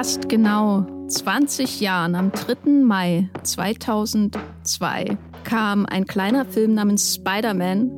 fast 0.00 0.30
genau 0.30 0.86
20 1.08 1.78
Jahren, 1.82 2.14
am 2.14 2.32
3. 2.32 2.70
Mai 2.70 3.28
2002, 3.42 5.18
kam 5.44 5.84
ein 5.84 6.06
kleiner 6.06 6.46
Film 6.46 6.72
namens 6.72 7.16
Spider-Man 7.16 7.90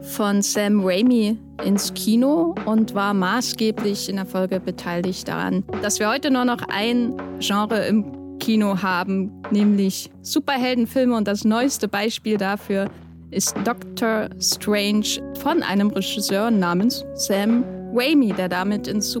von 0.00 0.40
Sam 0.40 0.82
Raimi 0.82 1.36
ins 1.62 1.92
Kino 1.92 2.54
und 2.64 2.94
war 2.94 3.12
maßgeblich 3.12 4.08
in 4.08 4.16
der 4.16 4.24
Folge 4.24 4.60
beteiligt 4.60 5.28
daran, 5.28 5.62
dass 5.82 5.98
wir 5.98 6.08
heute 6.08 6.30
nur 6.30 6.46
noch 6.46 6.62
ein 6.68 7.20
Genre 7.40 7.84
im 7.84 8.38
Kino 8.38 8.80
haben, 8.80 9.30
nämlich 9.50 10.10
Superheldenfilme. 10.22 11.14
Und 11.14 11.28
das 11.28 11.44
neueste 11.44 11.86
Beispiel 11.86 12.38
dafür 12.38 12.88
ist 13.30 13.54
Doctor 13.64 14.30
Strange 14.40 15.34
von 15.40 15.62
einem 15.62 15.88
Regisseur 15.88 16.50
namens 16.50 17.04
Sam 17.12 17.62
Raimi, 17.94 18.32
der 18.32 18.48
damit 18.48 18.88
ins 18.88 19.12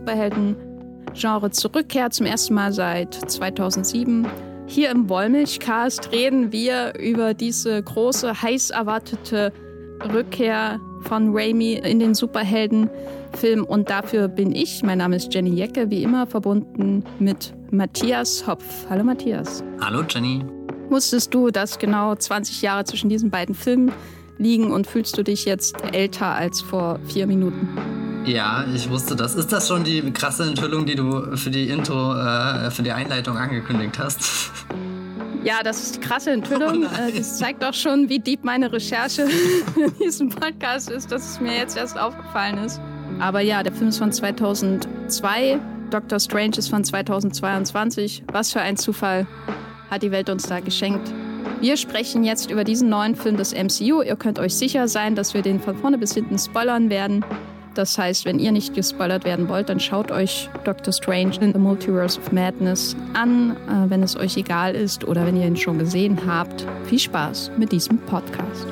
Superhelden-Genre 1.12 1.50
zurückkehrt, 1.50 2.14
zum 2.14 2.26
ersten 2.26 2.54
Mal 2.54 2.72
seit 2.72 3.14
2007. 3.14 4.26
Hier 4.66 4.90
im 4.90 5.08
Wollmilchcast 5.08 6.12
reden 6.12 6.52
wir 6.52 6.94
über 6.98 7.34
diese 7.34 7.82
große, 7.82 8.42
heiß 8.42 8.70
erwartete 8.70 9.52
Rückkehr 10.12 10.80
von 11.02 11.30
Raimi 11.32 11.74
in 11.74 11.98
den 11.98 12.14
Superheldenfilm. 12.14 13.64
Und 13.64 13.90
dafür 13.90 14.28
bin 14.28 14.54
ich, 14.54 14.82
mein 14.82 14.98
Name 14.98 15.16
ist 15.16 15.32
Jenny 15.32 15.50
Jecke, 15.50 15.90
wie 15.90 16.02
immer 16.02 16.26
verbunden 16.26 17.04
mit 17.18 17.52
Matthias 17.70 18.46
Hopf. 18.46 18.64
Hallo 18.88 19.04
Matthias. 19.04 19.62
Hallo 19.80 20.02
Jenny. 20.08 20.44
Wusstest 20.88 21.32
du, 21.34 21.50
dass 21.50 21.78
genau 21.78 22.14
20 22.14 22.62
Jahre 22.62 22.84
zwischen 22.84 23.08
diesen 23.08 23.30
beiden 23.30 23.54
Filmen 23.54 23.92
liegen 24.38 24.70
und 24.70 24.86
fühlst 24.86 25.16
du 25.16 25.22
dich 25.22 25.44
jetzt 25.44 25.76
älter 25.92 26.34
als 26.34 26.60
vor 26.60 26.98
vier 27.06 27.26
Minuten? 27.26 27.68
Ja, 28.24 28.64
ich 28.72 28.88
wusste 28.88 29.16
das. 29.16 29.34
Ist 29.34 29.52
das 29.52 29.66
schon 29.66 29.82
die 29.82 30.12
krasse 30.12 30.44
Enthüllung, 30.44 30.86
die 30.86 30.94
du 30.94 31.36
für 31.36 31.50
die 31.50 31.68
Intro, 31.68 32.14
äh, 32.14 32.70
für 32.70 32.82
die 32.82 32.92
Einleitung 32.92 33.36
angekündigt 33.36 33.98
hast? 33.98 34.20
Ja, 35.44 35.60
das 35.64 35.82
ist 35.82 35.96
die 35.96 36.00
krasse 36.00 36.30
Enthüllung. 36.30 36.84
Oh 36.84 37.18
das 37.18 37.38
zeigt 37.38 37.64
auch 37.64 37.74
schon, 37.74 38.08
wie 38.08 38.20
deep 38.20 38.44
meine 38.44 38.72
Recherche 38.72 39.22
in 39.76 39.92
diesem 39.98 40.28
Podcast 40.28 40.88
ist, 40.88 41.10
dass 41.10 41.30
es 41.30 41.40
mir 41.40 41.56
jetzt 41.56 41.76
erst 41.76 41.98
aufgefallen 41.98 42.58
ist. 42.58 42.80
Aber 43.18 43.40
ja, 43.40 43.64
der 43.64 43.72
Film 43.72 43.88
ist 43.88 43.98
von 43.98 44.12
2002. 44.12 45.58
Doctor 45.90 46.20
Strange 46.20 46.58
ist 46.58 46.68
von 46.68 46.84
2022. 46.84 48.22
Was 48.30 48.52
für 48.52 48.60
ein 48.60 48.76
Zufall 48.76 49.26
hat 49.90 50.04
die 50.04 50.12
Welt 50.12 50.30
uns 50.30 50.44
da 50.44 50.60
geschenkt. 50.60 51.12
Wir 51.60 51.76
sprechen 51.76 52.22
jetzt 52.22 52.48
über 52.48 52.62
diesen 52.62 52.88
neuen 52.88 53.16
Film 53.16 53.36
des 53.36 53.52
MCU. 53.52 54.02
Ihr 54.02 54.16
könnt 54.16 54.38
euch 54.38 54.54
sicher 54.54 54.86
sein, 54.86 55.16
dass 55.16 55.34
wir 55.34 55.42
den 55.42 55.58
von 55.58 55.76
vorne 55.76 55.98
bis 55.98 56.14
hinten 56.14 56.38
spoilern 56.38 56.88
werden. 56.88 57.24
Das 57.74 57.96
heißt, 57.96 58.26
wenn 58.26 58.38
ihr 58.38 58.52
nicht 58.52 58.74
gespoilert 58.74 59.24
werden 59.24 59.48
wollt, 59.48 59.70
dann 59.70 59.80
schaut 59.80 60.10
euch 60.10 60.50
Doctor 60.64 60.92
Strange 60.92 61.36
in 61.40 61.52
the 61.52 61.58
Multiverse 61.58 62.20
of 62.20 62.30
Madness 62.30 62.94
an, 63.14 63.52
äh, 63.52 63.88
wenn 63.88 64.02
es 64.02 64.14
euch 64.14 64.36
egal 64.36 64.74
ist 64.74 65.04
oder 65.04 65.24
wenn 65.24 65.36
ihr 65.36 65.46
ihn 65.46 65.56
schon 65.56 65.78
gesehen 65.78 66.18
habt. 66.26 66.66
Viel 66.84 66.98
Spaß 66.98 67.52
mit 67.56 67.72
diesem 67.72 67.98
Podcast. 67.98 68.66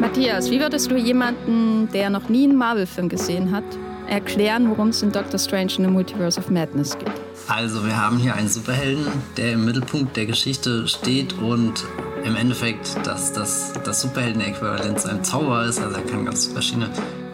Matthias, 0.00 0.50
wie 0.50 0.60
würdest 0.60 0.90
du 0.90 0.96
jemanden, 0.96 1.88
der 1.92 2.10
noch 2.10 2.28
nie 2.28 2.44
einen 2.44 2.56
Marvel-Film 2.56 3.08
gesehen 3.08 3.50
hat, 3.50 3.64
erklären, 4.08 4.70
worum 4.70 4.88
es 4.88 5.02
in 5.02 5.12
Doctor 5.12 5.38
Strange 5.38 5.74
in 5.78 5.84
the 5.84 5.90
Multiverse 5.90 6.38
of 6.38 6.50
Madness 6.50 6.98
geht? 6.98 7.10
Also, 7.48 7.84
wir 7.84 7.96
haben 7.96 8.18
hier 8.18 8.34
einen 8.34 8.48
Superhelden, 8.48 9.06
der 9.36 9.52
im 9.52 9.64
Mittelpunkt 9.64 10.16
der 10.16 10.26
Geschichte 10.26 10.88
steht 10.88 11.34
und 11.34 11.84
im 12.24 12.34
Endeffekt 12.36 12.96
das, 13.04 13.32
das, 13.32 13.72
das 13.84 14.02
Superhelden-Äquivalent 14.02 15.00
zu 15.00 15.08
einem 15.08 15.22
Zauberer 15.22 15.66
ist. 15.66 15.80
Also, 15.80 15.96
er 15.96 16.02
kann 16.02 16.24
ganz 16.24 16.46
verschiedene 16.46 16.90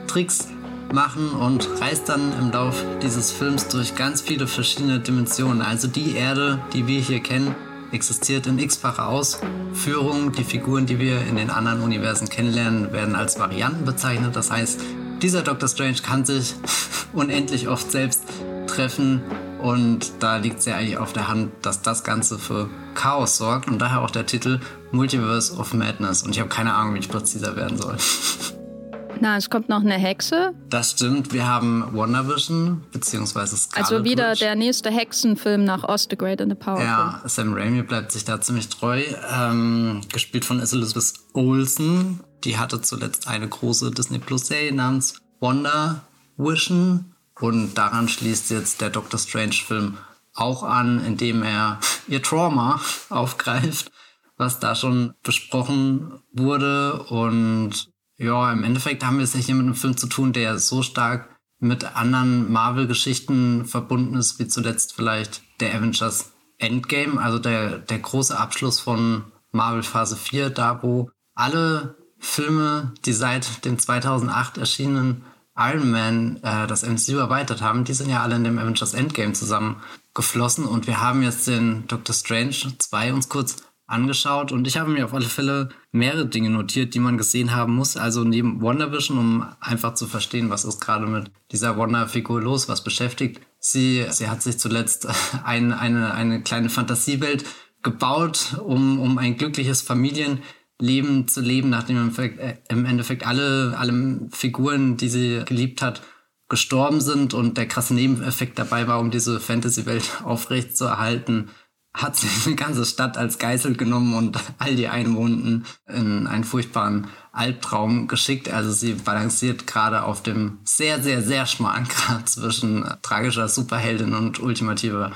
Tricks 0.06 0.48
machen 0.92 1.30
und 1.30 1.68
reist 1.80 2.08
dann 2.08 2.32
im 2.38 2.50
Lauf 2.50 2.84
dieses 3.02 3.32
Films 3.32 3.68
durch 3.68 3.94
ganz 3.94 4.20
viele 4.20 4.46
verschiedene 4.46 5.00
Dimensionen. 5.00 5.62
Also, 5.62 5.88
die 5.88 6.14
Erde, 6.14 6.58
die 6.74 6.86
wir 6.86 7.00
hier 7.00 7.20
kennen, 7.20 7.54
existiert 7.92 8.46
in 8.46 8.58
x-facher 8.58 9.08
Ausführung. 9.08 10.32
Die 10.32 10.44
Figuren, 10.44 10.86
die 10.86 10.98
wir 10.98 11.20
in 11.26 11.36
den 11.36 11.50
anderen 11.50 11.82
Universen 11.82 12.28
kennenlernen, 12.28 12.92
werden 12.92 13.14
als 13.14 13.38
Varianten 13.38 13.84
bezeichnet. 13.84 14.34
Das 14.34 14.50
heißt, 14.50 14.80
dieser 15.22 15.42
Doctor 15.42 15.68
Strange 15.68 15.96
kann 16.02 16.24
sich 16.24 16.54
unendlich 17.12 17.68
oft 17.68 17.90
selbst 17.90 18.24
treffen 18.66 19.22
und 19.60 20.10
da 20.20 20.36
liegt 20.36 20.58
es 20.58 20.64
ja 20.66 20.76
eigentlich 20.76 20.98
auf 20.98 21.12
der 21.12 21.28
Hand, 21.28 21.52
dass 21.62 21.82
das 21.82 22.02
Ganze 22.02 22.38
für 22.38 22.68
Chaos 22.94 23.36
sorgt 23.36 23.68
und 23.68 23.78
daher 23.78 24.02
auch 24.02 24.10
der 24.10 24.26
Titel 24.26 24.60
Multiverse 24.90 25.56
of 25.56 25.72
Madness. 25.72 26.22
Und 26.22 26.32
ich 26.32 26.40
habe 26.40 26.48
keine 26.48 26.74
Ahnung, 26.74 26.94
wie 26.94 26.98
ich 26.98 27.08
präziser 27.08 27.54
werden 27.56 27.78
soll. 27.78 27.96
Na, 29.20 29.36
es 29.36 29.48
kommt 29.48 29.68
noch 29.68 29.82
eine 29.82 29.94
Hexe. 29.94 30.52
Das 30.68 30.90
stimmt. 30.90 31.32
Wir 31.32 31.46
haben 31.46 31.86
WandaVision, 31.92 32.82
beziehungsweise 32.90 33.56
Scarlet 33.56 33.92
Also 33.92 34.04
wieder 34.04 34.32
Witch. 34.32 34.40
der 34.40 34.56
nächste 34.56 34.90
Hexenfilm 34.90 35.62
nach 35.64 35.84
Oz 35.84 36.08
the 36.10 36.16
Great 36.16 36.40
and 36.40 36.50
the 36.50 36.56
Powerful. 36.56 36.84
Ja, 36.84 37.22
Sam 37.26 37.54
Raimi 37.54 37.82
bleibt 37.82 38.10
sich 38.10 38.24
da 38.24 38.40
ziemlich 38.40 38.68
treu. 38.68 39.00
Ähm, 39.32 40.00
gespielt 40.12 40.44
von 40.44 40.58
Elizabeth 40.58 41.12
Olsen. 41.34 42.18
Die 42.44 42.58
hatte 42.58 42.80
zuletzt 42.80 43.28
eine 43.28 43.48
große 43.48 43.90
Disney 43.90 44.18
Plus 44.18 44.46
Serie 44.46 44.74
namens 44.74 45.20
WandaVision. 45.40 47.14
Und 47.40 47.74
daran 47.74 48.08
schließt 48.08 48.50
jetzt 48.50 48.80
der 48.80 48.90
Doctor 48.90 49.18
Strange-Film 49.18 49.98
auch 50.34 50.62
an, 50.62 51.04
indem 51.04 51.42
er 51.42 51.80
ihr 52.08 52.22
Trauma 52.22 52.80
aufgreift, 53.10 53.90
was 54.36 54.60
da 54.60 54.74
schon 54.74 55.14
besprochen 55.22 56.20
wurde. 56.32 57.02
Und 57.04 57.90
ja, 58.16 58.52
im 58.52 58.64
Endeffekt 58.64 59.04
haben 59.04 59.18
wir 59.18 59.24
es 59.24 59.34
hier 59.34 59.54
mit 59.54 59.66
einem 59.66 59.74
Film 59.74 59.96
zu 59.96 60.06
tun, 60.06 60.32
der 60.32 60.58
so 60.58 60.82
stark 60.82 61.28
mit 61.58 61.96
anderen 61.96 62.50
Marvel-Geschichten 62.50 63.66
verbunden 63.66 64.16
ist, 64.16 64.38
wie 64.38 64.48
zuletzt 64.48 64.94
vielleicht 64.94 65.42
der 65.60 65.74
Avengers 65.74 66.32
Endgame, 66.58 67.20
also 67.20 67.38
der, 67.38 67.78
der 67.78 67.98
große 67.98 68.38
Abschluss 68.38 68.80
von 68.80 69.24
Marvel 69.52 69.82
Phase 69.82 70.16
4, 70.16 70.50
da 70.50 70.82
wo 70.82 71.10
alle 71.34 71.96
Filme, 72.22 72.92
die 73.04 73.12
seit 73.12 73.64
dem 73.64 73.80
2008 73.80 74.56
erschienenen 74.56 75.24
Iron 75.56 75.90
Man 75.90 76.36
äh, 76.42 76.66
das 76.68 76.86
MCU 76.86 77.18
erweitert 77.18 77.60
haben, 77.60 77.84
die 77.84 77.92
sind 77.92 78.08
ja 78.08 78.22
alle 78.22 78.36
in 78.36 78.44
dem 78.44 78.58
Avengers 78.58 78.94
Endgame 78.94 79.32
zusammengeflossen 79.32 80.64
und 80.64 80.86
wir 80.86 81.00
haben 81.00 81.22
jetzt 81.22 81.48
den 81.48 81.86
Doctor 81.88 82.14
Strange 82.14 82.54
2 82.78 83.12
uns 83.12 83.28
kurz 83.28 83.56
angeschaut 83.86 84.52
und 84.52 84.66
ich 84.66 84.78
habe 84.78 84.90
mir 84.90 85.04
auf 85.04 85.12
alle 85.12 85.26
Fälle 85.26 85.70
mehrere 85.90 86.24
Dinge 86.24 86.48
notiert, 86.48 86.94
die 86.94 87.00
man 87.00 87.18
gesehen 87.18 87.54
haben 87.54 87.74
muss. 87.74 87.96
Also 87.96 88.22
neben 88.22 88.62
WandaVision, 88.62 89.18
um 89.18 89.46
einfach 89.60 89.94
zu 89.94 90.06
verstehen, 90.06 90.48
was 90.48 90.64
ist 90.64 90.80
gerade 90.80 91.06
mit 91.06 91.30
dieser 91.50 91.76
Wanda-Figur 91.76 92.40
los, 92.40 92.68
was 92.68 92.84
beschäftigt 92.84 93.42
sie. 93.58 94.06
Sie 94.10 94.30
hat 94.30 94.42
sich 94.42 94.58
zuletzt 94.58 95.08
ein, 95.44 95.72
eine, 95.72 96.14
eine 96.14 96.40
kleine 96.42 96.70
Fantasiewelt 96.70 97.44
gebaut, 97.82 98.56
um, 98.64 99.00
um 99.00 99.18
ein 99.18 99.36
glückliches 99.36 99.82
Familien 99.82 100.38
Leben 100.82 101.28
zu 101.28 101.40
leben, 101.40 101.70
nachdem 101.70 101.96
im 101.96 102.02
Endeffekt, 102.02 102.40
äh, 102.40 102.56
im 102.68 102.84
Endeffekt 102.84 103.26
alle, 103.26 103.76
alle 103.78 104.28
Figuren, 104.32 104.96
die 104.96 105.08
sie 105.08 105.42
geliebt 105.46 105.80
hat, 105.80 106.02
gestorben 106.48 107.00
sind 107.00 107.32
und 107.34 107.56
der 107.56 107.66
krasse 107.66 107.94
Nebeneffekt 107.94 108.58
dabei 108.58 108.86
war, 108.88 108.98
um 109.00 109.10
diese 109.10 109.40
Fantasy-Welt 109.40 110.10
aufrecht 110.24 110.76
zu 110.76 110.84
erhalten, 110.84 111.48
hat 111.94 112.16
sie 112.16 112.26
eine 112.46 112.56
ganze 112.56 112.84
Stadt 112.84 113.16
als 113.16 113.38
Geißel 113.38 113.76
genommen 113.76 114.14
und 114.14 114.38
all 114.58 114.74
die 114.74 114.88
Einwohnenden 114.88 115.66
in 115.86 116.26
einen 116.26 116.44
furchtbaren 116.44 117.06
Albtraum 117.32 118.08
geschickt. 118.08 118.50
Also 118.50 118.72
sie 118.72 118.94
balanciert 118.94 119.66
gerade 119.66 120.02
auf 120.02 120.22
dem 120.22 120.58
sehr, 120.64 121.02
sehr, 121.02 121.22
sehr 121.22 121.46
schmalen 121.46 121.84
Grad 121.88 122.28
zwischen 122.28 122.84
tragischer 123.02 123.48
Superheldin 123.48 124.14
und 124.14 124.40
ultimativer 124.40 125.12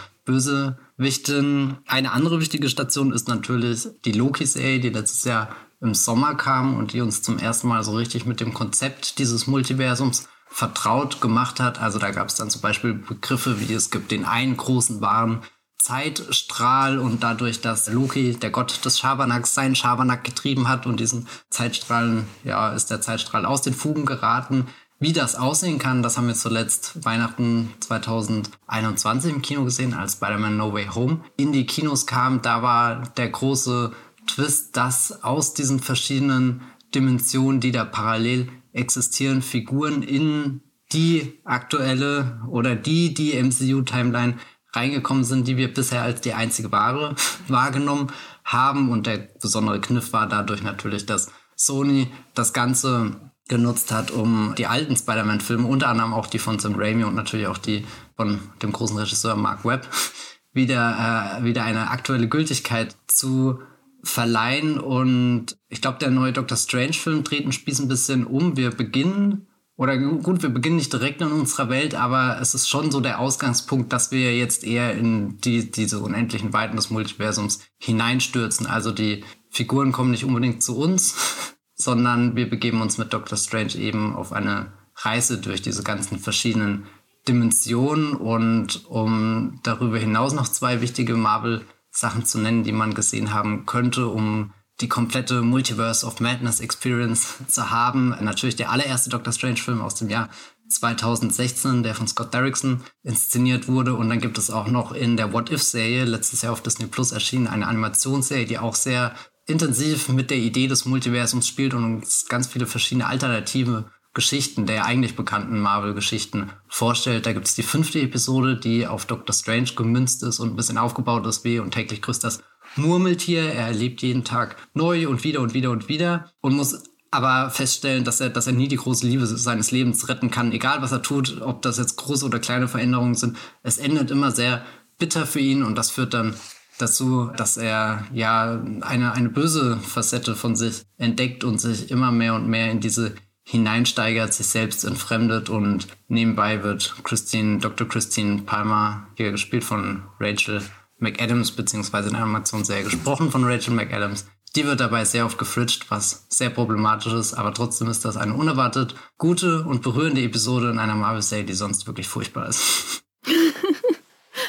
Bösewichtin. 0.97 1.79
Eine 1.87 2.13
andere 2.13 2.41
wichtige 2.41 2.69
Station 2.69 3.13
ist 3.13 3.29
natürlich 3.29 3.89
die 4.05 4.13
Loki-Serie, 4.13 4.81
die 4.81 4.91
letztes 4.91 5.25
Jahr 5.25 5.49
im 5.81 5.95
Sommer 5.95 6.35
kam 6.35 6.77
und 6.77 6.93
die 6.93 7.01
uns 7.01 7.23
zum 7.23 7.39
ersten 7.39 7.69
Mal 7.69 7.85
so 7.85 7.95
richtig 7.95 8.25
mit 8.27 8.41
dem 8.41 8.55
Konzept 8.55 9.19
dieses 9.19 9.47
Multiversums 9.47 10.29
vertraut 10.49 11.21
gemacht 11.21 11.61
hat. 11.61 11.81
Also 11.81 11.99
da 11.99 12.11
gab 12.11 12.29
es 12.29 12.37
dann 12.37 12.51
zum 12.51 12.63
Beispiel 12.63 12.95
Begriffe 12.95 13.61
wie 13.61 13.73
es 13.75 13.91
gibt 13.91 14.11
den 14.11 14.25
einen 14.25 14.57
großen 14.57 15.01
wahren 15.01 15.43
Zeitstrahl 15.79 16.99
und 16.99 17.23
dadurch, 17.23 17.61
dass 17.61 17.89
Loki, 17.89 18.35
der 18.35 18.51
Gott 18.51 18.85
des 18.85 18.99
Schabernacks, 18.99 19.55
seinen 19.55 19.77
Schabernack 19.77 20.25
getrieben 20.25 20.69
hat 20.69 20.85
und 20.87 20.99
diesen 20.99 21.29
Zeitstrahlen, 21.49 22.27
ja, 22.43 22.73
ist 22.73 22.91
der 22.91 23.01
Zeitstrahl 23.01 23.45
aus 23.45 23.63
den 23.63 23.75
Fugen 23.75 24.05
geraten. 24.05 24.67
Wie 24.99 25.13
das 25.13 25.35
aussehen 25.35 25.79
kann, 25.79 26.03
das 26.03 26.17
haben 26.17 26.27
wir 26.27 26.35
zuletzt 26.35 27.05
Weihnachten 27.05 27.75
2021 27.81 29.31
im 29.31 29.43
Kino 29.43 29.65
gesehen, 29.65 29.93
als 29.93 30.15
Spider-Man 30.15 30.57
No 30.57 30.73
Way 30.73 30.87
Home 30.95 31.21
in 31.37 31.53
die 31.53 31.67
Kinos 31.67 32.07
kam. 32.07 32.41
Da 32.41 32.63
war 32.63 33.03
der 33.17 33.29
große 33.29 33.93
Twist, 34.27 34.75
dass 34.77 35.23
aus 35.23 35.53
diesen 35.53 35.81
verschiedenen 35.81 36.63
Dimensionen, 36.95 37.61
die 37.61 37.73
da 37.73 37.85
parallel 37.85 38.49
existieren, 38.73 39.43
Figuren 39.43 40.03
in 40.03 40.63
die 40.93 41.41
aktuelle 41.45 42.41
oder 42.49 42.75
die, 42.75 43.13
die 43.13 43.35
MCU-Timeline 43.35 44.39
reingekommen 44.73 45.25
sind, 45.25 45.47
die 45.47 45.59
wir 45.59 45.75
bisher 45.75 46.03
als 46.03 46.23
die 46.23 46.33
einzige 46.33 46.73
wahre 46.73 47.15
wahrgenommen 47.49 48.07
haben. 48.45 48.91
Und 48.91 49.07
der 49.07 49.19
besondere 49.19 49.79
Kniff 49.79 50.15
war 50.15 50.27
dadurch 50.27 50.63
natürlich, 50.63 51.05
dass 51.05 51.31
Sony 51.55 52.09
das 52.35 52.55
Ganze 52.55 53.26
genutzt 53.49 53.93
hat, 53.93 54.11
um 54.11 54.55
die 54.59 54.67
alten 54.67 54.97
Spider-Man-Filme, 54.97 55.67
unter 55.67 55.89
anderem 55.89 56.15
auch 56.15 56.27
die 56.27 56.39
von 56.39 56.59
Sam 56.59 56.75
Raimi 56.77 57.05
und 57.05 57.15
natürlich 57.15 57.47
auch 57.47 57.59
die 57.59 57.85
von 58.17 58.41
dem 58.63 58.73
großen 58.73 58.99
Regisseur 58.99 59.37
Mark 59.37 59.65
Webb, 59.65 59.89
wieder, 60.53 61.39
äh, 61.41 61.45
wieder 61.45 61.65
eine 61.65 61.91
aktuelle 61.91 62.29
Gültigkeit 62.29 62.97
zu 63.07 63.61
verleihen. 64.03 64.81
Und 64.81 65.57
ich 65.69 65.81
glaube, 65.81 65.99
der 65.99 66.11
neue 66.11 66.33
Doctor 66.33 66.57
Strange-Film 66.57 67.25
dreht 67.25 67.43
einen 67.43 67.53
Spieß 67.53 67.81
ein 67.81 67.89
bisschen 67.89 68.27
um. 68.27 68.57
Wir 68.57 68.71
beginnen, 68.71 69.47
oder 69.77 69.99
gut, 69.99 70.43
wir 70.43 70.49
beginnen 70.49 70.77
nicht 70.77 70.93
direkt 70.93 71.21
in 71.21 71.31
unserer 71.31 71.69
Welt, 71.69 71.95
aber 71.95 72.39
es 72.41 72.55
ist 72.55 72.69
schon 72.69 72.91
so 72.91 73.01
der 73.01 73.21
Ausgangspunkt, 73.21 73.93
dass 73.93 74.11
wir 74.11 74.35
jetzt 74.35 74.65
eher 74.65 74.95
in 74.95 75.39
die, 75.39 75.71
diese 75.71 76.01
unendlichen 76.01 76.53
Weiten 76.53 76.77
des 76.77 76.91
Multiversums 76.91 77.61
hineinstürzen. 77.79 78.67
Also 78.67 78.91
die 78.91 79.23
Figuren 79.51 79.93
kommen 79.93 80.11
nicht 80.11 80.25
unbedingt 80.25 80.63
zu 80.63 80.79
uns, 80.79 81.55
sondern 81.77 82.35
wir 82.35 82.51
begeben 82.51 82.81
uns 82.81 82.99
mit 82.99 83.13
Doctor 83.13 83.39
Strange 83.39 83.77
eben 83.77 84.17
auf 84.17 84.33
eine 84.33 84.73
Reise 84.97 85.39
durch 85.39 85.63
diese 85.63 85.83
ganzen 85.83 86.19
verschiedenen 86.19 86.87
Dimensionen 87.29 88.15
und 88.15 88.87
um 88.87 89.61
darüber 89.63 89.99
hinaus 89.99 90.33
noch 90.33 90.49
zwei 90.49 90.81
wichtige 90.81 91.15
Marvel 91.15 91.65
Sachen 91.91 92.25
zu 92.25 92.39
nennen, 92.39 92.65
die 92.65 92.73
man 92.73 92.95
gesehen 92.95 93.33
haben 93.33 93.67
könnte, 93.67 94.07
um 94.07 94.53
die 94.81 94.89
komplette 94.89 95.43
Multiverse 95.43 96.07
of 96.07 96.21
Madness 96.21 96.61
Experience 96.61 97.37
zu 97.49 97.71
haben. 97.71 98.15
Natürlich 98.21 98.57
der 98.57 98.71
allererste 98.71 99.11
Doctor 99.11 99.33
Strange 99.33 99.57
Film 99.57 99.81
aus 99.81 99.95
dem 99.95 100.11
Jahr 100.11 100.29
2016, 100.69 101.83
der 101.83 101.95
von 101.95 102.09
Scott 102.09 102.35
Derrickson 102.35 102.83
inszeniert 103.03 103.69
wurde. 103.69 103.95
Und 103.95 104.09
dann 104.09 104.21
gibt 104.21 104.37
es 104.37 104.51
auch 104.51 104.67
noch 104.67 104.93
in 104.93 105.17
der 105.17 105.33
What 105.33 105.51
If-Serie, 105.51 106.05
letztes 106.05 106.43
Jahr 106.43 106.53
auf 106.53 106.63
Disney 106.63 106.87
Plus 106.87 107.13
erschienen, 107.13 107.47
eine 107.47 107.67
Animationsserie, 107.67 108.47
die 108.47 108.59
auch 108.59 108.75
sehr 108.75 109.15
intensiv 109.47 110.09
mit 110.09 110.31
der 110.31 110.39
Idee 110.39 110.67
des 110.67 110.85
Multiversums 110.85 111.47
spielt 111.47 111.75
und 111.75 111.85
uns 111.85 112.27
ganz 112.29 112.49
viele 112.49 112.67
verschiedene 112.67 113.07
alternative 113.07 113.85
Geschichten, 114.13 114.67
der 114.67 114.87
eigentlich 114.87 115.15
bekannten 115.15 115.61
Marvel-Geschichten 115.61 116.51
vorstellt. 116.69 117.27
Da 117.27 117.33
gibt 117.33 117.47
es 117.47 117.55
die 117.55 117.63
fünfte 117.63 118.01
Episode, 118.01 118.57
die 118.57 118.87
auf 118.87 119.05
Doctor 119.05 119.35
Strange 119.35 119.73
gemünzt 119.77 120.23
ist 120.23 120.41
und 120.41 120.51
ein 120.51 120.57
bisschen 120.57 120.79
aufgebaut 120.79 121.27
ist 121.27 121.45
wie 121.45 121.59
und 121.59 121.73
täglich 121.73 122.01
grüßt 122.01 122.25
das 122.25 122.43
Murmeltier. 122.77 123.43
Er 123.43 123.67
erlebt 123.67 124.03
jeden 124.03 124.25
Tag 124.25 124.57
neu 124.73 125.07
und 125.07 125.23
wieder 125.23 125.41
und 125.41 125.53
wieder 125.55 125.71
und 125.71 125.89
wieder 125.89 126.33
und 126.41 126.57
muss 126.57 126.83
aber 127.11 127.51
feststellen, 127.51 128.05
dass 128.05 128.21
er, 128.21 128.31
dass 128.31 128.47
er 128.47 128.53
nie 128.55 128.69
die 128.69 128.77
große 128.77 129.07
Liebe 129.07 129.27
seines 129.27 129.71
Lebens 129.71 130.09
retten 130.09 130.31
kann, 130.31 130.51
egal 130.51 130.83
was 130.83 130.93
er 130.93 131.03
tut, 131.03 131.41
ob 131.43 131.63
das 131.63 131.79
jetzt 131.79 131.97
große 131.97 132.25
oder 132.25 132.39
kleine 132.39 132.69
Veränderungen 132.69 133.15
sind. 133.15 133.37
Es 133.63 133.79
endet 133.79 134.11
immer 134.11 134.33
sehr 134.33 134.65
bitter 134.99 135.27
für 135.27 135.41
ihn 135.41 135.63
und 135.63 135.77
das 135.77 135.91
führt 135.91 136.15
dann 136.15 136.35
dazu, 136.79 137.31
dass 137.37 137.57
er 137.57 138.07
ja 138.13 138.63
eine, 138.81 139.13
eine 139.13 139.29
böse 139.29 139.79
Facette 139.79 140.35
von 140.35 140.57
sich 140.57 140.83
entdeckt 140.99 141.45
und 141.45 141.61
sich 141.61 141.91
immer 141.91 142.13
mehr 142.13 142.35
und 142.35 142.49
mehr 142.49 142.71
in 142.71 142.81
diese 142.81 143.15
hineinsteigert, 143.49 144.35
sich 144.35 144.49
selbst 144.49 144.85
entfremdet 144.85 145.49
und 145.49 145.87
nebenbei 146.09 146.65
wird 146.65 146.97
Christine, 147.05 147.59
Dr. 147.59 147.87
Christine 147.87 148.43
Palmer, 148.43 149.07
hier 149.15 149.31
gespielt 149.31 149.63
von 149.63 150.03
Rachel 150.19 150.63
McAdams, 150.99 151.53
beziehungsweise 151.53 152.09
in 152.09 152.15
der 152.15 152.25
Animationsserie 152.25 152.83
gesprochen 152.85 153.31
von 153.31 153.45
Rachel 153.45 153.75
McAdams. 153.75 154.27
Die 154.57 154.65
wird 154.65 154.81
dabei 154.81 155.05
sehr 155.05 155.27
oft 155.27 155.39
gefritscht, 155.39 155.91
was 155.91 156.27
sehr 156.29 156.51
problematisch 156.51 157.13
ist, 157.13 157.35
aber 157.35 157.55
trotzdem 157.55 157.89
ist 157.89 158.05
das 158.05 158.17
eine 158.17 158.35
unerwartet 158.35 158.97
gute 159.17 159.63
und 159.65 159.83
berührende 159.83 160.23
Episode 160.23 160.71
in 160.71 160.79
einer 160.79 160.95
Marvel-Serie, 160.95 161.45
die 161.45 161.53
sonst 161.53 161.87
wirklich 161.87 162.09
furchtbar 162.09 162.49
ist. 162.49 163.05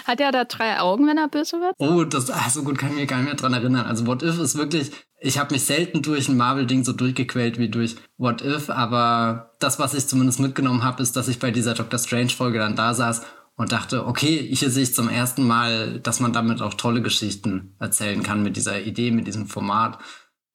Hat 0.08 0.22
er 0.22 0.32
da 0.32 0.46
drei 0.46 0.80
Augen, 0.80 1.06
wenn 1.06 1.18
er 1.18 1.28
böse 1.28 1.60
wird? 1.60 1.76
Oh, 1.80 2.06
das, 2.06 2.32
ach, 2.32 2.50
so 2.50 2.64
gut 2.64 2.78
kann 2.78 2.92
ich 2.92 2.96
mich 2.96 3.08
gar 3.10 3.18
nicht 3.18 3.26
mehr 3.26 3.36
dran 3.36 3.52
erinnern. 3.52 3.86
Also 3.86 4.08
What 4.08 4.24
If 4.24 4.40
ist 4.40 4.58
wirklich, 4.58 4.92
ich 5.20 5.38
habe 5.38 5.54
mich 5.54 5.66
selten 5.66 6.02
durch 6.02 6.30
ein 6.30 6.38
Marvel-Ding 6.38 6.86
so 6.86 6.94
durchgequält 6.94 7.60
wie 7.60 7.68
durch 7.68 7.98
What 8.18 8.42
If, 8.42 8.70
aber 8.70 9.52
das, 9.60 9.80
was 9.80 9.94
ich 9.94 10.08
zumindest 10.08 10.40
mitgenommen 10.40 10.86
habe, 10.86 11.04
ist, 11.04 11.18
dass 11.18 11.28
ich 11.28 11.40
bei 11.40 11.52
dieser 11.52 11.74
Doctor 11.74 12.00
Strange-Folge 12.00 12.58
dann 12.58 12.78
da 12.78 12.94
saß 12.94 13.24
und 13.58 13.74
dachte, 13.74 14.08
okay, 14.08 14.48
hier 14.50 14.70
sehe 14.70 14.84
ich 14.84 14.96
zum 14.96 15.10
ersten 15.10 15.46
Mal, 15.46 16.00
dass 16.00 16.22
man 16.22 16.32
damit 16.32 16.62
auch 16.62 16.76
tolle 16.76 17.02
Geschichten 17.02 17.76
erzählen 17.78 18.24
kann 18.24 18.44
mit 18.44 18.56
dieser 18.56 18.80
Idee, 18.80 19.12
mit 19.12 19.28
diesem 19.28 19.48
Format. 19.48 20.00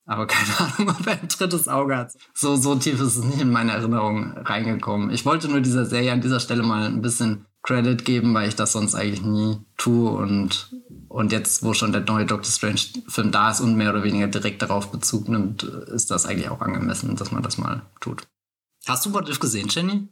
Aber 0.07 0.27
keine 0.27 0.59
Ahnung, 0.79 0.97
ob 0.99 1.07
er 1.07 1.21
ein 1.21 1.29
drittes 1.29 1.69
Auge 1.69 1.99
hat. 1.99 2.13
So, 2.33 2.57
so 2.57 2.75
tief 2.77 2.95
ist 2.95 3.19
es 3.19 3.25
nicht 3.25 3.41
in 3.41 3.51
meine 3.51 3.73
Erinnerung 3.73 4.33
reingekommen. 4.39 5.11
Ich 5.11 5.27
wollte 5.27 5.49
nur 5.49 5.61
dieser 5.61 5.85
Serie 5.85 6.13
an 6.13 6.23
dieser 6.23 6.41
Stelle 6.41 6.63
mal 6.63 6.87
ein 6.87 7.03
bisschen 7.03 7.45
Credit 7.63 8.05
geben, 8.05 8.35
weil 8.35 8.49
ich 8.49 8.57
das 8.57 8.73
sonst 8.73 8.95
eigentlich 8.95 9.23
nie 9.23 9.59
tue 9.77 10.11
und 10.11 10.71
und 11.09 11.31
jetzt, 11.31 11.63
wo 11.63 11.75
schon 11.75 11.93
der 11.93 12.01
neue 12.01 12.25
Doctor 12.25 12.51
Strange-Film 12.51 13.33
da 13.33 13.51
ist 13.51 13.61
und 13.61 13.77
mehr 13.77 13.91
oder 13.91 14.03
weniger 14.03 14.29
direkt 14.29 14.63
darauf 14.63 14.91
Bezug 14.91 15.29
nimmt, 15.29 15.63
ist 15.63 16.11
das 16.11 16.25
eigentlich 16.25 16.49
auch 16.49 16.63
angemessen, 16.63 17.17
dass 17.17 17.33
man 17.33 17.43
das 17.43 17.59
mal 17.59 17.83
tut. 18.01 18.27
Hast 18.87 19.05
du 19.05 19.13
What 19.13 19.29
If 19.29 19.39
gesehen, 19.39 19.69
Jenny? 19.69 20.09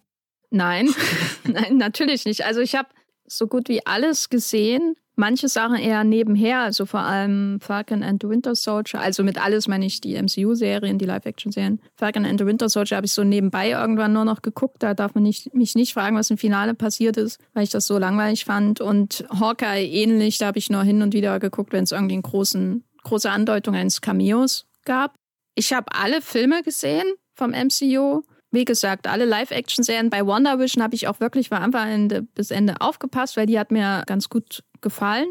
Nein, 0.51 0.95
nein, 1.45 1.79
natürlich 1.79 2.27
nicht. 2.27 2.45
Also 2.45 2.61
ich 2.61 2.75
habe 2.75 2.89
so 3.31 3.47
gut 3.47 3.69
wie 3.69 3.85
alles 3.87 4.29
gesehen. 4.29 4.95
Manche 5.17 5.49
Sachen 5.49 5.77
eher 5.77 6.03
nebenher, 6.03 6.61
also 6.61 6.87
vor 6.87 7.01
allem 7.01 7.61
Falcon 7.61 8.03
and 8.03 8.23
the 8.23 8.29
Winter 8.29 8.55
Soldier. 8.55 9.01
Also 9.01 9.23
mit 9.23 9.43
alles 9.43 9.69
meine 9.69 9.85
ich 9.85 10.01
die 10.01 10.15
MCU-Serien, 10.15 10.97
die 10.99 11.05
Live-Action-Serien. 11.05 11.81
Falcon 11.97 12.25
and 12.25 12.41
the 12.41 12.47
Winter 12.47 12.71
Soldier 12.71 12.97
habe 12.97 13.07
ich 13.07 13.13
so 13.13 13.23
nebenbei 13.23 13.71
irgendwann 13.71 14.15
nur 14.15 14.25
noch 14.25 14.41
geguckt. 14.41 14.83
Da 14.83 14.95
darf 14.95 15.15
man 15.15 15.25
nicht, 15.25 15.55
mich 15.55 15.75
nicht 15.75 15.93
fragen, 15.93 16.17
was 16.17 16.31
im 16.31 16.39
Finale 16.39 16.75
passiert 16.75 17.19
ist, 17.19 17.39
weil 17.53 17.65
ich 17.65 17.71
das 17.71 17.87
so 17.87 17.99
langweilig 17.99 18.47
fand. 18.47 18.81
Und 18.81 19.25
Hawkeye 19.29 19.87
ähnlich, 19.87 20.39
da 20.39 20.47
habe 20.47 20.59
ich 20.59 20.71
nur 20.71 20.83
hin 20.85 21.03
und 21.03 21.13
wieder 21.13 21.39
geguckt, 21.39 21.73
wenn 21.73 21.85
es 21.85 21.93
irgendwie 21.93 22.15
eine 22.15 22.23
großen, 22.23 22.85
große 23.03 23.31
Andeutung 23.31 23.75
eines 23.75 24.01
Cameos 24.01 24.67
gab. 24.87 25.15
Ich 25.55 25.75
habe 25.75 25.93
alle 25.93 26.23
Filme 26.23 26.63
gesehen 26.63 27.13
vom 27.35 27.51
MCU 27.51 28.23
wie 28.51 28.65
gesagt, 28.65 29.07
alle 29.07 29.25
Live-Action-Serien. 29.25 30.11
Bei 30.11 30.27
Wonder 30.27 30.59
Vision 30.59 30.83
habe 30.83 30.95
ich 30.95 31.07
auch 31.09 31.21
wirklich 31.21 31.49
von 31.49 31.59
Anfang 31.59 32.27
bis 32.35 32.51
Ende 32.51 32.81
aufgepasst, 32.81 33.37
weil 33.37 33.47
die 33.47 33.59
hat 33.59 33.71
mir 33.71 34.03
ganz 34.07 34.29
gut 34.29 34.63
gefallen. 34.81 35.29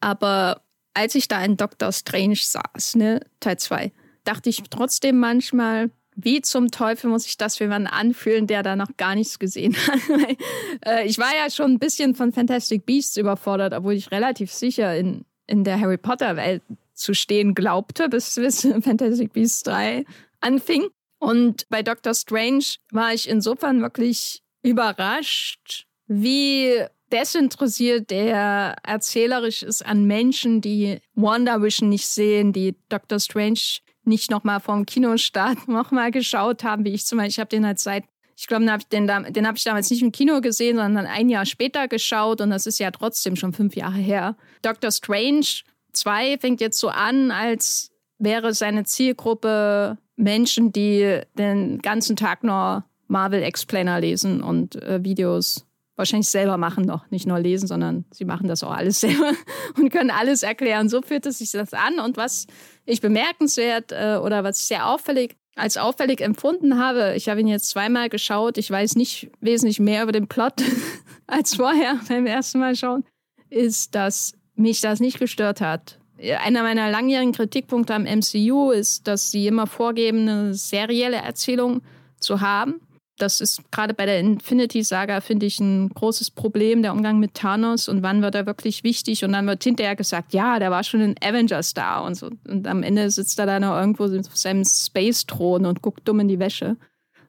Aber 0.00 0.62
als 0.94 1.14
ich 1.14 1.28
da 1.28 1.42
in 1.44 1.56
Doctor 1.56 1.92
Strange 1.92 2.36
saß, 2.36 2.96
ne, 2.96 3.20
Teil 3.40 3.58
2, 3.58 3.92
dachte 4.24 4.50
ich 4.50 4.62
trotzdem 4.70 5.18
manchmal, 5.18 5.90
wie 6.14 6.42
zum 6.42 6.70
Teufel 6.70 7.08
muss 7.08 7.26
ich 7.26 7.38
das 7.38 7.56
für 7.56 7.64
jemanden 7.64 7.88
anfühlen, 7.88 8.46
der 8.46 8.62
da 8.62 8.76
noch 8.76 8.96
gar 8.96 9.14
nichts 9.14 9.38
gesehen 9.38 9.76
hat? 9.76 10.00
Äh, 10.84 11.06
ich 11.06 11.18
war 11.18 11.30
ja 11.36 11.48
schon 11.48 11.72
ein 11.72 11.78
bisschen 11.78 12.16
von 12.16 12.32
Fantastic 12.32 12.84
Beasts 12.86 13.16
überfordert, 13.16 13.72
obwohl 13.72 13.92
ich 13.92 14.10
relativ 14.10 14.50
sicher 14.50 14.96
in, 14.96 15.24
in 15.46 15.62
der 15.62 15.78
Harry 15.78 15.96
Potter-Welt 15.96 16.62
zu 16.94 17.14
stehen 17.14 17.54
glaubte, 17.54 18.08
bis, 18.08 18.34
bis 18.34 18.62
Fantastic 18.80 19.32
Beasts 19.32 19.62
3 19.62 20.04
anfing. 20.40 20.88
Und 21.22 21.68
bei 21.68 21.84
Doctor 21.84 22.14
Strange 22.14 22.64
war 22.90 23.14
ich 23.14 23.28
insofern 23.28 23.80
wirklich 23.80 24.42
überrascht, 24.64 25.86
wie 26.08 26.84
desinteressiert 27.12 28.10
der 28.10 28.74
erzählerisch 28.82 29.62
ist 29.62 29.86
an 29.86 30.04
Menschen, 30.04 30.60
die 30.60 30.98
Wonder 31.14 31.62
Vision 31.62 31.90
nicht 31.90 32.08
sehen, 32.08 32.52
die 32.52 32.74
Doctor 32.88 33.20
Strange 33.20 33.60
nicht 34.02 34.32
nochmal 34.32 34.58
vom 34.58 34.84
Kinostart 34.84 35.68
nochmal 35.68 36.10
geschaut 36.10 36.64
haben, 36.64 36.84
wie 36.84 36.92
ich 36.92 37.06
zum 37.06 37.18
Beispiel. 37.18 37.30
Ich 37.30 37.38
habe 37.38 37.50
den 37.50 37.66
halt 37.66 37.78
seit, 37.78 38.02
ich 38.36 38.48
glaube, 38.48 38.66
den, 38.90 39.06
den, 39.06 39.32
den 39.32 39.46
habe 39.46 39.56
ich 39.56 39.62
damals 39.62 39.90
nicht 39.90 40.02
im 40.02 40.10
Kino 40.10 40.40
gesehen, 40.40 40.76
sondern 40.76 41.06
ein 41.06 41.28
Jahr 41.28 41.46
später 41.46 41.86
geschaut 41.86 42.40
und 42.40 42.50
das 42.50 42.66
ist 42.66 42.80
ja 42.80 42.90
trotzdem 42.90 43.36
schon 43.36 43.52
fünf 43.52 43.76
Jahre 43.76 43.98
her. 43.98 44.36
Doctor 44.62 44.90
Strange 44.90 45.46
2 45.92 46.38
fängt 46.38 46.60
jetzt 46.60 46.80
so 46.80 46.88
an, 46.88 47.30
als 47.30 47.92
wäre 48.18 48.54
seine 48.54 48.82
Zielgruppe 48.82 49.98
Menschen, 50.16 50.72
die 50.72 51.20
den 51.38 51.80
ganzen 51.80 52.16
Tag 52.16 52.44
nur 52.44 52.84
Marvel 53.08 53.42
Explainer 53.42 54.00
lesen 54.00 54.42
und 54.42 54.76
äh, 54.82 55.02
Videos 55.02 55.66
wahrscheinlich 55.96 56.28
selber 56.28 56.56
machen 56.56 56.84
noch, 56.84 57.10
nicht 57.10 57.26
nur 57.26 57.38
lesen, 57.38 57.66
sondern 57.66 58.06
sie 58.10 58.24
machen 58.24 58.48
das 58.48 58.64
auch 58.64 58.72
alles 58.72 59.00
selber 59.02 59.32
und 59.76 59.90
können 59.90 60.10
alles 60.10 60.42
erklären. 60.42 60.88
So 60.88 61.02
fühlt 61.02 61.26
es 61.26 61.38
sich 61.38 61.52
das 61.52 61.74
an 61.74 62.00
und 62.00 62.16
was 62.16 62.46
ich 62.84 63.00
bemerkenswert 63.00 63.92
äh, 63.92 64.18
oder 64.22 64.44
was 64.44 64.60
ich 64.60 64.66
sehr 64.66 64.88
auffällig 64.88 65.36
als 65.54 65.76
auffällig 65.76 66.22
empfunden 66.22 66.78
habe, 66.78 67.14
ich 67.14 67.28
habe 67.28 67.40
ihn 67.40 67.46
jetzt 67.46 67.68
zweimal 67.68 68.08
geschaut, 68.08 68.56
ich 68.56 68.70
weiß 68.70 68.96
nicht 68.96 69.30
wesentlich 69.40 69.80
mehr 69.80 70.02
über 70.02 70.12
den 70.12 70.26
Plot 70.26 70.54
als 71.26 71.56
vorher 71.56 72.00
beim 72.08 72.24
ersten 72.24 72.58
Mal 72.58 72.74
schauen, 72.74 73.04
ist, 73.50 73.94
dass 73.94 74.32
mich 74.54 74.80
das 74.80 74.98
nicht 75.00 75.18
gestört 75.18 75.60
hat 75.60 75.98
einer 76.30 76.62
meiner 76.62 76.90
langjährigen 76.90 77.32
Kritikpunkte 77.32 77.94
am 77.94 78.04
MCU 78.04 78.70
ist, 78.70 79.06
dass 79.08 79.30
sie 79.30 79.46
immer 79.46 79.66
vorgeben, 79.66 80.28
eine 80.28 80.54
serielle 80.54 81.16
Erzählung 81.16 81.82
zu 82.18 82.40
haben. 82.40 82.80
Das 83.18 83.40
ist 83.40 83.70
gerade 83.70 83.94
bei 83.94 84.06
der 84.06 84.18
Infinity-Saga, 84.20 85.20
finde 85.20 85.46
ich, 85.46 85.60
ein 85.60 85.90
großes 85.90 86.30
Problem, 86.30 86.82
der 86.82 86.92
Umgang 86.92 87.18
mit 87.18 87.34
Thanos 87.34 87.88
und 87.88 88.02
wann 88.02 88.22
wird 88.22 88.34
er 88.34 88.46
wirklich 88.46 88.84
wichtig 88.84 89.24
und 89.24 89.32
dann 89.32 89.46
wird 89.46 89.62
hinterher 89.62 89.96
gesagt, 89.96 90.32
ja, 90.32 90.58
der 90.58 90.70
war 90.70 90.82
schon 90.82 91.02
ein 91.02 91.14
Avengers-Star 91.22 92.04
und 92.04 92.14
so. 92.14 92.30
Und 92.48 92.66
am 92.66 92.82
Ende 92.82 93.10
sitzt 93.10 93.38
er 93.38 93.46
da 93.46 93.60
noch 93.60 93.76
irgendwo 93.76 94.04
auf 94.04 94.36
seinem 94.36 94.64
Space-Thron 94.64 95.66
und 95.66 95.82
guckt 95.82 96.08
dumm 96.08 96.20
in 96.20 96.28
die 96.28 96.38
Wäsche 96.38 96.76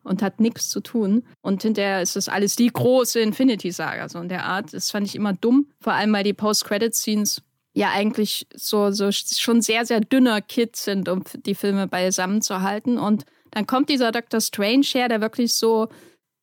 und 0.04 0.22
hat 0.22 0.40
nichts 0.40 0.70
zu 0.70 0.80
tun. 0.80 1.24
Und 1.42 1.62
hinterher 1.62 2.02
ist 2.02 2.16
das 2.16 2.30
alles 2.30 2.56
die 2.56 2.68
große 2.68 3.20
Infinity-Saga, 3.20 4.10
so 4.10 4.20
in 4.20 4.30
der 4.30 4.46
Art. 4.46 4.74
Das 4.74 4.90
fand 4.90 5.08
ich 5.08 5.16
immer 5.16 5.34
dumm, 5.34 5.68
vor 5.80 5.94
allem 5.94 6.14
weil 6.14 6.24
die 6.24 6.34
Post-Credit-Scenes 6.34 7.42
ja 7.74 7.90
eigentlich 7.92 8.48
so, 8.54 8.92
so 8.92 9.12
schon 9.12 9.62
sehr, 9.62 9.86
sehr 9.86 10.00
dünner 10.00 10.42
Kit 10.42 10.76
sind, 10.76 11.10
um 11.10 11.24
die 11.46 11.56
Filme 11.56 11.88
beisammen 11.88 12.42
zu 12.42 12.62
halten. 12.62 12.98
Und 12.98 13.26
dann 13.52 13.68
kommt 13.68 13.90
dieser 13.90 14.12
Dr. 14.12 14.42
Strange 14.42 14.86
her, 14.86 15.10
der 15.10 15.22
wirklich 15.22 15.54
so, 15.54 15.90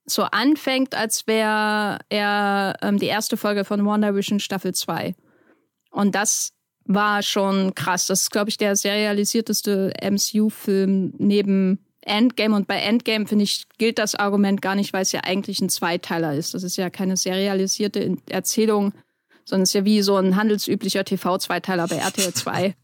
so 0.06 0.25
anfängt, 0.25 0.94
als 0.94 1.26
wäre 1.26 1.99
er 2.08 2.76
ähm, 2.82 2.99
die 2.99 3.06
erste 3.06 3.37
Folge 3.37 3.64
von 3.64 3.84
WandaVision 3.84 4.40
Staffel 4.40 4.75
2. 4.75 5.14
Und 5.90 6.14
das 6.14 6.52
war 6.84 7.22
schon 7.22 7.75
krass. 7.75 8.06
Das 8.06 8.22
ist, 8.22 8.30
glaube 8.30 8.50
ich, 8.50 8.56
der 8.56 8.75
serialisierteste 8.75 9.92
MCU-Film 10.02 11.14
neben 11.18 11.78
Endgame. 12.02 12.56
Und 12.56 12.66
bei 12.66 12.76
Endgame, 12.76 13.26
finde 13.26 13.44
ich, 13.44 13.66
gilt 13.78 13.99
das 13.99 14.16
Argument 14.16 14.60
gar 14.62 14.75
nicht, 14.75 14.92
weil 14.92 15.02
es 15.02 15.12
ja 15.12 15.20
eigentlich 15.20 15.60
ein 15.60 15.68
Zweiteiler 15.68 16.34
ist. 16.34 16.54
Das 16.54 16.64
ist 16.64 16.76
ja 16.76 16.90
keine 16.90 17.16
serialisierte 17.16 18.16
Erzählung, 18.28 18.92
sondern 19.50 19.64
es 19.64 19.71
ist 19.71 19.75
ja 19.75 19.85
wie 19.85 20.02
so 20.02 20.16
ein 20.16 20.37
handelsüblicher 20.37 21.04
TV-Zweiteiler 21.04 21.87
bei 21.88 21.97
RTL 21.97 22.33
2. 22.33 22.75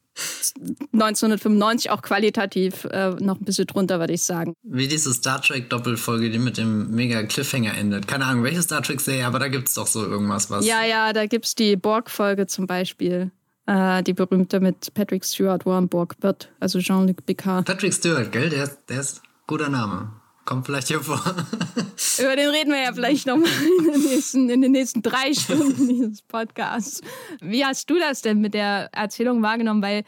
1995 0.93 1.91
auch 1.91 2.03
qualitativ 2.03 2.85
äh, 2.87 3.11
noch 3.21 3.39
ein 3.39 3.45
bisschen 3.45 3.67
drunter, 3.67 4.01
würde 4.01 4.15
ich 4.15 4.23
sagen. 4.23 4.55
Wie 4.63 4.89
diese 4.89 5.13
Star 5.13 5.43
Trek 5.43 5.69
Doppelfolge, 5.69 6.31
die 6.31 6.39
mit 6.39 6.57
dem 6.57 6.91
mega 6.91 7.23
Cliffhanger 7.23 7.77
endet. 7.77 8.09
Keine 8.09 8.25
Ahnung, 8.25 8.43
welche 8.43 8.63
Star 8.63 8.83
Trek 8.83 9.01
Serie, 9.01 9.27
aber 9.27 9.39
da 9.39 9.49
gibt 9.49 9.69
es 9.69 9.75
doch 9.75 9.87
so 9.87 10.05
irgendwas 10.05 10.51
was. 10.51 10.67
Ja, 10.67 10.85
ja, 10.85 11.13
da 11.13 11.27
gibt 11.27 11.45
es 11.45 11.55
die 11.55 11.77
Borg-Folge 11.77 12.47
zum 12.47 12.67
Beispiel. 12.67 13.31
Äh, 13.67 14.03
die 14.05 14.15
berühmte 14.15 14.61
mit 14.61 14.95
Patrick 14.95 15.25
Stewart, 15.25 15.67
er 15.67 15.83
Borg 15.83 16.17
wird. 16.21 16.51
Also 16.61 16.79
Jean-Luc 16.79 17.27
Picard. 17.27 17.67
Patrick 17.67 17.93
Stewart, 17.93 18.33
gell? 18.33 18.49
Der, 18.49 18.71
der 18.89 19.01
ist 19.01 19.23
guter 19.47 19.69
Name. 19.69 20.13
Kommt 20.47 20.65
vielleicht 20.65 20.87
hier 20.87 21.03
vor. 21.03 21.21
Über 22.19 22.37
den 22.37 22.51
reden 22.51 22.71
wir 22.71 22.81
ja 22.81 22.93
vielleicht 22.93 23.27
noch 23.27 23.37
mal 23.37 23.49
in 23.79 23.93
den 23.93 24.03
nächsten, 24.03 24.49
in 24.49 24.63
den 24.63 24.71
nächsten 24.71 25.03
drei 25.03 25.35
Stunden 25.35 25.89
dieses 25.89 26.23
Podcasts. 26.23 27.01
Wie 27.41 27.65
hast 27.65 27.91
du 27.91 27.99
das 27.99 28.23
denn 28.23 28.41
mit 28.41 28.55
der 28.55 28.89
Erzählung 28.93 29.43
wahrgenommen? 29.43 29.83
Weil 29.83 30.05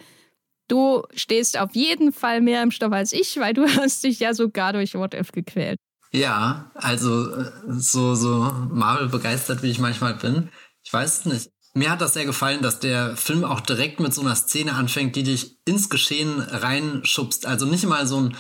du 0.68 1.02
stehst 1.12 1.58
auf 1.58 1.74
jeden 1.74 2.12
Fall 2.12 2.40
mehr 2.40 2.62
im 2.62 2.70
Stoff 2.70 2.92
als 2.92 3.12
ich, 3.12 3.36
weil 3.40 3.52
du 3.52 3.66
hast 3.76 4.04
dich 4.04 4.20
ja 4.20 4.32
sogar 4.32 4.72
durch 4.72 4.94
What 4.94 5.12
If 5.12 5.32
gequält. 5.32 5.78
Ja, 6.12 6.70
also 6.74 7.34
äh, 7.34 7.50
so, 7.66 8.14
so 8.14 8.50
Marvel 8.70 9.08
begeistert, 9.08 9.64
wie 9.64 9.70
ich 9.70 9.80
manchmal 9.80 10.14
bin. 10.14 10.50
Ich 10.84 10.92
weiß 10.92 11.18
es 11.18 11.24
nicht. 11.26 11.50
Mir 11.74 11.90
hat 11.90 12.00
das 12.00 12.14
sehr 12.14 12.24
gefallen, 12.24 12.62
dass 12.62 12.78
der 12.78 13.16
Film 13.16 13.44
auch 13.44 13.60
direkt 13.60 13.98
mit 13.98 14.14
so 14.14 14.20
einer 14.20 14.36
Szene 14.36 14.74
anfängt, 14.74 15.16
die 15.16 15.24
dich 15.24 15.58
ins 15.64 15.90
Geschehen 15.90 16.40
reinschubst. 16.40 17.44
Also 17.44 17.66
nicht 17.66 17.86
mal 17.86 18.06
so 18.06 18.20
ein 18.20 18.36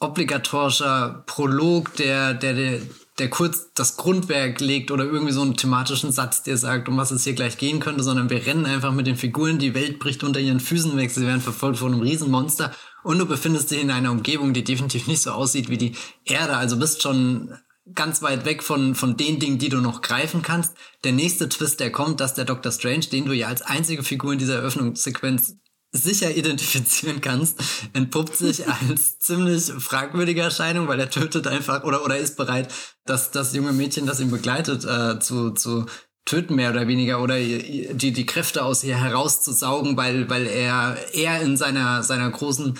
obligatorischer 0.00 1.24
Prolog, 1.26 1.94
der, 1.96 2.34
der, 2.34 2.54
der, 2.54 2.80
der 3.18 3.30
kurz 3.30 3.72
das 3.74 3.96
Grundwerk 3.96 4.60
legt 4.60 4.90
oder 4.90 5.04
irgendwie 5.04 5.32
so 5.32 5.42
einen 5.42 5.56
thematischen 5.56 6.12
Satz, 6.12 6.42
der 6.44 6.56
sagt, 6.56 6.88
um 6.88 6.96
was 6.96 7.10
es 7.10 7.24
hier 7.24 7.32
gleich 7.32 7.58
gehen 7.58 7.80
könnte, 7.80 8.04
sondern 8.04 8.30
wir 8.30 8.46
rennen 8.46 8.66
einfach 8.66 8.92
mit 8.92 9.06
den 9.06 9.16
Figuren, 9.16 9.58
die 9.58 9.74
Welt 9.74 9.98
bricht 9.98 10.22
unter 10.22 10.38
ihren 10.38 10.60
Füßen 10.60 10.96
weg, 10.96 11.10
sie 11.10 11.26
werden 11.26 11.40
verfolgt 11.40 11.78
von 11.78 11.92
einem 11.92 12.02
Riesenmonster 12.02 12.72
und 13.02 13.18
du 13.18 13.26
befindest 13.26 13.70
dich 13.70 13.80
in 13.80 13.90
einer 13.90 14.12
Umgebung, 14.12 14.52
die 14.52 14.64
definitiv 14.64 15.08
nicht 15.08 15.22
so 15.22 15.32
aussieht 15.32 15.68
wie 15.68 15.78
die 15.78 15.96
Erde, 16.24 16.56
also 16.56 16.78
bist 16.78 17.02
schon 17.02 17.54
ganz 17.94 18.22
weit 18.22 18.44
weg 18.44 18.62
von, 18.62 18.94
von 18.94 19.16
den 19.16 19.38
Dingen, 19.38 19.58
die 19.58 19.68
du 19.70 19.78
noch 19.78 20.02
greifen 20.02 20.42
kannst. 20.42 20.74
Der 21.04 21.12
nächste 21.12 21.48
Twist, 21.48 21.80
der 21.80 21.90
kommt, 21.90 22.20
dass 22.20 22.34
der 22.34 22.44
Dr. 22.44 22.70
Strange, 22.70 23.06
den 23.10 23.24
du 23.24 23.32
ja 23.32 23.48
als 23.48 23.62
einzige 23.62 24.02
Figur 24.02 24.32
in 24.32 24.38
dieser 24.38 24.56
Eröffnungssequenz 24.56 25.56
sicher 25.92 26.34
identifizieren 26.36 27.20
kannst, 27.20 27.60
entpuppt 27.94 28.36
sich 28.36 28.68
als 28.68 29.18
ziemlich 29.20 29.72
fragwürdige 29.78 30.42
Erscheinung, 30.42 30.88
weil 30.88 31.00
er 31.00 31.10
tötet 31.10 31.46
einfach 31.46 31.84
oder, 31.84 32.04
oder 32.04 32.18
ist 32.18 32.36
bereit, 32.36 32.72
dass 33.04 33.30
das 33.30 33.54
junge 33.54 33.72
Mädchen, 33.72 34.06
das 34.06 34.20
ihn 34.20 34.30
begleitet, 34.30 34.84
äh, 34.84 35.18
zu, 35.18 35.50
zu 35.50 35.86
töten, 36.26 36.56
mehr 36.56 36.70
oder 36.70 36.86
weniger, 36.86 37.22
oder 37.22 37.38
die, 37.38 38.12
die 38.12 38.26
Kräfte 38.26 38.64
aus 38.64 38.84
ihr 38.84 38.96
herauszusaugen, 38.96 39.96
weil, 39.96 40.28
weil 40.28 40.46
er, 40.46 40.96
er 41.14 41.40
in 41.40 41.56
seiner, 41.56 42.02
seiner 42.02 42.30
großen, 42.30 42.78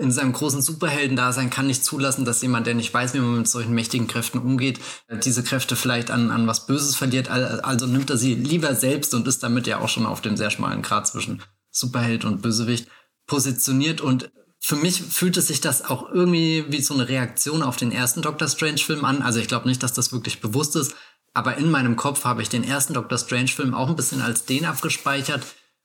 in 0.00 0.10
seinem 0.10 0.32
großen 0.32 0.60
Superhelden-Dasein 0.60 1.48
kann 1.48 1.68
nicht 1.68 1.84
zulassen, 1.84 2.24
dass 2.24 2.42
jemand, 2.42 2.66
der 2.66 2.74
nicht 2.74 2.92
weiß, 2.92 3.14
wie 3.14 3.20
man 3.20 3.38
mit 3.38 3.48
solchen 3.48 3.72
mächtigen 3.72 4.08
Kräften 4.08 4.38
umgeht, 4.38 4.80
diese 5.24 5.42
Kräfte 5.44 5.76
vielleicht 5.76 6.10
an, 6.10 6.30
an 6.30 6.46
was 6.46 6.66
Böses 6.66 6.96
verliert. 6.96 7.30
Also 7.30 7.86
nimmt 7.86 8.10
er 8.10 8.18
sie 8.18 8.34
lieber 8.34 8.74
selbst 8.74 9.14
und 9.14 9.26
ist 9.26 9.42
damit 9.42 9.66
ja 9.66 9.78
auch 9.78 9.88
schon 9.88 10.04
auf 10.04 10.20
dem 10.20 10.36
sehr 10.36 10.50
schmalen 10.50 10.82
Grad 10.82 11.06
zwischen 11.06 11.40
Superheld 11.78 12.24
und 12.24 12.42
Bösewicht 12.42 12.88
positioniert. 13.26 14.00
Und 14.00 14.30
für 14.60 14.76
mich 14.76 15.02
fühlte 15.02 15.40
sich 15.40 15.60
das 15.60 15.84
auch 15.84 16.10
irgendwie 16.10 16.64
wie 16.68 16.80
so 16.80 16.94
eine 16.94 17.08
Reaktion 17.08 17.62
auf 17.62 17.76
den 17.76 17.92
ersten 17.92 18.22
Doctor 18.22 18.48
Strange 18.48 18.78
Film 18.78 19.04
an. 19.04 19.22
Also 19.22 19.40
ich 19.40 19.48
glaube 19.48 19.68
nicht, 19.68 19.82
dass 19.82 19.92
das 19.92 20.12
wirklich 20.12 20.40
bewusst 20.40 20.76
ist, 20.76 20.94
aber 21.34 21.56
in 21.56 21.70
meinem 21.70 21.96
Kopf 21.96 22.24
habe 22.24 22.42
ich 22.42 22.48
den 22.48 22.64
ersten 22.64 22.94
Doctor 22.94 23.18
Strange 23.18 23.48
Film 23.48 23.74
auch 23.74 23.88
ein 23.88 23.96
bisschen 23.96 24.22
als 24.22 24.44
den 24.44 24.64
abgespeichert, 24.64 25.44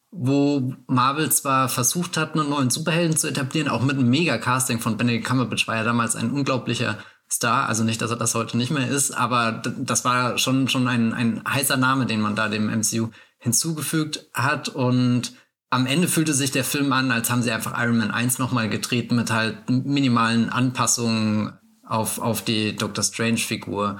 wo 0.10 0.74
Marvel 0.88 1.32
zwar 1.32 1.70
versucht 1.70 2.18
hat, 2.18 2.34
einen 2.34 2.50
neuen 2.50 2.70
Superhelden 2.70 3.18
zu 3.18 3.28
etablieren, 3.28 3.68
auch 3.68 3.82
mit 3.82 3.98
einem 3.98 4.10
Mega-Casting 4.10 4.80
von 4.80 4.98
Benedict 4.98 5.26
Cumberbatch 5.26 5.68
war 5.68 5.76
ja 5.76 5.84
damals 5.84 6.16
ein 6.16 6.32
unglaublicher 6.32 7.00
Star, 7.32 7.68
also 7.68 7.84
nicht, 7.84 8.02
dass 8.02 8.12
er 8.12 8.18
das 8.18 8.36
heute 8.36 8.58
nicht 8.58 8.70
mehr 8.70 8.88
ist, 8.88 9.12
aber 9.12 9.64
das 9.78 10.06
war 10.06 10.38
schon, 10.38 10.68
schon 10.70 10.88
ein, 10.88 11.14
ein 11.14 11.42
heißer 11.48 11.78
Name, 11.78 12.06
den 12.06 12.22
man 12.22 12.36
da 12.36 12.48
dem 12.48 12.68
MCU 12.68 13.10
hinzugefügt 13.40 14.28
hat. 14.34 14.70
Und 14.70 15.34
am 15.74 15.88
Ende 15.88 16.08
fühlte 16.08 16.36
sich 16.36 16.51
der 16.51 16.63
Film 16.63 16.94
an, 16.94 17.12
als 17.12 17.32
haben 17.32 17.42
sie 17.42 17.51
einfach 17.51 17.74
Iron 17.82 17.98
Man 17.98 18.12
1 18.12 18.38
nochmal 18.38 18.70
gedreht 18.70 19.12
mit 19.12 19.32
halt 19.32 19.68
minimalen 19.70 20.50
Anpassungen 20.50 21.53
auf, 21.84 22.20
auf 22.20 22.44
die 22.44 22.75
Doctor 22.75 23.03
Strange-Figur. 23.03 24.00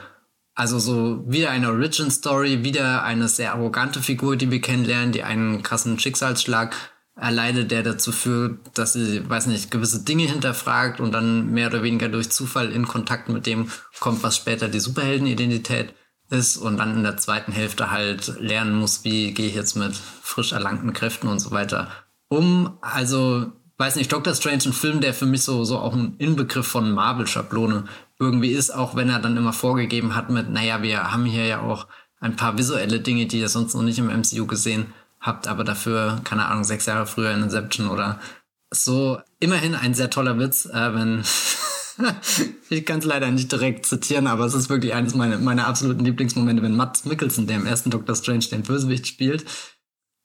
Also 0.54 0.78
so 0.78 1.24
wieder 1.28 1.50
eine 1.50 1.70
Origin-Story, 1.70 2.64
wieder 2.64 3.04
eine 3.04 3.28
sehr 3.28 3.54
arrogante 3.54 4.04
Figur, 4.04 4.36
die 4.36 4.52
wir 4.52 4.62
kennenlernen, 4.62 5.14
die 5.14 5.24
einen 5.24 5.64
krassen 5.64 5.98
Schicksalsschlag 5.98 6.76
erleidet, 7.16 7.72
der 7.72 7.82
dazu 7.82 8.12
führt, 8.12 8.78
dass 8.78 8.94
sie, 8.94 9.28
weiß 9.28 9.48
nicht, 9.48 9.72
gewisse 9.72 10.04
Dinge 10.04 10.26
hinterfragt 10.26 11.00
und 11.00 11.12
dann 11.12 11.52
mehr 11.52 11.70
oder 11.70 11.82
weniger 11.82 12.08
durch 12.08 12.30
Zufall 12.30 12.72
in 12.72 12.88
Kontakt 12.88 13.30
mit 13.30 13.48
dem 13.48 13.72
kommt, 14.00 14.22
was 14.22 14.36
später 14.36 14.68
die 14.68 14.80
Superheldenidentität 14.80 15.96
ist 16.30 16.58
und 16.58 16.78
dann 16.78 16.98
in 16.98 17.04
der 17.04 17.18
zweiten 17.18 17.52
Hälfte 17.52 17.92
halt 17.92 18.40
lernen 18.40 18.76
muss, 18.76 19.04
wie 19.04 19.34
gehe 19.34 19.48
ich 19.48 19.56
jetzt 19.56 19.76
mit 19.76 19.96
frisch 19.96 20.52
erlangten 20.52 20.94
Kräften 20.94 21.28
und 21.28 21.40
so 21.40 21.52
weiter 21.52 21.90
um. 22.28 22.78
Also, 22.82 23.52
weiß 23.78 23.96
nicht, 23.96 24.12
Doctor 24.12 24.34
Strange, 24.34 24.64
ein 24.66 24.74
Film, 24.74 25.02
der 25.02 25.14
für 25.14 25.26
mich 25.26 25.44
so, 25.44 25.64
so 25.64 25.78
auch 25.78 25.94
ein 25.94 26.16
Inbegriff 26.18 26.68
von 26.68 26.92
Marvel-Schablone 26.92 27.86
irgendwie 28.20 28.52
ist, 28.52 28.72
auch 28.72 28.96
wenn 28.96 29.10
er 29.10 29.20
dann 29.20 29.38
immer 29.38 29.54
vorgegeben 29.54 30.16
hat 30.16 30.30
mit, 30.30 30.50
naja, 30.50 30.82
wir 30.82 31.12
haben 31.12 31.26
hier 31.26 31.46
ja 31.46 31.62
auch 31.62 31.88
ein 32.20 32.36
paar 32.36 32.58
visuelle 32.58 33.00
Dinge, 33.02 33.26
die 33.26 33.40
ihr 33.40 33.50
sonst 33.50 33.74
noch 33.74 33.82
nicht 33.82 34.00
im 34.00 34.08
MCU 34.08 34.48
gesehen 34.48 34.94
habt, 35.20 35.48
aber 35.48 35.64
dafür, 35.64 36.22
keine 36.24 36.46
Ahnung, 36.46 36.64
sechs 36.64 36.86
Jahre 36.86 37.06
früher 37.06 37.32
in 37.32 37.44
Inception 37.44 37.90
oder 37.90 38.20
so. 38.72 39.20
Immerhin 39.40 39.76
ein 39.76 39.94
sehr 39.94 40.10
toller 40.10 40.40
Witz, 40.40 40.66
äh, 40.66 40.94
wenn 40.94 41.24
ich 42.70 42.86
kann 42.86 43.00
es 43.00 43.06
leider 43.06 43.30
nicht 43.32 43.52
direkt 43.52 43.86
zitieren, 43.86 44.28
aber 44.28 44.46
es 44.46 44.54
ist 44.54 44.70
wirklich 44.70 44.94
eines 44.94 45.16
meiner, 45.16 45.38
meiner 45.38 45.68
absoluten 45.68 46.06
Lieblingsmomente, 46.06 46.64
wenn 46.64 46.76
Matt 46.76 47.06
Mickelson, 47.06 47.48
der 47.48 47.58
im 47.58 47.66
ersten 47.66 47.90
Doctor 47.90 48.16
Strange 48.16 48.46
den 48.52 48.64
Bösewicht 48.64 49.08
spielt, 49.08 49.46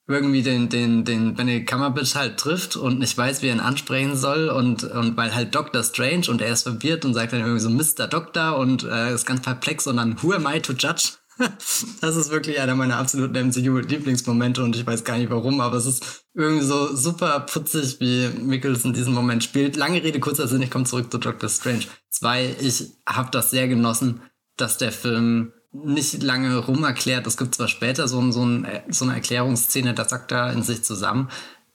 irgendwie 0.09 0.43
den, 0.43 0.71
den, 0.71 1.05
den 1.05 1.35
Benedict 1.35 1.69
Cumberbatch 1.69 2.15
halt 2.15 2.39
trifft 2.39 2.77
und 2.77 2.99
nicht 2.99 3.17
weiß, 3.17 3.43
wie 3.43 3.49
er 3.49 3.55
ihn 3.55 3.61
ansprechen 3.61 4.17
soll 4.17 4.49
und, 4.49 4.83
und 4.83 5.17
weil 5.19 5.35
halt 5.35 5.55
Doctor 5.55 5.85
Strange 5.85 6.31
und 6.31 6.41
er 6.41 6.53
ist 6.53 6.63
verwirrt 6.63 7.05
und 7.05 7.13
sagt 7.13 7.35
dann 7.35 7.41
irgendwie 7.41 7.61
so 7.61 7.69
Mr. 7.69 8.09
Doctor 8.09 8.57
und 8.57 8.85
äh, 8.85 9.13
ist 9.13 9.27
ganz 9.27 9.43
perplex 9.43 9.87
und 9.87 9.99
dann 9.99 10.21
Who 10.23 10.33
am 10.33 10.47
I 10.47 10.61
to 10.61 10.73
judge? 10.73 11.19
das 12.01 12.17
ist 12.17 12.31
wirklich 12.31 12.61
einer 12.61 12.75
meiner 12.75 12.97
absoluten 12.97 13.49
MCU-Lieblingsmomente 13.49 14.63
und 14.63 14.77
ich 14.77 14.87
weiß 14.87 15.05
gar 15.05 15.19
nicht 15.19 15.31
warum, 15.31 15.61
aber 15.61 15.77
es 15.77 15.87
ist 15.87 16.25
irgendwie 16.35 16.65
so 16.65 16.95
super 16.95 17.41
putzig, 17.41 18.01
wie 18.01 18.29
Mickelson 18.41 18.93
diesen 18.93 19.15
Moment 19.15 19.45
spielt. 19.45 19.77
Lange 19.77 20.03
Rede, 20.03 20.21
kurzer 20.21 20.49
Sinn, 20.49 20.63
ich 20.63 20.71
komme 20.71 20.85
zurück 20.85 21.11
zu 21.11 21.19
Doctor 21.19 21.49
Strange. 21.49 21.85
Zwei, 22.11 22.57
ich 22.61 22.85
habe 23.07 23.31
das 23.31 23.51
sehr 23.51 23.69
genossen, 23.69 24.21
dass 24.57 24.79
der 24.79 24.93
Film 24.93 25.53
nicht 25.73 26.23
lange 26.23 26.57
rum 26.59 26.83
erklärt. 26.85 27.27
Es 27.27 27.37
gibt 27.37 27.55
zwar 27.55 27.69
später 27.69 28.09
so, 28.09 28.31
so, 28.33 28.45
ein, 28.45 28.67
so 28.89 29.05
eine 29.05 29.15
Erklärungsszene, 29.15 29.95
das 29.95 30.11
sagt 30.11 30.33
er 30.33 30.53
in 30.53 30.63
sich 30.63 30.83
zusammen, 30.83 31.29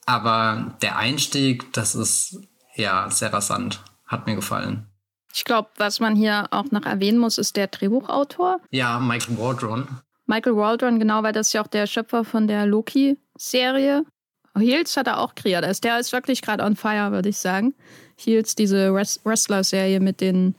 aber 0.06 0.76
der 0.82 0.98
Einstieg, 0.98 1.72
das 1.74 1.96
ist 1.96 2.40
ja 2.76 3.10
sehr 3.10 3.32
rasant. 3.32 3.82
Hat 4.06 4.28
mir 4.28 4.36
gefallen. 4.36 4.88
Ich 5.34 5.46
glaube, 5.46 5.70
was 5.78 6.00
man 6.00 6.16
hier 6.16 6.48
auch 6.52 6.70
noch 6.72 6.86
erwähnen 6.86 7.18
muss, 7.18 7.40
ist 7.40 7.56
der 7.56 7.68
Drehbuchautor. 7.68 8.62
Ja, 8.70 9.00
Michael 9.00 9.38
Waldron. 9.40 9.88
Michael 10.28 10.56
Waldron, 10.56 11.00
genau, 11.00 11.24
weil 11.24 11.34
das 11.34 11.48
ist 11.48 11.54
ja 11.54 11.64
auch 11.64 11.68
der 11.68 11.88
Schöpfer 11.88 12.24
von 12.24 12.48
der 12.48 12.68
Loki-Serie. 12.68 14.06
Heels 14.56 14.96
hat 14.96 15.08
er 15.08 15.20
auch 15.20 15.34
kreiert. 15.34 15.66
Also 15.66 15.82
der 15.82 16.00
ist 16.00 16.12
wirklich 16.12 16.44
gerade 16.44 16.64
on 16.64 16.76
fire, 16.76 17.12
würde 17.12 17.30
ich 17.30 17.38
sagen. 17.38 17.74
Heels, 18.16 18.56
diese 18.56 18.94
Wrestler-Serie 18.94 20.00
mit 20.00 20.22
den 20.22 20.56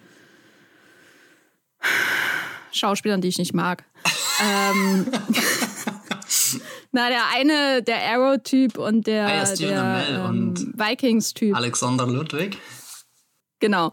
Schauspielern, 2.72 3.20
die 3.20 3.28
ich 3.28 3.38
nicht 3.38 3.54
mag. 3.54 3.84
ähm, 4.42 5.06
na, 6.92 7.08
der 7.08 7.22
eine, 7.32 7.82
der 7.82 8.02
Arrow-Typ 8.10 8.76
und 8.76 9.06
der, 9.06 9.26
ah, 9.28 9.54
der 9.54 10.04
ähm, 10.08 10.54
Vikings-Typ. 10.74 11.54
Alexander 11.54 12.08
Ludwig. 12.08 12.58
Genau. 13.60 13.92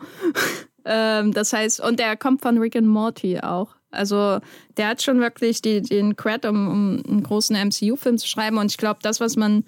Ähm, 0.86 1.32
das 1.32 1.54
heißt, 1.54 1.82
und 1.82 2.00
der 2.00 2.18
kommt 2.18 2.42
von 2.42 2.58
Rick 2.58 2.76
and 2.76 2.88
Morty 2.88 3.40
auch. 3.40 3.76
Also 3.92 4.40
der 4.78 4.88
hat 4.88 5.02
schon 5.02 5.20
wirklich 5.20 5.62
die, 5.62 5.82
den 5.82 6.16
Cred, 6.16 6.46
um, 6.46 6.68
um 6.68 7.04
einen 7.08 7.24
großen 7.24 7.56
MCU-Film 7.56 8.18
zu 8.18 8.28
schreiben. 8.28 8.58
Und 8.58 8.72
ich 8.72 8.78
glaube, 8.78 9.00
das, 9.02 9.20
was 9.20 9.36
man 9.36 9.64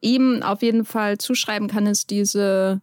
ihm 0.00 0.42
auf 0.42 0.62
jeden 0.62 0.84
Fall 0.84 1.18
zuschreiben 1.18 1.68
kann, 1.68 1.86
ist 1.86 2.10
diese 2.10 2.80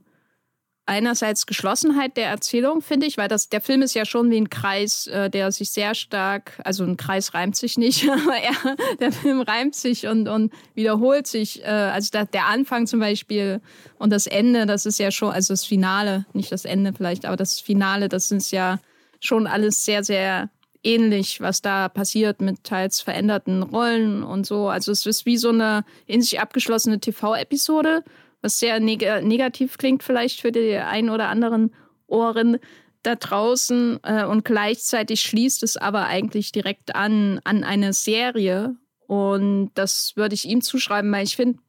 einerseits 0.88 1.46
Geschlossenheit 1.46 2.18
der 2.18 2.28
Erzählung, 2.28 2.82
finde 2.82 3.06
ich, 3.06 3.18
weil 3.18 3.28
das, 3.28 3.50
der 3.50 3.62
Film 3.62 3.82
ist 3.82 3.94
ja 3.94 4.06
schon 4.06 4.32
wie 4.32 4.38
ein 4.38 4.50
Kreis, 4.50 5.08
äh, 5.08 5.30
der 5.30 5.52
sich 5.52 5.70
sehr 5.72 5.94
stark, 5.94 6.60
also 6.64 6.84
ein 6.84 6.98
Kreis 6.98 7.34
reimt 7.34 7.56
sich 7.56 7.78
nicht, 7.78 8.10
aber 8.10 8.38
er, 8.38 8.76
der 9.00 9.12
Film 9.12 9.42
reimt 9.42 9.76
sich 9.76 10.08
und, 10.08 10.28
und 10.28 10.54
wiederholt 10.74 11.28
sich. 11.28 11.64
Äh, 11.64 11.68
also 11.68 12.10
da, 12.12 12.26
der 12.26 12.48
Anfang 12.48 12.88
zum 12.88 13.02
Beispiel 13.02 13.62
und 14.00 14.12
das 14.12 14.28
Ende, 14.28 14.66
das 14.66 14.86
ist 14.86 14.98
ja 14.98 15.12
schon, 15.12 15.32
also 15.32 15.54
das 15.54 15.66
Finale, 15.66 16.26
nicht 16.34 16.52
das 16.52 16.66
Ende 16.66 16.94
vielleicht, 16.94 17.26
aber 17.26 17.36
das 17.36 17.60
Finale, 17.60 18.08
das 18.08 18.32
ist 18.32 18.52
ja 18.52 18.80
schon 19.20 19.46
alles 19.46 19.84
sehr, 19.84 20.04
sehr 20.04 20.50
ähnlich, 20.84 21.42
was 21.42 21.62
da 21.62 21.90
passiert 21.90 22.40
mit 22.40 22.64
teils 22.64 23.02
veränderten 23.02 23.62
Rollen 23.64 24.24
und 24.24 24.46
so. 24.46 24.70
Also 24.70 24.92
es 24.92 25.06
ist 25.06 25.26
wie 25.26 25.38
so 25.38 25.50
eine 25.50 25.84
in 26.06 26.22
sich 26.22 26.40
abgeschlossene 26.40 27.00
TV-Episode 27.00 28.04
was 28.42 28.60
sehr 28.60 28.80
neg 28.80 29.02
negativ 29.24 29.78
klingt 29.78 30.04
vielleicht 30.04 30.42
für 30.42 30.52
die 30.52 30.76
ein 30.76 31.10
oder 31.10 31.30
anderen 31.30 31.74
Ohren 32.08 32.60
da 33.04 33.16
draußen 33.16 34.00
äh, 34.04 34.26
und 34.26 34.44
gleichzeitig 34.46 35.22
schließt 35.22 35.64
es 35.64 35.78
aber 35.78 36.06
eigentlich 36.06 36.52
direkt 36.52 36.96
an 36.96 37.40
an 37.44 37.64
eine 37.64 37.94
Serie 37.94 38.76
und 39.08 39.72
das 39.74 40.16
würde 40.16 40.36
ich 40.36 40.46
ihm 40.46 40.62
zuschreiben, 40.62 41.12
weil 41.12 41.24
ich 41.24 41.36
finde, 41.36 41.60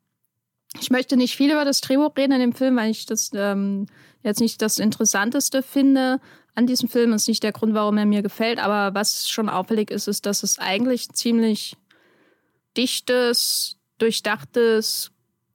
ich 0.80 0.90
möchte 0.90 1.16
nicht 1.16 1.36
viel 1.36 1.52
über 1.52 1.64
das 1.64 1.80
Drehbuch 1.80 2.16
reden 2.16 2.32
in 2.32 2.40
dem 2.40 2.52
Film, 2.52 2.76
weil 2.76 2.90
ich 2.90 3.06
das 3.06 3.30
ähm, 3.34 3.86
jetzt 4.22 4.40
nicht 4.40 4.60
das 4.60 4.78
Interessanteste 4.78 5.62
finde 5.62 6.20
an 6.54 6.66
diesem 6.66 6.88
Film. 6.88 7.12
Das 7.12 7.22
ist 7.22 7.28
nicht 7.28 7.42
der 7.42 7.52
Grund, 7.52 7.74
warum 7.74 7.96
er 7.96 8.06
mir 8.06 8.22
gefällt, 8.22 8.58
aber 8.58 8.94
was 8.94 9.28
schon 9.30 9.48
auffällig 9.48 9.90
ist, 9.90 10.08
ist, 10.08 10.26
dass 10.26 10.42
es 10.42 10.58
eigentlich 10.58 11.08
ziemlich 11.10 11.76
dichtes, 12.76 13.76
durchdachtes, 13.98 15.10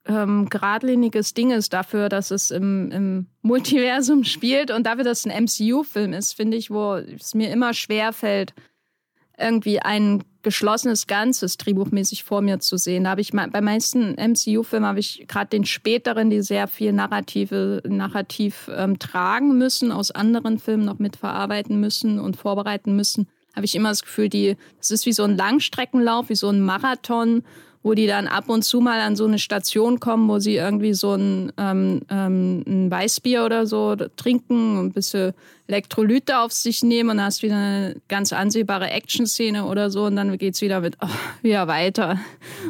ähm, 0.05 0.49
geradliniges 0.49 1.33
Ding 1.33 1.51
ist 1.51 1.73
dafür, 1.73 2.09
dass 2.09 2.31
es 2.31 2.51
im, 2.51 2.91
im 2.91 3.27
Multiversum 3.41 4.23
spielt 4.23 4.71
und 4.71 4.85
dafür, 4.85 5.03
dass 5.03 5.25
es 5.25 5.31
ein 5.31 5.43
MCU-Film 5.45 6.13
ist, 6.13 6.33
finde 6.33 6.57
ich, 6.57 6.69
wo 6.69 6.95
es 6.95 7.33
mir 7.33 7.51
immer 7.51 7.73
schwer 7.73 8.13
fällt, 8.13 8.53
irgendwie 9.37 9.79
ein 9.79 10.23
geschlossenes 10.43 11.07
Ganzes 11.07 11.57
drehbuchmäßig 11.57 12.23
vor 12.23 12.41
mir 12.41 12.59
zu 12.59 12.77
sehen. 12.77 13.05
Da 13.05 13.11
habe 13.11 13.21
ich 13.21 13.31
bei 13.31 13.61
meisten 13.61 14.15
MCU-Filmen 14.15 14.87
habe 14.87 14.99
ich 14.99 15.25
gerade 15.27 15.49
den 15.49 15.65
späteren, 15.65 16.29
die 16.29 16.41
sehr 16.41 16.67
viel 16.67 16.91
narrative 16.91 17.81
narrativ 17.87 18.69
ähm, 18.75 18.99
tragen 18.99 19.57
müssen, 19.57 19.91
aus 19.91 20.11
anderen 20.11 20.59
Filmen 20.59 20.85
noch 20.85 20.99
mitverarbeiten 20.99 21.79
müssen 21.79 22.19
und 22.19 22.35
vorbereiten 22.35 22.95
müssen. 22.95 23.27
Habe 23.55 23.65
ich 23.65 23.75
immer 23.75 23.89
das 23.89 24.03
Gefühl, 24.03 24.29
die 24.29 24.57
das 24.77 24.91
ist 24.91 25.05
wie 25.05 25.13
so 25.13 25.23
ein 25.23 25.37
Langstreckenlauf, 25.37 26.29
wie 26.29 26.35
so 26.35 26.49
ein 26.49 26.61
Marathon 26.61 27.43
wo 27.83 27.93
die 27.93 28.07
dann 28.07 28.27
ab 28.27 28.47
und 28.47 28.63
zu 28.63 28.79
mal 28.79 29.01
an 29.01 29.17
so 29.17 29.25
eine 29.25 29.37
Station 29.37 29.99
kommen, 29.99 30.29
wo 30.29 30.39
sie 30.39 30.55
irgendwie 30.55 30.93
so 30.93 31.13
ein, 31.13 31.51
ähm, 31.57 32.01
ähm, 32.09 32.63
ein 32.65 32.89
Weißbier 32.89 33.43
oder 33.43 33.67
so 33.67 33.95
trinken, 34.15 34.79
ein 34.79 34.91
bisschen 34.93 35.33
Elektrolyte 35.67 36.39
auf 36.39 36.53
sich 36.53 36.81
nehmen 36.81 37.09
und 37.09 37.17
dann 37.17 37.25
hast 37.25 37.43
wieder 37.43 37.55
eine 37.55 37.95
ganz 38.07 38.31
ansehbare 38.31 38.89
Action-Szene 38.89 39.65
oder 39.65 39.89
so 39.89 40.05
und 40.05 40.15
dann 40.15 40.37
geht's 40.37 40.61
wieder 40.61 40.81
oh, 41.01 41.07
wieder 41.41 41.67
weiter 41.67 42.19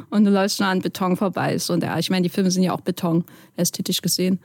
und 0.10 0.26
du 0.26 0.32
läufst 0.32 0.60
nur 0.60 0.70
an 0.70 0.82
Beton 0.82 1.16
vorbei. 1.16 1.58
Und 1.70 1.84
ja, 1.84 1.98
ich 2.00 2.10
meine, 2.10 2.24
die 2.24 2.30
Filme 2.30 2.50
sind 2.50 2.64
ja 2.64 2.74
auch 2.74 2.82
Beton, 2.82 3.24
ästhetisch 3.56 4.02
gesehen, 4.02 4.40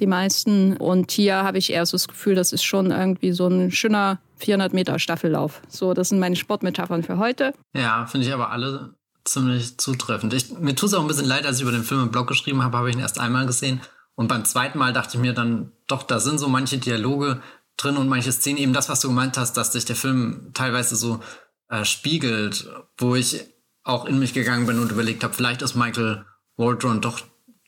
die 0.00 0.06
meisten. 0.06 0.76
Und 0.76 1.12
hier 1.12 1.36
habe 1.36 1.58
ich 1.58 1.72
eher 1.72 1.86
so 1.86 1.96
das 1.96 2.08
Gefühl, 2.08 2.34
das 2.34 2.52
ist 2.52 2.64
schon 2.64 2.90
irgendwie 2.90 3.32
so 3.32 3.46
ein 3.46 3.70
schöner 3.70 4.18
400 4.38 4.72
Meter 4.72 4.98
Staffellauf. 4.98 5.62
So, 5.68 5.94
das 5.94 6.08
sind 6.08 6.18
meine 6.18 6.36
Sportmetaphern 6.36 7.02
für 7.02 7.18
heute. 7.18 7.52
Ja, 7.74 8.06
finde 8.06 8.26
ich 8.26 8.32
aber 8.32 8.50
alle 8.50 8.94
ziemlich 9.32 9.78
zutreffend. 9.78 10.32
Ich, 10.34 10.50
mir 10.50 10.74
tut 10.74 10.88
es 10.88 10.94
auch 10.94 11.02
ein 11.02 11.08
bisschen 11.08 11.26
leid, 11.26 11.46
als 11.46 11.56
ich 11.56 11.62
über 11.62 11.72
den 11.72 11.84
Film 11.84 12.02
im 12.02 12.10
Blog 12.10 12.26
geschrieben 12.26 12.62
habe, 12.62 12.76
habe 12.76 12.90
ich 12.90 12.96
ihn 12.96 13.02
erst 13.02 13.18
einmal 13.18 13.46
gesehen. 13.46 13.80
Und 14.14 14.28
beim 14.28 14.44
zweiten 14.44 14.78
Mal 14.78 14.92
dachte 14.92 15.16
ich 15.16 15.20
mir 15.20 15.32
dann, 15.32 15.72
doch, 15.86 16.02
da 16.02 16.18
sind 16.18 16.38
so 16.38 16.48
manche 16.48 16.78
Dialoge 16.78 17.40
drin 17.76 17.96
und 17.96 18.08
manche 18.08 18.32
Szenen, 18.32 18.58
eben 18.58 18.72
das, 18.72 18.88
was 18.88 19.00
du 19.00 19.08
gemeint 19.08 19.38
hast, 19.38 19.56
dass 19.56 19.72
sich 19.72 19.84
der 19.84 19.96
Film 19.96 20.50
teilweise 20.54 20.96
so 20.96 21.20
äh, 21.68 21.84
spiegelt, 21.84 22.68
wo 22.96 23.14
ich 23.14 23.44
auch 23.84 24.04
in 24.04 24.18
mich 24.18 24.34
gegangen 24.34 24.66
bin 24.66 24.78
und 24.78 24.90
überlegt 24.90 25.22
habe, 25.24 25.34
vielleicht 25.34 25.62
ist 25.62 25.76
Michael 25.76 26.24
Waldron 26.56 27.00
doch 27.00 27.20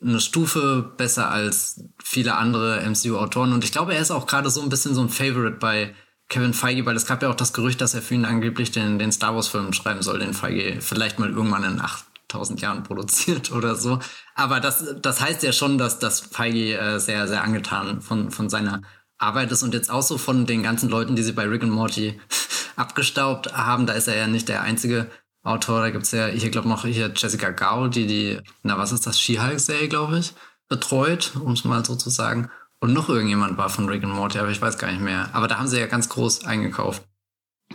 eine 0.02 0.20
Stufe 0.20 0.92
besser 0.96 1.30
als 1.30 1.84
viele 2.02 2.36
andere 2.36 2.80
MCU-Autoren. 2.88 3.52
Und 3.52 3.64
ich 3.64 3.72
glaube, 3.72 3.94
er 3.94 4.00
ist 4.00 4.10
auch 4.10 4.26
gerade 4.26 4.50
so 4.50 4.62
ein 4.62 4.68
bisschen 4.68 4.94
so 4.94 5.02
ein 5.02 5.08
Favorite 5.08 5.58
bei 5.58 5.94
Kevin 6.30 6.54
Feige, 6.54 6.86
weil 6.86 6.96
es 6.96 7.06
gab 7.06 7.22
ja 7.22 7.28
auch 7.28 7.34
das 7.34 7.52
Gerücht, 7.52 7.80
dass 7.80 7.92
er 7.92 8.02
für 8.02 8.14
ihn 8.14 8.24
angeblich 8.24 8.70
den, 8.70 8.98
den 9.00 9.10
Star 9.10 9.34
Wars-Film 9.34 9.72
schreiben 9.72 10.00
soll, 10.00 10.20
den 10.20 10.32
Feige 10.32 10.80
vielleicht 10.80 11.18
mal 11.18 11.28
irgendwann 11.28 11.64
in 11.64 11.80
8000 11.80 12.60
Jahren 12.60 12.84
produziert 12.84 13.50
oder 13.52 13.74
so. 13.74 13.98
Aber 14.36 14.60
das, 14.60 14.94
das 15.02 15.20
heißt 15.20 15.42
ja 15.42 15.52
schon, 15.52 15.76
dass, 15.76 15.98
dass 15.98 16.20
Feige 16.20 16.78
äh, 16.78 17.00
sehr, 17.00 17.26
sehr 17.26 17.42
angetan 17.42 18.00
von, 18.00 18.30
von 18.30 18.48
seiner 18.48 18.80
Arbeit 19.18 19.50
ist 19.50 19.64
und 19.64 19.74
jetzt 19.74 19.90
auch 19.90 20.02
so 20.02 20.18
von 20.18 20.46
den 20.46 20.62
ganzen 20.62 20.88
Leuten, 20.88 21.16
die 21.16 21.22
sie 21.22 21.32
bei 21.32 21.44
Rick 21.46 21.64
and 21.64 21.72
Morty 21.72 22.18
abgestaubt 22.76 23.52
haben. 23.52 23.86
Da 23.86 23.94
ist 23.94 24.06
er 24.06 24.16
ja 24.16 24.28
nicht 24.28 24.48
der 24.48 24.62
einzige 24.62 25.10
Autor. 25.42 25.80
Da 25.80 25.90
gibt's 25.90 26.12
ja 26.12 26.28
hier, 26.28 26.50
glaube 26.50 26.68
noch 26.68 26.84
hier 26.84 27.12
Jessica 27.14 27.50
Gao, 27.50 27.88
die 27.88 28.06
die, 28.06 28.38
na 28.62 28.78
was 28.78 28.92
ist 28.92 29.06
das, 29.06 29.20
She-Hulk-Serie, 29.20 29.88
glaube 29.88 30.20
ich, 30.20 30.32
betreut, 30.68 31.32
um 31.34 31.52
es 31.52 31.64
mal 31.64 31.84
so 31.84 31.96
zu 31.96 32.08
sagen. 32.08 32.50
Und 32.80 32.94
noch 32.94 33.08
irgendjemand 33.08 33.58
war 33.58 33.68
von 33.68 33.88
Rick 33.88 34.04
and 34.04 34.14
Morty, 34.14 34.38
aber 34.38 34.50
ich 34.50 34.60
weiß 34.60 34.78
gar 34.78 34.90
nicht 34.90 35.02
mehr. 35.02 35.28
Aber 35.34 35.48
da 35.48 35.58
haben 35.58 35.68
sie 35.68 35.78
ja 35.78 35.86
ganz 35.86 36.08
groß 36.08 36.44
eingekauft. 36.46 37.02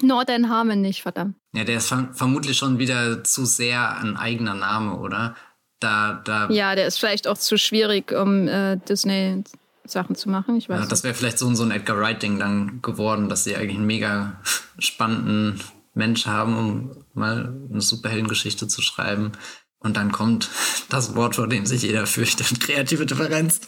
Northern 0.01 0.49
Harmon 0.49 0.81
nicht, 0.81 1.03
verdammt. 1.03 1.35
Ja, 1.53 1.63
der 1.63 1.77
ist 1.77 1.93
vermutlich 2.13 2.57
schon 2.57 2.79
wieder 2.79 3.23
zu 3.23 3.45
sehr 3.45 3.97
ein 3.97 4.17
eigener 4.17 4.55
Name, 4.55 4.97
oder? 4.97 5.35
Da, 5.79 6.21
da 6.25 6.49
ja, 6.49 6.75
der 6.75 6.87
ist 6.87 6.97
vielleicht 6.97 7.27
auch 7.27 7.37
zu 7.37 7.57
schwierig, 7.57 8.11
um 8.11 8.47
äh, 8.47 8.77
Disney 8.77 9.43
Sachen 9.85 10.15
zu 10.15 10.29
machen. 10.29 10.57
Ich 10.57 10.67
weiß 10.67 10.79
ja, 10.79 10.85
das 10.85 11.03
wäre 11.03 11.13
vielleicht 11.13 11.37
so, 11.37 11.53
so 11.53 11.63
ein 11.63 11.71
Edgar 11.71 11.97
Wright-Ding 11.99 12.39
dann 12.39 12.81
geworden, 12.81 13.29
dass 13.29 13.43
sie 13.43 13.55
eigentlich 13.55 13.77
einen 13.77 13.85
mega 13.85 14.39
spannenden 14.79 15.61
Mensch 15.93 16.25
haben, 16.25 16.57
um 16.57 17.05
mal 17.13 17.53
eine 17.69 17.81
Superheldengeschichte 17.81 18.67
zu 18.67 18.81
schreiben. 18.81 19.33
Und 19.79 19.97
dann 19.97 20.11
kommt 20.11 20.49
das 20.89 21.15
Wort, 21.15 21.35
vor 21.35 21.47
dem 21.47 21.65
sich 21.65 21.83
jeder 21.83 22.07
fürchtet, 22.07 22.59
kreative 22.59 23.05
Differenz. 23.05 23.61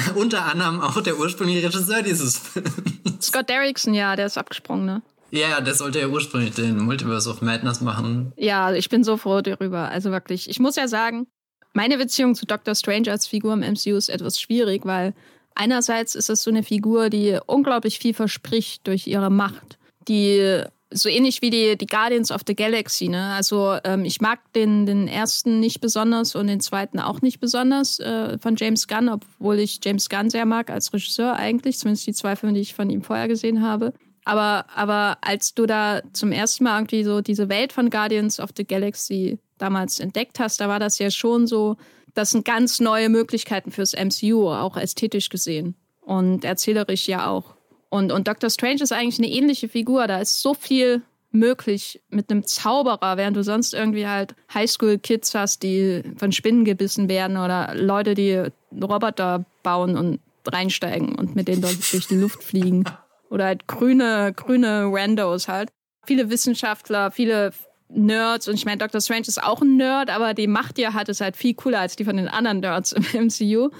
Unter 0.14 0.44
anderem 0.46 0.80
auch 0.80 1.00
der 1.02 1.18
ursprüngliche 1.18 1.66
Regisseur 1.66 2.02
dieses 2.02 2.38
Films. 2.38 2.72
Scott 3.20 3.48
Derrickson, 3.48 3.94
ja, 3.94 4.16
der 4.16 4.26
ist 4.26 4.38
abgesprungen, 4.38 4.86
ne? 4.86 5.02
Ja, 5.30 5.60
der 5.60 5.74
sollte 5.74 6.00
ja 6.00 6.08
ursprünglich 6.08 6.54
den 6.54 6.78
Multiverse 6.78 7.30
of 7.30 7.40
Madness 7.40 7.80
machen. 7.80 8.32
Ja, 8.36 8.72
ich 8.72 8.88
bin 8.88 9.04
so 9.04 9.16
froh 9.16 9.40
darüber. 9.40 9.88
Also 9.88 10.10
wirklich, 10.10 10.50
ich 10.50 10.58
muss 10.58 10.76
ja 10.76 10.88
sagen, 10.88 11.26
meine 11.72 11.98
Beziehung 11.98 12.34
zu 12.34 12.46
Doctor 12.46 12.74
Strange 12.74 13.10
als 13.10 13.26
Figur 13.26 13.52
im 13.52 13.60
MCU 13.60 13.96
ist 13.96 14.08
etwas 14.08 14.40
schwierig, 14.40 14.84
weil 14.84 15.14
einerseits 15.54 16.14
ist 16.16 16.30
es 16.30 16.42
so 16.42 16.50
eine 16.50 16.64
Figur, 16.64 17.10
die 17.10 17.38
unglaublich 17.46 17.98
viel 17.98 18.14
verspricht 18.14 18.86
durch 18.88 19.06
ihre 19.06 19.30
Macht, 19.30 19.78
die 20.08 20.64
so 20.92 21.08
ähnlich 21.08 21.40
wie 21.42 21.50
die, 21.50 21.76
die 21.76 21.86
Guardians 21.86 22.30
of 22.30 22.42
the 22.46 22.54
Galaxy. 22.54 23.08
Ne? 23.08 23.32
Also 23.34 23.76
ähm, 23.84 24.04
ich 24.04 24.20
mag 24.20 24.40
den, 24.54 24.86
den 24.86 25.08
ersten 25.08 25.60
nicht 25.60 25.80
besonders 25.80 26.34
und 26.34 26.48
den 26.48 26.60
zweiten 26.60 26.98
auch 26.98 27.22
nicht 27.22 27.40
besonders 27.40 28.00
äh, 28.00 28.38
von 28.38 28.56
James 28.56 28.88
Gunn, 28.88 29.08
obwohl 29.08 29.58
ich 29.58 29.80
James 29.82 30.08
Gunn 30.08 30.30
sehr 30.30 30.46
mag 30.46 30.70
als 30.70 30.92
Regisseur 30.92 31.36
eigentlich, 31.36 31.78
zumindest 31.78 32.06
die 32.06 32.12
zwei 32.12 32.34
Filme, 32.36 32.54
die 32.54 32.60
ich 32.60 32.74
von 32.74 32.90
ihm 32.90 33.02
vorher 33.02 33.28
gesehen 33.28 33.62
habe. 33.62 33.92
Aber, 34.24 34.66
aber 34.74 35.18
als 35.22 35.54
du 35.54 35.66
da 35.66 36.02
zum 36.12 36.32
ersten 36.32 36.64
Mal 36.64 36.78
irgendwie 36.78 37.04
so 37.04 37.20
diese 37.20 37.48
Welt 37.48 37.72
von 37.72 37.88
Guardians 37.88 38.40
of 38.40 38.50
the 38.56 38.66
Galaxy 38.66 39.38
damals 39.58 40.00
entdeckt 40.00 40.38
hast, 40.38 40.60
da 40.60 40.68
war 40.68 40.78
das 40.78 40.98
ja 40.98 41.10
schon 41.10 41.46
so, 41.46 41.76
das 42.14 42.30
sind 42.30 42.44
ganz 42.44 42.80
neue 42.80 43.08
Möglichkeiten 43.08 43.70
fürs 43.70 43.94
MCU, 43.94 44.48
auch 44.48 44.76
ästhetisch 44.76 45.28
gesehen 45.28 45.76
und 46.00 46.44
erzählerisch 46.44 47.06
ja 47.08 47.28
auch. 47.28 47.54
Und, 47.90 48.12
und 48.12 48.28
Doctor 48.28 48.48
Strange 48.48 48.82
ist 48.82 48.92
eigentlich 48.92 49.18
eine 49.18 49.28
ähnliche 49.28 49.68
Figur. 49.68 50.06
Da 50.06 50.18
ist 50.20 50.40
so 50.40 50.54
viel 50.54 51.02
möglich 51.32 52.00
mit 52.08 52.30
einem 52.30 52.44
Zauberer, 52.44 53.16
während 53.16 53.36
du 53.36 53.42
sonst 53.42 53.74
irgendwie 53.74 54.06
halt 54.06 54.34
Highschool-Kids 54.52 55.34
hast, 55.34 55.62
die 55.62 56.02
von 56.16 56.32
Spinnen 56.32 56.64
gebissen 56.64 57.08
werden 57.08 57.36
oder 57.36 57.74
Leute, 57.74 58.14
die 58.14 58.42
Roboter 58.72 59.44
bauen 59.62 59.96
und 59.96 60.20
reinsteigen 60.46 61.14
und 61.14 61.36
mit 61.36 61.48
denen 61.48 61.62
durch 61.62 62.06
die 62.08 62.16
Luft 62.16 62.42
fliegen. 62.42 62.84
Oder 63.30 63.44
halt 63.44 63.68
grüne, 63.68 64.32
grüne 64.34 64.88
Randos 64.90 65.46
halt. 65.46 65.70
Viele 66.04 66.30
Wissenschaftler, 66.30 67.12
viele 67.12 67.52
Nerds 67.88 68.48
und 68.48 68.54
ich 68.54 68.64
meine, 68.64 68.78
Doctor 68.78 69.00
Strange 69.00 69.26
ist 69.28 69.40
auch 69.40 69.62
ein 69.62 69.76
Nerd, 69.76 70.10
aber 70.10 70.34
die 70.34 70.48
Macht, 70.48 70.78
die 70.78 70.82
er 70.82 70.94
hat, 70.94 71.08
ist 71.08 71.20
halt 71.20 71.36
viel 71.36 71.54
cooler 71.54 71.78
als 71.78 71.94
die 71.94 72.04
von 72.04 72.16
den 72.16 72.26
anderen 72.26 72.58
Nerds 72.58 72.92
im 72.92 73.04
MCU. 73.26 73.70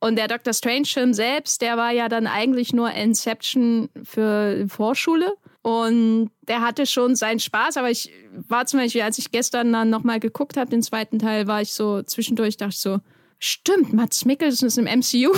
Und 0.00 0.16
der 0.16 0.28
Doctor 0.28 0.54
Strange-Film 0.54 1.12
selbst, 1.12 1.60
der 1.60 1.76
war 1.76 1.92
ja 1.92 2.08
dann 2.08 2.26
eigentlich 2.26 2.72
nur 2.72 2.90
Inception 2.90 3.90
für 4.02 4.66
Vorschule. 4.66 5.34
Und 5.62 6.30
der 6.48 6.62
hatte 6.62 6.86
schon 6.86 7.14
seinen 7.16 7.38
Spaß, 7.38 7.76
aber 7.76 7.90
ich 7.90 8.10
war 8.48 8.64
zum 8.64 8.80
Beispiel, 8.80 9.02
als 9.02 9.18
ich 9.18 9.30
gestern 9.30 9.72
dann 9.72 9.90
nochmal 9.90 10.18
geguckt 10.18 10.56
habe, 10.56 10.70
den 10.70 10.82
zweiten 10.82 11.18
Teil, 11.18 11.46
war 11.46 11.60
ich 11.60 11.74
so 11.74 12.02
zwischendurch, 12.02 12.56
dachte 12.56 12.76
so, 12.76 13.00
stimmt, 13.38 13.92
Mats 13.92 14.24
Mikkelsen 14.24 14.68
ist 14.68 14.78
im 14.78 14.86
MCU. 14.86 15.34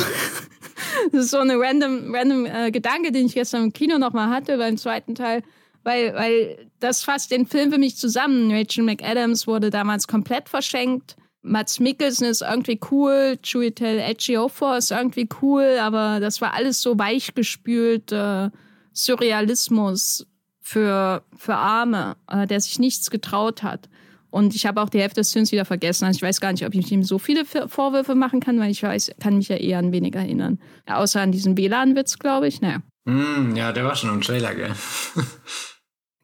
das 1.12 1.24
ist 1.24 1.30
so 1.30 1.38
eine 1.38 1.58
random, 1.58 2.14
random 2.14 2.46
äh, 2.46 2.70
Gedanke, 2.70 3.10
den 3.10 3.26
ich 3.26 3.34
gestern 3.34 3.64
im 3.64 3.72
Kino 3.72 3.98
nochmal 3.98 4.30
hatte 4.30 4.58
beim 4.58 4.76
zweiten 4.76 5.16
Teil, 5.16 5.42
weil, 5.82 6.14
weil 6.14 6.70
das 6.78 7.02
fasst 7.02 7.32
den 7.32 7.46
Film 7.46 7.72
für 7.72 7.78
mich 7.78 7.96
zusammen. 7.96 8.52
Rachel 8.52 8.84
McAdams 8.84 9.48
wurde 9.48 9.70
damals 9.70 10.06
komplett 10.06 10.48
verschenkt. 10.48 11.16
Mats 11.42 11.80
Mikkelsen 11.80 12.26
ist 12.26 12.42
irgendwie 12.42 12.78
cool, 12.90 13.36
Chiwetel 13.42 13.98
Ejiofor 13.98 14.78
ist 14.78 14.92
irgendwie 14.92 15.28
cool, 15.42 15.78
aber 15.80 16.20
das 16.20 16.40
war 16.40 16.54
alles 16.54 16.80
so 16.80 16.98
weichgespült 16.98 18.12
äh, 18.12 18.50
Surrealismus 18.92 20.26
für, 20.60 21.22
für 21.36 21.54
Arme, 21.54 22.16
äh, 22.28 22.46
der 22.46 22.60
sich 22.60 22.78
nichts 22.78 23.10
getraut 23.10 23.62
hat. 23.62 23.88
Und 24.30 24.54
ich 24.54 24.64
habe 24.64 24.80
auch 24.80 24.88
die 24.88 25.00
Hälfte 25.00 25.20
des 25.20 25.32
Films 25.32 25.52
wieder 25.52 25.66
vergessen. 25.66 26.06
Also 26.06 26.16
ich 26.16 26.22
weiß 26.22 26.40
gar 26.40 26.52
nicht, 26.52 26.64
ob 26.64 26.74
ich 26.74 26.90
ihm 26.90 27.02
so 27.02 27.18
viele 27.18 27.44
Vorwürfe 27.44 28.14
machen 28.14 28.40
kann, 28.40 28.58
weil 28.58 28.70
ich 28.70 28.82
weiß, 28.82 29.12
kann 29.20 29.36
mich 29.36 29.48
ja 29.48 29.56
eher 29.56 29.78
an 29.78 29.92
wenig 29.92 30.14
erinnern. 30.14 30.58
Außer 30.86 31.20
an 31.20 31.32
diesen 31.32 31.58
WLAN-Witz, 31.58 32.18
glaube 32.18 32.48
ich. 32.48 32.62
Naja. 32.62 32.78
Mm, 33.04 33.54
ja, 33.56 33.72
der 33.72 33.84
war 33.84 33.94
schon 33.94 34.08
im 34.08 34.22
Trailer, 34.22 34.54
gell? 34.54 34.74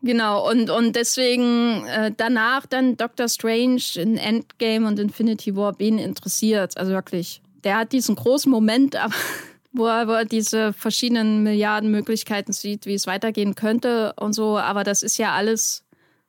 Genau, 0.03 0.49
und, 0.49 0.71
und 0.71 0.95
deswegen 0.95 1.85
äh, 1.87 2.13
danach 2.17 2.67
dann 2.67 2.97
Doctor 2.97 3.29
Strange 3.29 3.83
in 3.97 4.17
Endgame 4.17 4.87
und 4.87 4.99
Infinity 4.99 5.57
War, 5.57 5.79
wen 5.79 5.99
interessiert? 5.99 6.77
Also 6.79 6.93
wirklich, 6.93 7.43
der 7.65 7.79
hat 7.79 7.93
diesen 7.93 8.15
großen 8.15 8.51
Moment, 8.51 8.97
wo 9.73 9.87
er, 9.87 10.07
wo 10.07 10.13
er 10.13 10.25
diese 10.25 10.73
verschiedenen 10.73 11.43
Milliarden 11.43 11.91
Möglichkeiten 11.91 12.53
sieht, 12.53 12.87
wie 12.87 12.95
es 12.95 13.09
weitergehen 13.09 13.57
könnte 13.57 14.13
und 14.17 14.35
so. 14.35 14.57
Aber 14.57 14.85
das 14.85 15.03
ist 15.03 15.19
ja 15.19 15.33
alles 15.33 15.85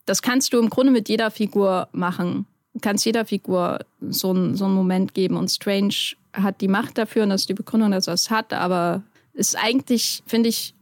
das 0.10 0.24
kannst 0.24 0.54
du 0.54 0.58
im 0.58 0.72
Grunde 0.72 0.92
mit 0.92 1.08
jeder 1.08 1.30
Figur 1.30 1.88
machen. 1.92 2.48
Du 2.74 2.80
kannst 2.80 3.06
jeder 3.06 3.26
Figur 3.26 3.86
so, 4.02 4.32
einen, 4.32 4.56
so 4.56 4.66
einen 4.66 4.74
Moment 4.74 5.14
geben. 5.14 5.38
Und 5.38 5.52
Strange 5.52 5.94
hat 6.34 6.62
die 6.62 6.68
Macht 6.68 6.98
dafür 6.98 7.24
und 7.24 7.30
das 7.30 7.42
ist 7.42 7.50
die 7.50 7.54
Begründung, 7.54 7.92
dass 7.92 8.08
er 8.08 8.16
es 8.16 8.32
hat, 8.32 8.52
aber 8.52 9.04
ist 9.34 9.56
eigentlich, 9.56 10.24
finde 10.26 10.50
ich, 10.50 10.74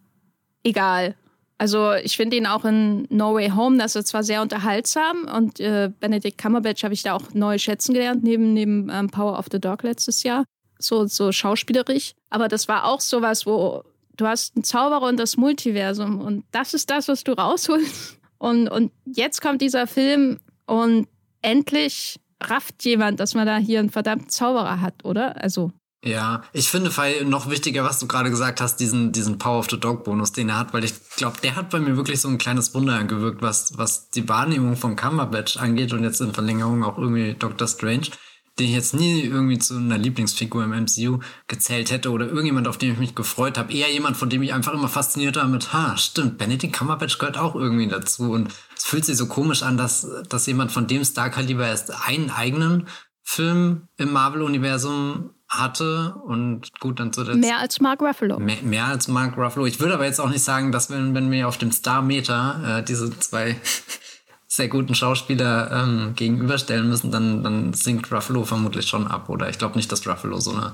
egal. 0.63 1.15
Also 1.57 1.93
ich 1.93 2.17
finde 2.17 2.37
ihn 2.37 2.45
auch 2.45 2.65
in 2.65 3.07
No 3.09 3.33
Way 3.33 3.49
Home, 3.49 3.77
das 3.77 3.95
ist 3.95 4.07
zwar 4.07 4.23
sehr 4.23 4.41
unterhaltsam 4.41 5.27
und 5.35 5.59
äh, 5.59 5.91
Benedict 5.99 6.37
Cumberbatch 6.37 6.83
habe 6.83 6.93
ich 6.93 7.01
da 7.01 7.13
auch 7.13 7.33
neu 7.33 7.57
schätzen 7.57 7.93
gelernt, 7.93 8.23
neben, 8.23 8.53
neben 8.53 8.89
ähm, 8.91 9.09
Power 9.09 9.39
of 9.39 9.47
the 9.51 9.59
Dog 9.59 9.81
letztes 9.81 10.21
Jahr, 10.21 10.43
so, 10.77 11.07
so 11.07 11.31
schauspielerisch. 11.31 12.13
Aber 12.29 12.47
das 12.47 12.67
war 12.67 12.85
auch 12.85 13.01
sowas, 13.01 13.47
wo 13.47 13.83
du 14.17 14.27
hast 14.27 14.55
einen 14.55 14.63
Zauberer 14.63 15.07
und 15.07 15.17
das 15.17 15.35
Multiversum 15.35 16.21
und 16.21 16.45
das 16.51 16.75
ist 16.75 16.91
das, 16.91 17.07
was 17.07 17.23
du 17.23 17.31
rausholst 17.31 18.19
und, 18.37 18.67
und 18.69 18.91
jetzt 19.05 19.41
kommt 19.41 19.61
dieser 19.61 19.87
Film 19.87 20.39
und 20.67 21.07
endlich 21.41 22.19
rafft 22.43 22.83
jemand, 22.83 23.19
dass 23.19 23.33
man 23.33 23.47
da 23.47 23.57
hier 23.57 23.79
einen 23.79 23.89
verdammten 23.89 24.29
Zauberer 24.29 24.81
hat, 24.81 25.03
oder? 25.03 25.41
Also. 25.41 25.71
Ja, 26.03 26.43
ich 26.53 26.69
finde 26.69 26.91
noch 27.25 27.49
wichtiger, 27.49 27.83
was 27.83 27.99
du 27.99 28.07
gerade 28.07 28.29
gesagt 28.29 28.61
hast, 28.61 28.77
diesen, 28.77 29.11
diesen 29.11 29.39
Power 29.39 29.59
of 29.59 29.69
the 29.69 29.79
Dog 29.79 30.03
Bonus, 30.03 30.31
den 30.31 30.49
er 30.49 30.59
hat, 30.59 30.71
weil 30.73 30.83
ich 30.83 30.93
glaube, 31.15 31.37
der 31.41 31.55
hat 31.55 31.71
bei 31.71 31.79
mir 31.79 31.97
wirklich 31.97 32.21
so 32.21 32.27
ein 32.27 32.37
kleines 32.37 32.73
Wunder 32.75 33.03
gewirkt, 33.03 33.41
was, 33.41 33.77
was 33.77 34.09
die 34.11 34.29
Wahrnehmung 34.29 34.77
von 34.77 34.95
Cumberbatch 34.95 35.57
angeht 35.57 35.93
und 35.93 36.03
jetzt 36.03 36.21
in 36.21 36.33
Verlängerung 36.33 36.83
auch 36.83 36.97
irgendwie 36.97 37.33
Doctor 37.33 37.67
Strange 37.67 38.11
den 38.59 38.67
ich 38.67 38.73
jetzt 38.73 38.93
nie 38.95 39.21
irgendwie 39.21 39.59
zu 39.59 39.75
einer 39.75 39.97
Lieblingsfigur 39.97 40.63
im 40.63 40.71
MCU 40.71 41.19
gezählt 41.47 41.91
hätte 41.91 42.09
oder 42.09 42.25
irgendjemand, 42.27 42.67
auf 42.67 42.77
den 42.77 42.93
ich 42.93 42.97
mich 42.97 43.15
gefreut 43.15 43.57
habe. 43.57 43.71
Eher 43.71 43.91
jemand, 43.91 44.17
von 44.17 44.29
dem 44.29 44.41
ich 44.41 44.53
einfach 44.53 44.73
immer 44.73 44.87
fasziniert 44.87 45.35
war 45.35 45.47
mit, 45.47 45.73
ha, 45.73 45.95
stimmt, 45.95 46.37
Benedict 46.37 46.73
Cumberbatch 46.73 47.19
gehört 47.19 47.37
auch 47.37 47.55
irgendwie 47.55 47.87
dazu. 47.87 48.31
Und 48.31 48.51
es 48.75 48.83
fühlt 48.83 49.05
sich 49.05 49.17
so 49.17 49.27
komisch 49.27 49.61
an, 49.61 49.77
dass, 49.77 50.07
dass 50.29 50.47
jemand 50.47 50.71
von 50.71 50.87
dem 50.87 51.03
Star-Kaliber 51.03 51.67
erst 51.67 51.91
einen 52.07 52.31
eigenen 52.31 52.87
Film 53.29 53.89
im 53.97 54.13
Marvel-Universum 54.13 55.31
hatte 55.49 56.15
und 56.25 56.79
gut 56.79 57.01
dann 57.01 57.11
zuletzt. 57.11 57.39
Mehr 57.39 57.59
als 57.59 57.81
Mark 57.81 58.01
Ruffalo. 58.01 58.39
Mehr, 58.39 58.61
mehr, 58.63 58.85
als 58.85 59.09
Mark 59.09 59.37
Ruffalo. 59.37 59.65
Ich 59.65 59.81
würde 59.81 59.95
aber 59.95 60.05
jetzt 60.05 60.21
auch 60.21 60.29
nicht 60.29 60.45
sagen, 60.45 60.71
dass 60.71 60.89
wenn, 60.89 61.13
wenn 61.13 61.29
wir 61.29 61.49
auf 61.49 61.57
dem 61.57 61.73
Star-Meter 61.73 62.79
äh, 62.79 62.83
diese 62.83 63.19
zwei 63.19 63.57
sehr 64.47 64.69
guten 64.69 64.95
Schauspieler 64.95 65.69
ähm, 65.71 66.13
gegenüberstellen 66.15 66.87
müssen, 66.87 67.11
dann, 67.11 67.43
dann 67.43 67.73
sinkt 67.73 68.09
Ruffalo 68.13 68.45
vermutlich 68.45 68.87
schon 68.87 69.07
ab. 69.07 69.27
Oder 69.27 69.49
ich 69.49 69.57
glaube 69.57 69.75
nicht, 69.75 69.91
dass 69.91 70.07
Ruffalo 70.07 70.39
so 70.39 70.53
eine, 70.53 70.73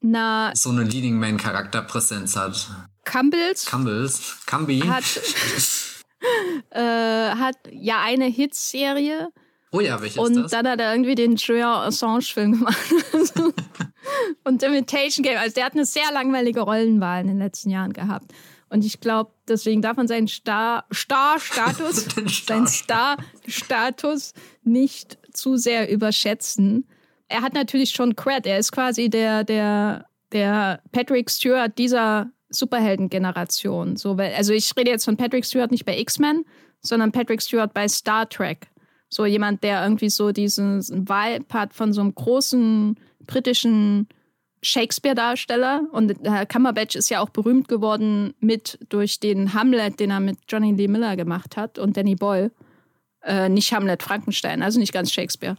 Na, 0.00 0.52
so 0.54 0.70
eine 0.70 0.84
Leading 0.84 1.18
Man 1.18 1.38
Charakterpräsenz 1.38 2.36
hat. 2.36 2.70
Cumbles. 3.04 3.66
Cumbles. 3.66 4.38
Cumby. 4.46 4.78
Hat, 4.82 5.04
äh, 6.70 7.30
hat 7.34 7.56
ja 7.72 8.00
eine 8.00 8.26
Hitserie. 8.26 9.32
Oh 9.72 9.80
ja, 9.80 10.00
welches 10.00 10.18
Und 10.18 10.34
das? 10.34 10.50
dann 10.50 10.66
hat 10.66 10.80
er 10.80 10.92
irgendwie 10.92 11.14
den 11.14 11.36
Julian 11.36 11.86
Assange-Film 11.86 12.52
gemacht. 12.52 12.76
und 14.44 14.62
Imitation 14.62 15.22
Game. 15.22 15.38
Also 15.38 15.54
der 15.54 15.64
hat 15.64 15.74
eine 15.74 15.84
sehr 15.84 16.10
langweilige 16.12 16.60
Rollenwahl 16.60 17.20
in 17.20 17.28
den 17.28 17.38
letzten 17.38 17.70
Jahren 17.70 17.92
gehabt. 17.92 18.32
Und 18.68 18.84
ich 18.84 19.00
glaube, 19.00 19.32
deswegen 19.48 19.82
darf 19.82 19.96
man 19.96 20.08
seinen 20.08 20.28
Star, 20.28 20.84
Star-Status, 20.92 22.06
seinen 22.46 22.66
Star-Status 22.66 24.32
nicht 24.62 25.18
zu 25.32 25.56
sehr 25.56 25.90
überschätzen. 25.90 26.88
Er 27.28 27.42
hat 27.42 27.54
natürlich 27.54 27.90
schon 27.90 28.16
Cred. 28.16 28.46
Er 28.46 28.58
ist 28.58 28.72
quasi 28.72 29.08
der, 29.08 29.44
der, 29.44 30.06
der 30.32 30.80
Patrick 30.92 31.30
Stewart 31.30 31.76
dieser 31.78 32.30
Superhelden-Generation. 32.50 33.96
So, 33.96 34.14
also 34.14 34.52
ich 34.52 34.72
rede 34.76 34.90
jetzt 34.90 35.04
von 35.04 35.16
Patrick 35.16 35.44
Stewart 35.44 35.70
nicht 35.70 35.84
bei 35.84 35.98
X-Men, 35.98 36.44
sondern 36.80 37.12
Patrick 37.12 37.42
Stewart 37.42 37.72
bei 37.72 37.86
Star 37.88 38.28
Trek. 38.28 38.68
So 39.10 39.26
jemand, 39.26 39.62
der 39.64 39.82
irgendwie 39.82 40.08
so 40.08 40.30
diesen 40.32 40.82
Vibe 40.88 41.44
hat 41.52 41.74
von 41.74 41.92
so 41.92 42.00
einem 42.00 42.14
großen 42.14 42.96
britischen 43.26 44.08
Shakespeare-Darsteller 44.62 45.82
und 45.92 46.14
Herr 46.22 46.46
Cumberbatch 46.46 46.94
ist 46.94 47.08
ja 47.08 47.20
auch 47.20 47.30
berühmt 47.30 47.68
geworden 47.68 48.34
mit 48.40 48.78
durch 48.88 49.18
den 49.18 49.54
Hamlet, 49.54 50.00
den 50.00 50.10
er 50.10 50.20
mit 50.20 50.38
Johnny 50.48 50.72
Lee 50.72 50.88
Miller 50.88 51.16
gemacht 51.16 51.56
hat 51.56 51.78
und 51.78 51.96
Danny 51.96 52.14
Boyle. 52.14 52.50
Äh, 53.22 53.48
nicht 53.48 53.72
Hamlet, 53.72 54.02
Frankenstein, 54.02 54.62
also 54.62 54.78
nicht 54.78 54.92
ganz 54.92 55.12
Shakespeare. 55.12 55.56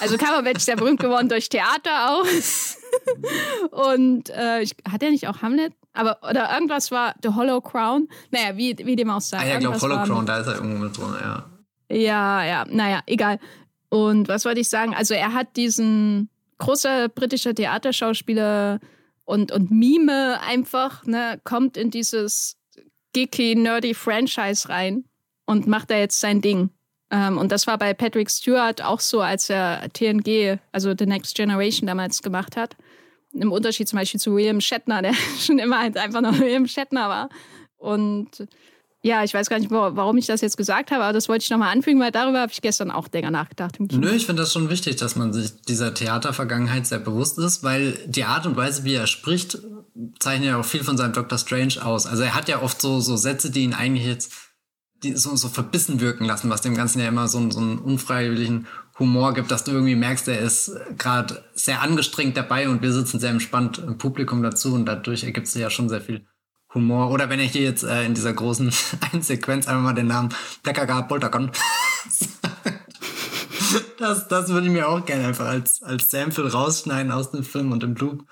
Also 0.00 0.16
Cumberbatch 0.16 0.58
ist 0.58 0.68
ja 0.68 0.76
berühmt 0.76 1.00
geworden 1.00 1.28
durch 1.28 1.48
Theater 1.48 2.10
auch. 2.10 2.26
und 3.92 4.30
äh, 4.30 4.62
ich, 4.62 4.74
hat 4.90 5.02
er 5.02 5.10
nicht 5.10 5.28
auch 5.28 5.42
Hamlet? 5.42 5.72
Aber 5.92 6.18
oder 6.28 6.52
irgendwas 6.54 6.90
war 6.90 7.14
The 7.22 7.30
Hollow 7.30 7.60
Crown. 7.60 8.08
Naja, 8.30 8.56
wie, 8.56 8.76
wie 8.78 8.96
dem 8.96 9.10
auch 9.10 9.20
sei. 9.20 9.38
Ah 9.38 9.46
ja, 9.46 9.54
ich 9.54 9.60
glaube 9.60 9.80
Hollow 9.80 10.04
Crown, 10.04 10.24
da 10.24 10.38
ist 10.38 10.46
er 10.46 10.54
irgendwo 10.54 10.84
mit 10.84 10.96
drin, 10.96 11.14
ja. 11.20 11.44
Ja, 11.92 12.42
ja, 12.44 12.64
naja, 12.68 13.02
egal. 13.06 13.38
Und 13.90 14.26
was 14.28 14.46
wollte 14.46 14.60
ich 14.60 14.68
sagen? 14.68 14.94
Also 14.94 15.12
er 15.12 15.34
hat 15.34 15.56
diesen 15.56 16.30
großer 16.56 17.10
britischer 17.10 17.54
Theaterschauspieler 17.54 18.80
und, 19.24 19.52
und 19.52 19.70
Mime 19.70 20.40
einfach, 20.40 21.04
ne, 21.04 21.38
kommt 21.44 21.76
in 21.76 21.90
dieses 21.90 22.56
geeky, 23.12 23.54
nerdy 23.54 23.92
Franchise 23.92 24.70
rein 24.70 25.04
und 25.44 25.66
macht 25.66 25.90
da 25.90 25.98
jetzt 25.98 26.18
sein 26.18 26.40
Ding. 26.40 26.70
Ähm, 27.10 27.36
und 27.36 27.52
das 27.52 27.66
war 27.66 27.76
bei 27.76 27.92
Patrick 27.92 28.30
Stewart 28.30 28.80
auch 28.82 29.00
so, 29.00 29.20
als 29.20 29.50
er 29.50 29.86
TNG, 29.92 30.58
also 30.72 30.94
The 30.98 31.04
Next 31.04 31.36
Generation 31.36 31.86
damals 31.86 32.22
gemacht 32.22 32.56
hat. 32.56 32.74
Im 33.34 33.52
Unterschied 33.52 33.88
zum 33.88 33.98
Beispiel 33.98 34.20
zu 34.20 34.34
William 34.34 34.62
Shatner, 34.62 35.02
der 35.02 35.14
schon 35.38 35.58
immer 35.58 35.80
halt 35.80 35.98
einfach 35.98 36.22
noch 36.22 36.38
William 36.38 36.66
Shatner 36.66 37.10
war. 37.10 37.28
Und 37.76 38.46
ja, 39.02 39.24
ich 39.24 39.34
weiß 39.34 39.50
gar 39.50 39.58
nicht, 39.58 39.70
warum 39.70 40.16
ich 40.16 40.26
das 40.26 40.40
jetzt 40.40 40.56
gesagt 40.56 40.92
habe, 40.92 41.02
aber 41.02 41.12
das 41.12 41.28
wollte 41.28 41.42
ich 41.42 41.50
nochmal 41.50 41.72
anfügen, 41.72 42.00
weil 42.00 42.12
darüber 42.12 42.40
habe 42.40 42.52
ich 42.52 42.62
gestern 42.62 42.92
auch 42.92 43.08
länger 43.12 43.32
nachgedacht. 43.32 43.78
Nö, 43.80 44.10
ich 44.10 44.26
finde 44.26 44.42
das 44.42 44.52
schon 44.52 44.70
wichtig, 44.70 44.96
dass 44.96 45.16
man 45.16 45.32
sich 45.32 45.60
dieser 45.62 45.92
Theatervergangenheit 45.92 46.86
sehr 46.86 47.00
bewusst 47.00 47.36
ist, 47.38 47.64
weil 47.64 47.98
die 48.06 48.24
Art 48.24 48.46
und 48.46 48.56
Weise, 48.56 48.84
wie 48.84 48.94
er 48.94 49.08
spricht, 49.08 49.58
zeichnet 50.20 50.50
ja 50.50 50.60
auch 50.60 50.64
viel 50.64 50.84
von 50.84 50.96
seinem 50.96 51.12
Dr. 51.12 51.36
Strange 51.36 51.84
aus. 51.84 52.06
Also 52.06 52.22
er 52.22 52.36
hat 52.36 52.48
ja 52.48 52.62
oft 52.62 52.80
so, 52.80 53.00
so 53.00 53.16
Sätze, 53.16 53.50
die 53.50 53.64
ihn 53.64 53.74
eigentlich 53.74 54.06
jetzt 54.06 54.32
die 55.02 55.16
so, 55.16 55.34
so 55.34 55.48
verbissen 55.48 56.00
wirken 56.00 56.24
lassen, 56.24 56.48
was 56.48 56.60
dem 56.60 56.76
Ganzen 56.76 57.00
ja 57.00 57.08
immer 57.08 57.26
so, 57.26 57.50
so 57.50 57.58
einen 57.58 57.78
unfreiwilligen 57.78 58.68
Humor 59.00 59.34
gibt, 59.34 59.50
dass 59.50 59.64
du 59.64 59.72
irgendwie 59.72 59.96
merkst, 59.96 60.28
er 60.28 60.38
ist 60.40 60.76
gerade 60.96 61.42
sehr 61.54 61.82
angestrengt 61.82 62.36
dabei 62.36 62.68
und 62.68 62.82
wir 62.82 62.92
sitzen 62.92 63.18
sehr 63.18 63.30
entspannt 63.30 63.78
im 63.78 63.98
Publikum 63.98 64.44
dazu 64.44 64.74
und 64.74 64.86
dadurch 64.86 65.24
ergibt 65.24 65.48
sich 65.48 65.60
ja 65.60 65.70
schon 65.70 65.88
sehr 65.88 66.02
viel 66.02 66.24
Humor. 66.74 67.10
Oder 67.10 67.28
wenn 67.28 67.40
ich 67.40 67.52
hier 67.52 67.62
jetzt 67.62 67.84
äh, 67.84 68.04
in 68.04 68.14
dieser 68.14 68.32
großen 68.32 68.72
Einsequenz 69.12 69.68
einmal 69.68 69.84
mal 69.84 69.94
den 69.94 70.06
Namen 70.06 70.30
Blackagar 70.62 71.08
Poltergon 71.08 71.50
das, 73.98 74.28
das 74.28 74.48
würde 74.48 74.66
ich 74.66 74.72
mir 74.72 74.88
auch 74.88 75.04
gerne 75.04 75.26
einfach 75.26 75.46
als, 75.46 75.82
als 75.82 76.10
Sample 76.10 76.50
rausschneiden 76.50 77.12
aus 77.12 77.30
dem 77.30 77.44
Film 77.44 77.72
und 77.72 77.82
im 77.82 77.94
Loop 77.94 78.24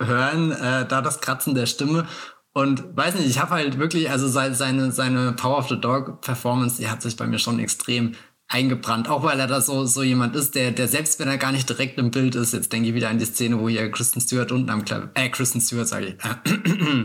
hören, 0.00 0.52
äh, 0.52 0.86
da 0.86 1.02
das 1.02 1.20
Kratzen 1.20 1.54
der 1.54 1.66
Stimme. 1.66 2.06
Und 2.52 2.96
weiß 2.96 3.14
nicht, 3.14 3.28
ich 3.28 3.38
habe 3.38 3.52
halt 3.52 3.78
wirklich, 3.78 4.10
also 4.10 4.26
seine, 4.26 4.90
seine 4.90 5.32
Power 5.32 5.58
of 5.58 5.68
the 5.68 5.80
Dog 5.80 6.20
Performance, 6.20 6.78
die 6.78 6.88
hat 6.88 7.00
sich 7.00 7.16
bei 7.16 7.26
mir 7.26 7.38
schon 7.38 7.60
extrem 7.60 8.14
eingebrannt. 8.48 9.08
Auch 9.08 9.22
weil 9.22 9.38
er 9.38 9.46
da 9.46 9.60
so, 9.60 9.86
so 9.86 10.02
jemand 10.02 10.34
ist, 10.34 10.56
der, 10.56 10.72
der 10.72 10.88
selbst 10.88 11.20
wenn 11.20 11.28
er 11.28 11.38
gar 11.38 11.52
nicht 11.52 11.68
direkt 11.68 11.98
im 11.98 12.10
Bild 12.10 12.34
ist, 12.34 12.52
jetzt 12.52 12.72
denke 12.72 12.88
ich 12.88 12.94
wieder 12.94 13.08
an 13.08 13.18
die 13.18 13.24
Szene, 13.24 13.60
wo 13.60 13.68
hier 13.68 13.88
Kristen 13.92 14.20
Stewart 14.20 14.50
unten 14.50 14.70
am 14.70 14.84
Klavier, 14.84 15.10
äh, 15.14 15.28
Kristen 15.28 15.60
Stewart 15.60 15.86
sage 15.86 16.06
ich, 16.06 16.14
äh, 16.24 17.04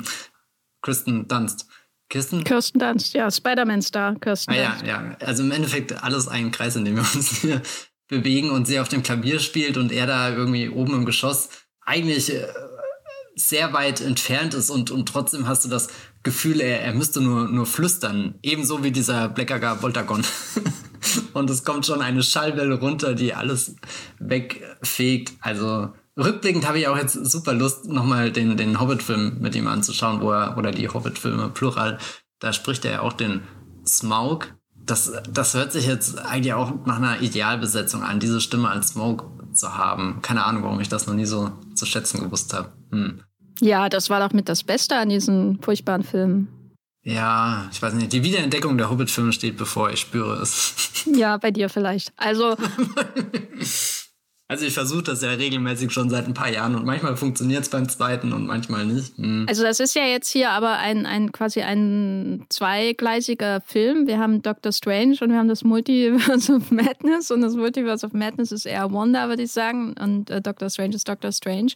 Kristen 0.85 1.27
Dunst. 1.27 1.67
Kirsten? 2.09 2.43
Kirsten 2.43 2.77
Dunst, 2.77 3.15
ja, 3.15 3.31
Spider-Man-Star, 3.31 4.19
Kirsten 4.19 4.53
ah, 4.53 4.55
ja, 4.55 4.77
ja, 4.85 5.17
also 5.19 5.41
im 5.41 5.51
Endeffekt 5.51 6.03
alles 6.03 6.27
ein 6.27 6.51
Kreis, 6.51 6.75
in 6.75 6.85
dem 6.85 6.97
wir 6.97 7.01
uns 7.01 7.41
hier 7.41 7.63
bewegen 8.07 8.51
und 8.51 8.67
sie 8.67 8.79
auf 8.79 8.87
dem 8.87 9.01
Klavier 9.01 9.39
spielt 9.39 9.77
und 9.77 9.91
er 9.91 10.05
da 10.05 10.29
irgendwie 10.29 10.69
oben 10.69 10.93
im 10.93 11.05
Geschoss 11.05 11.49
eigentlich 11.81 12.31
äh, 12.31 12.47
sehr 13.35 13.73
weit 13.73 13.99
entfernt 13.99 14.53
ist 14.53 14.69
und, 14.69 14.91
und 14.91 15.09
trotzdem 15.09 15.47
hast 15.47 15.65
du 15.65 15.69
das 15.69 15.87
Gefühl, 16.21 16.61
er, 16.61 16.81
er 16.81 16.93
müsste 16.93 17.19
nur, 17.19 17.47
nur 17.47 17.65
flüstern. 17.65 18.35
Ebenso 18.43 18.83
wie 18.83 18.91
dieser 18.91 19.27
Blackagar 19.27 19.81
Voltagon. 19.81 20.23
und 21.33 21.49
es 21.49 21.63
kommt 21.63 21.87
schon 21.87 22.03
eine 22.03 22.21
Schallwelle 22.21 22.75
runter, 22.75 23.15
die 23.15 23.33
alles 23.33 23.75
wegfegt. 24.19 25.33
Also 25.41 25.93
rückblickend 26.17 26.67
habe 26.67 26.79
ich 26.79 26.87
auch 26.87 26.97
jetzt 26.97 27.13
super 27.13 27.53
Lust, 27.53 27.87
nochmal 27.87 28.31
den, 28.31 28.57
den 28.57 28.79
Hobbit-Film 28.79 29.37
mit 29.39 29.55
ihm 29.55 29.67
anzuschauen, 29.67 30.21
wo 30.21 30.31
er, 30.31 30.57
oder 30.57 30.71
die 30.71 30.89
Hobbit-Filme 30.89 31.49
plural, 31.49 31.97
da 32.39 32.53
spricht 32.53 32.85
er 32.85 32.91
ja 32.91 33.01
auch 33.01 33.13
den 33.13 33.41
Smaug. 33.85 34.55
Das, 34.75 35.11
das 35.31 35.53
hört 35.55 35.71
sich 35.71 35.87
jetzt 35.87 36.19
eigentlich 36.19 36.53
auch 36.53 36.85
nach 36.85 36.97
einer 36.97 37.21
Idealbesetzung 37.21 38.03
an, 38.03 38.19
diese 38.19 38.39
Stimme 38.39 38.69
als 38.69 38.89
Smoke 38.89 39.25
zu 39.53 39.77
haben. 39.77 40.19
Keine 40.21 40.45
Ahnung, 40.45 40.63
warum 40.63 40.79
ich 40.79 40.89
das 40.89 41.07
noch 41.07 41.15
nie 41.15 41.25
so 41.25 41.51
zu 41.73 41.85
schätzen 41.85 42.21
gewusst 42.21 42.53
habe. 42.53 42.71
Hm. 42.91 43.21
Ja, 43.61 43.89
das 43.89 44.09
war 44.09 44.19
doch 44.19 44.33
mit 44.33 44.49
das 44.49 44.63
Beste 44.63 44.95
an 44.97 45.09
diesen 45.09 45.61
furchtbaren 45.61 46.03
Filmen. 46.03 46.49
Ja, 47.03 47.69
ich 47.71 47.81
weiß 47.81 47.93
nicht. 47.93 48.11
Die 48.13 48.23
Wiederentdeckung 48.23 48.77
der 48.77 48.89
Hobbit-Filme 48.89 49.31
steht 49.31 49.57
bevor, 49.57 49.91
ich 49.91 49.99
spüre 49.99 50.41
es. 50.41 50.73
Ja, 51.05 51.37
bei 51.37 51.51
dir 51.51 51.69
vielleicht. 51.69 52.11
Also. 52.17 52.57
Also 54.47 54.65
ich 54.65 54.75
versuche 54.75 55.01
das 55.01 55.23
ja 55.23 55.31
regelmäßig 55.31 55.91
schon 55.91 56.11
seit 56.11 56.27
ein 56.27 56.35
paar 56.35 56.51
Jahren 56.51 56.75
und 56.75 56.85
manchmal 56.85 57.17
funktioniert 57.17 57.63
es 57.63 57.69
beim 57.69 57.89
zweiten 57.89 58.31
und 58.31 58.45
manchmal 58.45 58.85
nicht. 58.85 59.17
Hm. 59.17 59.47
Also 59.49 59.63
das 59.63 59.79
ist 59.79 59.95
ja 59.95 60.05
jetzt 60.05 60.29
hier 60.29 60.51
aber 60.51 60.77
ein, 60.77 61.07
ein 61.07 61.31
quasi 61.31 61.61
ein 61.61 62.45
zweigleisiger 62.49 63.61
Film. 63.61 64.05
Wir 64.05 64.19
haben 64.19 64.43
Doctor 64.43 64.71
Strange 64.71 65.17
und 65.21 65.31
wir 65.31 65.37
haben 65.39 65.47
das 65.47 65.63
Multiverse 65.63 66.53
of 66.53 66.69
Madness 66.69 67.31
und 67.31 67.41
das 67.41 67.55
Multiverse 67.55 68.05
of 68.05 68.13
Madness 68.13 68.51
ist 68.51 68.67
eher 68.67 68.91
Wanda, 68.93 69.29
würde 69.29 69.43
ich 69.43 69.51
sagen, 69.51 69.95
und 69.99 70.29
äh, 70.29 70.41
Doctor 70.41 70.69
Strange 70.69 70.95
ist 70.95 71.09
Doctor 71.09 71.31
Strange. 71.31 71.71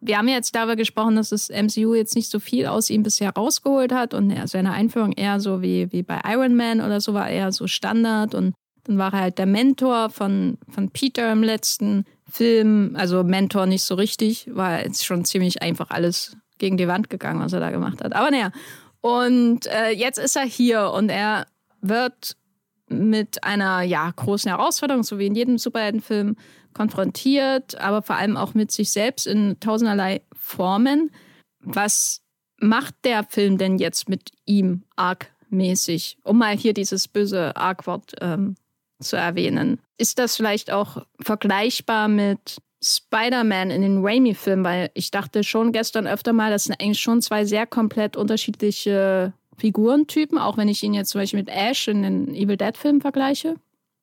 Wir 0.00 0.18
haben 0.18 0.28
jetzt 0.28 0.54
darüber 0.54 0.76
gesprochen, 0.76 1.16
dass 1.16 1.30
das 1.30 1.50
MCU 1.50 1.94
jetzt 1.94 2.16
nicht 2.16 2.30
so 2.30 2.40
viel 2.40 2.66
aus 2.66 2.90
ihm 2.90 3.04
bisher 3.04 3.30
rausgeholt 3.30 3.92
hat 3.92 4.14
und 4.14 4.32
seine 4.48 4.72
Einführung 4.72 5.12
eher 5.12 5.40
so 5.40 5.62
wie, 5.62 5.92
wie 5.92 6.02
bei 6.02 6.20
Iron 6.24 6.56
Man 6.56 6.80
oder 6.80 7.00
so 7.00 7.14
war 7.14 7.28
eher 7.28 7.50
so 7.52 7.66
Standard 7.66 8.34
und 8.34 8.54
dann 8.88 8.98
war 8.98 9.12
er 9.12 9.20
halt 9.20 9.38
der 9.38 9.46
Mentor 9.46 10.08
von, 10.08 10.56
von 10.70 10.90
Peter 10.90 11.30
im 11.30 11.42
letzten 11.42 12.06
Film. 12.28 12.96
Also 12.96 13.22
Mentor 13.22 13.66
nicht 13.66 13.84
so 13.84 13.94
richtig, 13.94 14.48
war 14.52 14.82
jetzt 14.82 15.04
schon 15.04 15.26
ziemlich 15.26 15.60
einfach 15.60 15.90
alles 15.90 16.36
gegen 16.56 16.78
die 16.78 16.88
Wand 16.88 17.10
gegangen, 17.10 17.40
was 17.40 17.52
er 17.52 17.60
da 17.60 17.70
gemacht 17.70 18.02
hat. 18.02 18.14
Aber 18.16 18.30
naja. 18.30 18.50
Und 19.02 19.66
äh, 19.66 19.90
jetzt 19.90 20.18
ist 20.18 20.36
er 20.36 20.44
hier 20.44 20.90
und 20.90 21.10
er 21.10 21.46
wird 21.82 22.34
mit 22.88 23.44
einer 23.44 23.82
ja, 23.82 24.10
großen 24.10 24.48
Herausforderung, 24.50 25.02
so 25.02 25.18
wie 25.18 25.26
in 25.26 25.34
jedem 25.34 25.58
Superheldenfilm, 25.58 26.36
konfrontiert, 26.72 27.78
aber 27.78 28.00
vor 28.02 28.16
allem 28.16 28.36
auch 28.38 28.54
mit 28.54 28.72
sich 28.72 28.90
selbst 28.90 29.26
in 29.26 29.60
tausenderlei 29.60 30.22
Formen. 30.32 31.10
Was 31.60 32.22
macht 32.58 32.94
der 33.04 33.24
Film 33.24 33.58
denn 33.58 33.78
jetzt 33.78 34.08
mit 34.08 34.30
ihm 34.46 34.84
arg-mäßig? 34.96 36.18
Um 36.24 36.38
mal 36.38 36.56
hier 36.56 36.72
dieses 36.72 37.06
böse 37.06 37.54
Arg-Wort 37.54 38.14
ähm, 38.20 38.56
zu 39.00 39.16
erwähnen. 39.16 39.80
Ist 39.96 40.18
das 40.18 40.36
vielleicht 40.36 40.70
auch 40.70 41.02
vergleichbar 41.20 42.08
mit 42.08 42.58
Spider-Man 42.82 43.70
in 43.70 43.82
den 43.82 44.04
Raimi-Filmen? 44.04 44.64
Weil 44.64 44.90
ich 44.94 45.10
dachte 45.10 45.44
schon 45.44 45.72
gestern 45.72 46.06
öfter 46.06 46.32
mal, 46.32 46.50
das 46.50 46.64
sind 46.64 46.80
eigentlich 46.80 47.00
schon 47.00 47.22
zwei 47.22 47.44
sehr 47.44 47.66
komplett 47.66 48.16
unterschiedliche 48.16 49.32
Figurentypen, 49.56 50.38
auch 50.38 50.56
wenn 50.56 50.68
ich 50.68 50.82
ihn 50.82 50.94
jetzt 50.94 51.10
zum 51.10 51.20
Beispiel 51.20 51.40
mit 51.40 51.48
Ash 51.48 51.88
in 51.88 52.02
den 52.02 52.34
Evil 52.34 52.56
Dead-Filmen 52.56 53.00
vergleiche. 53.00 53.56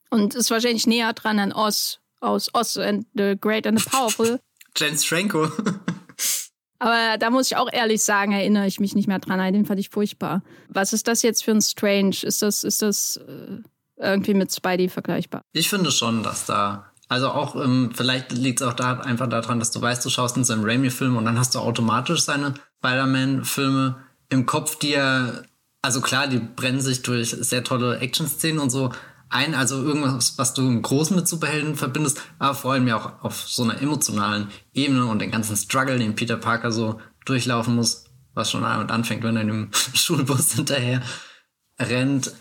Und 0.10 0.36
ist 0.36 0.52
wahrscheinlich 0.52 0.88
näher 0.88 1.14
dran 1.14 1.40
an 1.40 1.54
Oz 1.54 2.00
aus 2.22 2.50
Oz 2.54 2.78
and 2.78 3.06
the 3.14 3.36
Great 3.40 3.68
and 3.68 3.80
the 3.80 3.90
Powerful. 3.90 4.40
James 4.76 5.06
Franco. 5.06 5.48
Aber 6.80 7.18
da 7.18 7.30
muss 7.30 7.50
ich 7.50 7.58
auch 7.58 7.72
ehrlich 7.72 8.04
sagen, 8.04 8.34
erinnere 8.34 8.68
ich 8.68 8.80
mich 8.80 8.96
nicht 8.96 9.08
mehr 9.08 9.20
dran. 9.20 9.54
Den 9.54 9.66
fand 9.66 9.80
ich 9.80 9.90
furchtbar. 9.90 10.44
Was 10.68 10.92
ist 10.92 11.08
das 11.08 11.22
jetzt 11.22 11.44
für 11.44 11.52
ein 11.52 11.62
Strange? 11.62 12.18
Ist 12.22 12.42
das, 12.42 12.64
ist 12.64 12.82
das 12.82 13.18
äh, 13.18 13.60
irgendwie 13.98 14.34
mit 14.34 14.54
Spidey 14.54 14.90
vergleichbar. 14.90 15.42
Ich 15.54 15.70
finde 15.70 15.92
schon, 15.92 16.24
dass 16.24 16.46
da 16.46 16.92
also 17.08 17.30
auch, 17.30 17.56
ähm, 17.56 17.92
vielleicht 17.94 18.32
liegt 18.32 18.62
es 18.62 18.68
auch 18.68 18.74
da 18.74 19.00
einfach 19.00 19.28
daran, 19.28 19.60
dass 19.60 19.72
du 19.72 19.82
weißt, 19.82 20.04
du 20.04 20.10
schaust 20.10 20.38
in 20.38 20.44
seinem 20.44 20.64
Raimi-Film 20.64 21.18
und 21.18 21.26
dann 21.26 21.38
hast 21.38 21.54
du 21.54 21.60
automatisch 21.60 22.22
seine 22.22 22.56
Spider-Man-Filme 22.80 23.96
im 24.30 24.46
Kopf, 24.46 24.80
die 24.80 24.94
er, 24.94 25.44
also 25.82 26.02
klar, 26.02 26.28
die 26.28 26.40
brennen 26.40 26.82
sich 26.82 27.04
durch 27.04 27.30
sehr 27.30 27.64
tolle 27.64 28.00
Action-Szenen 28.00 28.60
und 28.60 28.72
so 28.72 28.92
ein, 29.30 29.54
also 29.54 29.84
irgendwas, 29.84 30.38
was 30.38 30.54
du 30.54 30.64
im 30.64 30.82
Großen 30.82 31.16
mit 31.16 31.28
Superhelden 31.28 31.76
verbindest, 31.76 32.22
aber 32.40 32.56
vor 32.56 32.74
allem 32.74 32.88
ja 32.88 32.98
auch 32.98 33.24
auf 33.24 33.48
so 33.48 33.64
einer 33.64 33.82
emotionalen 33.82 34.50
Ebene 34.74 35.06
und 35.06 35.20
den 35.20 35.32
ganzen 35.32 35.56
Struggle, 35.58 36.00
den 36.00 36.16
Peter 36.16 36.38
Parker 36.38 36.72
so 36.72 37.00
durchlaufen 37.26 37.76
muss, 37.76 38.06
was 38.34 38.50
schon 38.50 38.62
damit 38.62 38.92
anfängt, 38.92 39.24
wenn 39.24 39.36
er 39.36 39.42
in 39.44 39.48
dem 39.48 39.70
Schulbus 39.94 40.54
hinterher 40.54 41.02
rennt 41.80 42.32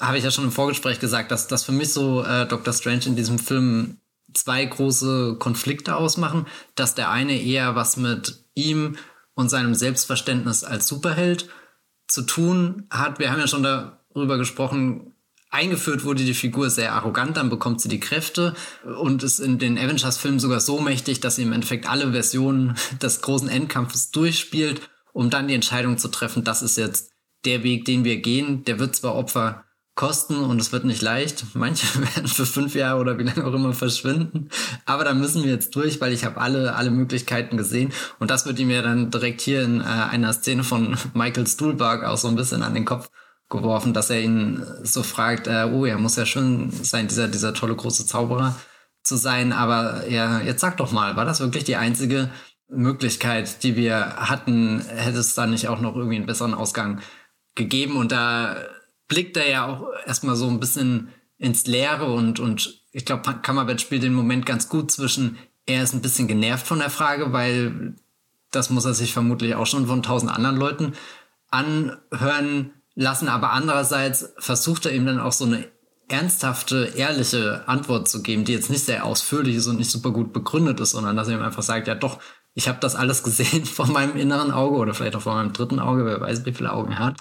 habe 0.00 0.18
ich 0.18 0.24
ja 0.24 0.30
schon 0.30 0.44
im 0.44 0.52
Vorgespräch 0.52 0.98
gesagt, 0.98 1.30
dass 1.30 1.46
das 1.46 1.64
für 1.64 1.72
mich 1.72 1.92
so 1.92 2.24
äh, 2.24 2.46
Doctor 2.46 2.72
Strange 2.72 3.06
in 3.06 3.16
diesem 3.16 3.38
Film 3.38 3.98
zwei 4.34 4.64
große 4.64 5.36
Konflikte 5.38 5.96
ausmachen, 5.96 6.46
dass 6.74 6.94
der 6.94 7.10
eine 7.10 7.40
eher 7.40 7.74
was 7.74 7.96
mit 7.96 8.44
ihm 8.54 8.96
und 9.34 9.48
seinem 9.48 9.74
Selbstverständnis 9.74 10.64
als 10.64 10.86
Superheld 10.86 11.48
zu 12.08 12.22
tun 12.22 12.86
hat. 12.90 13.18
Wir 13.18 13.30
haben 13.30 13.40
ja 13.40 13.46
schon 13.46 13.62
darüber 13.62 14.38
gesprochen, 14.38 15.14
eingeführt 15.50 16.04
wurde 16.04 16.24
die 16.24 16.34
Figur 16.34 16.70
sehr 16.70 16.92
arrogant, 16.92 17.36
dann 17.36 17.50
bekommt 17.50 17.80
sie 17.80 17.88
die 17.88 18.00
Kräfte 18.00 18.54
und 19.00 19.22
ist 19.22 19.40
in 19.40 19.58
den 19.58 19.78
Avengers-Filmen 19.78 20.40
sogar 20.40 20.60
so 20.60 20.80
mächtig, 20.80 21.20
dass 21.20 21.36
sie 21.36 21.42
im 21.42 21.52
Endeffekt 21.52 21.88
alle 21.88 22.12
Versionen 22.12 22.76
des 23.02 23.20
großen 23.20 23.48
Endkampfes 23.48 24.10
durchspielt, 24.10 24.88
um 25.12 25.30
dann 25.30 25.48
die 25.48 25.54
Entscheidung 25.54 25.98
zu 25.98 26.08
treffen, 26.08 26.44
das 26.44 26.62
ist 26.62 26.76
jetzt 26.76 27.12
der 27.44 27.62
Weg, 27.62 27.84
den 27.84 28.04
wir 28.04 28.18
gehen. 28.18 28.64
Der 28.64 28.78
wird 28.78 28.94
zwar 28.94 29.14
Opfer 29.14 29.64
kosten 30.00 30.38
und 30.38 30.58
es 30.62 30.72
wird 30.72 30.86
nicht 30.86 31.02
leicht. 31.02 31.44
Manche 31.52 31.86
werden 32.14 32.26
für 32.26 32.46
fünf 32.46 32.74
Jahre 32.74 33.00
oder 33.00 33.18
wie 33.18 33.22
lange 33.22 33.44
auch 33.44 33.52
immer 33.52 33.74
verschwinden. 33.74 34.48
Aber 34.86 35.04
da 35.04 35.12
müssen 35.12 35.44
wir 35.44 35.50
jetzt 35.50 35.76
durch, 35.76 36.00
weil 36.00 36.14
ich 36.14 36.24
habe 36.24 36.40
alle, 36.40 36.74
alle 36.74 36.90
Möglichkeiten 36.90 37.58
gesehen. 37.58 37.92
Und 38.18 38.30
das 38.30 38.46
wird 38.46 38.58
ihm 38.58 38.70
ja 38.70 38.80
dann 38.80 39.10
direkt 39.10 39.42
hier 39.42 39.62
in 39.62 39.82
äh, 39.82 39.84
einer 39.84 40.32
Szene 40.32 40.64
von 40.64 40.96
Michael 41.12 41.46
Stuhlbarg 41.46 42.02
auch 42.04 42.16
so 42.16 42.28
ein 42.28 42.34
bisschen 42.34 42.62
an 42.62 42.72
den 42.72 42.86
Kopf 42.86 43.10
geworfen, 43.50 43.92
dass 43.92 44.08
er 44.08 44.22
ihn 44.22 44.64
so 44.82 45.02
fragt, 45.02 45.48
äh, 45.48 45.68
oh, 45.70 45.84
er 45.84 45.98
muss 45.98 46.16
ja 46.16 46.24
schön 46.24 46.70
sein, 46.70 47.06
dieser, 47.06 47.28
dieser 47.28 47.52
tolle 47.52 47.76
große 47.76 48.06
Zauberer 48.06 48.56
zu 49.02 49.16
sein. 49.16 49.52
Aber 49.52 50.08
ja, 50.08 50.40
jetzt 50.40 50.62
sag 50.62 50.78
doch 50.78 50.92
mal, 50.92 51.16
war 51.16 51.26
das 51.26 51.40
wirklich 51.40 51.64
die 51.64 51.76
einzige 51.76 52.30
Möglichkeit, 52.68 53.62
die 53.64 53.76
wir 53.76 54.16
hatten? 54.16 54.80
Hätte 54.80 55.18
es 55.18 55.34
da 55.34 55.46
nicht 55.46 55.68
auch 55.68 55.82
noch 55.82 55.94
irgendwie 55.94 56.16
einen 56.16 56.26
besseren 56.26 56.54
Ausgang 56.54 57.00
gegeben? 57.54 57.98
Und 57.98 58.12
da 58.12 58.56
blickt 59.10 59.36
er 59.36 59.50
ja 59.50 59.66
auch 59.66 59.88
erstmal 60.06 60.36
so 60.36 60.48
ein 60.48 60.60
bisschen 60.60 61.08
ins 61.36 61.66
Leere 61.66 62.06
und, 62.12 62.38
und 62.40 62.82
ich 62.92 63.04
glaube, 63.04 63.40
Kammerwett 63.42 63.80
spielt 63.80 64.04
den 64.04 64.14
Moment 64.14 64.46
ganz 64.46 64.68
gut 64.68 64.90
zwischen, 64.90 65.36
er 65.66 65.82
ist 65.82 65.92
ein 65.92 66.00
bisschen 66.00 66.28
genervt 66.28 66.66
von 66.66 66.78
der 66.78 66.90
Frage, 66.90 67.32
weil 67.32 67.96
das 68.50 68.70
muss 68.70 68.84
er 68.84 68.94
sich 68.94 69.12
vermutlich 69.12 69.54
auch 69.56 69.66
schon 69.66 69.86
von 69.86 70.02
tausend 70.02 70.32
anderen 70.32 70.56
Leuten 70.56 70.92
anhören 71.50 72.70
lassen, 72.94 73.28
aber 73.28 73.50
andererseits 73.50 74.32
versucht 74.38 74.86
er 74.86 74.92
ihm 74.92 75.06
dann 75.06 75.20
auch 75.20 75.32
so 75.32 75.44
eine 75.44 75.66
ernsthafte, 76.08 76.92
ehrliche 76.96 77.66
Antwort 77.66 78.08
zu 78.08 78.22
geben, 78.22 78.44
die 78.44 78.52
jetzt 78.52 78.70
nicht 78.70 78.84
sehr 78.84 79.04
ausführlich 79.04 79.56
ist 79.56 79.66
und 79.66 79.78
nicht 79.78 79.90
super 79.90 80.12
gut 80.12 80.32
begründet 80.32 80.78
ist, 80.80 80.90
sondern 80.90 81.16
dass 81.16 81.28
er 81.28 81.34
ihm 81.34 81.42
einfach 81.42 81.62
sagt, 81.62 81.88
ja 81.88 81.94
doch, 81.94 82.20
ich 82.54 82.68
habe 82.68 82.78
das 82.80 82.94
alles 82.94 83.22
gesehen 83.24 83.64
vor 83.66 83.86
meinem 83.86 84.16
inneren 84.16 84.52
Auge 84.52 84.76
oder 84.76 84.94
vielleicht 84.94 85.16
auch 85.16 85.22
vor 85.22 85.34
meinem 85.34 85.52
dritten 85.52 85.80
Auge, 85.80 86.04
wer 86.04 86.20
weiß, 86.20 86.44
wie 86.44 86.52
viele 86.52 86.72
Augen 86.72 86.92
er 86.92 86.98
hat. 86.98 87.16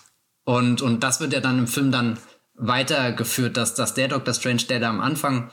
Und, 0.50 0.82
und 0.82 1.04
das 1.04 1.20
wird 1.20 1.32
ja 1.32 1.42
dann 1.42 1.60
im 1.60 1.68
Film 1.68 1.92
dann 1.92 2.18
weitergeführt, 2.56 3.56
dass, 3.56 3.76
dass 3.76 3.94
der 3.94 4.08
Dr. 4.08 4.34
Strange, 4.34 4.64
der 4.68 4.80
da 4.80 4.90
am 4.90 5.00
Anfang 5.00 5.52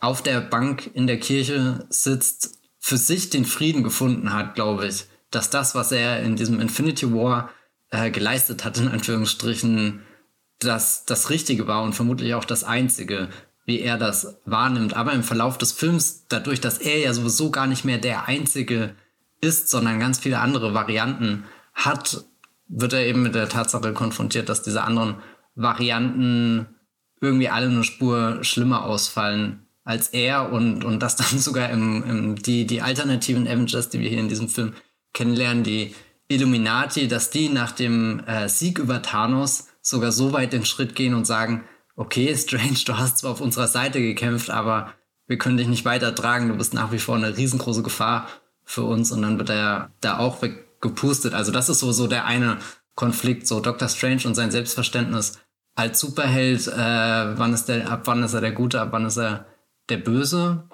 auf 0.00 0.22
der 0.22 0.40
Bank 0.40 0.88
in 0.94 1.08
der 1.08 1.18
Kirche 1.18 1.84
sitzt, 1.88 2.60
für 2.78 2.96
sich 2.96 3.30
den 3.30 3.44
Frieden 3.44 3.82
gefunden 3.82 4.32
hat, 4.32 4.54
glaube 4.54 4.86
ich. 4.86 5.06
Dass 5.32 5.50
das, 5.50 5.74
was 5.74 5.90
er 5.90 6.22
in 6.22 6.36
diesem 6.36 6.60
Infinity 6.60 7.12
War 7.12 7.50
äh, 7.90 8.12
geleistet 8.12 8.64
hat, 8.64 8.78
in 8.78 8.86
Anführungsstrichen, 8.86 10.02
das, 10.60 11.04
das 11.06 11.28
Richtige 11.30 11.66
war 11.66 11.82
und 11.82 11.94
vermutlich 11.94 12.34
auch 12.34 12.44
das 12.44 12.62
Einzige, 12.62 13.30
wie 13.64 13.80
er 13.80 13.98
das 13.98 14.36
wahrnimmt. 14.44 14.94
Aber 14.94 15.12
im 15.12 15.24
Verlauf 15.24 15.58
des 15.58 15.72
Films, 15.72 16.26
dadurch, 16.28 16.60
dass 16.60 16.78
er 16.78 17.00
ja 17.00 17.12
sowieso 17.14 17.50
gar 17.50 17.66
nicht 17.66 17.84
mehr 17.84 17.98
der 17.98 18.28
Einzige 18.28 18.94
ist, 19.40 19.70
sondern 19.70 19.98
ganz 19.98 20.20
viele 20.20 20.38
andere 20.38 20.72
Varianten 20.72 21.46
hat, 21.74 22.26
wird 22.70 22.92
er 22.92 23.06
eben 23.06 23.22
mit 23.22 23.34
der 23.34 23.48
Tatsache 23.48 23.92
konfrontiert, 23.92 24.48
dass 24.48 24.62
diese 24.62 24.82
anderen 24.82 25.16
Varianten 25.54 26.66
irgendwie 27.20 27.48
alle 27.48 27.66
eine 27.66 27.84
Spur 27.84 28.38
schlimmer 28.42 28.84
ausfallen 28.84 29.66
als 29.84 30.08
er 30.08 30.52
und, 30.52 30.84
und 30.84 31.00
dass 31.00 31.16
dann 31.16 31.38
sogar 31.38 31.70
im, 31.70 32.04
im, 32.04 32.36
die, 32.36 32.66
die 32.66 32.80
alternativen 32.80 33.46
Avengers, 33.46 33.88
die 33.88 34.00
wir 34.00 34.08
hier 34.08 34.20
in 34.20 34.28
diesem 34.28 34.48
Film 34.48 34.74
kennenlernen, 35.12 35.64
die 35.64 35.94
Illuminati, 36.28 37.08
dass 37.08 37.30
die 37.30 37.48
nach 37.48 37.72
dem 37.72 38.20
äh, 38.20 38.48
Sieg 38.48 38.78
über 38.78 39.02
Thanos 39.02 39.66
sogar 39.82 40.12
so 40.12 40.32
weit 40.32 40.52
den 40.52 40.64
Schritt 40.64 40.94
gehen 40.94 41.14
und 41.14 41.26
sagen, 41.26 41.64
okay, 41.96 42.34
Strange, 42.36 42.78
du 42.86 42.96
hast 42.96 43.18
zwar 43.18 43.32
auf 43.32 43.40
unserer 43.40 43.66
Seite 43.66 44.00
gekämpft, 44.00 44.50
aber 44.50 44.94
wir 45.26 45.38
können 45.38 45.56
dich 45.56 45.68
nicht 45.68 45.84
weiter 45.84 46.14
tragen, 46.14 46.48
du 46.48 46.56
bist 46.56 46.74
nach 46.74 46.92
wie 46.92 46.98
vor 46.98 47.16
eine 47.16 47.36
riesengroße 47.36 47.82
Gefahr 47.82 48.28
für 48.64 48.82
uns. 48.82 49.10
Und 49.12 49.22
dann 49.22 49.38
wird 49.38 49.50
er 49.50 49.90
da 50.00 50.18
auch 50.18 50.42
weggepustet. 50.80 51.34
Also 51.34 51.52
das 51.52 51.68
ist 51.68 51.80
so, 51.80 51.92
so 51.92 52.06
der 52.06 52.24
eine 52.24 52.58
Konflikt, 52.94 53.46
so 53.46 53.60
Doctor 53.60 53.88
Strange 53.88 54.22
und 54.26 54.34
sein 54.34 54.50
Selbstverständnis 54.50 55.38
als 55.74 56.00
Superheld, 56.00 56.66
äh, 56.66 57.38
wann 57.38 57.54
ist 57.54 57.66
der, 57.66 57.90
ab 57.90 58.02
wann 58.04 58.22
ist 58.22 58.34
er 58.34 58.40
der 58.40 58.52
Gute, 58.52 58.80
ab 58.80 58.88
wann 58.90 59.06
ist 59.06 59.16
er 59.16 59.46
der 59.88 59.98
Böse. 59.98 60.68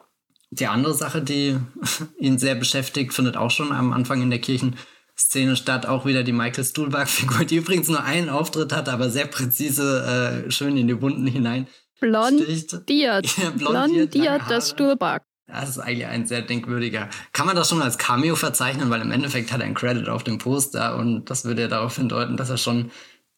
Die 0.51 0.67
andere 0.67 0.95
Sache, 0.95 1.23
die 1.23 1.59
ihn 2.19 2.39
sehr 2.39 2.55
beschäftigt, 2.55 3.13
findet 3.13 3.37
auch 3.37 3.51
schon 3.51 3.73
am 3.73 3.93
Anfang 3.93 4.23
in 4.23 4.31
der 4.31 4.41
Kirchenszene 4.41 5.57
statt. 5.57 5.87
Auch 5.87 6.07
wieder 6.07 6.25
die 6.25 6.33
Michael 6.33 6.65
Stuhlbarg-Figur, 6.65 7.45
die 7.45 7.57
übrigens 7.63 7.89
nur 7.89 8.03
einen 8.03 8.31
Auftritt 8.31 8.73
hat, 8.73 8.89
aber 8.89 9.11
sehr 9.11 9.27
präzise, 9.27 10.45
äh, 10.47 10.51
schön 10.51 10.77
in 10.77 10.89
die 10.89 11.01
Wunden 11.01 11.27
hinein. 11.27 11.67
Blondiert. 12.01 12.83
Ja, 12.89 13.21
blondiert, 13.57 14.11
blondiert 14.11 14.43
das 14.49 14.71
Stuhlbarg. 14.71 15.26
Das 15.47 15.69
ist 15.69 15.79
eigentlich 15.79 16.07
ein 16.07 16.27
sehr 16.27 16.43
denkwürdiger. 16.43 17.09
Kann 17.33 17.47
man 17.47 17.55
das 17.55 17.69
schon 17.69 17.81
als 17.81 17.99
Cameo 17.99 18.35
verzeichnen, 18.35 18.91
weil 18.91 19.01
im 19.01 19.13
Endeffekt 19.13 19.53
hat 19.53 19.61
er 19.61 19.67
einen 19.67 19.75
Credit 19.75 20.09
auf 20.09 20.25
dem 20.25 20.39
Poster 20.39 20.97
und 20.97 21.31
das 21.31 21.45
würde 21.45 21.63
ja 21.63 21.69
darauf 21.69 21.97
hindeuten, 21.97 22.37
dass 22.37 22.51
er 22.51 22.57
schon 22.57 22.91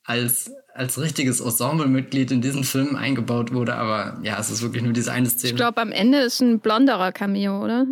als, 0.04 0.50
als 0.72 0.98
richtiges 0.98 1.40
Ensemble-Mitglied 1.40 2.30
in 2.30 2.40
diesen 2.40 2.64
Film 2.64 2.96
eingebaut 2.96 3.52
wurde. 3.52 3.74
Aber 3.74 4.18
ja, 4.22 4.38
es 4.40 4.50
ist 4.50 4.62
wirklich 4.62 4.82
nur 4.82 4.94
diese 4.94 5.12
eine 5.12 5.28
Szene. 5.28 5.50
Ich 5.50 5.56
glaube, 5.56 5.82
am 5.82 5.92
Ende 5.92 6.18
ist 6.18 6.40
ein 6.40 6.60
blonderer 6.60 7.12
Cameo, 7.12 7.62
oder? 7.62 7.86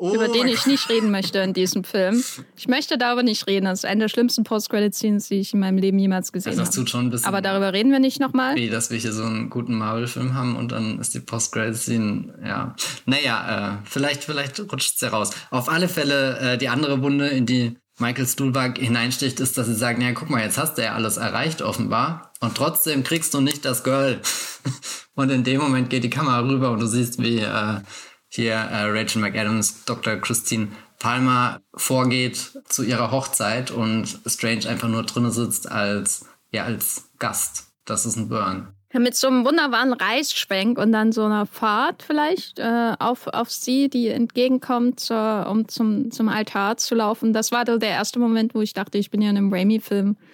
Oh 0.00 0.14
über 0.14 0.28
den 0.28 0.46
ich 0.46 0.64
nicht 0.64 0.88
reden 0.88 1.10
möchte 1.10 1.40
in 1.40 1.52
diesem 1.52 1.82
Film. 1.82 2.22
Ich 2.56 2.68
möchte 2.68 2.98
darüber 2.98 3.24
nicht 3.24 3.48
reden. 3.48 3.64
Das 3.64 3.80
ist 3.80 3.84
eine 3.84 4.02
der 4.04 4.08
schlimmsten 4.08 4.44
Post-Credit-Scenes, 4.44 5.26
die 5.26 5.40
ich 5.40 5.52
in 5.52 5.58
meinem 5.58 5.76
Leben 5.76 5.98
jemals 5.98 6.30
gesehen 6.30 6.52
also 6.52 6.62
das 6.62 6.70
tut 6.70 6.88
schon 6.88 7.06
ein 7.06 7.10
bisschen 7.10 7.26
Aber 7.26 7.42
darüber 7.42 7.72
reden 7.72 7.90
wir 7.90 7.98
nicht 7.98 8.20
nochmal. 8.20 8.54
Wie, 8.54 8.70
dass 8.70 8.90
wir 8.90 8.98
hier 8.98 9.12
so 9.12 9.24
einen 9.24 9.50
guten 9.50 9.76
Marvel-Film 9.76 10.34
haben 10.34 10.54
und 10.54 10.70
dann 10.70 11.00
ist 11.00 11.14
die 11.14 11.20
Post-Credit-Scene, 11.20 12.38
ja. 12.46 12.76
Naja, 13.06 13.78
äh, 13.80 13.86
vielleicht, 13.86 14.22
vielleicht 14.22 14.60
rutscht 14.60 14.94
es 14.94 15.00
ja 15.00 15.08
raus. 15.08 15.30
Auf 15.50 15.68
alle 15.68 15.88
Fälle, 15.88 16.38
äh, 16.38 16.58
die 16.58 16.68
andere 16.68 17.02
Wunde, 17.02 17.26
in 17.26 17.44
die 17.44 17.76
Michael 17.98 18.28
Stuhlbarg 18.28 18.78
hineinsticht, 18.78 19.40
ist, 19.40 19.58
dass 19.58 19.66
sie 19.66 19.74
sagen, 19.74 20.00
ja, 20.00 20.12
guck 20.12 20.30
mal, 20.30 20.44
jetzt 20.44 20.58
hast 20.58 20.78
du 20.78 20.82
ja 20.82 20.94
alles 20.94 21.16
erreicht 21.16 21.60
offenbar 21.60 22.32
und 22.38 22.56
trotzdem 22.56 23.02
kriegst 23.02 23.34
du 23.34 23.40
nicht 23.40 23.64
das 23.64 23.82
Girl. 23.82 24.20
und 25.16 25.30
in 25.30 25.42
dem 25.42 25.60
Moment 25.60 25.90
geht 25.90 26.04
die 26.04 26.10
Kamera 26.10 26.40
rüber 26.40 26.70
und 26.70 26.78
du 26.78 26.86
siehst, 26.86 27.20
wie 27.20 27.38
äh, 27.38 27.80
hier 28.28 28.54
äh, 28.54 28.84
Rachel 28.84 29.22
McAdams, 29.22 29.84
Dr. 29.84 30.16
Christine 30.16 30.68
Palmer 30.98 31.60
vorgeht 31.74 32.58
zu 32.68 32.82
ihrer 32.82 33.10
Hochzeit 33.10 33.70
und 33.70 34.18
Strange 34.26 34.68
einfach 34.68 34.88
nur 34.88 35.04
drinnen 35.04 35.30
sitzt 35.30 35.70
als, 35.70 36.26
ja, 36.50 36.64
als 36.64 37.10
Gast. 37.18 37.68
Das 37.84 38.04
ist 38.04 38.16
ein 38.16 38.28
Burn. 38.28 38.68
Mit 38.94 39.14
so 39.14 39.26
einem 39.26 39.44
wunderbaren 39.44 39.92
Reisschwenk 39.92 40.78
und 40.78 40.92
dann 40.92 41.12
so 41.12 41.22
einer 41.24 41.44
Fahrt 41.44 42.02
vielleicht 42.02 42.58
äh, 42.58 42.94
auf, 42.98 43.26
auf 43.26 43.50
sie, 43.50 43.90
die 43.90 44.08
entgegenkommt, 44.08 44.98
zur, 44.98 45.46
um 45.48 45.68
zum, 45.68 46.10
zum 46.10 46.28
Altar 46.30 46.78
zu 46.78 46.94
laufen. 46.94 47.34
Das 47.34 47.52
war 47.52 47.66
der 47.66 47.80
erste 47.82 48.18
Moment, 48.18 48.54
wo 48.54 48.62
ich 48.62 48.72
dachte, 48.72 48.96
ich 48.96 49.10
bin 49.10 49.20
ja 49.20 49.28
in 49.28 49.36
einem 49.36 49.52
Raimi-Film. 49.52 50.16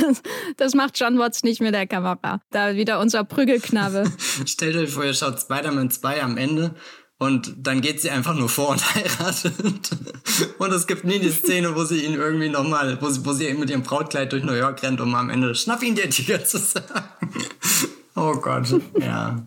Das, 0.00 0.22
das, 0.56 0.74
macht 0.74 0.98
John 0.98 1.20
Watts 1.20 1.44
nicht 1.44 1.60
mit 1.60 1.72
der 1.72 1.86
Kamera. 1.86 2.40
Da 2.50 2.74
wieder 2.74 2.98
unser 2.98 3.22
Prügelknabe. 3.22 4.10
Stellt 4.46 4.74
euch 4.74 4.90
vor, 4.90 5.04
ihr 5.04 5.14
schaut 5.14 5.38
Spider-Man 5.38 5.90
2 5.90 6.20
am 6.20 6.36
Ende 6.36 6.74
und 7.22 7.54
dann 7.56 7.80
geht 7.80 8.00
sie 8.00 8.10
einfach 8.10 8.34
nur 8.34 8.48
vor 8.48 8.70
und 8.70 8.94
heiratet. 8.94 9.90
Und 10.58 10.72
es 10.72 10.88
gibt 10.88 11.04
nie 11.04 11.20
die 11.20 11.30
Szene, 11.30 11.76
wo 11.76 11.84
sie 11.84 12.04
ihn 12.04 12.14
irgendwie 12.14 12.48
nochmal, 12.48 13.00
wo 13.00 13.08
sie, 13.08 13.24
wo 13.24 13.32
sie 13.32 13.52
mit 13.54 13.70
ihrem 13.70 13.84
Brautkleid 13.84 14.32
durch 14.32 14.42
New 14.42 14.54
York 14.54 14.82
rennt, 14.82 15.00
um 15.00 15.14
am 15.14 15.30
Ende 15.30 15.54
Schnapp 15.54 15.84
ihn 15.84 15.94
der 15.94 16.10
Tiger 16.10 16.44
zu 16.44 16.58
sagen. 16.58 17.04
Oh 18.16 18.34
Gott, 18.34 18.66
ja. 18.98 19.46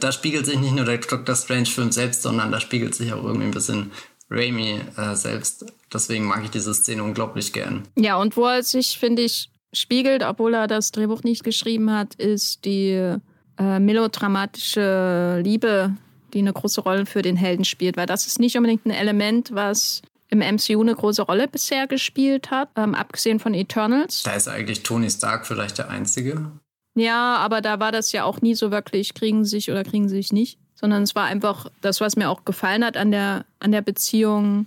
Da 0.00 0.12
spiegelt 0.12 0.46
sich 0.46 0.58
nicht 0.58 0.74
nur 0.74 0.86
der 0.86 0.98
Doctor 0.98 1.36
Strange-Film 1.36 1.92
selbst, 1.92 2.22
sondern 2.22 2.50
da 2.50 2.58
spiegelt 2.58 2.94
sich 2.94 3.12
auch 3.12 3.22
irgendwie 3.22 3.46
ein 3.46 3.52
bisschen 3.52 3.92
Raimi 4.30 4.80
äh, 4.96 5.14
selbst. 5.14 5.66
Deswegen 5.92 6.24
mag 6.24 6.42
ich 6.42 6.50
diese 6.50 6.72
Szene 6.72 7.04
unglaublich 7.04 7.52
gern. 7.52 7.82
Ja, 7.96 8.16
und 8.16 8.36
wo 8.38 8.46
er 8.46 8.62
sich, 8.62 8.98
finde 8.98 9.22
ich, 9.22 9.50
spiegelt, 9.74 10.22
obwohl 10.22 10.54
er 10.54 10.68
das 10.68 10.90
Drehbuch 10.90 11.22
nicht 11.22 11.44
geschrieben 11.44 11.92
hat, 11.92 12.14
ist 12.14 12.64
die 12.64 13.14
äh, 13.58 13.78
melodramatische 13.78 15.40
Liebe, 15.44 15.94
die 16.34 16.40
eine 16.40 16.52
große 16.52 16.82
Rolle 16.82 17.06
für 17.06 17.22
den 17.22 17.36
Helden 17.36 17.64
spielt. 17.64 17.96
Weil 17.96 18.06
das 18.06 18.26
ist 18.26 18.38
nicht 18.38 18.56
unbedingt 18.56 18.84
ein 18.84 18.90
Element, 18.90 19.50
was 19.54 20.02
im 20.28 20.40
MCU 20.40 20.80
eine 20.80 20.94
große 20.94 21.22
Rolle 21.22 21.48
bisher 21.48 21.86
gespielt 21.86 22.50
hat, 22.50 22.68
ähm, 22.76 22.94
abgesehen 22.94 23.40
von 23.40 23.54
Eternals. 23.54 24.22
Da 24.24 24.32
ist 24.32 24.48
eigentlich 24.48 24.82
Tony 24.82 25.10
Stark 25.10 25.46
vielleicht 25.46 25.78
der 25.78 25.90
Einzige. 25.90 26.50
Ja, 26.94 27.36
aber 27.36 27.60
da 27.60 27.80
war 27.80 27.92
das 27.92 28.12
ja 28.12 28.24
auch 28.24 28.40
nie 28.40 28.54
so 28.54 28.70
wirklich, 28.70 29.14
kriegen 29.14 29.44
sie 29.44 29.50
sich 29.50 29.70
oder 29.70 29.84
kriegen 29.84 30.08
sie 30.08 30.16
sich 30.16 30.32
nicht. 30.32 30.58
Sondern 30.74 31.02
es 31.02 31.14
war 31.14 31.24
einfach 31.24 31.70
das, 31.80 32.00
was 32.00 32.16
mir 32.16 32.28
auch 32.28 32.44
gefallen 32.44 32.84
hat 32.84 32.96
an 32.96 33.10
der, 33.10 33.44
an 33.60 33.72
der 33.72 33.82
Beziehung. 33.82 34.66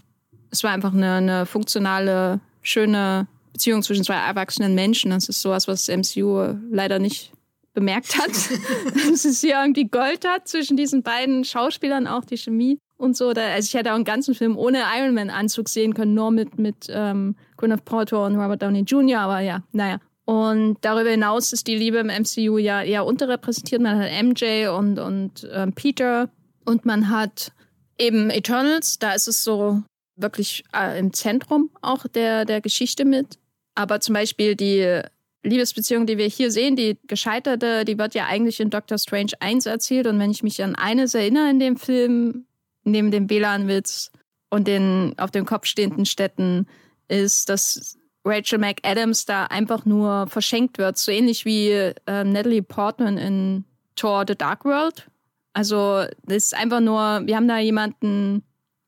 Es 0.51 0.63
war 0.63 0.71
einfach 0.71 0.93
eine, 0.93 1.15
eine 1.15 1.45
funktionale, 1.45 2.39
schöne 2.61 3.27
Beziehung 3.51 3.83
zwischen 3.83 4.03
zwei 4.03 4.15
erwachsenen 4.15 4.73
Menschen. 4.73 5.11
Das 5.11 5.27
ist 5.27 5.41
sowas, 5.41 5.67
was 5.67 5.85
das 5.85 5.97
MCU 5.97 6.55
leider 6.71 6.99
nicht 6.99 7.33
bemerkt 7.77 8.17
hat. 8.17 8.31
dass 9.11 9.23
es 9.23 9.41
hier 9.41 9.61
irgendwie 9.61 9.85
Gold 9.85 10.27
hat 10.27 10.47
zwischen 10.47 10.75
diesen 10.77 11.03
beiden 11.03 11.43
Schauspielern, 11.43 12.07
auch 12.07 12.25
die 12.25 12.37
Chemie 12.37 12.79
und 12.97 13.15
so. 13.15 13.33
Da, 13.33 13.41
also 13.53 13.67
ich 13.67 13.75
hätte 13.75 13.91
auch 13.91 13.95
einen 13.95 14.03
ganzen 14.03 14.33
Film 14.33 14.57
ohne 14.57 14.81
Iron 14.97 15.13
Man 15.13 15.29
Anzug 15.29 15.69
sehen 15.69 15.93
können, 15.93 16.15
nur 16.15 16.31
mit, 16.31 16.57
mit 16.57 16.87
ähm, 16.89 17.35
Gwyneth 17.55 17.85
Paltrow 17.85 18.25
und 18.25 18.35
Robert 18.35 18.63
Downey 18.63 18.81
Jr., 18.81 19.19
aber 19.19 19.41
ja, 19.41 19.61
naja. 19.73 19.99
Und 20.25 20.77
darüber 20.81 21.11
hinaus 21.11 21.53
ist 21.53 21.67
die 21.67 21.75
Liebe 21.75 21.99
im 21.99 22.07
MCU 22.07 22.57
ja 22.57 22.81
eher 22.81 23.05
unterrepräsentiert. 23.05 23.79
Man 23.79 23.99
hat 23.99 24.11
MJ 24.23 24.67
und, 24.69 24.97
und 24.97 25.47
ähm, 25.53 25.71
Peter 25.73 26.29
und 26.65 26.83
man 26.83 27.09
hat 27.11 27.51
eben 27.99 28.31
Eternals. 28.31 28.97
Da 28.97 29.13
ist 29.13 29.27
es 29.27 29.43
so 29.43 29.83
wirklich 30.15 30.63
äh, 30.75 30.99
im 30.99 31.13
Zentrum 31.13 31.69
auch 31.81 32.07
der, 32.07 32.43
der 32.43 32.59
Geschichte 32.59 33.05
mit. 33.05 33.37
Aber 33.75 33.99
zum 33.99 34.13
Beispiel 34.13 34.55
die 34.55 35.01
Liebesbeziehung, 35.43 36.05
die 36.05 36.17
wir 36.17 36.27
hier 36.27 36.51
sehen, 36.51 36.75
die 36.75 36.97
gescheiterte, 37.07 37.85
die 37.85 37.97
wird 37.97 38.15
ja 38.15 38.25
eigentlich 38.25 38.59
in 38.59 38.69
Doctor 38.69 38.97
Strange 38.97 39.31
1 39.39 39.65
erzählt. 39.65 40.07
Und 40.07 40.19
wenn 40.19 40.31
ich 40.31 40.43
mich 40.43 40.61
an 40.63 40.75
eines 40.75 41.13
erinnere 41.13 41.49
in 41.49 41.59
dem 41.59 41.77
Film, 41.77 42.45
neben 42.83 43.11
dem 43.11 43.29
WLAN-Witz 43.29 44.11
und 44.49 44.67
den 44.67 45.13
auf 45.17 45.31
dem 45.31 45.45
Kopf 45.45 45.65
stehenden 45.65 46.05
Städten, 46.05 46.67
ist, 47.07 47.49
dass 47.49 47.97
Rachel 48.25 48.59
McAdams 48.59 49.25
da 49.25 49.45
einfach 49.45 49.85
nur 49.85 50.27
verschenkt 50.27 50.77
wird. 50.77 50.97
So 50.97 51.11
ähnlich 51.11 51.45
wie 51.45 51.69
äh, 51.69 51.93
Natalie 52.05 52.61
Portman 52.61 53.17
in 53.17 53.63
Thor 53.95 54.25
The 54.27 54.35
Dark 54.35 54.65
World. 54.65 55.07
Also, 55.53 56.05
das 56.23 56.45
ist 56.45 56.55
einfach 56.55 56.81
nur, 56.81 57.21
wir 57.25 57.35
haben 57.35 57.47
da 57.47 57.57
jemanden, 57.57 58.43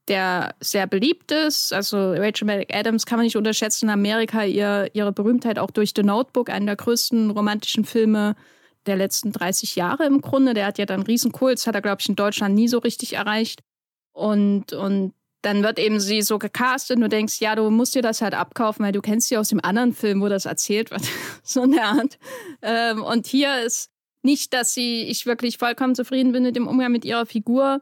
der 0.10 0.56
sehr 0.60 0.88
beliebt 0.88 1.32
ist. 1.32 1.72
Also 1.72 2.12
Rachel 2.14 2.46
McAdams 2.46 3.06
kann 3.06 3.18
man 3.18 3.26
nicht 3.26 3.38
unterschätzen. 3.38 3.86
In 3.86 3.92
Amerika 3.92 4.44
ihr, 4.44 4.90
ihre 4.94 5.12
Berühmtheit 5.12 5.60
auch 5.60 5.72
durch 5.72 5.94
The 5.96 6.04
Notebook, 6.04 6.50
einen 6.50 6.66
der 6.66 6.76
größten 6.76 7.32
romantischen 7.32 7.86
Filme 7.86 8.36
der 8.86 8.98
letzten 8.98 9.32
30 9.32 9.76
Jahre 9.76 10.06
im 10.06 10.22
Grunde. 10.22 10.54
Der 10.54 10.66
hat 10.66 10.78
ja 10.78 10.86
dann 10.86 11.04
Riesenkult, 11.04 11.60
das 11.60 11.68
hat 11.68 11.76
er, 11.76 11.82
glaube 11.82 12.02
ich, 12.02 12.10
in 12.10 12.16
Deutschland 12.16 12.56
nie 12.56 12.68
so 12.68 12.80
richtig 12.80 13.14
erreicht. 13.14 13.62
Und, 14.12 14.74
und 14.74 15.14
dann 15.42 15.64
wird 15.64 15.80
eben 15.80 16.00
sie 16.00 16.22
so 16.22 16.40
gecastet 16.40 16.98
und 16.98 17.04
du 17.04 17.10
denkst, 17.10 17.40
ja, 17.40 17.56
du 17.56 17.70
musst 17.70 17.96
dir 17.96 18.02
das 18.02 18.22
halt 18.22 18.34
abkaufen, 18.34 18.84
weil 18.84 18.92
du 18.92 19.02
kennst 19.02 19.30
sie 19.30 19.38
aus 19.38 19.50
dem 19.50 19.64
anderen 19.64 19.94
Film, 19.94 20.22
wo 20.22 20.28
das 20.28 20.46
erzählt 20.46 20.92
wird. 20.92 21.04
so 21.44 21.62
eine 21.62 21.84
Art. 21.84 22.18
Ähm, 22.62 23.04
und 23.04 23.28
hier 23.28 23.62
ist 23.62 23.90
nicht, 24.22 24.54
dass 24.54 24.74
sie, 24.74 25.04
ich 25.04 25.26
wirklich 25.26 25.58
vollkommen 25.58 25.96
zufrieden 25.96 26.34
bin 26.34 26.44
mit 26.44 26.56
dem 26.56 26.68
Umgang 26.68 26.92
mit 26.92 27.06
ihrer 27.06 27.26
Figur. 27.26 27.80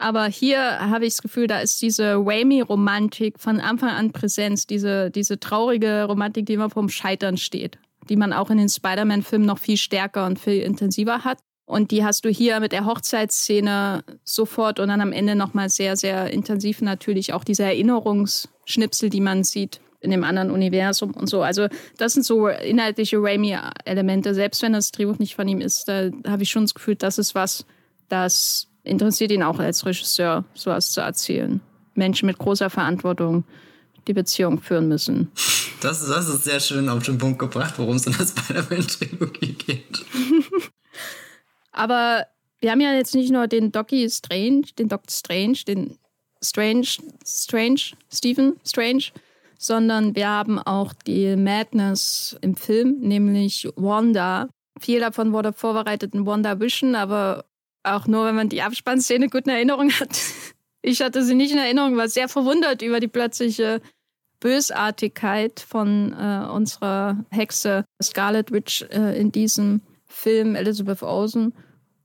Aber 0.00 0.24
hier 0.28 0.80
habe 0.80 1.04
ich 1.04 1.12
das 1.12 1.22
Gefühl, 1.22 1.46
da 1.46 1.60
ist 1.60 1.82
diese 1.82 2.14
Raimi-Romantik 2.14 3.38
von 3.38 3.60
Anfang 3.60 3.90
an 3.90 4.12
Präsenz, 4.12 4.66
diese, 4.66 5.10
diese 5.10 5.38
traurige 5.38 6.04
Romantik, 6.04 6.46
die 6.46 6.54
immer 6.54 6.70
vorm 6.70 6.88
Scheitern 6.88 7.36
steht, 7.36 7.78
die 8.08 8.16
man 8.16 8.32
auch 8.32 8.48
in 8.48 8.56
den 8.56 8.70
Spider-Man-Filmen 8.70 9.44
noch 9.44 9.58
viel 9.58 9.76
stärker 9.76 10.24
und 10.24 10.38
viel 10.38 10.62
intensiver 10.62 11.24
hat. 11.24 11.38
Und 11.66 11.90
die 11.90 12.02
hast 12.02 12.24
du 12.24 12.30
hier 12.30 12.60
mit 12.60 12.72
der 12.72 12.86
Hochzeitsszene 12.86 14.02
sofort 14.24 14.80
und 14.80 14.88
dann 14.88 15.02
am 15.02 15.12
Ende 15.12 15.36
nochmal 15.36 15.68
sehr, 15.68 15.98
sehr 15.98 16.32
intensiv 16.32 16.80
natürlich 16.80 17.34
auch 17.34 17.44
diese 17.44 17.64
Erinnerungsschnipsel, 17.64 19.10
die 19.10 19.20
man 19.20 19.44
sieht 19.44 19.82
in 20.00 20.10
dem 20.10 20.24
anderen 20.24 20.50
Universum 20.50 21.10
und 21.10 21.28
so. 21.28 21.42
Also 21.42 21.68
das 21.98 22.14
sind 22.14 22.24
so 22.24 22.48
inhaltliche 22.48 23.18
Raimi-Elemente. 23.18 24.32
Selbst 24.32 24.62
wenn 24.62 24.72
das 24.72 24.92
Drehbuch 24.92 25.18
nicht 25.18 25.34
von 25.34 25.46
ihm 25.46 25.60
ist, 25.60 25.88
da 25.88 26.10
habe 26.26 26.42
ich 26.42 26.50
schon 26.50 26.64
das 26.64 26.72
Gefühl, 26.72 26.96
das 26.96 27.18
ist 27.18 27.34
was, 27.34 27.66
das 28.08 28.69
interessiert 28.90 29.30
ihn 29.30 29.42
auch 29.42 29.58
als 29.58 29.86
Regisseur, 29.86 30.44
sowas 30.54 30.90
zu 30.90 31.00
erzählen. 31.00 31.60
Menschen 31.94 32.26
mit 32.26 32.38
großer 32.38 32.70
Verantwortung 32.70 33.44
die 34.06 34.12
Beziehung 34.12 34.60
führen 34.60 34.88
müssen. 34.88 35.30
Das, 35.80 36.06
das 36.06 36.28
ist 36.28 36.44
sehr 36.44 36.60
schön 36.60 36.88
auf 36.88 37.04
den 37.04 37.18
Punkt 37.18 37.38
gebracht, 37.38 37.74
worum 37.78 37.96
es 37.96 38.06
in 38.06 38.12
der 38.12 38.26
Spider-Man-Trilogie 38.26 39.52
geht. 39.52 40.04
Aber 41.72 42.26
wir 42.60 42.72
haben 42.72 42.80
ja 42.80 42.92
jetzt 42.92 43.14
nicht 43.14 43.30
nur 43.30 43.46
den 43.46 43.72
Docky 43.72 44.08
Strange, 44.10 44.62
den 44.78 44.88
Doc 44.88 45.02
Strange, 45.08 45.58
den 45.66 45.96
Strange, 46.42 46.86
Strange, 47.24 47.80
Stephen 48.12 48.58
Strange, 48.66 49.04
sondern 49.58 50.14
wir 50.16 50.28
haben 50.28 50.58
auch 50.58 50.92
die 51.06 51.36
Madness 51.36 52.36
im 52.40 52.56
Film, 52.56 52.98
nämlich 53.00 53.68
Wanda. 53.76 54.48
Viel 54.78 55.00
davon 55.00 55.32
wurde 55.32 55.52
vorbereitet 55.52 56.14
in 56.14 56.26
Wanda 56.26 56.58
Vision, 56.58 56.94
aber 56.94 57.44
auch 57.82 58.06
nur, 58.06 58.26
wenn 58.26 58.34
man 58.34 58.48
die 58.48 58.62
Abspannszene 58.62 59.28
gut 59.28 59.46
in 59.46 59.52
Erinnerung 59.52 59.90
hat. 60.00 60.18
Ich 60.82 61.02
hatte 61.02 61.22
sie 61.22 61.34
nicht 61.34 61.52
in 61.52 61.58
Erinnerung, 61.58 61.96
war 61.96 62.08
sehr 62.08 62.28
verwundert 62.28 62.82
über 62.82 63.00
die 63.00 63.08
plötzliche 63.08 63.80
Bösartigkeit 64.40 65.60
von 65.60 66.12
äh, 66.12 66.46
unserer 66.50 67.24
Hexe 67.30 67.84
Scarlet 68.02 68.50
Witch 68.50 68.82
äh, 68.90 69.18
in 69.20 69.30
diesem 69.30 69.82
Film 70.06 70.54
Elizabeth 70.54 71.02
Olsen. 71.02 71.54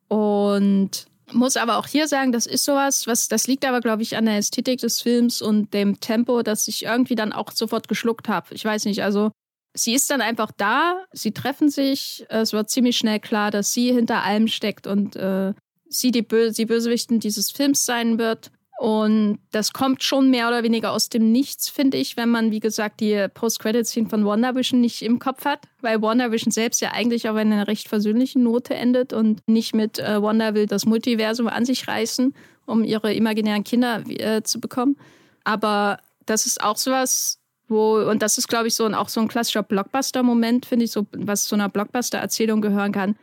Und 0.10 1.08
muss 1.32 1.58
aber 1.58 1.78
auch 1.78 1.88
hier 1.88 2.08
sagen, 2.08 2.32
das 2.32 2.46
ist 2.46 2.66
sowas, 2.66 3.08
was, 3.08 3.28
das 3.28 3.48
liegt 3.48 3.66
aber, 3.66 3.80
glaube 3.80 4.04
ich, 4.04 4.16
an 4.16 4.26
der 4.26 4.38
Ästhetik 4.38 4.80
des 4.80 5.02
Films 5.02 5.42
und 5.42 5.74
dem 5.74 6.00
Tempo, 6.00 6.44
dass 6.44 6.68
ich 6.68 6.84
irgendwie 6.84 7.16
dann 7.16 7.34
auch 7.34 7.52
sofort 7.52 7.88
geschluckt 7.88 8.30
habe. 8.30 8.54
Ich 8.54 8.64
weiß 8.64 8.86
nicht, 8.86 9.02
also 9.02 9.32
sie 9.74 9.94
ist 9.94 10.10
dann 10.10 10.22
einfach 10.22 10.52
da, 10.56 11.04
sie 11.12 11.32
treffen 11.32 11.70
sich, 11.70 12.26
es 12.30 12.54
wird 12.54 12.70
ziemlich 12.70 12.98
schnell 12.98 13.20
klar, 13.20 13.50
dass 13.50 13.74
sie 13.74 13.92
hinter 13.92 14.24
allem 14.24 14.48
steckt 14.48 14.86
und 14.88 15.16
äh, 15.16 15.54
sie 16.00 16.12
die, 16.12 16.22
Bö 16.22 16.52
die 16.52 16.66
Bösewichtin 16.66 17.20
dieses 17.20 17.52
Films 17.52 17.86
sein 17.86 18.18
wird. 18.20 18.52
Und 18.78 19.40
das 19.52 19.72
kommt 19.72 20.04
schon 20.04 20.30
mehr 20.30 20.50
oder 20.50 20.62
weniger 20.62 20.92
aus 20.92 21.08
dem 21.08 21.32
Nichts, 21.32 21.70
finde 21.70 21.98
ich, 21.98 22.18
wenn 22.18 22.30
man, 22.30 22.52
wie 22.52 22.60
gesagt, 22.60 23.00
die 23.00 23.28
Post-Credit-Scene 23.34 24.10
von 24.10 24.26
WandaVision 24.26 24.82
nicht 24.82 25.02
im 25.02 25.20
Kopf 25.20 25.46
hat, 25.46 25.62
weil 25.82 26.02
WandaVision 26.02 26.52
selbst 26.52 26.82
ja 26.82 26.92
eigentlich 26.92 27.30
auf 27.30 27.38
einer 27.38 27.70
recht 27.70 27.88
versöhnlichen 27.88 28.44
Note 28.44 28.76
endet 28.76 29.14
und 29.14 29.42
nicht 29.48 29.74
mit 29.74 30.00
äh, 30.00 30.22
Wanda 30.22 30.56
will 30.56 30.66
das 30.66 30.86
Multiversum 30.86 31.48
an 31.48 31.64
sich 31.64 31.88
reißen, 31.88 32.36
um 32.66 32.84
ihre 32.84 33.14
imaginären 33.14 33.64
Kinder 33.64 34.04
äh, 34.10 34.44
zu 34.44 34.60
bekommen. 34.60 34.98
Aber 35.46 36.00
das 36.26 36.46
ist 36.46 36.62
auch 36.62 36.76
sowas, 36.76 37.40
wo, 37.70 38.00
und 38.00 38.22
das 38.22 38.38
ist, 38.38 38.50
glaube 38.50 38.68
ich, 38.68 38.76
so 38.76 38.84
ein, 38.84 38.94
auch 38.94 39.08
so 39.08 39.22
ein 39.22 39.30
klassischer 39.30 39.64
Blockbuster-Moment, 39.64 40.66
finde 40.66 40.84
ich, 40.84 40.92
so, 40.92 41.08
was 41.14 41.46
zu 41.46 41.56
einer 41.56 41.70
Blockbuster-Erzählung 41.70 42.60
gehören 42.60 42.92
kann 42.92 43.16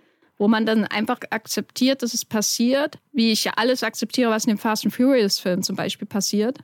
wo 0.42 0.48
man 0.48 0.66
dann 0.66 0.84
einfach 0.86 1.20
akzeptiert, 1.30 2.02
dass 2.02 2.14
es 2.14 2.24
passiert, 2.24 2.98
wie 3.12 3.30
ich 3.30 3.44
ja 3.44 3.52
alles 3.54 3.84
akzeptiere, 3.84 4.32
was 4.32 4.44
in 4.44 4.48
dem 4.48 4.58
Fast 4.58 4.84
and 4.84 4.92
Furious 4.92 5.38
Film 5.38 5.62
zum 5.62 5.76
Beispiel 5.76 6.08
passiert. 6.08 6.58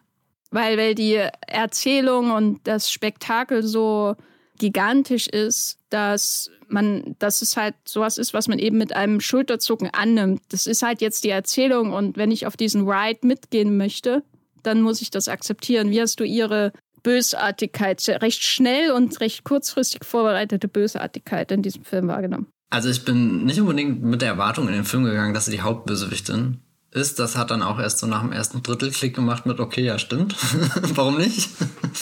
Weil, 0.51 0.77
weil 0.77 0.97
die 0.97 1.25
Erzählung 1.47 2.33
und 2.33 2.59
das 2.65 2.91
Spektakel 2.91 3.63
so 3.63 4.17
gigantisch 4.59 5.29
ist, 5.29 5.79
dass 5.91 6.51
man, 6.67 7.15
dass 7.21 7.41
es 7.41 7.57
halt 7.57 7.77
sowas 7.87 8.19
ist, 8.19 8.35
was 8.35 8.49
man 8.49 8.59
eben 8.59 8.79
mit 8.79 8.97
einem 8.97 9.21
Schulterzucken 9.21 9.91
annimmt. 9.93 10.43
Das 10.49 10.67
ist 10.67 10.83
halt 10.83 11.01
jetzt 11.01 11.23
die 11.23 11.31
Erzählung 11.31 11.93
und 11.93 12.17
wenn 12.17 12.33
ich 12.33 12.49
auf 12.49 12.57
diesen 12.57 12.89
Ride 12.89 13.25
mitgehen 13.25 13.77
möchte, 13.77 14.25
dann 14.65 14.83
muss 14.83 15.01
ich 15.03 15.13
das 15.13 15.29
akzeptieren. 15.29 15.93
Wie 15.93 16.01
hast 16.01 16.19
du 16.19 16.25
ihre 16.25 16.73
Bösartigkeit, 17.05 18.05
recht 18.09 18.43
schnell 18.43 18.91
und 18.91 19.21
recht 19.21 19.45
kurzfristig 19.45 20.05
vorbereitete 20.05 20.67
Bösartigkeit 20.67 21.53
in 21.53 21.63
diesem 21.63 21.85
Film 21.85 22.09
wahrgenommen? 22.09 22.49
Also 22.71 22.89
ich 22.91 23.05
bin 23.05 23.45
nicht 23.45 23.61
unbedingt 23.61 24.03
mit 24.03 24.21
der 24.21 24.29
Erwartung 24.29 24.69
in 24.69 24.75
den 24.75 24.85
Film 24.85 25.05
gegangen, 25.05 25.35
dass 25.35 25.47
sie 25.47 25.53
die 25.53 25.63
Hauptbösewichtin 25.63 26.61
ist. 26.91 27.19
Das 27.19 27.37
hat 27.37 27.51
dann 27.51 27.63
auch 27.63 27.79
erst 27.79 27.99
so 27.99 28.07
nach 28.07 28.21
dem 28.21 28.33
ersten 28.33 28.63
Drittel 28.63 28.91
Klick 28.91 29.15
gemacht 29.15 29.47
mit, 29.47 29.61
okay, 29.61 29.85
ja, 29.85 29.99
stimmt. 29.99 30.37
Warum 30.95 31.17
nicht? 31.17 31.51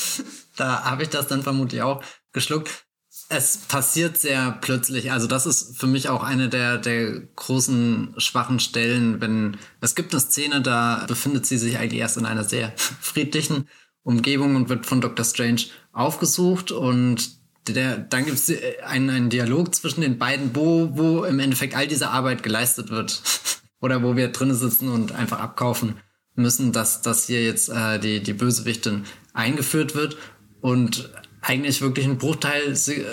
da 0.57 0.85
habe 0.85 1.05
ich 1.05 1.09
das 1.09 1.29
dann 1.29 1.43
vermutlich 1.43 1.83
auch 1.83 2.03
geschluckt. 2.33 2.85
Es 3.29 3.57
passiert 3.57 4.19
sehr 4.19 4.59
plötzlich. 4.61 5.11
Also 5.11 5.27
das 5.27 5.47
ist 5.47 5.79
für 5.79 5.87
mich 5.87 6.09
auch 6.09 6.23
eine 6.23 6.49
der, 6.49 6.79
der 6.79 7.21
großen 7.21 8.15
schwachen 8.19 8.61
Stellen, 8.61 9.21
wenn 9.21 9.57
es 9.81 9.95
gibt 9.95 10.13
eine 10.13 10.21
Szene, 10.21 10.61
da 10.61 11.05
befindet 11.09 11.47
sie 11.47 11.59
sich 11.59 11.79
eigentlich 11.79 12.01
erst 12.01 12.19
in 12.19 12.27
einer 12.27 12.45
sehr 12.45 12.73
friedlichen 13.01 13.69
Umgebung 14.03 14.55
und 14.55 14.69
wird 14.69 14.87
von 14.87 15.01
Dr. 15.01 15.25
Strange 15.25 15.63
aufgesucht 15.93 16.71
und 16.71 17.36
der, 17.69 17.99
dann 17.99 18.25
gibt 18.25 18.39
es 18.39 18.49
äh, 18.49 18.77
einen, 18.85 19.11
einen 19.11 19.31
Dialog 19.31 19.75
zwischen 19.75 20.01
den 20.01 20.19
beiden, 20.19 20.55
wo, 20.55 20.91
wo 20.97 21.25
im 21.25 21.39
Endeffekt 21.39 21.77
all 21.77 21.87
diese 21.87 22.11
Arbeit 22.11 22.43
geleistet 22.43 22.91
wird. 22.91 23.23
Oder 23.81 24.03
wo 24.03 24.17
wir 24.17 24.29
drinnen 24.29 24.55
sitzen 24.55 24.89
und 24.89 25.13
einfach 25.13 25.39
abkaufen 25.39 25.97
müssen, 26.35 26.73
dass, 26.73 27.03
dass 27.03 27.27
hier 27.27 27.45
jetzt 27.45 27.69
äh, 27.69 27.99
die, 27.99 28.23
die 28.23 28.33
Bösewichtin 28.33 29.05
eingeführt 29.33 29.95
wird. 29.95 30.17
Und 30.61 31.11
eigentlich 31.43 31.83
wirklich 31.83 32.07
ein 32.07 32.19
Bruchteil 32.19 32.73
äh, 32.73 33.05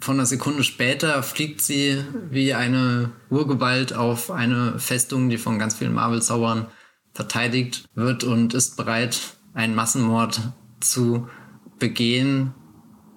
von 0.00 0.16
einer 0.16 0.26
Sekunde 0.26 0.64
später 0.64 1.22
fliegt 1.22 1.62
sie 1.62 2.04
wie 2.30 2.54
eine 2.54 3.12
Urgewalt 3.30 3.92
auf 3.94 4.30
eine 4.30 4.78
Festung, 4.78 5.30
die 5.30 5.38
von 5.38 5.58
ganz 5.58 5.76
vielen 5.76 5.94
Marvel-Zaubern 5.94 6.66
verteidigt 7.12 7.84
wird 7.94 8.24
und 8.24 8.54
ist 8.54 8.76
bereit, 8.76 9.18
einen 9.54 9.74
Massenmord 9.74 10.40
zu 10.80 11.28
begehen 11.78 12.54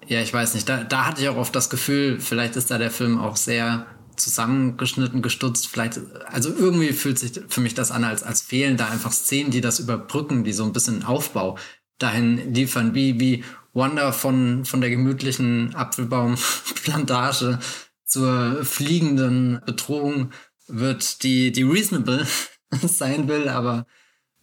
ja, 0.08 0.22
ich 0.22 0.34
weiß 0.34 0.54
nicht. 0.54 0.68
Da, 0.68 0.84
da 0.84 1.06
hatte 1.06 1.22
ich 1.22 1.30
auch 1.30 1.38
oft 1.38 1.56
das 1.56 1.70
Gefühl, 1.70 2.20
vielleicht 2.20 2.56
ist 2.56 2.72
da 2.72 2.78
der 2.78 2.92
Film 2.92 3.20
auch 3.20 3.36
sehr 3.36 3.86
zusammengeschnitten, 4.16 5.22
gestutzt. 5.22 5.68
Vielleicht, 5.68 6.00
also 6.26 6.50
irgendwie 6.50 6.94
fühlt 6.94 7.20
sich 7.20 7.42
für 7.48 7.62
mich 7.62 7.76
das 7.76 7.92
an, 7.92 8.04
als, 8.04 8.24
als 8.24 8.42
fehlen 8.42 8.78
da 8.78 8.88
einfach 8.90 9.12
Szenen, 9.12 9.52
die 9.52 9.62
das 9.62 9.80
überbrücken, 9.80 10.44
die 10.44 10.54
so 10.54 10.64
ein 10.64 10.74
bisschen 10.74 11.04
Aufbau 11.04 11.58
dahin 12.00 12.54
liefern, 12.54 12.94
wie, 12.96 13.20
wie 13.20 13.44
Wanda 13.74 14.12
von, 14.12 14.66
von 14.66 14.82
der 14.82 14.90
gemütlichen 14.90 15.76
Apfelbaumplantage 15.76 17.60
zur 18.06 18.64
fliegenden 18.64 19.62
Bedrohung 19.66 20.32
wird, 20.68 21.24
die, 21.24 21.52
die 21.52 21.64
reasonable 21.64 22.26
sein 22.72 23.28
will, 23.28 23.50
aber 23.50 23.86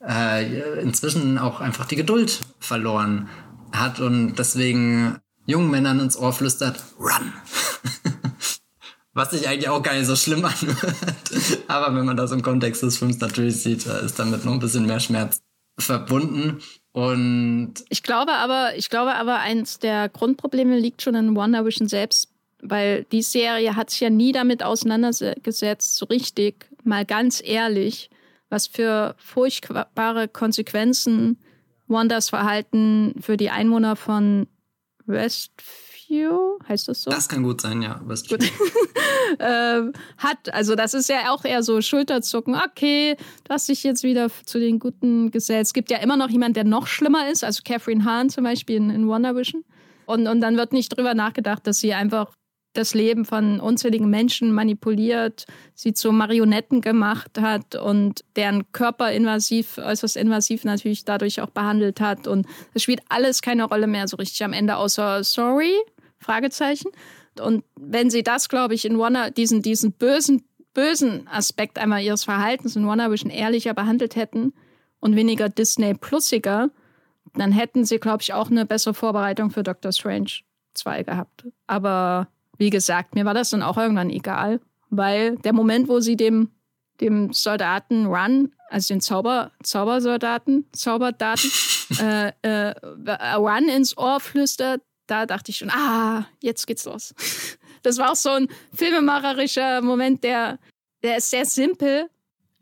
äh, 0.06 0.80
inzwischen 0.80 1.38
auch 1.38 1.60
einfach 1.60 1.86
die 1.86 1.96
Geduld 1.96 2.40
verloren 2.60 3.28
hat 3.72 4.00
und 4.00 4.36
deswegen 4.36 5.18
jungen 5.46 5.70
Männern 5.70 6.00
ins 6.00 6.16
Ohr 6.16 6.32
flüstert, 6.32 6.78
run. 6.98 7.32
Was 9.12 9.30
sich 9.30 9.48
eigentlich 9.48 9.68
auch 9.68 9.82
gar 9.82 9.94
nicht 9.94 10.06
so 10.06 10.16
schlimm 10.16 10.44
anhört. 10.44 11.06
Aber 11.68 11.94
wenn 11.94 12.04
man 12.04 12.16
das 12.16 12.32
im 12.32 12.42
Kontext 12.42 12.82
des 12.82 12.98
Films 12.98 13.18
natürlich 13.20 13.62
sieht, 13.62 13.86
ist 13.86 14.18
damit 14.18 14.44
noch 14.44 14.52
ein 14.52 14.58
bisschen 14.58 14.86
mehr 14.86 15.00
Schmerz 15.00 15.40
verbunden. 15.78 16.60
Und 16.92 17.74
ich 17.88 18.02
glaube 18.02 18.32
aber, 18.32 18.76
ich 18.76 18.88
glaube 18.90 19.14
aber, 19.14 19.40
eins 19.40 19.78
der 19.78 20.08
Grundprobleme 20.08 20.78
liegt 20.78 21.02
schon 21.02 21.14
in 21.14 21.36
Wonder 21.36 21.64
Vision 21.64 21.88
selbst, 21.88 22.28
weil 22.62 23.04
die 23.04 23.22
Serie 23.22 23.76
hat 23.76 23.90
sich 23.90 24.00
ja 24.00 24.10
nie 24.10 24.32
damit 24.32 24.62
auseinandergesetzt, 24.62 25.96
so 25.96 26.06
richtig, 26.06 26.66
mal 26.84 27.04
ganz 27.04 27.42
ehrlich, 27.44 28.10
was 28.48 28.66
für 28.66 29.16
furchtbare 29.18 30.28
Konsequenzen 30.28 31.38
Wanders 31.86 32.30
Verhalten 32.30 33.14
für 33.20 33.36
die 33.36 33.50
Einwohner 33.50 33.96
von 33.96 34.46
Westview, 35.06 36.58
heißt 36.68 36.88
das 36.88 37.02
so? 37.02 37.10
Das 37.10 37.28
kann 37.28 37.42
gut 37.42 37.60
sein, 37.60 37.82
ja. 37.82 38.00
Westview. 38.04 38.38
ähm, 39.38 39.92
hat, 40.18 40.52
also 40.52 40.74
das 40.74 40.94
ist 40.94 41.08
ja 41.08 41.32
auch 41.32 41.44
eher 41.44 41.62
so 41.62 41.80
Schulterzucken. 41.80 42.54
Okay, 42.54 43.16
du 43.44 43.54
hast 43.54 43.68
dich 43.68 43.82
jetzt 43.84 44.02
wieder 44.02 44.28
zu 44.44 44.58
den 44.58 44.78
Guten 44.78 45.30
gesellt. 45.30 45.66
Es 45.66 45.72
gibt 45.72 45.90
ja 45.90 45.98
immer 45.98 46.16
noch 46.16 46.30
jemand, 46.30 46.56
der 46.56 46.64
noch 46.64 46.86
schlimmer 46.86 47.30
ist, 47.30 47.44
also 47.44 47.62
Catherine 47.64 48.04
Hahn 48.04 48.30
zum 48.30 48.44
Beispiel 48.44 48.76
in, 48.76 48.90
in 48.90 49.08
Wonder 49.08 49.36
Vision. 49.36 49.64
Und, 50.06 50.26
und 50.26 50.40
dann 50.40 50.56
wird 50.56 50.72
nicht 50.72 50.96
drüber 50.96 51.14
nachgedacht, 51.14 51.66
dass 51.66 51.80
sie 51.80 51.94
einfach 51.94 52.32
das 52.74 52.92
Leben 52.92 53.24
von 53.24 53.60
unzähligen 53.60 54.10
Menschen 54.10 54.52
manipuliert, 54.52 55.46
sie 55.74 55.94
zu 55.94 56.12
Marionetten 56.12 56.80
gemacht 56.80 57.40
hat 57.40 57.76
und 57.76 58.24
deren 58.36 58.70
Körper 58.72 59.12
invasiv, 59.12 59.78
äußerst 59.78 60.16
invasiv 60.16 60.64
natürlich 60.64 61.04
dadurch 61.04 61.40
auch 61.40 61.50
behandelt 61.50 62.00
hat. 62.00 62.26
Und 62.26 62.46
es 62.74 62.82
spielt 62.82 63.00
alles 63.08 63.42
keine 63.42 63.64
Rolle 63.64 63.86
mehr 63.86 64.06
so 64.08 64.16
richtig 64.16 64.44
am 64.44 64.52
Ende, 64.52 64.76
außer 64.76 65.24
sorry, 65.24 65.72
Fragezeichen. 66.18 66.90
Und 67.40 67.64
wenn 67.76 68.10
sie 68.10 68.22
das, 68.22 68.48
glaube 68.48 68.74
ich, 68.74 68.84
in 68.84 68.98
Wonder, 68.98 69.30
diesen, 69.30 69.62
diesen 69.62 69.92
bösen, 69.92 70.44
bösen 70.72 71.28
Aspekt 71.28 71.78
einmal 71.78 72.02
ihres 72.02 72.24
Verhaltens 72.24 72.76
in 72.76 72.86
Wonder 72.86 73.10
Vision 73.10 73.30
ehrlicher 73.30 73.74
behandelt 73.74 74.16
hätten 74.16 74.52
und 75.00 75.16
weniger 75.16 75.48
Disney-plussiger, 75.48 76.70
dann 77.34 77.52
hätten 77.52 77.84
sie, 77.84 77.98
glaube 77.98 78.22
ich, 78.22 78.32
auch 78.32 78.50
eine 78.50 78.66
bessere 78.66 78.94
Vorbereitung 78.94 79.50
für 79.50 79.62
Doctor 79.62 79.92
Strange 79.92 80.30
2 80.74 81.02
gehabt. 81.02 81.46
Aber 81.66 82.28
wie 82.58 82.70
gesagt, 82.70 83.14
mir 83.14 83.24
war 83.24 83.34
das 83.34 83.50
dann 83.50 83.62
auch 83.62 83.76
irgendwann 83.76 84.10
egal, 84.10 84.60
weil 84.90 85.36
der 85.36 85.52
Moment, 85.52 85.88
wo 85.88 86.00
sie 86.00 86.16
dem, 86.16 86.50
dem 87.00 87.32
Soldaten 87.32 88.06
Run, 88.06 88.52
also 88.68 88.94
den 88.94 89.00
Zauber, 89.00 89.52
Zaubersoldaten, 89.62 90.66
Zauberdaten, 90.72 91.50
äh, 92.00 92.32
äh, 92.42 92.74
Run 93.36 93.68
ins 93.68 93.96
Ohr 93.96 94.20
flüstert, 94.20 94.82
da 95.06 95.26
dachte 95.26 95.50
ich 95.50 95.58
schon, 95.58 95.70
ah, 95.70 96.26
jetzt 96.40 96.66
geht's 96.66 96.84
los. 96.84 97.14
Das 97.82 97.98
war 97.98 98.12
auch 98.12 98.16
so 98.16 98.30
ein 98.30 98.48
filmemacherischer 98.72 99.82
Moment, 99.82 100.24
der, 100.24 100.58
der 101.02 101.18
ist 101.18 101.28
sehr 101.28 101.44
simpel, 101.44 102.08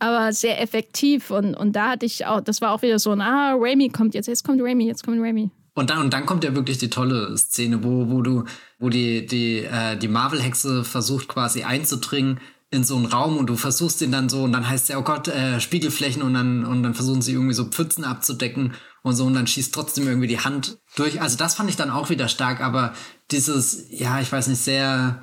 aber 0.01 0.33
sehr 0.33 0.61
effektiv. 0.61 1.31
Und, 1.31 1.55
und 1.55 1.77
da 1.77 1.91
hatte 1.91 2.07
ich 2.07 2.27
auch, 2.27 2.41
das 2.41 2.61
war 2.61 2.73
auch 2.73 2.83
wieder 2.83 2.99
so 2.99 3.13
ein, 3.13 3.21
ah, 3.21 3.55
Raimi 3.57 3.89
kommt 3.89 4.15
jetzt, 4.15 4.27
jetzt 4.27 4.43
kommt 4.43 4.61
Raimi, 4.61 4.85
jetzt 4.85 5.05
kommt 5.05 5.21
Raimi. 5.21 5.53
Und 5.75 5.91
dann, 5.91 5.99
und 5.99 6.13
dann 6.13 6.27
kommt 6.27 6.45
ja 6.45 6.55
wirklich 6.55 6.79
die 6.79 6.91
tolle 6.91 7.37
Szene, 7.39 7.83
wo, 7.83 8.11
wo 8.11 8.21
du, 8.21 8.45
wo 8.79 8.91
die, 8.91 9.27
die, 9.27 9.61
äh, 9.61 9.97
die 9.97 10.09
Marvel-Hexe 10.09 10.85
versucht 10.85 11.29
quasi 11.29 11.63
einzudringen 11.63 12.41
in 12.71 12.85
so 12.85 12.97
einen 12.97 13.07
Raum 13.07 13.37
und 13.37 13.47
du 13.47 13.57
versuchst 13.57 14.01
ihn 14.03 14.13
dann 14.13 14.29
so 14.29 14.43
und 14.43 14.53
dann 14.53 14.69
heißt 14.69 14.89
ja, 14.89 14.99
oh 14.99 15.03
Gott, 15.03 15.29
äh, 15.29 15.61
Spiegelflächen 15.61 16.23
und 16.23 16.35
dann, 16.35 16.65
und 16.65 16.83
dann 16.83 16.95
versuchen 16.95 17.23
sie 17.23 17.33
irgendwie 17.33 17.55
so 17.55 17.67
Pfützen 17.67 18.05
abzudecken 18.05 18.75
und 19.03 19.15
so 19.15 19.25
und 19.27 19.35
dann 19.35 19.47
schießt 19.47 19.75
trotzdem 19.75 20.07
irgendwie 20.07 20.27
die 20.27 20.41
Hand 20.41 20.79
durch. 20.97 21.21
Also 21.21 21.37
das 21.37 21.55
fand 21.55 21.69
ich 21.69 21.77
dann 21.77 21.91
auch 21.91 22.09
wieder 22.11 22.29
stark, 22.29 22.61
aber 22.61 22.95
dieses, 23.31 23.87
ja, 23.91 24.21
ich 24.21 24.33
weiß 24.33 24.49
nicht, 24.49 24.63
sehr 24.63 25.23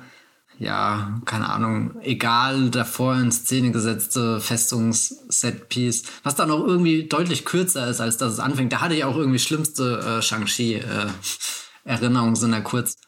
ja, 0.60 1.20
keine 1.24 1.48
Ahnung, 1.48 1.98
egal 2.02 2.68
davor 2.68 3.16
in 3.16 3.32
Szene 3.32 3.72
gesetzte 3.72 4.40
Festungs-Setpiece, 4.40 6.02
was 6.22 6.34
dann 6.34 6.50
auch 6.50 6.66
irgendwie 6.66 7.08
deutlich 7.08 7.46
kürzer 7.46 7.88
ist, 7.88 8.02
als 8.02 8.18
dass 8.18 8.34
es 8.34 8.40
anfängt. 8.40 8.70
Da 8.70 8.82
hatte 8.82 8.94
ich 8.94 9.04
auch 9.04 9.16
irgendwie 9.16 9.38
schlimmste 9.38 10.00
äh, 10.00 10.20
Shang-Chi-Erinnerungen, 10.20 12.34
äh, 12.34 12.36
sind 12.36 12.52
da 12.52 12.60
kurz 12.60 12.98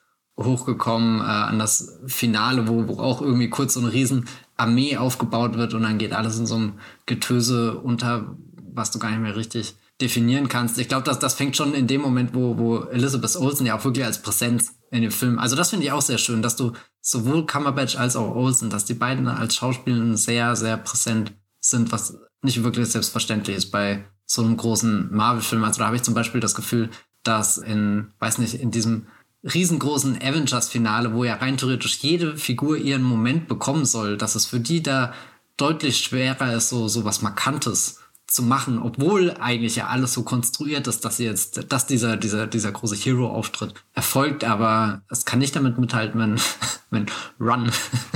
hochgekommen 0.40 1.20
äh, 1.20 1.24
an 1.24 1.58
das 1.58 2.00
Finale, 2.06 2.68
wo, 2.68 2.88
wo 2.88 2.98
auch 2.98 3.20
irgendwie 3.20 3.50
kurz 3.50 3.74
so 3.74 3.80
eine 3.80 3.92
riesen 3.92 4.30
Armee 4.56 4.96
aufgebaut 4.96 5.58
wird 5.58 5.74
und 5.74 5.82
dann 5.82 5.98
geht 5.98 6.14
alles 6.14 6.38
in 6.38 6.46
so 6.46 6.54
einem 6.54 6.78
Getöse 7.04 7.78
unter, 7.78 8.34
was 8.72 8.92
du 8.92 8.98
gar 8.98 9.10
nicht 9.10 9.20
mehr 9.20 9.36
richtig 9.36 9.74
definieren 10.00 10.48
kannst. 10.48 10.78
Ich 10.78 10.88
glaube, 10.88 11.04
dass 11.04 11.18
das 11.18 11.34
fängt 11.34 11.54
schon 11.54 11.74
in 11.74 11.86
dem 11.86 12.00
Moment, 12.00 12.34
wo, 12.34 12.56
wo 12.56 12.84
Elizabeth 12.84 13.36
Olsen 13.36 13.66
ja 13.66 13.76
auch 13.76 13.84
wirklich 13.84 14.06
als 14.06 14.22
Präsenz 14.22 14.72
in 14.92 15.02
dem 15.02 15.10
Film. 15.10 15.38
Also 15.38 15.56
das 15.56 15.70
finde 15.70 15.86
ich 15.86 15.92
auch 15.92 16.02
sehr 16.02 16.18
schön, 16.18 16.42
dass 16.42 16.54
du 16.54 16.72
sowohl 17.00 17.46
Cumberbatch 17.46 17.96
als 17.96 18.14
auch 18.14 18.36
Olsen, 18.36 18.70
dass 18.70 18.84
die 18.84 18.94
beiden 18.94 19.26
als 19.26 19.56
Schauspieler 19.56 20.16
sehr, 20.16 20.54
sehr 20.54 20.76
präsent 20.76 21.32
sind, 21.60 21.90
was 21.90 22.18
nicht 22.42 22.62
wirklich 22.62 22.88
selbstverständlich 22.88 23.56
ist 23.56 23.70
bei 23.70 24.04
so 24.26 24.42
einem 24.42 24.56
großen 24.56 25.08
Marvel-Film. 25.10 25.64
Also 25.64 25.78
da 25.78 25.86
habe 25.86 25.96
ich 25.96 26.02
zum 26.02 26.14
Beispiel 26.14 26.40
das 26.40 26.54
Gefühl, 26.54 26.90
dass 27.22 27.56
in, 27.56 28.12
weiß 28.18 28.38
nicht, 28.38 28.54
in 28.54 28.70
diesem 28.70 29.06
riesengroßen 29.42 30.20
Avengers-Finale, 30.20 31.14
wo 31.14 31.24
ja 31.24 31.36
rein 31.36 31.56
theoretisch 31.56 31.98
jede 32.02 32.36
Figur 32.36 32.76
ihren 32.76 33.02
Moment 33.02 33.48
bekommen 33.48 33.86
soll, 33.86 34.18
dass 34.18 34.34
es 34.34 34.46
für 34.46 34.60
die 34.60 34.82
da 34.82 35.14
deutlich 35.56 35.98
schwerer 35.98 36.54
ist, 36.54 36.68
so, 36.68 36.86
so 36.88 37.04
was 37.04 37.22
Markantes 37.22 38.01
zu 38.34 38.42
machen, 38.42 38.78
obwohl 38.78 39.32
eigentlich 39.40 39.76
ja 39.76 39.88
alles 39.88 40.12
so 40.14 40.22
konstruiert 40.22 40.86
ist, 40.86 41.04
dass 41.04 41.18
jetzt, 41.18 41.72
dass 41.72 41.86
dieser, 41.86 42.16
dieser, 42.16 42.46
dieser 42.46 42.72
große 42.72 42.96
Hero-Auftritt 42.96 43.74
erfolgt, 43.94 44.44
aber 44.44 45.02
es 45.10 45.24
kann 45.24 45.38
nicht 45.38 45.54
damit 45.56 45.78
mithalten, 45.78 46.20
wenn, 46.20 46.40
wenn 46.90 47.06
Run 47.40 47.70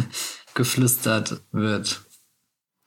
geflüstert 0.54 1.40
wird. 1.52 2.00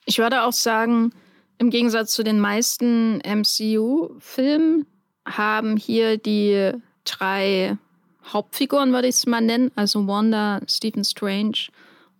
Ich 0.05 0.17
würde 0.17 0.43
auch 0.43 0.53
sagen, 0.53 1.11
im 1.59 1.69
Gegensatz 1.69 2.13
zu 2.13 2.23
den 2.23 2.39
meisten 2.39 3.17
MCU-Filmen 3.17 4.85
haben 5.25 5.77
hier 5.77 6.17
die 6.17 6.71
drei 7.03 7.77
Hauptfiguren, 8.25 8.91
würde 8.91 9.07
ich 9.07 9.15
es 9.15 9.25
mal 9.25 9.41
nennen, 9.41 9.71
also 9.75 10.07
Wanda, 10.07 10.61
Stephen 10.67 11.03
Strange 11.03 11.67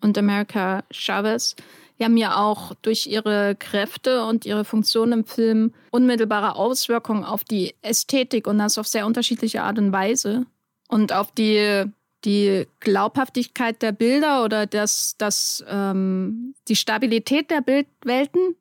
und 0.01 0.17
America 0.17 0.83
Chavez, 0.91 1.55
die 1.99 2.05
haben 2.05 2.17
ja 2.17 2.37
auch 2.37 2.73
durch 2.81 3.07
ihre 3.07 3.55
Kräfte 3.55 4.23
und 4.23 4.45
ihre 4.45 4.63
Funktion 4.63 5.11
im 5.11 5.25
Film 5.25 5.73
unmittelbare 5.91 6.55
Auswirkungen 6.55 7.25
auf 7.25 7.43
die 7.43 7.75
Ästhetik 7.81 8.47
und 8.47 8.57
das 8.57 8.77
auf 8.77 8.87
sehr 8.87 9.05
unterschiedliche 9.05 9.63
Art 9.63 9.77
und 9.77 9.91
Weise. 9.91 10.45
Und 10.87 11.11
auf 11.11 11.31
die, 11.31 11.83
die 12.23 12.67
Glaubhaftigkeit 12.79 13.81
der 13.81 13.91
Bilder 13.91 14.45
oder 14.45 14.65
das, 14.65 15.15
das, 15.17 15.63
ähm, 15.67 16.55
die 16.69 16.77
Stabilität 16.77 17.51
der 17.51 17.61
Bildwelten. 17.61 18.55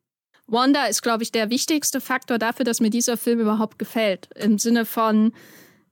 Wanda 0.45 0.85
ist, 0.85 1.01
glaube 1.01 1.23
ich, 1.23 1.31
der 1.31 1.49
wichtigste 1.49 2.01
Faktor 2.01 2.39
dafür, 2.39 2.65
dass 2.65 2.81
mir 2.81 2.89
dieser 2.89 3.17
Film 3.17 3.39
überhaupt 3.39 3.79
gefällt. 3.79 4.29
Im 4.35 4.59
Sinne 4.59 4.85
von, 4.85 5.31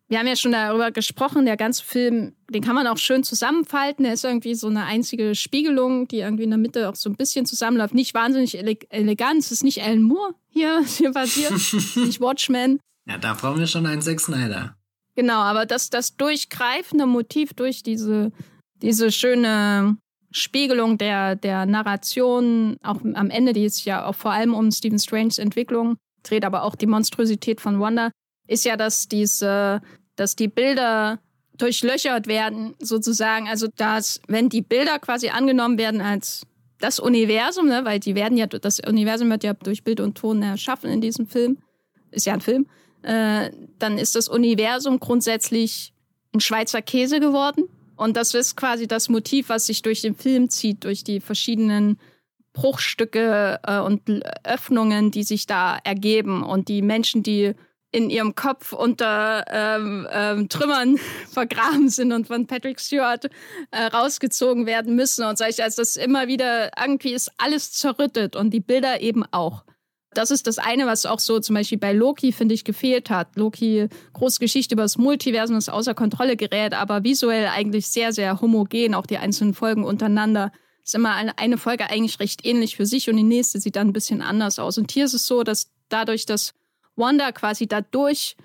wir 0.10 0.20
haben 0.20 0.28
ja 0.28 0.36
schon 0.38 0.54
darüber 0.54 0.92
gesprochen, 0.92 1.46
der 1.46 1.58
ganze 1.58 1.84
Film, 1.84 2.34
den 2.50 2.64
kann 2.64 2.76
man 2.76 2.88
auch 2.88 2.98
schön 2.98 3.24
zusammenfalten. 3.24 4.04
Der 4.04 4.14
ist 4.14 4.24
irgendwie 4.24 4.56
so 4.56 4.68
eine 4.68 4.86
einzige 4.86 5.36
Spiegelung, 5.36 6.08
die 6.08 6.20
irgendwie 6.20 6.44
in 6.44 6.50
der 6.50 6.60
Mitte 6.60 6.88
auch 6.90 6.96
so 6.96 7.10
ein 7.10 7.16
bisschen 7.16 7.46
zusammenläuft. 7.46 7.94
Nicht 7.94 8.14
wahnsinnig 8.14 8.58
ele 8.58 8.78
elegant. 8.90 9.40
Es 9.40 9.52
ist 9.52 9.64
nicht 9.64 9.84
Alan 9.84 10.02
Moore 10.02 10.34
hier, 10.50 10.82
hier 10.86 11.12
passiert, 11.12 11.52
nicht 11.96 12.22
Watchmen. 12.22 12.80
Ja, 13.06 13.18
da 13.18 13.34
brauchen 13.34 13.60
wir 13.60 13.68
schon 13.68 13.86
einen 13.86 14.02
Zack 14.02 14.22
Snyder. 14.22 14.78
Genau, 15.16 15.40
aber 15.40 15.66
das, 15.66 15.90
das 15.90 16.16
durchgreifende 16.16 17.06
Motiv 17.06 17.54
durch 17.54 17.84
diese, 17.84 18.32
diese 18.82 19.12
schöne 19.12 19.98
Spiegelung 20.32 20.98
der, 20.98 21.36
der 21.36 21.66
Narration, 21.66 22.78
auch 22.84 23.02
am 23.02 23.30
Ende, 23.30 23.54
die 23.54 23.66
ist 23.66 23.84
ja 23.86 24.06
auch 24.06 24.16
vor 24.16 24.32
allem 24.32 24.54
um 24.54 24.72
Stephen 24.72 25.00
Stranges 25.00 25.38
Entwicklung, 25.38 25.98
dreht 26.24 26.46
aber 26.46 26.64
auch 26.64 26.76
die 26.76 26.86
Monstrosität 26.86 27.60
von 27.62 27.80
Wanda, 27.80 28.12
ist 28.48 28.66
ja, 28.66 28.78
dass 28.78 29.08
diese, 29.08 29.82
dass 30.16 30.36
die 30.36 30.48
Bilder 30.48 31.20
durchlöchert 31.58 32.28
werden, 32.28 32.76
sozusagen. 32.80 33.48
Also, 33.48 33.68
dass, 33.76 34.22
wenn 34.28 34.50
die 34.50 34.62
Bilder 34.62 35.00
quasi 35.00 35.30
angenommen 35.30 35.78
werden 35.78 36.02
als 36.02 36.44
das 36.80 37.00
Universum, 37.00 37.68
ne, 37.68 37.86
weil 37.86 38.00
die 38.00 38.16
werden 38.16 38.38
ja, 38.38 38.46
das 38.46 38.80
Universum 38.80 39.30
wird 39.30 39.44
ja 39.44 39.54
durch 39.54 39.84
Bild 39.84 40.00
und 40.00 40.16
Ton 40.16 40.44
erschaffen 40.44 40.92
in 40.92 41.02
diesem 41.02 41.28
Film, 41.28 41.58
ist 42.12 42.26
ja 42.26 42.34
ein 42.34 42.42
Film, 42.42 42.68
äh, 43.02 43.52
dann 43.80 43.98
ist 43.98 44.16
das 44.16 44.28
Universum 44.28 45.00
grundsätzlich 45.00 45.94
ein 46.34 46.40
Schweizer 46.40 46.82
Käse 46.82 47.20
geworden. 47.20 47.66
Und 47.96 48.16
das 48.16 48.34
ist 48.36 48.56
quasi 48.56 48.88
das 48.88 49.10
Motiv, 49.10 49.50
was 49.50 49.66
sich 49.66 49.82
durch 49.82 50.02
den 50.02 50.16
Film 50.16 50.50
zieht, 50.50 50.84
durch 50.84 51.04
die 51.04 51.20
verschiedenen 51.20 51.98
Bruchstücke 52.54 53.60
äh, 53.64 53.80
und 53.80 54.02
Öffnungen, 54.44 55.10
die 55.10 55.24
sich 55.24 55.48
da 55.48 55.80
ergeben 55.84 56.44
und 56.44 56.70
die 56.70 56.84
Menschen, 56.84 57.24
die 57.24 57.54
in 57.98 58.12
ihrem 58.12 58.36
Kopf 58.36 58.74
unter 58.74 59.44
ähm, 59.50 60.08
ähm, 60.12 60.50
Trümmern 60.50 60.98
vergraben 61.32 61.90
sind 61.90 62.12
und 62.14 62.28
von 62.28 62.46
Patrick 62.46 62.80
Stewart 62.80 63.26
äh, 63.72 63.86
rausgezogen 63.86 64.68
werden 64.68 64.96
müssen 64.96 65.26
und 65.26 65.40
solche. 65.40 65.64
Also 65.64 65.82
das 65.82 65.96
immer 65.96 66.28
wieder, 66.28 66.70
irgendwie 66.80 67.14
ist 67.14 67.32
alles 67.40 67.72
zerrüttet 67.72 68.36
und 68.36 68.52
die 68.52 68.60
Bilder 68.60 69.02
eben 69.02 69.26
auch. 69.32 69.64
Das 70.14 70.30
ist 70.30 70.46
das 70.46 70.60
eine, 70.60 70.86
was 70.86 71.08
auch 71.08 71.20
so 71.20 71.40
zum 71.40 71.56
Beispiel 71.56 71.80
bei 71.80 71.92
Loki, 71.92 72.32
finde 72.32 72.54
ich, 72.54 72.64
gefehlt 72.64 73.10
hat. 73.10 73.36
Loki, 73.36 73.88
große 74.14 74.40
Geschichte 74.40 74.76
über 74.76 74.84
das 74.84 74.98
Multiversum, 74.98 75.56
das 75.56 75.68
außer 75.68 75.96
Kontrolle 75.96 76.38
gerät, 76.38 76.76
aber 76.76 77.04
visuell 77.04 77.48
eigentlich 77.48 77.88
sehr, 77.88 78.14
sehr 78.14 78.42
homogen, 78.42 78.94
auch 78.94 79.08
die 79.08 79.18
einzelnen 79.18 79.56
Folgen 79.56 79.84
untereinander. 79.84 80.52
Ist 80.84 80.96
immer 80.96 81.16
eine 81.36 81.58
Folge 81.58 81.90
eigentlich 81.90 82.20
recht 82.20 82.46
ähnlich 82.46 82.76
für 82.76 82.86
sich 82.86 83.10
und 83.10 83.18
die 83.18 83.24
nächste 83.24 83.60
sieht 83.60 83.76
dann 83.76 83.88
ein 83.88 83.94
bisschen 83.94 84.22
anders 84.22 84.60
aus. 84.60 84.78
Und 84.78 84.92
hier 84.92 85.06
ist 85.06 85.16
es 85.16 85.26
so, 85.26 85.44
dass 85.44 85.72
dadurch, 85.90 86.26
dass 86.28 86.54
Wanda 86.98 87.32
quasi 87.32 87.68
da 87.68 87.82
durch 87.82 88.36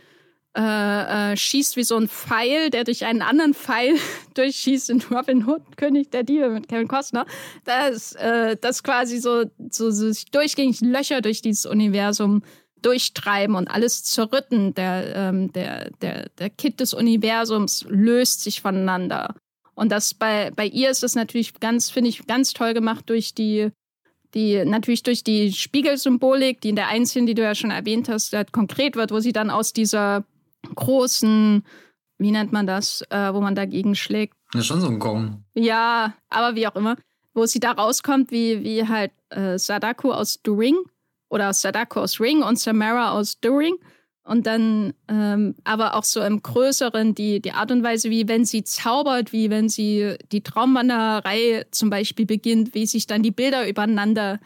äh, 0.55 1.33
äh, 1.33 1.37
schießt 1.37 1.77
wie 1.77 1.85
so 1.85 1.97
ein 1.97 2.09
Pfeil, 2.09 2.69
der 2.69 2.85
durch 2.85 3.07
einen 3.07 3.23
anderen 3.23 3.55
Pfeil 3.55 3.97
durchschießt 4.35 4.91
in 4.91 5.03
Robin 5.11 5.47
Hood, 5.47 5.79
König 5.79 6.11
der 6.11 6.25
Diebe 6.25 6.51
mit 6.51 6.69
Kevin 6.69 6.89
Costner. 6.89 7.25
Das, 7.65 8.13
äh, 8.13 8.57
das 8.61 8.83
quasi 8.83 9.19
so, 9.19 9.45
so, 9.71 9.91
so 9.91 10.13
durchgängig 10.31 10.83
Löcher 10.83 11.23
durch 11.23 11.41
dieses 11.41 11.65
Universum 11.65 12.43
durchtreiben 12.83 13.57
und 13.57 13.69
alles 13.69 14.05
zerrütten. 14.05 14.75
Der, 14.75 15.17
ähm, 15.17 15.53
der, 15.53 15.91
der, 16.03 16.29
der 16.39 16.51
Kit 16.51 16.81
des 16.81 16.93
Universums 16.93 17.87
löst 17.89 18.43
sich 18.43 18.61
voneinander. 18.61 19.35
Und 19.75 19.91
das 19.91 20.13
bei, 20.13 20.51
bei 20.51 20.67
ihr 20.67 20.91
ist 20.91 21.03
das 21.03 21.15
natürlich 21.15 21.61
ganz, 21.61 21.89
finde 21.89 22.11
ich, 22.11 22.27
ganz 22.27 22.53
toll 22.53 22.75
gemacht 22.75 23.09
durch 23.09 23.35
die 23.35 23.71
die 24.35 24.65
natürlich 24.65 25.03
durch 25.03 25.25
die 25.25 25.53
Spiegelsymbolik, 25.53 26.61
die 26.61 26.71
in 26.71 26.77
der 26.77 26.89
Einzelnen, 26.89 27.27
die 27.27 27.35
du 27.35 27.43
ja 27.43 27.55
schon 27.55 27.71
erwähnt 27.71 28.09
hast, 28.09 28.33
halt 28.33 28.53
konkret 28.53 28.97
wird, 28.97 29.11
wo 29.11 29.21
sie 29.21 29.33
dann 29.33 29.51
aus 29.51 29.73
dieser 29.73 30.25
großen, 30.75 31.65
wie 32.19 32.31
nennt 32.31 32.53
man 32.53 32.67
das, 32.67 33.03
äh, 33.11 33.35
wo 33.35 33.41
man 33.41 33.55
dagegen 33.55 33.95
schlägt. 33.95 34.35
Ist 34.55 34.67
schon 34.67 34.81
so 34.81 34.89
ein 34.89 34.99
Gong. 34.99 35.45
Ja, 35.55 36.15
aber 36.29 36.57
wie 36.57 36.67
auch 36.67 36.77
immer, 36.77 36.97
wo 37.35 37.47
sie 37.47 37.61
da 37.61 37.73
rauskommt, 37.73 38.31
wie, 38.31 38.63
wie 38.63 38.87
halt 38.87 39.13
äh, 39.31 39.59
Sadako 39.59 40.13
aus 40.13 40.39
The 40.45 40.51
Ring 40.53 40.77
oder 41.29 41.53
Sadako 41.53 42.01
aus 42.01 42.21
Ring 42.21 42.43
und 42.43 42.59
Samara 42.59 43.13
aus 43.13 43.39
The 43.43 43.49
Ring 43.49 43.75
und 44.25 44.47
dann 44.47 44.95
ähm, 45.09 45.57
aber 45.65 45.97
auch 45.97 46.05
so 46.05 46.23
im 46.23 46.43
Größeren 46.43 47.15
die, 47.15 47.41
die 47.41 47.53
Art 47.53 47.73
und 47.73 47.83
Weise, 47.83 48.09
wie 48.11 48.29
wenn 48.29 48.45
sie 48.45 48.63
zaubert, 48.63 49.33
wie 49.33 49.51
wenn 49.51 49.69
sie 49.69 50.17
die 50.31 50.43
Traumwanderei 50.43 51.67
zum 51.73 51.91
Beispiel 51.91 52.27
beginnt, 52.27 52.75
wie 52.75 52.87
sich 52.87 53.07
dann 53.07 53.23
die 53.23 53.33
Bilder 53.33 53.69
übereinander 53.69 54.39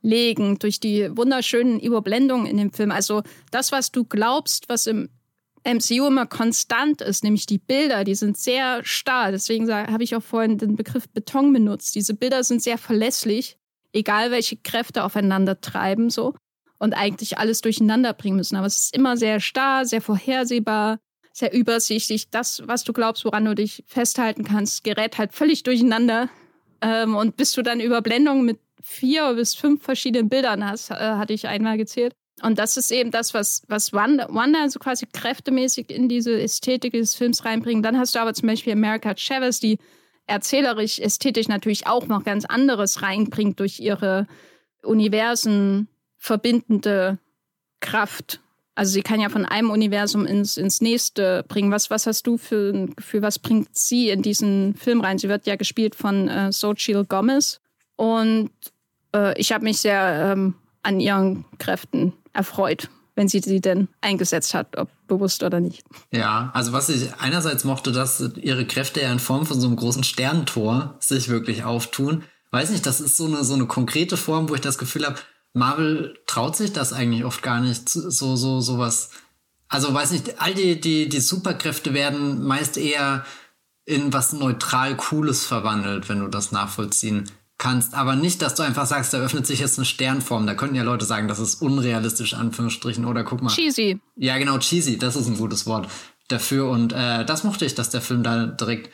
legen 0.00 0.58
durch 0.60 0.78
die 0.78 1.08
wunderschönen 1.16 1.80
Überblendungen 1.80 2.46
in 2.46 2.56
dem 2.56 2.72
Film. 2.72 2.92
Also 2.92 3.22
das, 3.50 3.72
was 3.72 3.90
du 3.90 4.04
glaubst, 4.04 4.68
was 4.68 4.86
im 4.86 5.08
MCU 5.64 6.06
immer 6.06 6.26
konstant 6.26 7.02
ist, 7.02 7.24
nämlich 7.24 7.46
die 7.46 7.58
Bilder, 7.58 8.04
die 8.04 8.14
sind 8.14 8.38
sehr 8.38 8.84
starr. 8.84 9.32
Deswegen 9.32 9.68
habe 9.72 10.04
ich 10.04 10.14
auch 10.14 10.22
vorhin 10.22 10.58
den 10.58 10.76
Begriff 10.76 11.08
Beton 11.08 11.52
benutzt. 11.52 11.96
Diese 11.96 12.14
Bilder 12.14 12.44
sind 12.44 12.62
sehr 12.62 12.78
verlässlich, 12.78 13.58
egal 13.92 14.30
welche 14.30 14.56
Kräfte 14.56 15.02
aufeinander 15.02 15.60
treiben, 15.60 16.08
so 16.08 16.34
und 16.78 16.94
eigentlich 16.94 17.38
alles 17.38 17.60
durcheinander 17.60 18.12
bringen 18.12 18.36
müssen. 18.36 18.56
Aber 18.56 18.66
es 18.66 18.78
ist 18.78 18.96
immer 18.96 19.16
sehr 19.16 19.40
starr, 19.40 19.84
sehr 19.84 20.02
vorhersehbar, 20.02 20.98
sehr 21.32 21.52
übersichtlich. 21.52 22.30
Das, 22.30 22.62
was 22.66 22.84
du 22.84 22.92
glaubst, 22.92 23.24
woran 23.24 23.44
du 23.44 23.54
dich 23.54 23.84
festhalten 23.86 24.44
kannst, 24.44 24.84
gerät 24.84 25.18
halt 25.18 25.32
völlig 25.32 25.62
durcheinander. 25.62 26.28
Ähm, 26.80 27.16
und 27.16 27.36
bis 27.36 27.52
du 27.52 27.62
dann 27.62 27.80
Überblendungen 27.80 28.44
mit 28.44 28.58
vier 28.82 29.34
bis 29.34 29.54
fünf 29.54 29.82
verschiedenen 29.82 30.28
Bildern 30.28 30.68
hast, 30.68 30.90
äh, 30.90 30.94
hatte 30.94 31.32
ich 31.32 31.48
einmal 31.48 31.76
gezählt. 31.76 32.14
Und 32.42 32.58
das 32.58 32.76
ist 32.76 32.90
eben 32.90 33.10
das, 33.10 33.32
was, 33.32 33.62
was 33.68 33.92
Wanda, 33.92 34.28
Wanda 34.30 34.68
so 34.68 34.78
quasi 34.78 35.06
kräftemäßig 35.10 35.90
in 35.90 36.08
diese 36.08 36.38
Ästhetik 36.38 36.92
des 36.92 37.14
Films 37.14 37.44
reinbringt. 37.44 37.84
Dann 37.84 37.98
hast 37.98 38.14
du 38.14 38.18
aber 38.18 38.34
zum 38.34 38.48
Beispiel 38.48 38.74
America 38.74 39.14
Chavez, 39.16 39.58
die 39.58 39.78
erzählerisch, 40.26 40.98
ästhetisch 40.98 41.48
natürlich 41.48 41.86
auch 41.86 42.06
noch 42.06 42.24
ganz 42.24 42.44
anderes 42.44 43.00
reinbringt 43.02 43.58
durch 43.58 43.80
ihre 43.80 44.26
Universen, 44.82 45.88
verbindende 46.18 47.18
Kraft 47.80 48.40
Also 48.78 48.92
sie 48.92 49.02
kann 49.02 49.20
ja 49.20 49.30
von 49.30 49.46
einem 49.46 49.70
Universum 49.70 50.26
ins, 50.26 50.58
ins 50.58 50.82
nächste 50.82 51.44
bringen. 51.48 51.72
Was, 51.72 51.88
was 51.88 52.06
hast 52.06 52.26
du 52.26 52.36
für 52.36 52.72
ein 52.74 52.94
Gefühl, 52.94 53.22
was 53.22 53.38
bringt 53.38 53.76
sie 53.76 54.10
in 54.10 54.20
diesen 54.20 54.74
Film 54.74 55.00
rein? 55.00 55.18
Sie 55.18 55.30
wird 55.30 55.46
ja 55.46 55.56
gespielt 55.56 55.94
von 55.94 56.28
äh, 56.28 56.50
Xochitl 56.50 57.06
Gomez 57.06 57.60
und 57.96 58.50
äh, 59.14 59.38
ich 59.40 59.50
habe 59.52 59.64
mich 59.64 59.80
sehr 59.80 60.32
ähm, 60.32 60.54
an 60.82 61.00
ihren 61.00 61.46
Kräften 61.58 62.12
erfreut, 62.34 62.90
wenn 63.14 63.28
sie 63.28 63.40
sie 63.40 63.62
denn 63.62 63.88
eingesetzt 64.02 64.52
hat, 64.52 64.76
ob 64.76 64.90
bewusst 65.08 65.42
oder 65.42 65.60
nicht. 65.60 65.82
Ja, 66.12 66.50
also 66.52 66.72
was 66.72 66.90
ich 66.90 67.14
einerseits 67.18 67.64
mochte, 67.64 67.92
dass 67.92 68.22
ihre 68.36 68.66
Kräfte 68.66 69.00
ja 69.00 69.10
in 69.10 69.20
Form 69.20 69.46
von 69.46 69.58
so 69.58 69.66
einem 69.68 69.76
großen 69.76 70.04
Sternentor 70.04 70.96
sich 71.00 71.28
wirklich 71.28 71.64
auftun. 71.64 72.24
Weiß 72.50 72.70
nicht, 72.70 72.84
das 72.84 73.00
ist 73.00 73.16
so 73.16 73.24
eine, 73.26 73.42
so 73.42 73.54
eine 73.54 73.66
konkrete 73.66 74.16
Form, 74.16 74.48
wo 74.48 74.54
ich 74.54 74.60
das 74.60 74.78
Gefühl 74.78 75.06
habe, 75.06 75.18
Marvel 75.56 76.18
traut 76.26 76.54
sich 76.54 76.72
das 76.72 76.92
eigentlich 76.92 77.24
oft 77.24 77.42
gar 77.42 77.60
nicht, 77.60 77.88
so, 77.88 78.36
so, 78.36 78.60
sowas. 78.60 79.10
Also 79.68 79.92
weiß 79.92 80.10
nicht, 80.12 80.40
all 80.40 80.54
die, 80.54 80.80
die, 80.80 81.08
die 81.08 81.20
Superkräfte 81.20 81.94
werden 81.94 82.44
meist 82.44 82.76
eher 82.76 83.24
in 83.86 84.12
was 84.12 84.34
neutral 84.34 84.96
Cooles 84.96 85.46
verwandelt, 85.46 86.08
wenn 86.08 86.20
du 86.20 86.28
das 86.28 86.52
nachvollziehen 86.52 87.30
kannst, 87.58 87.94
aber 87.94 88.16
nicht, 88.16 88.42
dass 88.42 88.54
du 88.54 88.64
einfach 88.64 88.84
sagst, 88.84 89.14
da 89.14 89.18
öffnet 89.18 89.46
sich 89.46 89.60
jetzt 89.60 89.78
eine 89.78 89.86
Sternform. 89.86 90.46
Da 90.46 90.54
könnten 90.54 90.74
ja 90.74 90.82
Leute 90.82 91.06
sagen, 91.06 91.26
das 91.26 91.38
ist 91.38 91.62
unrealistisch, 91.62 92.34
Anführungsstrichen, 92.34 93.06
oder 93.06 93.24
guck 93.24 93.40
mal. 93.40 93.50
Cheesy. 93.50 93.98
Ja, 94.16 94.36
genau, 94.36 94.58
cheesy, 94.58 94.98
das 94.98 95.16
ist 95.16 95.26
ein 95.26 95.38
gutes 95.38 95.66
Wort 95.66 95.88
dafür. 96.28 96.68
Und 96.68 96.92
äh, 96.92 97.24
das 97.24 97.44
mochte 97.44 97.64
ich, 97.64 97.74
dass 97.74 97.88
der 97.88 98.02
Film 98.02 98.22
da 98.22 98.46
direkt 98.46 98.90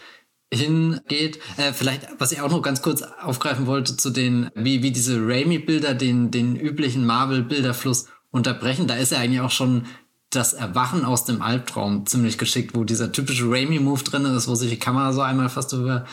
hingeht. 0.53 1.39
Äh, 1.57 1.73
vielleicht, 1.73 2.09
was 2.19 2.33
ich 2.33 2.41
auch 2.41 2.51
noch 2.51 2.63
ganz 2.63 2.83
kurz 2.83 3.03
aufgreifen 3.03 3.67
wollte, 3.67 3.97
zu 3.97 4.11
den, 4.11 4.51
wie, 4.55 4.83
wie 4.83 4.93
diese 4.93 5.19
Raimi-Bilder 5.19 5.95
den, 5.95 6.31
den 6.31 6.57
üblichen 6.57 7.07
Marvel-Bilderfluss 7.07 8.07
unterbrechen. 8.31 8.87
Da 8.87 8.97
ist 8.97 9.13
ja 9.13 9.19
eigentlich 9.19 9.41
auch 9.41 9.51
schon 9.51 9.87
das 10.31 10.53
Erwachen 10.53 11.05
aus 11.05 11.25
dem 11.25 11.43
Albtraum 11.43 12.07
ziemlich 12.07 12.39
geschickt, 12.39 12.75
wo 12.75 12.85
dieser 12.85 13.13
typische 13.13 13.51
Raimi-Move 13.51 14.03
drin 14.05 14.25
ist, 14.25 14.49
wo 14.49 14.55
sich 14.55 14.71
die 14.71 14.79
Kamera 14.79 15.13
so 15.13 15.21
einmal 15.21 15.49
fast 15.49 15.73
über 15.73 16.07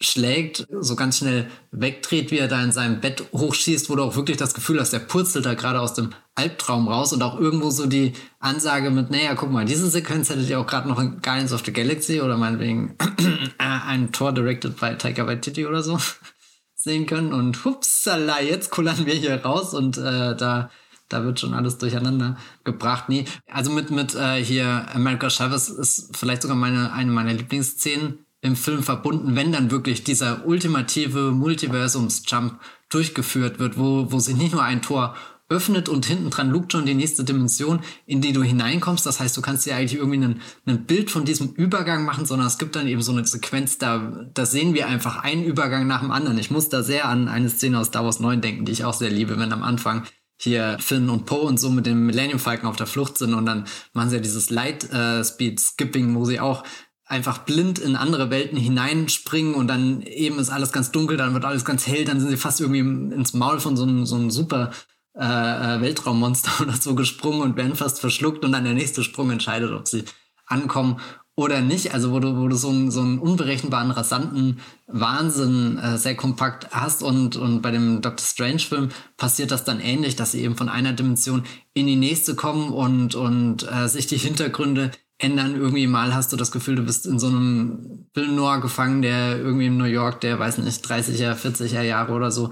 schlägt, 0.00 0.66
so 0.80 0.96
ganz 0.96 1.18
schnell 1.18 1.48
wegdreht, 1.70 2.30
wie 2.30 2.38
er 2.38 2.48
da 2.48 2.62
in 2.62 2.72
seinem 2.72 3.00
Bett 3.00 3.24
hochschießt, 3.32 3.88
wo 3.90 3.96
du 3.96 4.02
auch 4.02 4.16
wirklich 4.16 4.36
das 4.36 4.54
Gefühl 4.54 4.80
hast, 4.80 4.92
der 4.92 4.98
purzelt 4.98 5.46
da 5.46 5.54
gerade 5.54 5.80
aus 5.80 5.94
dem 5.94 6.10
Albtraum 6.36 6.88
raus 6.88 7.12
und 7.12 7.22
auch 7.22 7.38
irgendwo 7.38 7.70
so 7.70 7.86
die 7.86 8.12
Ansage 8.40 8.90
mit, 8.90 9.10
naja, 9.10 9.34
guck 9.34 9.50
mal, 9.50 9.64
diese 9.64 9.88
Sequenz 9.88 10.30
hättet 10.30 10.48
ihr 10.48 10.58
auch 10.58 10.66
gerade 10.66 10.88
noch 10.88 10.98
in 10.98 11.20
Guardians 11.22 11.52
of 11.52 11.64
the 11.64 11.72
Galaxy 11.72 12.20
oder 12.20 12.36
meinetwegen 12.36 12.96
ein 13.58 14.10
Tor 14.12 14.32
directed 14.32 14.78
by 14.80 14.96
Taika 14.96 15.26
Waititi 15.26 15.66
oder 15.66 15.82
so 15.82 15.98
sehen 16.74 17.06
können 17.06 17.32
und 17.32 17.64
hupsala, 17.64 18.40
jetzt 18.40 18.70
kullern 18.70 19.06
wir 19.06 19.14
hier 19.14 19.44
raus 19.44 19.74
und 19.74 19.96
äh, 19.96 20.36
da 20.36 20.70
da 21.08 21.22
wird 21.22 21.38
schon 21.38 21.54
alles 21.54 21.78
durcheinander 21.78 22.36
gebracht. 22.64 23.08
Nee, 23.08 23.26
also 23.46 23.70
mit, 23.70 23.90
mit 23.90 24.14
äh, 24.14 24.42
hier 24.42 24.86
America 24.94 25.28
Chavez 25.30 25.68
ist 25.68 26.16
vielleicht 26.16 26.42
sogar 26.42 26.56
meine, 26.56 26.92
eine 26.92 27.12
meiner 27.12 27.32
Lieblingsszenen 27.32 28.24
im 28.40 28.56
Film 28.56 28.82
verbunden, 28.82 29.36
wenn 29.36 29.52
dann 29.52 29.70
wirklich 29.70 30.04
dieser 30.04 30.46
ultimative 30.46 31.32
Multiversums-Jump 31.32 32.58
durchgeführt 32.90 33.58
wird, 33.58 33.78
wo, 33.78 34.12
wo 34.12 34.18
sich 34.18 34.36
nicht 34.36 34.52
nur 34.52 34.62
ein 34.62 34.82
Tor 34.82 35.16
öffnet 35.48 35.88
und 35.88 36.06
hinten 36.06 36.30
dran 36.30 36.50
lugt 36.50 36.72
schon 36.72 36.86
die 36.86 36.94
nächste 36.94 37.22
Dimension, 37.22 37.80
in 38.06 38.20
die 38.20 38.32
du 38.32 38.42
hineinkommst. 38.42 39.04
Das 39.04 39.20
heißt, 39.20 39.36
du 39.36 39.42
kannst 39.42 39.66
dir 39.66 39.76
eigentlich 39.76 39.98
irgendwie 39.98 40.40
ein, 40.66 40.86
Bild 40.86 41.10
von 41.10 41.24
diesem 41.24 41.52
Übergang 41.52 42.04
machen, 42.04 42.26
sondern 42.26 42.46
es 42.46 42.58
gibt 42.58 42.76
dann 42.76 42.88
eben 42.88 43.02
so 43.02 43.12
eine 43.12 43.26
Sequenz, 43.26 43.78
da, 43.78 44.26
da 44.32 44.46
sehen 44.46 44.74
wir 44.74 44.86
einfach 44.86 45.22
einen 45.22 45.44
Übergang 45.44 45.86
nach 45.86 46.00
dem 46.00 46.10
anderen. 46.10 46.38
Ich 46.38 46.50
muss 46.50 46.68
da 46.68 46.82
sehr 46.82 47.08
an 47.08 47.28
eine 47.28 47.50
Szene 47.50 47.78
aus 47.78 47.88
Star 47.88 48.04
Wars 48.04 48.20
9 48.20 48.40
denken, 48.40 48.64
die 48.64 48.72
ich 48.72 48.84
auch 48.84 48.94
sehr 48.94 49.10
liebe, 49.10 49.38
wenn 49.38 49.52
am 49.52 49.62
Anfang 49.62 50.04
hier 50.36 50.78
Finn 50.80 51.10
und 51.10 51.26
Poe 51.26 51.42
und 51.42 51.60
so 51.60 51.70
mit 51.70 51.86
dem 51.86 52.06
Millennium 52.06 52.38
Falcon 52.38 52.68
auf 52.68 52.76
der 52.76 52.86
Flucht 52.86 53.18
sind 53.18 53.34
und 53.34 53.46
dann 53.46 53.66
machen 53.92 54.10
sie 54.10 54.16
ja 54.16 54.22
dieses 54.22 54.50
Light 54.50 54.90
äh, 54.92 55.22
Speed 55.24 55.60
Skipping, 55.60 56.14
wo 56.14 56.24
sie 56.24 56.40
auch 56.40 56.64
einfach 57.06 57.38
blind 57.38 57.78
in 57.78 57.96
andere 57.96 58.30
Welten 58.30 58.58
hineinspringen 58.58 59.54
und 59.54 59.68
dann 59.68 60.02
eben 60.02 60.38
ist 60.38 60.50
alles 60.50 60.72
ganz 60.72 60.90
dunkel, 60.90 61.16
dann 61.16 61.34
wird 61.34 61.44
alles 61.44 61.64
ganz 61.64 61.86
hell, 61.86 62.04
dann 62.04 62.18
sind 62.18 62.30
sie 62.30 62.36
fast 62.36 62.60
irgendwie 62.60 62.80
ins 63.14 63.34
Maul 63.34 63.60
von 63.60 63.76
so 63.76 63.84
einem, 63.84 64.06
so 64.06 64.16
einem 64.16 64.30
super 64.30 64.70
äh, 65.14 65.76
äh 65.76 65.80
Weltraummonster 65.80 66.50
oder 66.62 66.74
so 66.74 66.94
gesprungen 66.94 67.42
und 67.42 67.56
werden 67.56 67.76
fast 67.76 68.00
verschluckt 68.00 68.44
und 68.44 68.52
dann 68.52 68.64
der 68.64 68.74
nächste 68.74 69.02
Sprung 69.02 69.30
entscheidet, 69.30 69.72
ob 69.72 69.88
sie 69.88 70.04
ankommen 70.46 71.00
oder 71.36 71.60
nicht. 71.60 71.92
Also 71.92 72.12
wo 72.12 72.20
du, 72.20 72.36
wo 72.36 72.48
du 72.48 72.56
so 72.56 72.68
einen, 72.68 72.90
so 72.90 73.00
einen 73.00 73.18
unberechenbaren, 73.18 73.90
rasanten 73.90 74.60
Wahnsinn 74.86 75.78
äh, 75.78 75.98
sehr 75.98 76.14
kompakt 76.14 76.68
hast 76.70 77.02
und, 77.02 77.36
und 77.36 77.62
bei 77.62 77.70
dem 77.70 78.02
Doctor 78.02 78.24
Strange 78.24 78.60
Film 78.60 78.88
passiert 79.16 79.50
das 79.50 79.64
dann 79.64 79.80
ähnlich, 79.80 80.16
dass 80.16 80.32
sie 80.32 80.42
eben 80.42 80.56
von 80.56 80.68
einer 80.68 80.92
Dimension 80.92 81.44
in 81.72 81.86
die 81.86 81.96
nächste 81.96 82.34
kommen 82.34 82.72
und, 82.72 83.14
und 83.14 83.66
äh, 83.70 83.88
sich 83.88 84.06
die 84.06 84.18
Hintergründe 84.18 84.92
ändern. 85.18 85.56
Irgendwie 85.56 85.86
mal 85.86 86.14
hast 86.14 86.32
du 86.32 86.36
das 86.36 86.52
Gefühl, 86.52 86.76
du 86.76 86.82
bist 86.82 87.06
in 87.06 87.18
so 87.18 87.28
einem 87.28 88.06
Film 88.14 88.36
noir 88.36 88.60
gefangen, 88.60 89.02
der 89.02 89.38
irgendwie 89.38 89.66
in 89.66 89.76
New 89.76 89.84
York, 89.84 90.20
der 90.20 90.38
weiß 90.38 90.58
nicht, 90.58 90.84
30er, 90.84 91.34
40er 91.34 91.82
Jahre 91.82 92.12
oder 92.12 92.30
so 92.30 92.50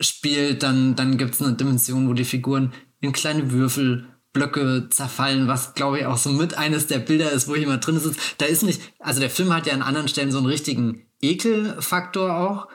spielt. 0.00 0.62
Dann, 0.62 0.96
dann 0.96 1.16
gibt 1.16 1.34
es 1.34 1.42
eine 1.42 1.54
Dimension, 1.54 2.08
wo 2.08 2.14
die 2.14 2.24
Figuren 2.24 2.72
in 3.00 3.12
kleine 3.12 3.50
Würfelblöcke 3.50 4.88
zerfallen, 4.90 5.48
was 5.48 5.74
glaube 5.74 6.00
ich 6.00 6.06
auch 6.06 6.18
so 6.18 6.30
mit 6.30 6.54
eines 6.58 6.86
der 6.86 6.98
Bilder 6.98 7.30
ist, 7.30 7.48
wo 7.48 7.54
ich 7.54 7.62
immer 7.62 7.78
drin 7.78 7.98
sitze. 7.98 8.18
Da 8.38 8.46
ist 8.46 8.62
nicht, 8.62 8.80
also 8.98 9.20
der 9.20 9.30
Film 9.30 9.52
hat 9.54 9.66
ja 9.66 9.74
an 9.74 9.82
anderen 9.82 10.08
Stellen 10.08 10.32
so 10.32 10.38
einen 10.38 10.46
richtigen 10.46 11.06
Ekelfaktor 11.20 12.36
auch 12.36 12.68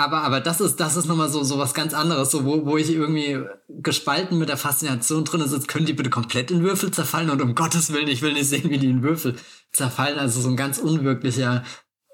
aber, 0.00 0.22
aber 0.22 0.40
das 0.40 0.62
ist, 0.62 0.76
das 0.76 0.96
ist 0.96 1.04
nochmal 1.04 1.28
so, 1.28 1.42
so 1.42 1.58
was 1.58 1.74
ganz 1.74 1.92
anderes, 1.92 2.30
so, 2.30 2.46
wo, 2.46 2.64
wo 2.64 2.78
ich 2.78 2.90
irgendwie 2.90 3.38
gespalten 3.68 4.38
mit 4.38 4.48
der 4.48 4.56
Faszination 4.56 5.26
drin 5.26 5.46
sitze, 5.46 5.66
können 5.66 5.84
die 5.84 5.92
bitte 5.92 6.08
komplett 6.08 6.50
in 6.50 6.62
Würfel 6.62 6.90
zerfallen 6.90 7.28
und 7.28 7.42
um 7.42 7.54
Gottes 7.54 7.92
Willen, 7.92 8.08
ich 8.08 8.22
will 8.22 8.32
nicht 8.32 8.48
sehen, 8.48 8.70
wie 8.70 8.78
die 8.78 8.88
in 8.88 9.02
Würfel 9.02 9.36
zerfallen. 9.72 10.18
Also 10.18 10.40
so 10.40 10.48
ein 10.48 10.56
ganz 10.56 10.78
unwirklicher, 10.78 11.64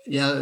ja, 0.07 0.35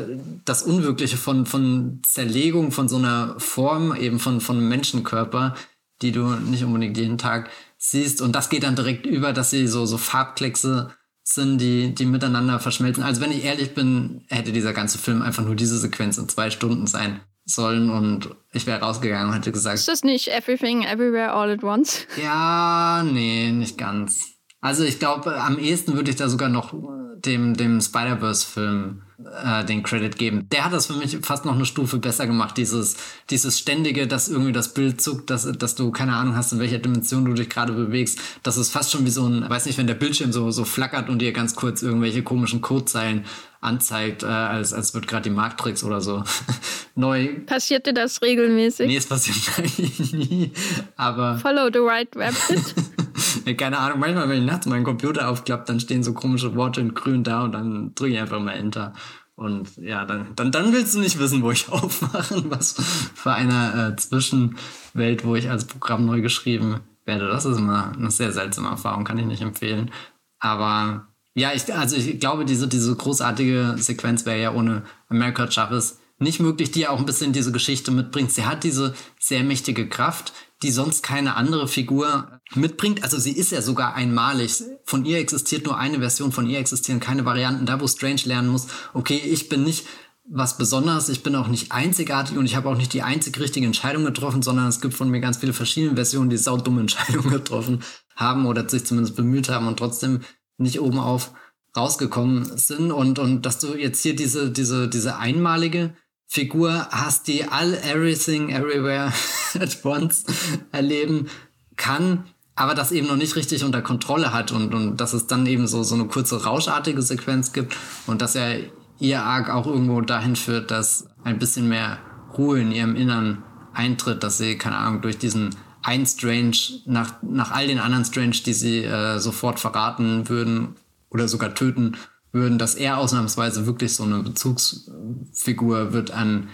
das 0.45 0.63
Unwirkliche 0.63 1.17
von, 1.17 1.47
von 1.47 2.01
Zerlegung 2.05 2.71
von 2.71 2.89
so 2.89 2.97
einer 2.97 3.39
Form, 3.39 3.97
eben 3.97 4.19
von, 4.19 4.41
von 4.41 4.69
Menschenkörper, 4.69 5.55
die 6.03 6.13
du 6.13 6.27
nicht 6.29 6.65
unbedingt 6.65 6.97
jeden 6.97 7.19
Tag 7.19 7.51
siehst. 7.79 8.21
Und 8.21 8.35
das 8.35 8.49
geht 8.51 8.63
dann 8.63 8.77
direkt 8.77 9.07
über, 9.07 9.33
dass 9.33 9.51
sie 9.51 9.67
so, 9.67 9.87
so 9.87 9.99
Farbkleckse 9.99 10.91
sind, 11.23 11.59
die, 11.59 11.95
die 11.95 12.05
miteinander 12.05 12.61
verschmelzen. 12.61 13.03
Also 13.03 13.21
wenn 13.21 13.33
ich 13.33 13.45
ehrlich 13.45 13.75
bin, 13.75 14.25
hätte 14.29 14.53
dieser 14.53 14.75
ganze 14.75 14.99
Film 14.99 15.23
einfach 15.23 15.45
nur 15.45 15.55
diese 15.55 15.79
Sequenz 15.79 16.19
in 16.19 16.29
zwei 16.29 16.51
Stunden 16.51 16.87
sein 16.87 17.21
sollen 17.47 17.91
und 17.91 18.31
ich 18.53 18.67
wäre 18.67 18.81
rausgegangen 18.81 19.29
und 19.29 19.35
hätte 19.35 19.53
gesagt. 19.53 19.79
Ist 19.79 19.89
das 19.89 20.03
nicht 20.03 20.29
Everything 20.29 20.85
Everywhere 20.85 21.33
All 21.33 21.51
at 21.51 21.63
Once? 21.63 22.07
Ja, 22.23 23.03
nee, 23.03 23.51
nicht 23.51 23.79
ganz. 23.79 24.34
Also 24.65 24.83
ich 24.83 24.99
glaube, 24.99 25.43
am 25.43 25.59
ehesten 25.59 25.93
würde 25.93 26.11
ich 26.11 26.17
da 26.17 26.27
sogar 26.27 26.49
noch 26.49 26.73
dem, 27.17 27.55
dem 27.55 27.83
Spider-Verse-Film 27.83 29.03
äh, 29.45 29.63
den 29.67 29.83
Credit 29.83 30.17
geben. 30.17 30.49
Der 30.51 30.65
hat 30.65 30.73
das 30.73 30.87
für 30.87 30.95
mich 30.95 31.19
fast 31.21 31.45
noch 31.45 31.55
eine 31.55 31.67
Stufe 31.67 31.99
besser 31.99 32.27
gemacht. 32.27 32.57
Dieses, 32.57 32.97
dieses 33.29 33.59
ständige, 33.59 34.07
dass 34.07 34.31
irgendwie 34.31 34.53
das 34.53 34.73
Bild 34.73 35.03
zuckt, 35.03 35.29
dass, 35.29 35.53
dass 35.53 35.75
du 35.75 35.91
keine 35.91 36.17
Ahnung 36.17 36.35
hast, 36.35 36.55
in 36.55 36.61
welcher 36.61 36.79
Dimension 36.79 37.27
du 37.27 37.35
dich 37.35 37.51
gerade 37.51 37.75
bewegst. 37.75 38.19
Das 38.43 38.57
ist 38.57 38.71
fast 38.71 38.91
schon 38.91 39.05
wie 39.05 39.11
so 39.11 39.27
ein, 39.27 39.47
weiß 39.47 39.67
nicht, 39.67 39.77
wenn 39.77 39.87
der 39.87 39.95
Bildschirm 39.95 40.33
so, 40.33 40.51
so 40.51 40.65
flackert 40.65 41.11
und 41.11 41.19
dir 41.19 41.33
ganz 41.33 41.55
kurz 41.57 41.83
irgendwelche 41.83 42.23
komischen 42.23 42.63
Codezeilen 42.63 43.27
anzeigt, 43.61 44.23
äh, 44.23 44.29
als, 44.29 44.73
als 44.73 44.95
wird 44.95 45.07
gerade 45.09 45.25
die 45.25 45.35
Matrix 45.35 45.85
oder 45.85 46.01
so 46.01 46.25
neu. 46.95 47.35
Passiert 47.45 47.87
dir 47.87 47.93
das 47.93 48.23
regelmäßig? 48.23 48.87
Nee, 48.87 48.97
es 48.97 49.07
passiert 49.07 49.37
eigentlich 49.59 50.15
nie. 50.15 50.53
Aber. 50.97 51.37
Follow 51.37 51.69
the 51.71 51.81
right 51.81 52.09
rabbit. 52.17 52.75
Keine 53.57 53.79
Ahnung, 53.79 54.01
manchmal, 54.01 54.29
wenn 54.29 54.41
ich 54.43 54.47
nachts 54.47 54.67
meinen 54.67 54.85
Computer 54.85 55.29
aufklappt, 55.29 55.69
dann 55.69 55.81
stehen 55.81 56.03
so 56.03 56.13
komische 56.13 56.55
Worte 56.55 56.81
in 56.81 56.95
grün 56.95 57.25
da 57.25 57.45
und 57.45 57.53
dann 57.53 57.95
drücke 57.95 58.13
ich 58.13 58.21
einfach 58.21 58.41
mal 58.41 58.53
Enter. 58.53 58.93
Und 59.37 59.77
ja, 59.77 60.05
dann, 60.05 60.29
dann, 60.37 60.53
dann 60.53 60.73
willst 60.73 60.95
du 60.95 61.01
nicht 61.01 61.19
wissen, 61.19 61.43
wo 61.43 61.51
ich 61.51 61.69
aufmachen, 61.73 62.51
was 62.51 62.73
für 63.15 63.33
eine 63.33 63.93
äh, 63.93 63.97
Zwischenwelt, 63.97 65.25
wo 65.25 65.35
ich 65.35 65.51
als 65.51 65.65
Programm 65.65 66.07
neu 66.07 66.21
geschrieben 66.21 66.81
werde. 67.05 67.29
Das 67.29 67.45
ist 67.45 67.59
immer 67.59 67.93
eine 67.93 68.11
sehr 68.11 68.33
seltsame 68.33 68.69
Erfahrung, 68.69 69.05
kann 69.05 69.19
ich 69.19 69.27
nicht 69.27 69.43
empfehlen. 69.43 69.91
Aber 70.39 71.09
ja, 71.35 71.53
ich, 71.53 71.73
also 71.75 71.97
ich 71.97 72.21
glaube, 72.21 72.45
diese, 72.45 72.69
diese 72.69 72.95
großartige 72.95 73.75
Sequenz 73.77 74.25
wäre 74.25 74.41
ja 74.41 74.53
ohne 74.53 74.83
America 75.09 75.51
Chavez 75.51 75.99
nicht 76.19 76.39
möglich, 76.41 76.71
die 76.71 76.81
ja 76.81 76.91
auch 76.91 76.99
ein 76.99 77.07
bisschen 77.07 77.33
diese 77.33 77.51
Geschichte 77.51 77.91
mitbringt. 77.91 78.31
Sie 78.31 78.47
hat 78.47 78.63
diese 78.63 78.95
sehr 79.19 79.43
mächtige 79.43 79.89
Kraft, 79.89 80.33
die 80.63 80.71
sonst 80.71 81.03
keine 81.03 81.37
andere 81.37 81.69
Figur 81.69 82.41
mitbringt. 82.55 83.03
Also 83.03 83.19
sie 83.19 83.33
ist 83.33 83.53
ja 83.53 83.61
sogar 83.61 83.95
einmalig. 83.95 84.63
Von 84.85 85.05
ihr 85.05 85.19
existiert 85.19 85.67
nur 85.67 85.79
eine 85.79 85.99
Version, 85.99 86.33
von 86.33 86.49
ihr 86.49 86.59
existieren 86.59 87.01
keine 87.01 87.25
Varianten. 87.25 87.67
Da, 87.67 87.81
wo 87.81 87.87
Strange 87.87 88.23
lernen 88.25 88.49
muss, 88.49 88.69
okay, 88.93 89.17
ich 89.17 89.49
bin 89.49 89.65
nicht 89.65 89.87
was 90.27 90.57
Besonderes, 90.57 91.11
ich 91.11 91.23
bin 91.23 91.37
auch 91.37 91.49
nicht 91.49 91.73
einzigartig 91.73 92.39
und 92.39 92.47
ich 92.47 92.57
habe 92.57 92.71
auch 92.71 92.77
nicht 92.77 92.95
die 92.95 93.03
einzig 93.03 93.39
richtige 93.39 93.67
Entscheidung 93.67 94.05
getroffen, 94.05 94.43
sondern 94.43 94.69
es 94.69 94.81
gibt 94.81 94.95
von 94.95 95.11
mir 95.11 95.21
ganz 95.21 95.37
viele 95.37 95.53
verschiedene 95.53 95.97
Versionen, 95.97 96.31
die 96.31 96.39
saudumme 96.39 96.81
Entscheidungen 96.81 97.31
getroffen 97.31 97.83
haben 98.17 98.47
oder 98.47 98.67
sich 98.67 98.87
zumindest 98.87 99.17
bemüht 99.17 99.51
haben 99.51 99.69
und 99.69 99.79
trotzdem 99.79 100.21
nicht 100.57 100.81
oben 100.81 100.99
auf 100.99 101.33
rausgekommen 101.77 102.57
sind 102.57 102.93
und, 102.93 103.19
und 103.19 103.45
dass 103.45 103.59
du 103.59 103.75
jetzt 103.75 104.03
hier 104.03 104.17
diese, 104.17 104.51
diese, 104.51 104.89
diese 104.89 105.17
einmalige 105.17 105.95
Figur 106.27 106.89
hast, 106.91 107.29
die 107.29 107.45
all 107.45 107.75
everything 107.75 108.51
everywhere 108.51 109.13
at 109.55 109.85
once 109.85 110.25
erleben 110.73 111.29
kann, 111.77 112.25
aber 112.57 112.75
das 112.75 112.93
eben 112.93 113.09
noch 113.09 113.17
nicht 113.17 113.37
richtig 113.37 113.65
unter 113.65 113.83
Kontrolle 113.83 114.33
hat 114.33 114.53
und, 114.53 114.75
und 114.75 114.97
dass 114.97 115.13
es 115.13 115.27
dann 115.27 115.47
eben 115.47 115.67
so, 115.67 115.83
so 115.83 115.95
eine 115.95 116.07
kurze 116.07 116.45
rauschartige 116.45 117.03
Sequenz 117.03 117.53
gibt 117.53 117.77
und 118.07 118.23
dass 118.23 118.35
er 118.35 118.59
ihr 118.99 119.23
Arc 119.23 119.51
auch 119.51 119.67
irgendwo 119.67 120.01
dahin 120.01 120.37
führt, 120.37 120.71
dass 120.71 121.09
ein 121.25 121.39
bisschen 121.39 121.69
mehr 121.69 121.99
Ruhe 122.37 122.61
in 122.61 122.73
ihrem 122.73 122.97
Innern 122.97 123.43
eintritt, 123.73 124.23
dass 124.23 124.39
sie, 124.39 124.57
keine 124.57 124.77
Ahnung, 124.77 125.03
durch 125.03 125.19
diesen 125.19 125.51
einen 125.83 126.07
Strange 126.07 126.57
nach, 126.87 127.23
nach 127.23 127.51
all 127.51 127.67
den 127.67 127.79
anderen 127.79 128.05
Strange, 128.05 128.37
die 128.47 128.55
sie 128.55 128.85
äh, 128.85 129.19
sofort 129.19 129.61
verraten 129.61 130.29
würden 130.29 130.77
oder 131.11 131.29
sogar 131.29 131.55
töten 131.55 131.97
würden, 132.35 132.59
dass 132.59 132.75
er 132.75 132.99
ausnahmsweise 132.99 133.65
wirklich 133.65 133.95
so 133.95 134.03
eine 134.03 134.19
Bezugsfigur 134.19 135.93
wird, 135.93 136.11
an 136.11 136.49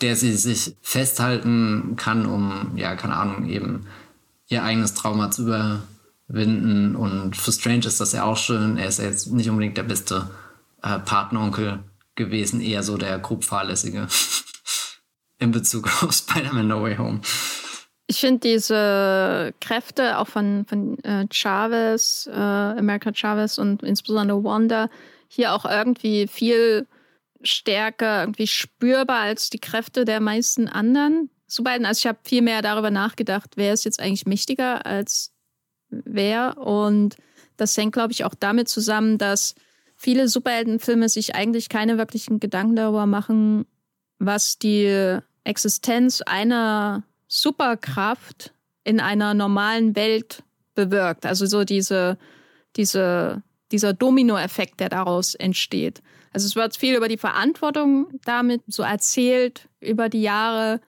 der 0.00 0.16
sie 0.16 0.32
sich 0.32 0.74
festhalten 0.80 1.94
kann, 1.96 2.26
um, 2.26 2.72
ja, 2.76 2.96
keine 2.96 3.16
Ahnung, 3.16 3.46
eben 3.48 3.86
ihr 4.48 4.64
eigenes 4.64 4.94
Trauma 4.94 5.30
zu 5.30 5.42
überwinden. 5.42 6.96
Und 6.96 7.36
für 7.36 7.52
Strange 7.52 7.86
ist 7.86 8.00
das 8.00 8.12
ja 8.12 8.24
auch 8.24 8.36
schön. 8.36 8.78
Er 8.78 8.88
ist 8.88 8.98
ja 8.98 9.04
jetzt 9.04 9.30
nicht 9.30 9.48
unbedingt 9.50 9.76
der 9.76 9.82
beste 9.82 10.30
äh, 10.82 10.98
Partneronkel 10.98 11.80
gewesen, 12.14 12.60
eher 12.60 12.82
so 12.82 12.96
der 12.96 13.18
grob 13.18 13.44
fahrlässige 13.44 14.08
in 15.38 15.50
Bezug 15.50 16.02
auf 16.02 16.12
Spider-Man 16.12 16.66
No 16.66 16.82
Way 16.82 16.96
Home. 16.96 17.20
Ich 18.06 18.20
finde 18.20 18.40
diese 18.40 19.54
Kräfte 19.60 20.18
auch 20.18 20.28
von, 20.28 20.66
von 20.66 20.98
äh, 21.04 21.26
Chavez, 21.30 22.28
äh, 22.30 22.32
America 22.32 23.12
Chavez 23.14 23.58
und 23.58 23.82
insbesondere 23.82 24.44
Wanda 24.44 24.90
hier 25.28 25.54
auch 25.54 25.64
irgendwie 25.64 26.26
viel 26.26 26.86
stärker 27.42 28.22
irgendwie 28.22 28.46
spürbar 28.46 29.20
als 29.20 29.50
die 29.50 29.58
Kräfte 29.58 30.04
der 30.04 30.20
meisten 30.20 30.68
anderen 30.68 31.30
Superhelden. 31.46 31.86
Also 31.86 32.00
ich 32.00 32.06
habe 32.06 32.18
viel 32.24 32.42
mehr 32.42 32.62
darüber 32.62 32.90
nachgedacht, 32.90 33.52
wer 33.56 33.72
ist 33.72 33.84
jetzt 33.84 34.00
eigentlich 34.00 34.26
mächtiger 34.26 34.84
als 34.86 35.32
wer. 35.88 36.58
Und 36.58 37.16
das 37.56 37.76
hängt, 37.76 37.92
glaube 37.92 38.12
ich, 38.12 38.24
auch 38.24 38.34
damit 38.34 38.68
zusammen, 38.68 39.18
dass 39.18 39.54
viele 39.96 40.28
Superheldenfilme 40.28 41.08
sich 41.08 41.34
eigentlich 41.34 41.68
keine 41.68 41.98
wirklichen 41.98 42.40
Gedanken 42.40 42.76
darüber 42.76 43.06
machen, 43.06 43.66
was 44.18 44.58
die 44.58 45.18
Existenz 45.44 46.22
einer 46.22 47.04
Superkraft 47.26 48.52
in 48.84 49.00
einer 49.00 49.34
normalen 49.34 49.96
Welt 49.96 50.42
bewirkt. 50.74 51.26
Also 51.26 51.46
so 51.46 51.64
diese, 51.64 52.18
diese, 52.76 53.42
dieser 53.72 53.92
Dominoeffekt, 53.92 54.80
der 54.80 54.88
daraus 54.88 55.34
entsteht. 55.34 56.02
Also 56.32 56.46
es 56.46 56.56
wird 56.56 56.76
viel 56.76 56.96
über 56.96 57.08
die 57.08 57.16
Verantwortung 57.16 58.08
damit 58.24 58.62
so 58.66 58.82
erzählt 58.82 59.68
über 59.80 60.08
die 60.08 60.22
Jahre. 60.22 60.80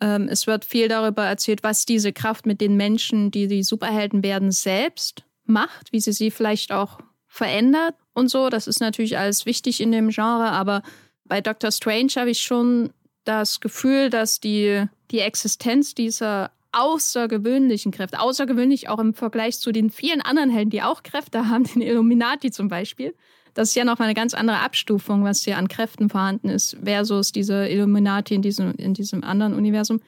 Ähm, 0.00 0.28
es 0.28 0.46
wird 0.46 0.64
viel 0.64 0.88
darüber 0.88 1.24
erzählt, 1.24 1.62
was 1.62 1.86
diese 1.86 2.12
Kraft 2.12 2.46
mit 2.46 2.60
den 2.60 2.76
Menschen, 2.76 3.30
die 3.30 3.46
die 3.46 3.62
Superhelden 3.62 4.22
werden, 4.22 4.50
selbst 4.50 5.24
macht, 5.44 5.92
wie 5.92 6.00
sie 6.00 6.12
sie 6.12 6.30
vielleicht 6.30 6.72
auch 6.72 6.98
verändert 7.26 7.94
und 8.12 8.28
so. 8.28 8.48
Das 8.50 8.66
ist 8.66 8.80
natürlich 8.80 9.16
alles 9.16 9.46
wichtig 9.46 9.80
in 9.80 9.92
dem 9.92 10.10
Genre, 10.10 10.50
aber 10.50 10.82
bei 11.24 11.40
Doctor 11.40 11.70
Strange 11.70 12.12
habe 12.16 12.30
ich 12.30 12.40
schon 12.40 12.90
das 13.28 13.60
Gefühl, 13.60 14.10
dass 14.10 14.40
die, 14.40 14.84
die 15.10 15.20
Existenz 15.20 15.94
dieser 15.94 16.50
außergewöhnlichen 16.72 17.92
Kräfte, 17.92 18.20
außergewöhnlich 18.20 18.88
auch 18.88 18.98
im 18.98 19.14
Vergleich 19.14 19.58
zu 19.58 19.72
den 19.72 19.90
vielen 19.90 20.20
anderen 20.20 20.50
Helden, 20.50 20.70
die 20.70 20.82
auch 20.82 21.02
Kräfte 21.02 21.48
haben, 21.48 21.64
den 21.74 21.82
Illuminati 21.82 22.50
zum 22.50 22.68
Beispiel, 22.68 23.14
das 23.54 23.70
ist 23.70 23.74
ja 23.74 23.84
noch 23.84 23.98
mal 23.98 24.04
eine 24.04 24.14
ganz 24.14 24.34
andere 24.34 24.60
Abstufung, 24.60 25.24
was 25.24 25.42
hier 25.42 25.58
an 25.58 25.68
Kräften 25.68 26.08
vorhanden 26.08 26.48
ist, 26.48 26.76
versus 26.82 27.32
diese 27.32 27.66
Illuminati 27.68 28.34
in 28.34 28.42
diesem, 28.42 28.74
in 28.76 28.94
diesem 28.94 29.24
anderen 29.24 29.54
Universum, 29.54 30.00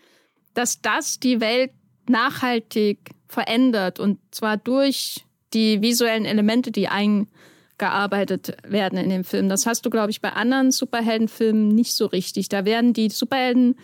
dass 0.55 0.81
das 0.81 1.19
die 1.19 1.41
Welt 1.41 1.73
nachhaltig 2.09 3.11
verändert 3.27 3.99
und 4.01 4.19
zwar 4.31 4.57
durch 4.57 5.25
die 5.53 5.83
visuellen 5.83 6.25
Elemente, 6.25 6.71
die 6.71 6.89
ein 6.89 7.27
gearbeitet 7.81 8.57
werden 8.63 8.99
in 8.99 9.11
dem 9.11 9.25
Film. 9.25 9.49
Das 9.49 9.67
hast 9.67 9.85
du, 9.85 9.91
glaube 9.91 10.13
ich, 10.13 10.21
bei 10.21 10.33
anderen 10.35 10.71
Superheldenfilmen 10.71 11.69
nicht 11.69 11.95
so 11.95 12.07
richtig. 12.07 12.49
Da 12.49 12.65
werden 12.65 12.93
die 12.93 13.09
Superhelden 13.09 13.77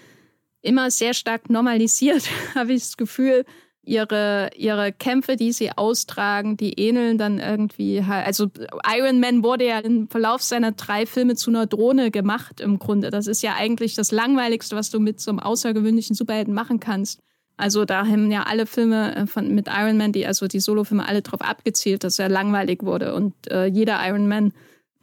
immer 0.63 0.91
sehr 0.91 1.15
stark 1.15 1.51
normalisiert, 1.51 2.29
habe 2.55 2.75
ich 2.75 2.83
das 2.83 2.97
Gefühl. 2.97 3.45
Ihre, 3.89 4.51
ihre 4.57 4.93
Kämpfe, 4.93 5.37
die 5.37 5.53
sie 5.53 5.71
austragen, 5.71 6.57
die 6.57 6.73
ähneln 6.73 7.19
dann 7.19 7.39
irgendwie 7.39 8.05
halt. 8.05 8.27
Also 8.27 8.49
Iron 8.85 9.21
Man 9.21 9.45
wurde 9.45 9.65
ja 9.65 9.79
im 9.79 10.09
Verlauf 10.09 10.43
seiner 10.43 10.73
drei 10.73 11.07
Filme 11.07 11.37
zu 11.37 11.51
einer 11.51 11.67
Drohne 11.67 12.11
gemacht 12.11 12.61
im 12.61 12.81
Grunde. 12.81 13.11
Das 13.11 13.29
ist 13.29 13.43
ja 13.43 13.55
eigentlich 13.55 13.95
das 13.95 14.11
Langweiligste, 14.11 14.75
was 14.75 14.91
du 14.91 14.99
mit 14.99 15.21
so 15.21 15.31
einem 15.31 15.39
außergewöhnlichen 15.39 16.17
Superhelden 16.17 16.53
machen 16.53 16.81
kannst. 16.81 17.21
Also 17.57 17.85
da 17.85 18.07
haben 18.07 18.31
ja 18.31 18.45
alle 18.45 18.67
Filme 18.67 19.15
äh, 19.17 19.27
von, 19.27 19.55
mit 19.55 19.69
Iron 19.69 19.97
Man, 19.97 20.13
die, 20.13 20.27
also 20.27 20.47
die 20.47 20.61
Solo-Filme, 20.61 21.09
alle 21.09 21.23
darauf 21.23 21.41
abgezielt, 21.41 22.05
dass 22.05 22.19
er 22.19 22.29
langweilig 22.29 22.83
wurde 22.83 23.15
und 23.15 23.35
äh, 23.51 23.67
jeder 23.67 23.99
Iron 24.07 24.29
Man 24.29 24.53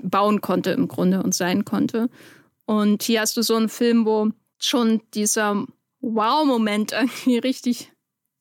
bauen 0.04 0.42
konnte 0.42 0.72
im 0.72 0.88
Grunde 0.88 1.24
und 1.24 1.34
sein 1.34 1.66
konnte. 1.66 2.10
Und 2.66 3.04
hier 3.04 3.22
hast 3.22 3.38
du 3.38 3.42
so 3.42 3.56
einen 3.56 3.70
Film, 3.70 4.06
wo 4.06 4.30
schon 4.60 5.02
dieser 5.14 5.66
Wow-Moment 6.02 6.92
irgendwie 7.00 7.38
richtig 7.40 7.92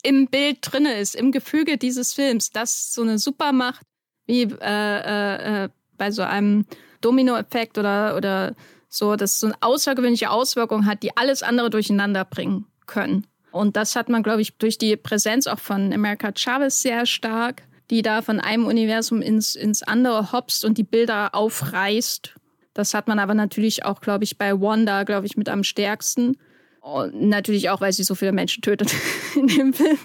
im 0.02 0.26
Bild 0.26 0.58
drin 0.62 0.86
ist, 0.86 1.14
im 1.14 1.32
Gefüge 1.32 1.78
dieses 1.78 2.12
Films, 2.12 2.50
dass 2.50 2.92
so 2.92 3.02
eine 3.02 3.18
Supermacht 3.18 3.86
wie 4.26 4.42
äh, 4.42 4.54
äh, 4.60 5.64
äh, 5.64 5.68
bei 5.96 6.10
so 6.10 6.22
einem 6.22 6.66
Domino-Effekt 7.00 7.78
oder, 7.78 8.16
oder 8.16 8.54
so, 8.88 9.16
dass 9.16 9.40
so 9.40 9.46
eine 9.46 9.56
außergewöhnliche 9.60 10.30
Auswirkung 10.30 10.86
hat, 10.86 11.02
die 11.02 11.16
alles 11.16 11.42
andere 11.42 11.70
durcheinander 11.70 12.24
bringen 12.24 12.66
können. 12.86 13.26
Und 13.52 13.76
das 13.76 13.96
hat 13.96 14.08
man, 14.08 14.22
glaube 14.22 14.42
ich, 14.42 14.56
durch 14.56 14.78
die 14.78 14.96
Präsenz 14.96 15.46
auch 15.46 15.58
von 15.58 15.92
America 15.92 16.32
Chavez 16.34 16.80
sehr 16.80 17.06
stark, 17.06 17.62
die 17.90 18.02
da 18.02 18.22
von 18.22 18.40
einem 18.40 18.66
Universum 18.66 19.20
ins, 19.20 19.54
ins 19.54 19.82
andere 19.82 20.32
hopst 20.32 20.64
und 20.64 20.78
die 20.78 20.84
Bilder 20.84 21.34
aufreißt. 21.34 22.34
Das 22.74 22.94
hat 22.94 23.06
man 23.08 23.18
aber 23.18 23.34
natürlich 23.34 23.84
auch, 23.84 24.00
glaube 24.00 24.24
ich, 24.24 24.38
bei 24.38 24.58
Wanda, 24.58 25.04
glaube 25.04 25.26
ich, 25.26 25.36
mit 25.36 25.48
am 25.48 25.62
stärksten. 25.62 26.38
Und 26.80 27.28
natürlich 27.28 27.70
auch, 27.70 27.80
weil 27.80 27.92
sie 27.92 28.02
so 28.02 28.14
viele 28.14 28.32
Menschen 28.32 28.62
tötet 28.62 28.92
in 29.36 29.46
dem 29.46 29.72
Film. 29.72 29.98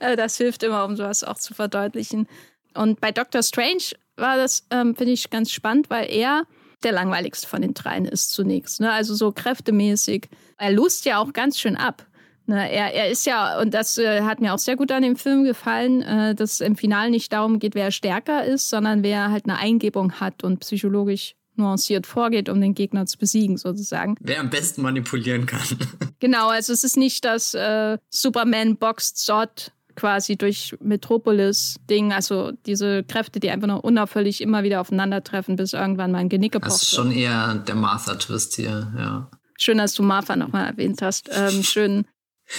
Äh, 0.00 0.16
das 0.16 0.36
hilft 0.36 0.62
immer, 0.62 0.84
um 0.84 0.96
sowas 0.96 1.24
auch 1.24 1.38
zu 1.38 1.54
verdeutlichen. 1.54 2.26
Und 2.74 3.00
bei 3.00 3.12
Doctor 3.12 3.42
Strange 3.42 3.94
war 4.16 4.36
das, 4.36 4.66
ähm, 4.70 4.94
finde 4.94 5.12
ich, 5.12 5.30
ganz 5.30 5.52
spannend, 5.52 5.88
weil 5.90 6.10
er 6.10 6.42
der 6.82 6.92
langweiligste 6.92 7.46
von 7.46 7.62
den 7.62 7.74
dreien 7.74 8.04
ist 8.04 8.30
zunächst. 8.30 8.80
Ne? 8.80 8.92
Also 8.92 9.14
so 9.14 9.32
kräftemäßig. 9.32 10.28
Er 10.58 10.72
lust 10.72 11.04
ja 11.04 11.18
auch 11.18 11.32
ganz 11.32 11.58
schön 11.58 11.76
ab. 11.76 12.04
Ne, 12.48 12.72
er, 12.72 12.94
er 12.94 13.10
ist 13.10 13.26
ja, 13.26 13.60
und 13.60 13.74
das 13.74 13.98
äh, 13.98 14.22
hat 14.22 14.40
mir 14.40 14.54
auch 14.54 14.58
sehr 14.58 14.76
gut 14.76 14.90
an 14.90 15.02
dem 15.02 15.16
Film 15.16 15.44
gefallen, 15.44 16.00
äh, 16.00 16.34
dass 16.34 16.54
es 16.54 16.60
im 16.60 16.76
Finale 16.76 17.10
nicht 17.10 17.30
darum 17.30 17.58
geht, 17.58 17.74
wer 17.74 17.90
stärker 17.90 18.42
ist, 18.42 18.70
sondern 18.70 19.02
wer 19.02 19.30
halt 19.30 19.44
eine 19.44 19.58
Eingebung 19.58 20.12
hat 20.12 20.42
und 20.42 20.60
psychologisch 20.60 21.34
nuanciert 21.56 22.06
vorgeht, 22.06 22.48
um 22.48 22.58
den 22.58 22.74
Gegner 22.74 23.04
zu 23.04 23.18
besiegen, 23.18 23.58
sozusagen. 23.58 24.14
Wer 24.20 24.40
am 24.40 24.48
besten 24.48 24.80
manipulieren 24.80 25.44
kann. 25.44 25.60
genau, 26.20 26.48
also 26.48 26.72
es 26.72 26.84
ist 26.84 26.96
nicht 26.96 27.26
das 27.26 27.52
äh, 27.52 27.98
Superman 28.08 28.78
boxt 28.78 29.18
Zod 29.18 29.72
quasi 29.94 30.36
durch 30.36 30.74
Metropolis-Ding, 30.80 32.14
also 32.14 32.52
diese 32.64 33.04
Kräfte, 33.04 33.40
die 33.40 33.50
einfach 33.50 33.66
nur 33.66 33.84
unaufhörlich 33.84 34.40
immer 34.40 34.62
wieder 34.62 34.80
aufeinandertreffen, 34.80 35.56
bis 35.56 35.74
irgendwann 35.74 36.12
mal 36.12 36.18
ein 36.18 36.30
Genick 36.30 36.52
gebrochen. 36.52 36.70
Das 36.70 36.82
ist 36.84 36.94
schon 36.94 37.10
eher 37.10 37.56
der 37.56 37.74
Martha-Twist 37.74 38.56
hier, 38.56 38.90
ja. 38.96 39.30
Schön, 39.58 39.76
dass 39.76 39.92
du 39.92 40.02
Martha 40.02 40.36
nochmal 40.36 40.68
erwähnt 40.68 41.02
hast. 41.02 41.28
Ähm, 41.32 41.64
schön, 41.64 42.06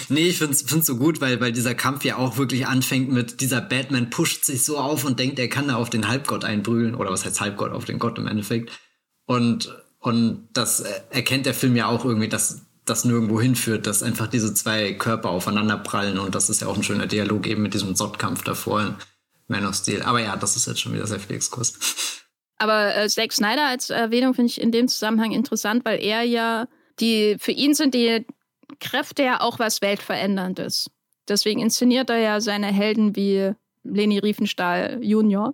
Nee, 0.07 0.29
ich 0.29 0.37
find's, 0.37 0.61
find's 0.61 0.85
so 0.85 0.97
gut, 0.97 1.19
weil, 1.19 1.41
weil 1.41 1.51
dieser 1.51 1.73
Kampf 1.73 2.03
ja 2.05 2.17
auch 2.17 2.37
wirklich 2.37 2.67
anfängt 2.67 3.11
mit 3.11 3.41
dieser 3.41 3.61
Batman 3.61 4.09
pusht 4.09 4.45
sich 4.45 4.63
so 4.63 4.77
auf 4.77 5.03
und 5.03 5.19
denkt, 5.19 5.39
er 5.39 5.49
kann 5.49 5.67
da 5.67 5.75
auf 5.75 5.89
den 5.89 6.07
Halbgott 6.07 6.45
einprügeln. 6.45 6.95
Oder 6.95 7.11
was 7.11 7.25
heißt 7.25 7.41
Halbgott, 7.41 7.71
auf 7.71 7.85
den 7.85 7.99
Gott 7.99 8.17
im 8.19 8.27
Endeffekt. 8.27 8.71
Und, 9.25 9.75
und 9.99 10.47
das 10.53 10.81
erkennt 11.09 11.45
der 11.45 11.53
Film 11.53 11.75
ja 11.75 11.87
auch 11.87 12.05
irgendwie, 12.05 12.29
dass 12.29 12.61
das 12.85 13.05
nirgendwo 13.05 13.41
hinführt, 13.41 13.87
dass 13.87 14.03
einfach 14.03 14.27
diese 14.27 14.53
zwei 14.53 14.93
Körper 14.93 15.29
aufeinander 15.29 15.77
prallen. 15.77 16.19
Und 16.19 16.35
das 16.35 16.49
ist 16.49 16.61
ja 16.61 16.67
auch 16.67 16.77
ein 16.77 16.83
schöner 16.83 17.07
Dialog 17.07 17.47
eben 17.47 17.63
mit 17.63 17.73
diesem 17.73 17.95
Sottkampf 17.95 18.43
davor 18.43 18.81
in 18.81 18.95
Man 19.47 19.65
of 19.65 19.75
Steel. 19.75 20.03
Aber 20.03 20.21
ja, 20.21 20.35
das 20.35 20.55
ist 20.55 20.67
jetzt 20.67 20.81
schon 20.81 20.93
wieder 20.93 21.07
sehr 21.07 21.19
viel 21.19 21.35
Exkurs. 21.35 21.73
Aber 22.57 22.95
äh, 22.95 23.07
Zack 23.07 23.33
Snyder 23.33 23.67
als 23.67 23.89
Erwähnung 23.89 24.33
finde 24.33 24.49
ich 24.49 24.61
in 24.61 24.71
dem 24.71 24.87
Zusammenhang 24.87 25.31
interessant, 25.31 25.85
weil 25.85 26.03
er 26.03 26.23
ja 26.23 26.67
die, 26.99 27.37
für 27.39 27.51
ihn 27.51 27.73
sind 27.73 27.93
die 27.93 28.25
Kräfte 28.79 29.23
ja 29.23 29.41
auch 29.41 29.59
was 29.59 29.81
Weltveränderndes. 29.81 30.89
Deswegen 31.27 31.59
inszeniert 31.59 32.09
er 32.09 32.17
ja 32.17 32.41
seine 32.41 32.67
Helden 32.67 33.15
wie 33.15 33.51
Leni 33.83 34.19
Riefenstahl 34.19 34.99
Junior. 35.01 35.53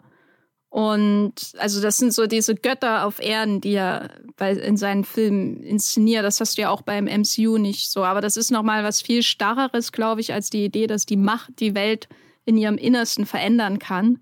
Und 0.69 1.53
also 1.57 1.81
das 1.81 1.97
sind 1.97 2.13
so 2.13 2.27
diese 2.27 2.53
Götter 2.53 3.05
auf 3.05 3.21
Erden, 3.21 3.61
die 3.61 3.75
er 3.75 4.09
bei, 4.35 4.51
in 4.51 4.75
seinen 4.75 5.05
Filmen 5.05 5.63
inszeniert. 5.63 6.25
Das 6.25 6.41
hast 6.41 6.57
du 6.57 6.63
ja 6.63 6.69
auch 6.69 6.81
beim 6.81 7.05
MCU 7.05 7.57
nicht 7.57 7.89
so. 7.89 8.03
Aber 8.03 8.19
das 8.19 8.35
ist 8.35 8.51
nochmal 8.51 8.83
was 8.83 9.01
viel 9.01 9.23
starreres, 9.23 9.91
glaube 9.93 10.19
ich, 10.19 10.33
als 10.33 10.49
die 10.49 10.65
Idee, 10.65 10.87
dass 10.87 11.05
die 11.05 11.15
Macht 11.15 11.59
die 11.61 11.75
Welt 11.75 12.09
in 12.43 12.57
ihrem 12.57 12.77
Innersten 12.77 13.25
verändern 13.25 13.79
kann, 13.79 14.19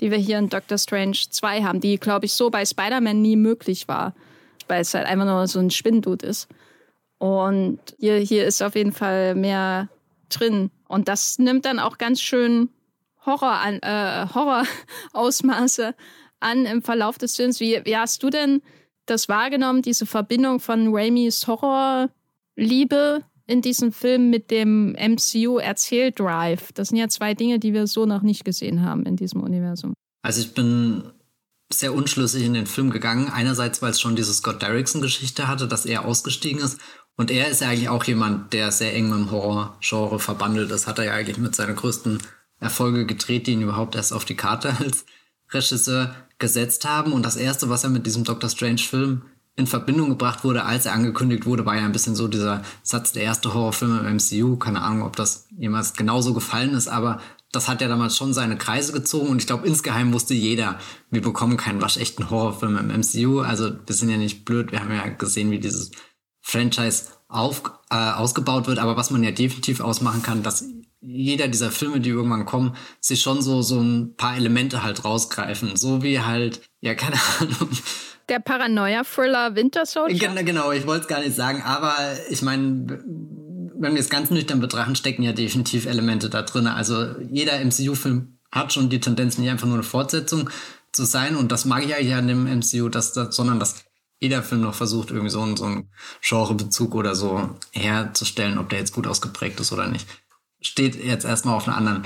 die 0.00 0.10
wir 0.10 0.18
hier 0.18 0.38
in 0.38 0.48
Doctor 0.50 0.76
Strange 0.78 1.16
2 1.30 1.62
haben, 1.62 1.80
die, 1.80 1.98
glaube 1.98 2.26
ich, 2.26 2.34
so 2.34 2.50
bei 2.50 2.66
Spider-Man 2.66 3.22
nie 3.22 3.36
möglich 3.36 3.88
war, 3.88 4.14
weil 4.68 4.82
es 4.82 4.92
halt 4.92 5.06
einfach 5.06 5.24
nur 5.24 5.46
so 5.46 5.58
ein 5.58 5.70
Spinndut 5.70 6.22
ist. 6.22 6.48
Und 7.24 7.78
hier, 7.98 8.16
hier 8.16 8.44
ist 8.44 8.62
auf 8.62 8.74
jeden 8.74 8.92
Fall 8.92 9.34
mehr 9.34 9.88
drin. 10.28 10.70
Und 10.86 11.08
das 11.08 11.38
nimmt 11.38 11.64
dann 11.64 11.78
auch 11.78 11.96
ganz 11.96 12.20
schön 12.20 12.68
Horror 13.24 13.60
an, 13.62 13.78
äh, 13.80 14.26
Horrorausmaße 14.34 15.94
an 16.40 16.66
im 16.66 16.82
Verlauf 16.82 17.16
des 17.16 17.34
Films. 17.34 17.60
Wie, 17.60 17.80
wie 17.86 17.96
hast 17.96 18.22
du 18.22 18.28
denn 18.28 18.60
das 19.06 19.30
wahrgenommen, 19.30 19.80
diese 19.80 20.04
Verbindung 20.04 20.60
von 20.60 20.94
Raimis 20.94 21.46
Horrorliebe 21.46 23.22
in 23.46 23.62
diesem 23.62 23.90
Film 23.90 24.28
mit 24.28 24.50
dem 24.50 24.92
MCU-Erzähldrive? 24.92 26.74
Das 26.74 26.88
sind 26.88 26.98
ja 26.98 27.08
zwei 27.08 27.32
Dinge, 27.32 27.58
die 27.58 27.72
wir 27.72 27.86
so 27.86 28.04
noch 28.04 28.20
nicht 28.20 28.44
gesehen 28.44 28.82
haben 28.82 29.06
in 29.06 29.16
diesem 29.16 29.42
Universum. 29.42 29.94
Also 30.20 30.42
ich 30.42 30.52
bin 30.52 31.04
sehr 31.72 31.94
unschlüssig 31.94 32.44
in 32.44 32.52
den 32.52 32.66
Film 32.66 32.90
gegangen. 32.90 33.28
Einerseits, 33.28 33.80
weil 33.80 33.92
es 33.92 34.00
schon 34.00 34.14
diese 34.14 34.34
Scott 34.34 34.60
Derrickson-Geschichte 34.60 35.48
hatte, 35.48 35.66
dass 35.66 35.86
er 35.86 36.04
ausgestiegen 36.04 36.60
ist. 36.60 36.78
Und 37.16 37.30
er 37.30 37.48
ist 37.48 37.62
eigentlich 37.62 37.88
auch 37.88 38.04
jemand, 38.04 38.52
der 38.52 38.72
sehr 38.72 38.94
eng 38.94 39.08
mit 39.08 39.18
dem 39.18 39.30
Horror-Genre 39.30 40.18
verbandelt 40.18 40.70
ist. 40.70 40.86
Hat 40.86 40.98
er 40.98 41.04
ja 41.04 41.12
eigentlich 41.12 41.38
mit 41.38 41.54
seinen 41.54 41.76
größten 41.76 42.18
Erfolge 42.58 43.06
gedreht, 43.06 43.46
die 43.46 43.52
ihn 43.52 43.62
überhaupt 43.62 43.94
erst 43.94 44.12
auf 44.12 44.24
die 44.24 44.36
Karte 44.36 44.76
als 44.80 45.04
Regisseur 45.52 46.14
gesetzt 46.38 46.84
haben. 46.84 47.12
Und 47.12 47.24
das 47.24 47.36
erste, 47.36 47.68
was 47.68 47.84
er 47.84 47.90
mit 47.90 48.06
diesem 48.06 48.24
Doctor 48.24 48.50
Strange-Film 48.50 49.22
in 49.56 49.66
Verbindung 49.68 50.08
gebracht 50.08 50.42
wurde, 50.42 50.64
als 50.64 50.86
er 50.86 50.94
angekündigt 50.94 51.46
wurde, 51.46 51.64
war 51.64 51.76
ja 51.76 51.84
ein 51.84 51.92
bisschen 51.92 52.16
so 52.16 52.26
dieser 52.26 52.62
Satz, 52.82 53.12
der 53.12 53.22
erste 53.22 53.54
Horrorfilm 53.54 54.04
im 54.04 54.16
MCU. 54.16 54.56
Keine 54.56 54.82
Ahnung, 54.82 55.06
ob 55.06 55.14
das 55.14 55.46
jemals 55.56 55.94
genauso 55.94 56.34
gefallen 56.34 56.74
ist, 56.74 56.88
aber 56.88 57.20
das 57.52 57.68
hat 57.68 57.80
ja 57.80 57.86
damals 57.86 58.16
schon 58.16 58.34
seine 58.34 58.58
Kreise 58.58 58.92
gezogen 58.92 59.28
und 59.28 59.40
ich 59.40 59.46
glaube, 59.46 59.68
insgeheim 59.68 60.12
wusste 60.12 60.34
jeder, 60.34 60.80
wir 61.10 61.22
bekommen 61.22 61.56
keinen 61.56 61.80
waschechten 61.80 62.28
Horrorfilm 62.28 62.76
im 62.76 62.88
MCU. 62.88 63.42
Also 63.42 63.70
wir 63.86 63.94
sind 63.94 64.08
ja 64.08 64.16
nicht 64.16 64.44
blöd, 64.44 64.72
wir 64.72 64.80
haben 64.80 64.90
ja 64.90 65.06
gesehen, 65.06 65.52
wie 65.52 65.60
dieses 65.60 65.92
Franchise 66.46 67.06
auf, 67.26 67.62
äh, 67.90 67.96
ausgebaut 67.96 68.66
wird, 68.66 68.78
aber 68.78 68.98
was 68.98 69.10
man 69.10 69.24
ja 69.24 69.30
definitiv 69.30 69.80
ausmachen 69.80 70.22
kann, 70.22 70.42
dass 70.42 70.64
jeder 71.00 71.48
dieser 71.48 71.70
Filme, 71.70 72.00
die 72.00 72.10
irgendwann 72.10 72.44
kommen, 72.44 72.76
sich 73.00 73.22
schon 73.22 73.40
so, 73.42 73.62
so 73.62 73.80
ein 73.80 74.14
paar 74.16 74.36
Elemente 74.36 74.82
halt 74.82 75.04
rausgreifen. 75.04 75.76
So 75.76 76.02
wie 76.02 76.20
halt, 76.20 76.60
ja, 76.80 76.94
keine 76.94 77.16
Ahnung. 77.40 77.70
Der 78.28 78.40
Paranoia-Thriller 78.40 79.56
Winter 79.56 79.86
Soldier? 79.86 80.28
Genau, 80.44 80.70
ich 80.70 80.86
wollte 80.86 81.02
es 81.02 81.08
gar 81.08 81.20
nicht 81.20 81.34
sagen, 81.34 81.62
aber 81.62 81.94
ich 82.28 82.42
meine, 82.42 83.02
wenn 83.74 83.94
wir 83.94 84.00
es 84.00 84.10
ganz 84.10 84.30
nüchtern 84.30 84.60
betrachten, 84.60 84.96
stecken 84.96 85.22
ja 85.22 85.32
definitiv 85.32 85.86
Elemente 85.86 86.28
da 86.28 86.42
drin. 86.42 86.66
Also 86.66 87.06
jeder 87.30 87.58
MCU-Film 87.64 88.38
hat 88.52 88.72
schon 88.72 88.90
die 88.90 89.00
Tendenz, 89.00 89.38
nicht 89.38 89.50
einfach 89.50 89.66
nur 89.66 89.76
eine 89.76 89.82
Fortsetzung 89.82 90.50
zu 90.92 91.04
sein. 91.04 91.36
Und 91.36 91.52
das 91.52 91.64
mag 91.64 91.84
ich 91.84 91.94
eigentlich 91.94 92.14
an 92.14 92.28
dem 92.28 92.44
MCU, 92.44 92.88
dass 92.90 93.12
das, 93.12 93.34
sondern 93.34 93.58
dass 93.58 93.84
jeder 94.24 94.42
Film 94.42 94.62
noch 94.62 94.74
versucht, 94.74 95.10
irgendwie 95.10 95.30
so 95.30 95.42
einen, 95.42 95.56
so 95.56 95.64
einen 95.64 95.90
Genrebezug 96.22 96.94
oder 96.94 97.14
so 97.14 97.50
herzustellen, 97.72 98.58
ob 98.58 98.70
der 98.70 98.78
jetzt 98.78 98.94
gut 98.94 99.06
ausgeprägt 99.06 99.60
ist 99.60 99.72
oder 99.72 99.86
nicht. 99.86 100.08
Steht 100.60 100.96
jetzt 100.96 101.24
erstmal 101.24 101.54
auf 101.54 101.68
einer 101.68 101.76
anderen 101.76 102.04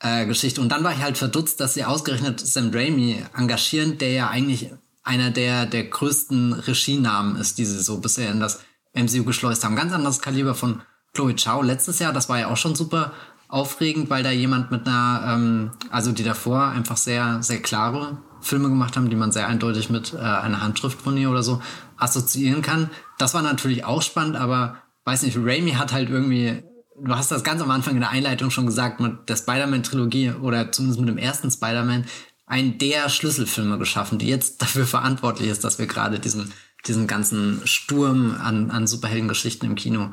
äh, 0.00 0.26
Geschichte. 0.26 0.60
Und 0.60 0.70
dann 0.70 0.82
war 0.82 0.92
ich 0.92 1.00
halt 1.00 1.16
verdutzt, 1.16 1.60
dass 1.60 1.74
sie 1.74 1.84
ausgerechnet 1.84 2.40
Sam 2.40 2.70
Raimi 2.72 3.22
engagieren, 3.36 3.98
der 3.98 4.12
ja 4.12 4.28
eigentlich 4.28 4.70
einer 5.04 5.30
der, 5.30 5.66
der 5.66 5.84
größten 5.84 6.52
Regienamen 6.52 7.36
ist, 7.36 7.58
die 7.58 7.64
sie 7.64 7.80
so 7.80 7.98
bisher 7.98 8.30
in 8.30 8.40
das 8.40 8.60
MCU 8.92 9.24
geschleust 9.24 9.64
haben. 9.64 9.76
Ganz 9.76 9.92
anderes 9.92 10.20
Kaliber 10.20 10.54
von 10.54 10.82
Chloe 11.14 11.34
Chow 11.34 11.62
letztes 11.62 11.98
Jahr, 12.00 12.12
das 12.12 12.28
war 12.28 12.38
ja 12.38 12.48
auch 12.48 12.56
schon 12.56 12.74
super 12.74 13.12
aufregend, 13.48 14.10
weil 14.10 14.22
da 14.22 14.30
jemand 14.30 14.70
mit 14.70 14.86
einer, 14.86 15.34
ähm, 15.34 15.70
also 15.90 16.12
die 16.12 16.22
davor 16.22 16.68
einfach 16.68 16.96
sehr, 16.96 17.42
sehr 17.42 17.60
klare 17.60 18.18
Filme 18.40 18.68
gemacht 18.68 18.96
haben, 18.96 19.10
die 19.10 19.16
man 19.16 19.32
sehr 19.32 19.48
eindeutig 19.48 19.90
mit 19.90 20.14
äh, 20.14 20.18
einer 20.18 20.62
Handschrift 20.62 21.00
von 21.00 21.16
ihr 21.16 21.30
oder 21.30 21.42
so 21.42 21.60
assoziieren 21.96 22.62
kann. 22.62 22.90
Das 23.18 23.34
war 23.34 23.42
natürlich 23.42 23.84
auch 23.84 24.02
spannend, 24.02 24.36
aber 24.36 24.76
weiß 25.04 25.22
nicht, 25.22 25.38
Raimi 25.38 25.72
hat 25.72 25.92
halt 25.92 26.10
irgendwie, 26.10 26.62
du 26.98 27.14
hast 27.14 27.30
das 27.30 27.44
ganz 27.44 27.60
am 27.62 27.70
Anfang 27.70 27.94
in 27.94 28.00
der 28.00 28.10
Einleitung 28.10 28.50
schon 28.50 28.66
gesagt, 28.66 29.00
mit 29.00 29.28
der 29.28 29.36
Spider-Man-Trilogie 29.36 30.32
oder 30.32 30.72
zumindest 30.72 31.00
mit 31.00 31.08
dem 31.08 31.18
ersten 31.18 31.50
Spider-Man, 31.50 32.04
einen 32.46 32.78
der 32.78 33.08
Schlüsselfilme 33.08 33.78
geschaffen, 33.78 34.18
die 34.18 34.26
jetzt 34.26 34.60
dafür 34.60 34.86
verantwortlich 34.86 35.48
ist, 35.48 35.62
dass 35.62 35.78
wir 35.78 35.86
gerade 35.86 36.18
diesen, 36.18 36.52
diesen 36.86 37.06
ganzen 37.06 37.60
Sturm 37.64 38.36
an, 38.40 38.70
an 38.70 38.86
Superheldengeschichten 38.86 39.68
im 39.68 39.76
Kino 39.76 40.10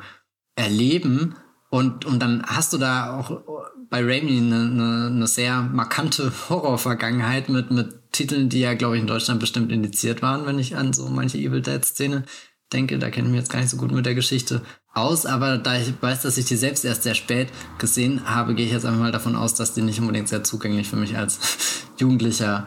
erleben. 0.54 1.34
Und, 1.70 2.04
und 2.04 2.20
dann 2.20 2.44
hast 2.46 2.72
du 2.72 2.78
da 2.78 3.18
auch 3.18 3.42
bei 3.90 4.02
Raimi 4.02 4.38
eine, 4.38 4.62
eine, 4.62 5.06
eine 5.06 5.26
sehr 5.26 5.62
markante 5.62 6.32
Horror-Vergangenheit 6.48 7.48
mit, 7.48 7.70
mit 7.70 7.97
Titeln, 8.12 8.48
die 8.48 8.60
ja, 8.60 8.74
glaube 8.74 8.96
ich, 8.96 9.02
in 9.02 9.06
Deutschland 9.06 9.40
bestimmt 9.40 9.72
indiziert 9.72 10.22
waren, 10.22 10.46
wenn 10.46 10.58
ich 10.58 10.76
an 10.76 10.92
so 10.92 11.08
manche 11.08 11.38
Evil 11.38 11.62
Dead-Szene 11.62 12.24
denke. 12.72 12.98
Da 12.98 13.10
kenne 13.10 13.28
ich 13.28 13.32
mich 13.32 13.40
jetzt 13.40 13.52
gar 13.52 13.60
nicht 13.60 13.70
so 13.70 13.76
gut 13.76 13.92
mit 13.92 14.06
der 14.06 14.14
Geschichte 14.14 14.62
aus. 14.92 15.26
Aber 15.26 15.58
da 15.58 15.78
ich 15.78 15.92
weiß, 16.00 16.22
dass 16.22 16.38
ich 16.38 16.46
die 16.46 16.56
selbst 16.56 16.84
erst 16.84 17.02
sehr 17.02 17.14
spät 17.14 17.48
gesehen 17.78 18.28
habe, 18.28 18.54
gehe 18.54 18.66
ich 18.66 18.72
jetzt 18.72 18.84
einfach 18.84 19.00
mal 19.00 19.12
davon 19.12 19.36
aus, 19.36 19.54
dass 19.54 19.74
die 19.74 19.82
nicht 19.82 20.00
unbedingt 20.00 20.28
sehr 20.28 20.44
zugänglich 20.44 20.88
für 20.88 20.96
mich 20.96 21.16
als 21.16 21.38
Jugendlicher 21.98 22.66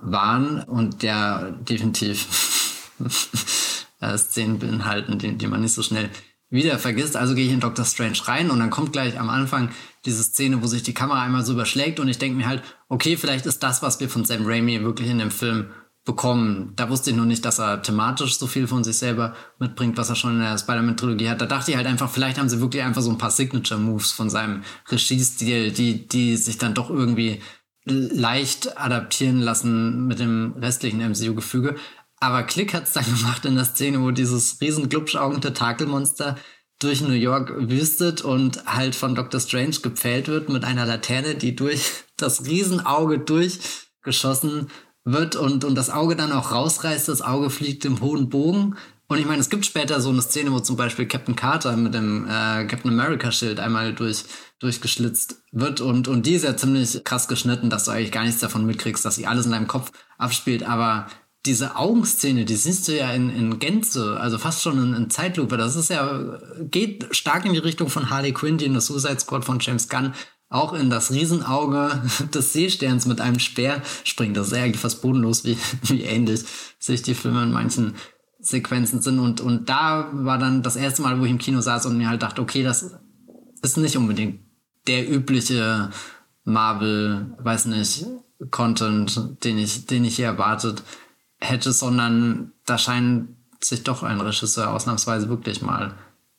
waren 0.00 0.62
und 0.62 1.02
ja 1.02 1.50
definitiv 1.50 2.94
äh, 4.00 4.16
Szenen 4.16 4.58
beinhalten, 4.58 5.18
die, 5.18 5.36
die 5.36 5.46
man 5.46 5.60
nicht 5.60 5.74
so 5.74 5.82
schnell 5.82 6.10
wieder 6.50 6.78
vergisst. 6.78 7.16
Also 7.16 7.34
gehe 7.34 7.46
ich 7.46 7.52
in 7.52 7.60
Doctor 7.60 7.84
Strange 7.84 8.18
rein 8.24 8.50
und 8.50 8.60
dann 8.60 8.70
kommt 8.70 8.92
gleich 8.92 9.18
am 9.18 9.28
Anfang 9.28 9.70
diese 10.04 10.22
Szene, 10.22 10.62
wo 10.62 10.66
sich 10.66 10.82
die 10.82 10.94
Kamera 10.94 11.22
einmal 11.22 11.44
so 11.44 11.52
überschlägt 11.52 12.00
und 12.00 12.08
ich 12.08 12.18
denke 12.18 12.36
mir 12.36 12.46
halt, 12.46 12.62
okay, 12.88 13.16
vielleicht 13.16 13.46
ist 13.46 13.62
das, 13.62 13.82
was 13.82 14.00
wir 14.00 14.08
von 14.08 14.24
Sam 14.24 14.46
Raimi 14.46 14.82
wirklich 14.82 15.08
in 15.08 15.18
dem 15.18 15.30
Film 15.30 15.70
bekommen. 16.04 16.72
Da 16.74 16.88
wusste 16.88 17.10
ich 17.10 17.16
nur 17.16 17.26
nicht, 17.26 17.44
dass 17.44 17.58
er 17.58 17.82
thematisch 17.82 18.38
so 18.38 18.46
viel 18.46 18.66
von 18.66 18.82
sich 18.82 18.96
selber 18.96 19.34
mitbringt, 19.58 19.98
was 19.98 20.08
er 20.08 20.16
schon 20.16 20.36
in 20.36 20.40
der 20.40 20.56
Spider-Man-Trilogie 20.56 21.28
hat. 21.28 21.40
Da 21.40 21.46
dachte 21.46 21.70
ich 21.70 21.76
halt 21.76 21.86
einfach, 21.86 22.10
vielleicht 22.10 22.38
haben 22.38 22.48
sie 22.48 22.60
wirklich 22.60 22.82
einfach 22.82 23.02
so 23.02 23.10
ein 23.10 23.18
paar 23.18 23.30
Signature-Moves 23.30 24.12
von 24.12 24.30
seinem 24.30 24.62
Regiestil, 24.88 25.70
die, 25.70 26.08
die 26.08 26.36
sich 26.36 26.56
dann 26.56 26.74
doch 26.74 26.88
irgendwie 26.88 27.42
leicht 27.84 28.78
adaptieren 28.78 29.40
lassen 29.40 30.06
mit 30.06 30.18
dem 30.18 30.54
restlichen 30.58 31.00
MCU-Gefüge. 31.00 31.76
Aber 32.20 32.42
Klick 32.42 32.72
hat's 32.72 32.94
dann 32.94 33.04
gemacht 33.18 33.44
in 33.44 33.56
der 33.56 33.66
Szene, 33.66 34.00
wo 34.00 34.10
dieses 34.10 34.60
riesen 34.62 34.88
glubschaugen 34.88 35.42
Tentakelmonster 35.42 36.36
durch 36.78 37.00
New 37.00 37.12
York 37.12 37.52
wüstet 37.56 38.22
und 38.22 38.64
halt 38.66 38.94
von 38.94 39.14
Dr. 39.14 39.40
Strange 39.40 39.76
gepfählt 39.82 40.28
wird 40.28 40.48
mit 40.48 40.64
einer 40.64 40.86
Laterne, 40.86 41.34
die 41.34 41.56
durch 41.56 42.04
das 42.16 42.46
Riesenauge 42.46 43.18
durchgeschossen 43.18 44.68
wird 45.04 45.36
und, 45.36 45.64
und 45.64 45.74
das 45.74 45.90
Auge 45.90 46.16
dann 46.16 46.32
auch 46.32 46.52
rausreißt. 46.52 47.08
Das 47.08 47.22
Auge 47.22 47.50
fliegt 47.50 47.84
im 47.84 48.00
hohen 48.00 48.28
Bogen. 48.28 48.76
Und 49.10 49.18
ich 49.18 49.24
meine, 49.24 49.40
es 49.40 49.48
gibt 49.48 49.64
später 49.64 50.02
so 50.02 50.10
eine 50.10 50.20
Szene, 50.20 50.52
wo 50.52 50.60
zum 50.60 50.76
Beispiel 50.76 51.06
Captain 51.06 51.34
Carter 51.34 51.76
mit 51.78 51.94
dem 51.94 52.26
äh, 52.26 52.66
Captain 52.66 52.90
America 52.90 53.32
Schild 53.32 53.58
einmal 53.58 53.94
durch, 53.94 54.24
durchgeschlitzt 54.58 55.42
wird. 55.50 55.80
Und, 55.80 56.08
und 56.08 56.26
die 56.26 56.34
ist 56.34 56.44
ja 56.44 56.56
ziemlich 56.58 57.02
krass 57.04 57.26
geschnitten, 57.26 57.70
dass 57.70 57.84
du 57.84 57.90
eigentlich 57.90 58.12
gar 58.12 58.24
nichts 58.24 58.40
davon 58.40 58.66
mitkriegst, 58.66 59.04
dass 59.04 59.14
sie 59.14 59.26
alles 59.26 59.46
in 59.46 59.52
deinem 59.52 59.66
Kopf 59.66 59.92
abspielt. 60.18 60.62
Aber 60.62 61.06
diese 61.48 61.76
Augenszene, 61.76 62.44
die 62.44 62.56
siehst 62.56 62.86
du 62.86 62.96
ja 62.96 63.10
in, 63.10 63.30
in 63.30 63.58
Gänze, 63.58 64.20
also 64.20 64.36
fast 64.36 64.62
schon 64.62 64.78
in, 64.78 64.94
in, 64.94 65.10
Zeitlupe. 65.10 65.56
Das 65.56 65.76
ist 65.76 65.88
ja, 65.88 66.38
geht 66.70 67.08
stark 67.10 67.46
in 67.46 67.54
die 67.54 67.58
Richtung 67.58 67.88
von 67.88 68.10
Harley 68.10 68.32
Quinn, 68.32 68.58
die 68.58 68.66
in 68.66 68.74
das 68.74 68.86
Suicide 68.86 69.18
Squad 69.18 69.44
von 69.44 69.58
James 69.58 69.88
Gunn 69.88 70.12
auch 70.50 70.72
in 70.72 70.88
das 70.88 71.10
Riesenauge 71.10 72.02
des 72.34 72.52
Seesterns 72.52 73.06
mit 73.06 73.20
einem 73.20 73.38
Speer 73.38 73.82
springt. 74.04 74.36
Das 74.36 74.48
ist 74.48 74.56
ja 74.56 74.62
eigentlich 74.62 74.80
fast 74.80 75.02
bodenlos, 75.02 75.44
wie, 75.44 75.58
wie 75.84 76.02
ähnlich 76.02 76.44
sich 76.78 77.02
die 77.02 77.14
Filme 77.14 77.42
in 77.42 77.52
manchen 77.52 77.94
Sequenzen 78.38 79.00
sind. 79.00 79.18
Und, 79.18 79.40
und 79.40 79.68
da 79.68 80.10
war 80.12 80.38
dann 80.38 80.62
das 80.62 80.76
erste 80.76 81.02
Mal, 81.02 81.18
wo 81.18 81.24
ich 81.24 81.30
im 81.30 81.38
Kino 81.38 81.60
saß 81.60 81.86
und 81.86 81.96
mir 81.96 82.08
halt 82.08 82.22
dachte, 82.22 82.42
okay, 82.42 82.62
das 82.62 82.94
ist 83.62 83.78
nicht 83.78 83.96
unbedingt 83.96 84.40
der 84.86 85.10
übliche 85.10 85.90
Marvel, 86.44 87.34
weiß 87.40 87.66
nicht, 87.66 88.06
Content, 88.50 89.44
den 89.44 89.58
ich, 89.58 89.86
den 89.86 90.04
ich 90.04 90.16
hier 90.16 90.26
erwartet 90.26 90.82
hätte, 91.40 91.72
sondern 91.72 92.52
da 92.66 92.78
scheint 92.78 93.28
sich 93.60 93.82
doch 93.82 94.02
ein 94.02 94.20
Regisseur 94.20 94.72
ausnahmsweise 94.72 95.28
wirklich 95.28 95.62
mal 95.62 95.94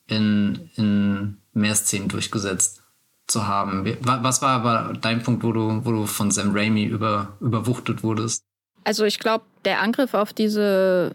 in, 0.07 0.69
in 0.75 1.37
mehr 1.53 1.75
Szenen 1.75 2.07
durchgesetzt 2.07 2.83
zu 3.27 3.47
haben. 3.47 3.85
Was 4.01 4.41
war 4.41 4.51
aber 4.51 4.93
dein 4.99 5.21
Punkt, 5.21 5.43
wo 5.43 5.51
du, 5.51 5.85
wo 5.85 5.91
du 5.91 6.05
von 6.05 6.31
Sam 6.31 6.51
Raimi 6.53 6.85
über, 6.85 7.37
überwuchtet 7.39 8.03
wurdest? 8.03 8.43
Also 8.83 9.05
ich 9.05 9.19
glaube, 9.19 9.45
der 9.65 9.81
Angriff 9.81 10.13
auf 10.13 10.33
diese 10.33 11.13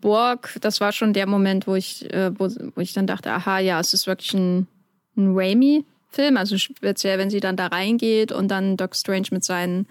Burg, 0.00 0.56
das 0.60 0.80
war 0.80 0.92
schon 0.92 1.12
der 1.12 1.26
Moment, 1.26 1.66
wo 1.66 1.74
ich, 1.74 2.12
äh, 2.12 2.32
wo, 2.38 2.48
wo 2.74 2.80
ich 2.80 2.92
dann 2.92 3.06
dachte, 3.06 3.32
aha, 3.32 3.58
ja, 3.60 3.80
es 3.80 3.94
ist 3.94 4.06
wirklich 4.06 4.34
ein, 4.34 4.66
ein 5.16 5.32
Raimi-Film. 5.34 6.36
Also 6.36 6.58
speziell, 6.58 7.18
wenn 7.18 7.30
sie 7.30 7.40
dann 7.40 7.56
da 7.56 7.68
reingeht 7.68 8.32
und 8.32 8.48
dann 8.48 8.76
Doc 8.76 8.94
Strange 8.94 9.28
mit 9.30 9.44
seinen 9.44 9.86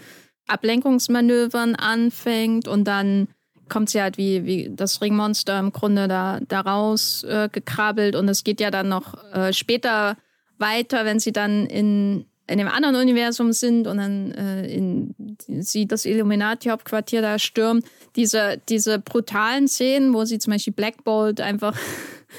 Ablenkungsmanövern 0.52 1.76
anfängt 1.76 2.68
und 2.68 2.86
dann 2.86 3.28
kommt 3.70 3.90
sie 3.90 4.02
halt 4.02 4.18
wie, 4.18 4.46
wie 4.46 4.70
das 4.70 5.02
Ringmonster 5.02 5.58
im 5.58 5.72
Grunde 5.72 6.08
da, 6.08 6.40
da 6.48 6.60
raus 6.60 7.24
äh, 7.24 7.50
gekrabbelt 7.52 8.16
und 8.16 8.28
es 8.28 8.44
geht 8.44 8.60
ja 8.60 8.70
dann 8.70 8.90
noch 8.90 9.16
äh, 9.34 9.54
später 9.54 10.18
weiter, 10.58 11.06
wenn 11.06 11.20
sie 11.20 11.32
dann 11.32 11.66
in, 11.66 12.26
in 12.48 12.58
dem 12.58 12.68
anderen 12.68 12.96
Universum 12.98 13.54
sind 13.54 13.88
und 13.88 13.98
dann 13.98 14.32
äh, 14.32 14.68
in, 14.68 15.16
sie 15.48 15.88
das 15.88 16.06
Illuminati-Hauptquartier 16.06 17.22
da 17.22 17.40
stürmt. 17.40 17.86
Diese, 18.16 18.62
diese 18.70 19.00
brutalen 19.00 19.68
Szenen, 19.68 20.14
wo 20.14 20.26
sie 20.26 20.38
zum 20.38 20.52
Beispiel 20.52 20.74
Black 20.74 21.04
Bolt 21.04 21.40
einfach 21.42 21.76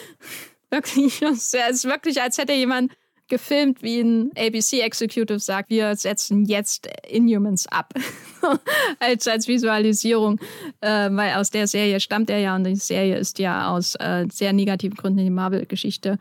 wirklich, 0.70 1.20
es 1.22 1.54
ist 1.54 1.84
wirklich, 1.84 2.20
als 2.20 2.38
hätte 2.38 2.52
jemand 2.52 2.92
gefilmt, 3.32 3.82
wie 3.82 4.00
ein 4.00 4.30
ABC-Executive 4.36 5.40
sagt, 5.40 5.70
wir 5.70 5.96
setzen 5.96 6.44
jetzt 6.44 6.86
Inhumans 7.08 7.66
ab. 7.66 7.94
als, 9.00 9.26
als 9.26 9.48
Visualisierung, 9.48 10.38
äh, 10.82 11.08
weil 11.10 11.32
aus 11.36 11.48
der 11.48 11.66
Serie 11.66 11.98
stammt 11.98 12.28
er 12.28 12.40
ja 12.40 12.54
und 12.54 12.64
die 12.64 12.76
Serie 12.76 13.16
ist 13.16 13.38
ja 13.38 13.70
aus 13.70 13.94
äh, 13.94 14.26
sehr 14.30 14.52
negativen 14.52 14.98
Gründen 14.98 15.20
in 15.20 15.24
die 15.24 15.30
Marvel-Geschichte 15.30 16.18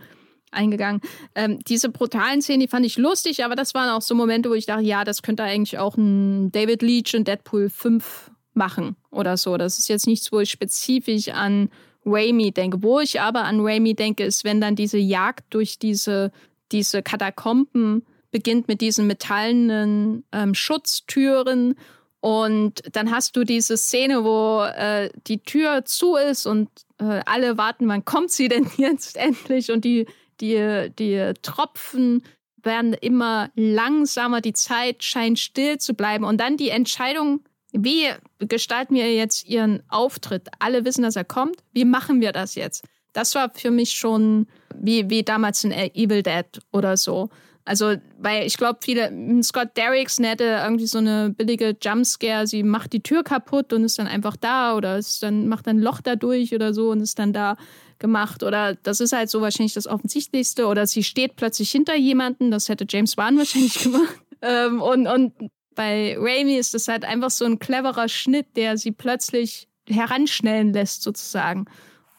eingegangen. 0.51 1.01
Ähm, 1.36 1.59
diese 1.68 1.89
brutalen 1.89 2.41
Szenen, 2.41 2.62
die 2.62 2.70
fand 2.70 2.86
ich 2.86 2.97
lustig, 2.97 3.43
aber 3.43 3.55
das 3.55 3.74
waren 3.74 3.89
auch 3.89 4.01
so 4.01 4.16
Momente, 4.16 4.49
wo 4.49 4.53
ich 4.53 4.66
dachte, 4.66 4.86
ja, 4.86 5.03
das 5.03 5.22
könnte 5.22 5.43
eigentlich 5.43 5.80
auch 5.80 5.97
ein 5.97 6.49
David 6.53 6.82
Leach 6.82 7.14
in 7.14 7.26
Deadpool 7.26 7.70
5 7.70 8.32
machen 8.53 8.95
oder 9.09 9.36
so. 9.36 9.57
Das 9.57 9.80
ist 9.80 9.89
jetzt 9.89 10.07
nichts, 10.07 10.32
wo 10.32 10.39
ich 10.39 10.49
spezifisch 10.49 11.28
an 11.28 11.70
Raimi 12.05 12.51
denke. 12.51 12.82
Wo 12.82 13.01
ich 13.01 13.20
aber 13.20 13.43
an 13.43 13.59
Raimi 13.59 13.95
denke, 13.95 14.24
ist, 14.24 14.45
wenn 14.45 14.62
dann 14.62 14.78
diese 14.78 14.97
Jagd 14.97 15.45
durch 15.49 15.78
diese, 15.78 16.32
diese 16.72 17.04
Katakomben 17.04 18.06
beginnt 18.32 18.68
mit 18.68 18.82
diesen 18.82 19.08
metallenen 19.08 20.24
ähm, 20.32 20.54
Schutztüren 20.54 21.76
und 22.22 22.84
dann 22.96 23.12
hast 23.12 23.36
du 23.36 23.44
diese 23.44 23.78
Szene, 23.78 24.24
wo 24.24 24.64
äh, 24.64 25.10
die 25.28 25.40
Tür 25.40 25.86
zu 25.86 26.16
ist 26.16 26.46
und 26.46 26.70
äh, 27.00 27.22
alle 27.26 27.58
warten, 27.58 27.88
wann 27.88 28.06
kommt 28.06 28.32
sie 28.32 28.48
denn 28.48 28.68
jetzt 28.78 29.18
endlich? 29.18 29.72
Und 29.72 29.84
die, 29.84 30.06
die, 30.40 30.92
die 30.98 31.34
Tropfen 31.42 32.24
werden 32.64 32.94
immer 32.94 33.50
langsamer, 33.56 34.40
die 34.40 34.54
Zeit 34.54 35.04
scheint 35.04 35.40
still 35.40 35.80
zu 35.80 35.96
bleiben. 35.96 36.24
Und 36.24 36.40
dann 36.40 36.58
die 36.58 36.70
Entscheidung 36.70 37.42
wie 37.74 38.10
gestalten 38.40 38.96
wir 38.96 39.14
jetzt 39.14 39.48
ihren 39.48 39.82
Auftritt? 39.88 40.50
Alle 40.60 40.86
wissen, 40.86 41.04
dass 41.04 41.16
er 41.16 41.24
kommt. 41.24 41.64
Wie 41.74 41.86
machen 41.86 42.22
wir 42.22 42.32
das 42.32 42.56
jetzt? 42.56 42.84
Das 43.14 43.36
war 43.36 43.51
für 43.53 43.72
mich 43.72 43.91
schon 43.91 44.47
wie, 44.76 45.09
wie 45.09 45.24
damals 45.24 45.64
in 45.64 45.72
Evil 45.72 46.24
Dead 46.24 46.45
oder 46.72 46.97
so. 46.97 47.30
Also, 47.64 47.95
weil 48.18 48.47
ich 48.47 48.57
glaube, 48.57 48.80
viele, 48.82 49.12
Scott 49.43 49.78
Derrickson 49.78 50.26
hätte 50.26 50.62
irgendwie 50.64 50.88
so 50.88 50.97
eine 50.97 51.30
billige 51.30 51.76
Jumpscare, 51.80 52.47
sie 52.47 52.64
macht 52.64 52.91
die 52.91 53.03
Tür 53.03 53.24
kaputt 53.24 53.72
und 53.72 53.84
ist 53.84 53.99
dann 53.99 54.07
einfach 54.07 54.36
da 54.36 54.76
oder 54.76 54.97
ist 54.97 55.22
dann, 55.22 55.47
macht 55.47 55.68
ein 55.68 55.80
Loch 55.80 56.01
da 56.01 56.16
durch 56.16 56.55
oder 56.55 56.74
so 56.74 56.89
und 56.89 57.01
ist 57.01 57.20
dann 57.20 57.34
da 57.34 57.57
gemacht. 57.99 58.41
Oder 58.41 58.76
das 58.76 58.99
ist 58.99 59.14
halt 59.14 59.30
so 59.30 59.41
wahrscheinlich 59.41 59.74
das 59.74 59.88
Offensichtlichste. 59.88 60.66
Oder 60.66 60.88
sie 60.88 61.03
steht 61.03 61.36
plötzlich 61.36 61.72
hinter 61.72 61.95
jemanden, 61.95 62.49
das 62.49 62.68
hätte 62.68 62.86
James 62.89 63.16
Wan 63.16 63.38
wahrscheinlich 63.38 63.76
gemacht. 63.84 64.20
Ähm, 64.41 64.82
und, 64.82 65.07
und 65.07 65.34
bei 65.76 66.18
Raimi 66.18 66.57
ist 66.57 66.74
das 66.74 66.88
halt 66.88 67.05
einfach 67.05 67.30
so 67.30 67.45
ein 67.45 67.59
cleverer 67.59 68.09
Schnitt, 68.09 68.57
der 68.57 68.78
sie 68.78 68.91
plötzlich 68.91 69.68
heranschnellen 69.88 70.74
lässt, 70.74 71.03
sozusagen. 71.03 71.66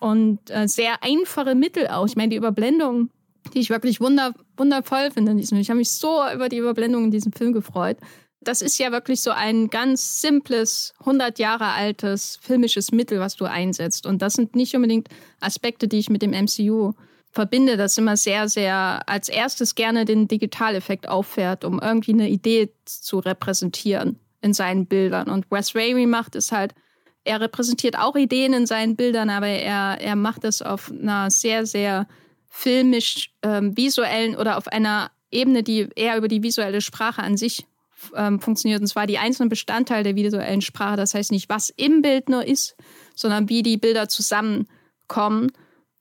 Und 0.03 0.51
äh, 0.51 0.67
sehr 0.67 1.05
einfache 1.05 1.55
Mittel 1.55 1.87
auch. 1.87 2.07
Ich 2.07 2.17
meine, 2.17 2.31
die 2.31 2.37
Überblendung, 2.37 3.11
die 3.55 3.61
ich 3.61 3.71
wirklich 3.71 4.01
wunder, 4.01 4.35
wundervoll 4.57 5.13
finde 5.13 5.31
in 5.31 5.39
diesem 5.39 5.51
Film. 5.51 5.63
Ich 5.63 5.71
habe 5.71 5.79
mich 5.79 5.93
so 5.93 6.21
über 6.35 6.49
die 6.49 6.57
Überblendung 6.57 7.05
in 7.05 7.11
diesem 7.13 7.33
Film 7.33 7.53
gefreut. 7.53 7.99
Das 8.41 8.63
ist 8.63 8.77
ja 8.79 8.91
wirklich 8.91 9.23
so 9.23 9.31
ein 9.31 9.71
ganz 9.71 10.21
simples, 10.21 10.93
100 10.99 11.39
Jahre 11.39 11.67
altes 11.67 12.41
filmisches 12.43 12.91
Mittel, 12.91 13.21
was 13.21 13.37
du 13.37 13.45
einsetzt. 13.45 14.05
Und 14.05 14.23
das 14.23 14.33
sind 14.33 14.57
nicht 14.57 14.75
unbedingt 14.75 15.07
Aspekte, 15.39 15.87
die 15.87 16.01
ich 16.01 16.11
mit 16.11 16.23
dem 16.23 16.33
MCU 16.33 16.95
verbinde 17.31 17.77
das 17.77 17.97
immer 17.97 18.17
sehr, 18.17 18.49
sehr 18.49 19.09
als 19.09 19.29
erstes 19.29 19.77
gerne 19.77 20.05
den 20.05 20.27
Digitaleffekt 20.27 21.09
auffährt, 21.09 21.65
um 21.65 21.79
irgendwie 21.79 22.13
eine 22.13 22.29
Idee 22.29 22.75
zu 22.87 23.21
repräsentieren 23.21 24.19
in 24.41 24.53
seinen 24.53 24.87
Bildern. 24.87 25.31
Und 25.31 25.49
Wes 25.53 25.77
Raimi 25.77 26.07
macht 26.07 26.35
es 26.35 26.51
halt, 26.51 26.75
er 27.25 27.41
repräsentiert 27.41 27.99
auch 27.99 28.17
Ideen 28.17 28.53
in 28.53 28.67
seinen 28.67 28.97
Bildern, 28.97 29.31
aber 29.31 29.47
er, 29.47 29.99
er 30.01 30.17
macht 30.17 30.45
es 30.45 30.63
auf 30.63 30.91
einer 30.91 31.31
sehr, 31.31 31.67
sehr 31.67 32.07
filmisch 32.49 33.31
ähm, 33.43 33.77
visuellen 33.77 34.37
oder 34.37 34.57
auf 34.57 34.69
einer 34.69 35.11
Ebene, 35.31 35.63
die 35.63 35.89
eher 35.95 36.17
über 36.19 36.29
die 36.29 36.43
visuelle 36.43 36.81
Sprache 36.81 37.23
an 37.23 37.37
sich 37.37 37.67
ähm, 38.15 38.41
funktioniert. 38.41 38.81
Und 38.81 38.89
zwar 38.89 39.07
die 39.07 39.19
einzelnen 39.19 39.49
Bestandteile 39.49 40.03
der 40.03 40.17
visuellen 40.17 40.61
Sprache. 40.61 40.97
Das 40.97 41.15
heißt 41.15 41.31
nicht, 41.31 41.49
was 41.49 41.71
im 41.71 42.03
Bild 42.03 42.29
nur 42.29 42.45
ist, 42.45 42.77
sondern 43.15 43.49
wie 43.49 43.63
die 43.63 43.79
Bilder 43.79 44.09
zusammenkommen 44.09 45.53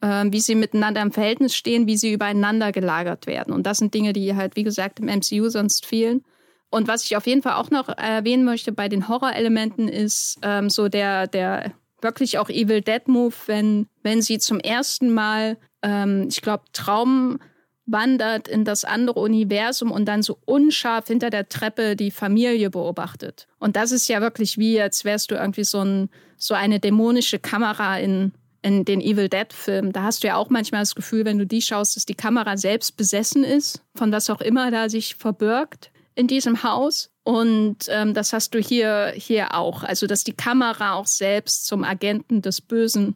äh, 0.01 0.25
wie 0.27 0.39
sie 0.39 0.55
miteinander 0.55 1.01
im 1.01 1.11
Verhältnis 1.11 1.55
stehen, 1.55 1.87
wie 1.87 1.97
sie 1.97 2.11
übereinander 2.11 2.71
gelagert 2.71 3.27
werden. 3.27 3.53
Und 3.53 3.65
das 3.65 3.77
sind 3.77 3.93
Dinge, 3.93 4.13
die 4.13 4.35
halt, 4.35 4.55
wie 4.55 4.63
gesagt, 4.63 4.99
im 4.99 5.05
MCU 5.05 5.49
sonst 5.49 5.85
fehlen. 5.85 6.23
Und 6.71 6.87
was 6.87 7.03
ich 7.03 7.17
auf 7.17 7.27
jeden 7.27 7.43
Fall 7.43 7.55
auch 7.55 7.69
noch 7.69 7.89
erwähnen 7.89 8.45
möchte 8.45 8.71
bei 8.71 8.87
den 8.89 9.07
Horrorelementen 9.07 9.89
ist 9.89 10.39
ähm, 10.41 10.69
so 10.69 10.87
der, 10.87 11.27
der 11.27 11.73
wirklich 12.01 12.39
auch 12.39 12.49
Evil 12.49 12.81
Dead 12.81 13.07
Move, 13.07 13.35
wenn, 13.45 13.87
wenn 14.03 14.21
sie 14.21 14.39
zum 14.39 14.59
ersten 14.59 15.13
Mal, 15.13 15.57
ähm, 15.83 16.27
ich 16.29 16.41
glaube, 16.41 16.63
Traum 16.71 17.39
wandert 17.85 18.47
in 18.47 18.63
das 18.63 18.85
andere 18.85 19.19
Universum 19.19 19.91
und 19.91 20.05
dann 20.05 20.23
so 20.23 20.37
unscharf 20.45 21.07
hinter 21.07 21.29
der 21.29 21.49
Treppe 21.49 21.97
die 21.97 22.09
Familie 22.09 22.69
beobachtet. 22.69 23.47
Und 23.59 23.75
das 23.75 23.91
ist 23.91 24.07
ja 24.07 24.21
wirklich 24.21 24.57
wie, 24.57 24.79
als 24.79 25.03
wärst 25.03 25.31
du 25.31 25.35
irgendwie 25.35 25.65
so, 25.65 25.79
ein, 25.79 26.09
so 26.37 26.53
eine 26.53 26.79
dämonische 26.79 27.37
Kamera 27.37 27.97
in, 27.97 28.31
in 28.61 28.85
den 28.85 29.01
Evil 29.01 29.27
Dead-Filmen, 29.27 29.91
da 29.91 30.03
hast 30.03 30.23
du 30.23 30.27
ja 30.27 30.37
auch 30.37 30.49
manchmal 30.49 30.83
das 30.83 30.95
Gefühl, 30.95 31.25
wenn 31.25 31.37
du 31.37 31.45
die 31.45 31.61
schaust, 31.61 31.97
dass 31.97 32.05
die 32.05 32.15
Kamera 32.15 32.55
selbst 32.55 32.95
besessen 32.95 33.43
ist, 33.43 33.83
von 33.95 34.11
was 34.13 34.29
auch 34.29 34.39
immer 34.39 34.71
da 34.71 34.87
sich 34.87 35.15
verbirgt 35.15 35.91
in 36.15 36.27
diesem 36.27 36.63
Haus. 36.63 37.11
Und 37.23 37.77
ähm, 37.87 38.13
das 38.13 38.33
hast 38.33 38.53
du 38.53 38.59
hier, 38.59 39.13
hier 39.15 39.55
auch. 39.55 39.83
Also, 39.83 40.07
dass 40.07 40.23
die 40.23 40.33
Kamera 40.33 40.95
auch 40.95 41.07
selbst 41.07 41.65
zum 41.65 41.83
Agenten 41.83 42.41
des 42.41 42.61
Bösen 42.61 43.15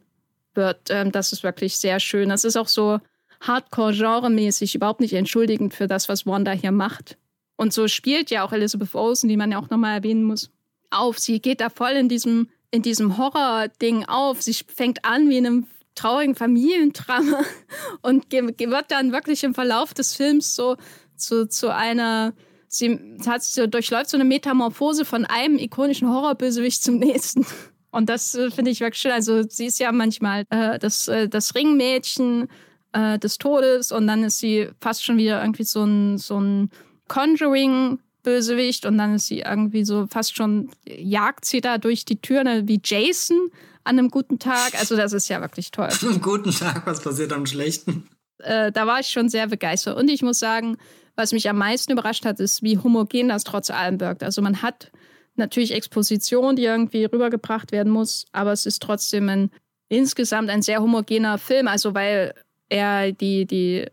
wird, 0.54 0.90
ähm, 0.90 1.12
das 1.12 1.32
ist 1.32 1.42
wirklich 1.42 1.76
sehr 1.76 2.00
schön. 2.00 2.28
Das 2.28 2.44
ist 2.44 2.56
auch 2.56 2.68
so 2.68 3.00
Hardcore-Genre-mäßig 3.40 4.74
überhaupt 4.74 5.00
nicht 5.00 5.12
entschuldigend 5.12 5.74
für 5.74 5.86
das, 5.86 6.08
was 6.08 6.26
Wanda 6.26 6.52
hier 6.52 6.72
macht. 6.72 7.18
Und 7.56 7.72
so 7.72 7.88
spielt 7.88 8.30
ja 8.30 8.44
auch 8.44 8.52
Elizabeth 8.52 8.94
Olsen, 8.94 9.28
die 9.28 9.36
man 9.36 9.50
ja 9.50 9.58
auch 9.58 9.70
nochmal 9.70 9.98
erwähnen 9.98 10.24
muss, 10.24 10.50
auf. 10.90 11.18
Sie 11.18 11.40
geht 11.40 11.60
da 11.60 11.68
voll 11.68 11.92
in 11.92 12.08
diesem 12.08 12.48
in 12.70 12.82
diesem 12.82 13.16
Horror-Ding 13.16 14.04
auf. 14.04 14.42
Sie 14.42 14.54
fängt 14.54 15.04
an 15.04 15.28
wie 15.28 15.38
in 15.38 15.46
einem 15.46 15.66
traurigen 15.94 16.34
Familiendrama 16.34 17.40
und 18.02 18.30
wird 18.30 18.90
dann 18.90 19.12
wirklich 19.12 19.44
im 19.44 19.54
Verlauf 19.54 19.94
des 19.94 20.14
Films 20.14 20.54
so 20.54 20.76
zu, 21.16 21.48
zu 21.48 21.74
einer, 21.74 22.34
sie 22.68 23.18
hat, 23.26 23.42
durchläuft 23.72 24.10
so 24.10 24.16
eine 24.16 24.24
Metamorphose 24.24 25.04
von 25.04 25.24
einem 25.24 25.58
ikonischen 25.58 26.08
Horrorbösewicht 26.08 26.82
zum 26.82 26.98
nächsten. 26.98 27.46
Und 27.90 28.08
das 28.08 28.34
äh, 28.34 28.50
finde 28.50 28.70
ich 28.70 28.80
wirklich 28.80 29.00
schön. 29.00 29.12
Also 29.12 29.42
sie 29.48 29.66
ist 29.66 29.78
ja 29.78 29.92
manchmal 29.92 30.44
äh, 30.50 30.78
das, 30.78 31.08
äh, 31.08 31.28
das 31.28 31.54
Ringmädchen 31.54 32.48
äh, 32.92 33.18
des 33.18 33.38
Todes 33.38 33.92
und 33.92 34.06
dann 34.06 34.24
ist 34.24 34.38
sie 34.38 34.68
fast 34.80 35.04
schon 35.04 35.16
wieder 35.16 35.40
irgendwie 35.40 35.64
so 35.64 35.84
ein, 35.84 36.18
so 36.18 36.38
ein 36.40 36.70
Conjuring 37.08 37.98
Bösewicht 38.22 38.84
und 38.86 38.98
dann 38.98 39.14
ist 39.14 39.28
sie 39.28 39.40
irgendwie 39.40 39.84
so 39.84 40.08
fast 40.08 40.36
schon, 40.36 40.68
jagt 40.84 41.44
sie 41.44 41.60
da 41.60 41.78
durch 41.78 42.04
die 42.04 42.20
Tür 42.20 42.42
ne, 42.42 42.66
wie 42.66 42.80
Jason 42.84 43.50
an 43.84 43.98
einem 43.98 44.10
guten 44.10 44.40
Tag. 44.40 44.74
Also 44.78 44.96
das 44.96 45.12
ist 45.12 45.28
ja 45.28 45.40
wirklich 45.40 45.70
toll. 45.70 45.88
An 46.02 46.08
einem 46.08 46.20
guten 46.20 46.50
Tag, 46.50 46.84
was 46.86 47.00
passiert 47.00 47.32
am 47.32 47.46
schlechten? 47.46 48.08
Äh, 48.38 48.72
da 48.72 48.86
war 48.86 48.98
ich 48.98 49.06
schon 49.06 49.28
sehr 49.28 49.46
begeistert. 49.46 49.96
Und 49.96 50.10
ich 50.10 50.22
muss 50.22 50.40
sagen, 50.40 50.76
was 51.16 51.32
mich 51.32 51.48
am 51.48 51.58
meisten 51.58 51.92
überrascht 51.92 52.24
hat, 52.24 52.38
ist, 52.40 52.62
wie 52.62 52.78
homogen 52.78 53.28
das 53.28 53.44
trotz 53.44 53.70
allem 53.70 54.00
wirkt. 54.00 54.22
Also 54.22 54.42
man 54.42 54.62
hat 54.62 54.92
natürlich 55.34 55.72
Exposition, 55.72 56.56
die 56.56 56.64
irgendwie 56.64 57.04
rübergebracht 57.04 57.72
werden 57.72 57.92
muss, 57.92 58.26
aber 58.32 58.52
es 58.52 58.66
ist 58.66 58.82
trotzdem 58.82 59.28
ein, 59.28 59.50
insgesamt 59.88 60.50
ein 60.50 60.62
sehr 60.62 60.80
homogener 60.80 61.38
Film. 61.38 61.68
Also 61.68 61.94
weil 61.94 62.34
er 62.68 63.12
die, 63.12 63.46
die 63.46 63.86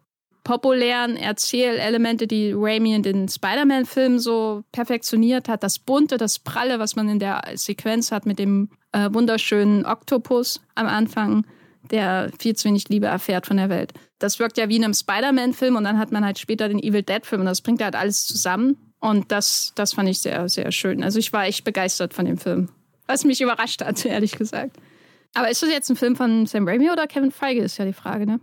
populären 0.43 1.15
Erzählelemente, 1.15 2.27
die 2.27 2.51
Raimi 2.53 2.93
in 2.93 3.03
den 3.03 3.29
Spider-Man-Filmen 3.29 4.19
so 4.19 4.63
perfektioniert 4.71 5.47
hat. 5.47 5.63
Das 5.63 5.79
Bunte, 5.79 6.17
das 6.17 6.39
Pralle, 6.39 6.79
was 6.79 6.95
man 6.95 7.07
in 7.07 7.19
der 7.19 7.41
Sequenz 7.55 8.11
hat 8.11 8.25
mit 8.25 8.39
dem 8.39 8.69
äh, 8.91 9.09
wunderschönen 9.11 9.85
Oktopus 9.85 10.61
am 10.75 10.87
Anfang, 10.87 11.45
der 11.91 12.29
viel 12.37 12.55
zu 12.55 12.67
wenig 12.67 12.89
Liebe 12.89 13.07
erfährt 13.07 13.47
von 13.47 13.57
der 13.57 13.69
Welt. 13.69 13.93
Das 14.23 14.39
wirkt 14.39 14.57
ja 14.57 14.69
wie 14.69 14.77
in 14.77 14.85
einem 14.85 14.93
Spider-Man-Film 14.93 15.75
und 15.75 15.83
dann 15.83 15.99
hat 15.99 16.13
man 16.13 16.23
halt 16.23 16.39
später 16.39 16.69
den 16.69 16.79
Evil 16.79 17.03
Dead-Film 17.03 17.41
und 17.41 17.45
das 17.45 17.59
bringt 17.59 17.83
halt 17.83 17.93
alles 17.93 18.25
zusammen. 18.25 18.77
Und 19.01 19.33
das, 19.33 19.73
das 19.75 19.91
fand 19.91 20.07
ich 20.07 20.19
sehr, 20.19 20.47
sehr 20.47 20.71
schön. 20.71 21.03
Also 21.03 21.19
ich 21.19 21.33
war 21.33 21.43
echt 21.43 21.65
begeistert 21.65 22.13
von 22.13 22.23
dem 22.23 22.37
Film. 22.37 22.69
Was 23.05 23.25
mich 23.25 23.41
überrascht 23.41 23.83
hat, 23.83 24.05
ehrlich 24.05 24.37
gesagt. 24.37 24.77
Aber 25.33 25.49
ist 25.49 25.61
das 25.61 25.69
jetzt 25.69 25.89
ein 25.89 25.97
Film 25.97 26.15
von 26.15 26.45
Sam 26.45 26.65
Raimi 26.65 26.89
oder 26.89 27.05
Kevin 27.05 27.31
Feige, 27.31 27.63
ist 27.63 27.77
ja 27.77 27.83
die 27.83 27.91
Frage, 27.91 28.25
ne? 28.25 28.39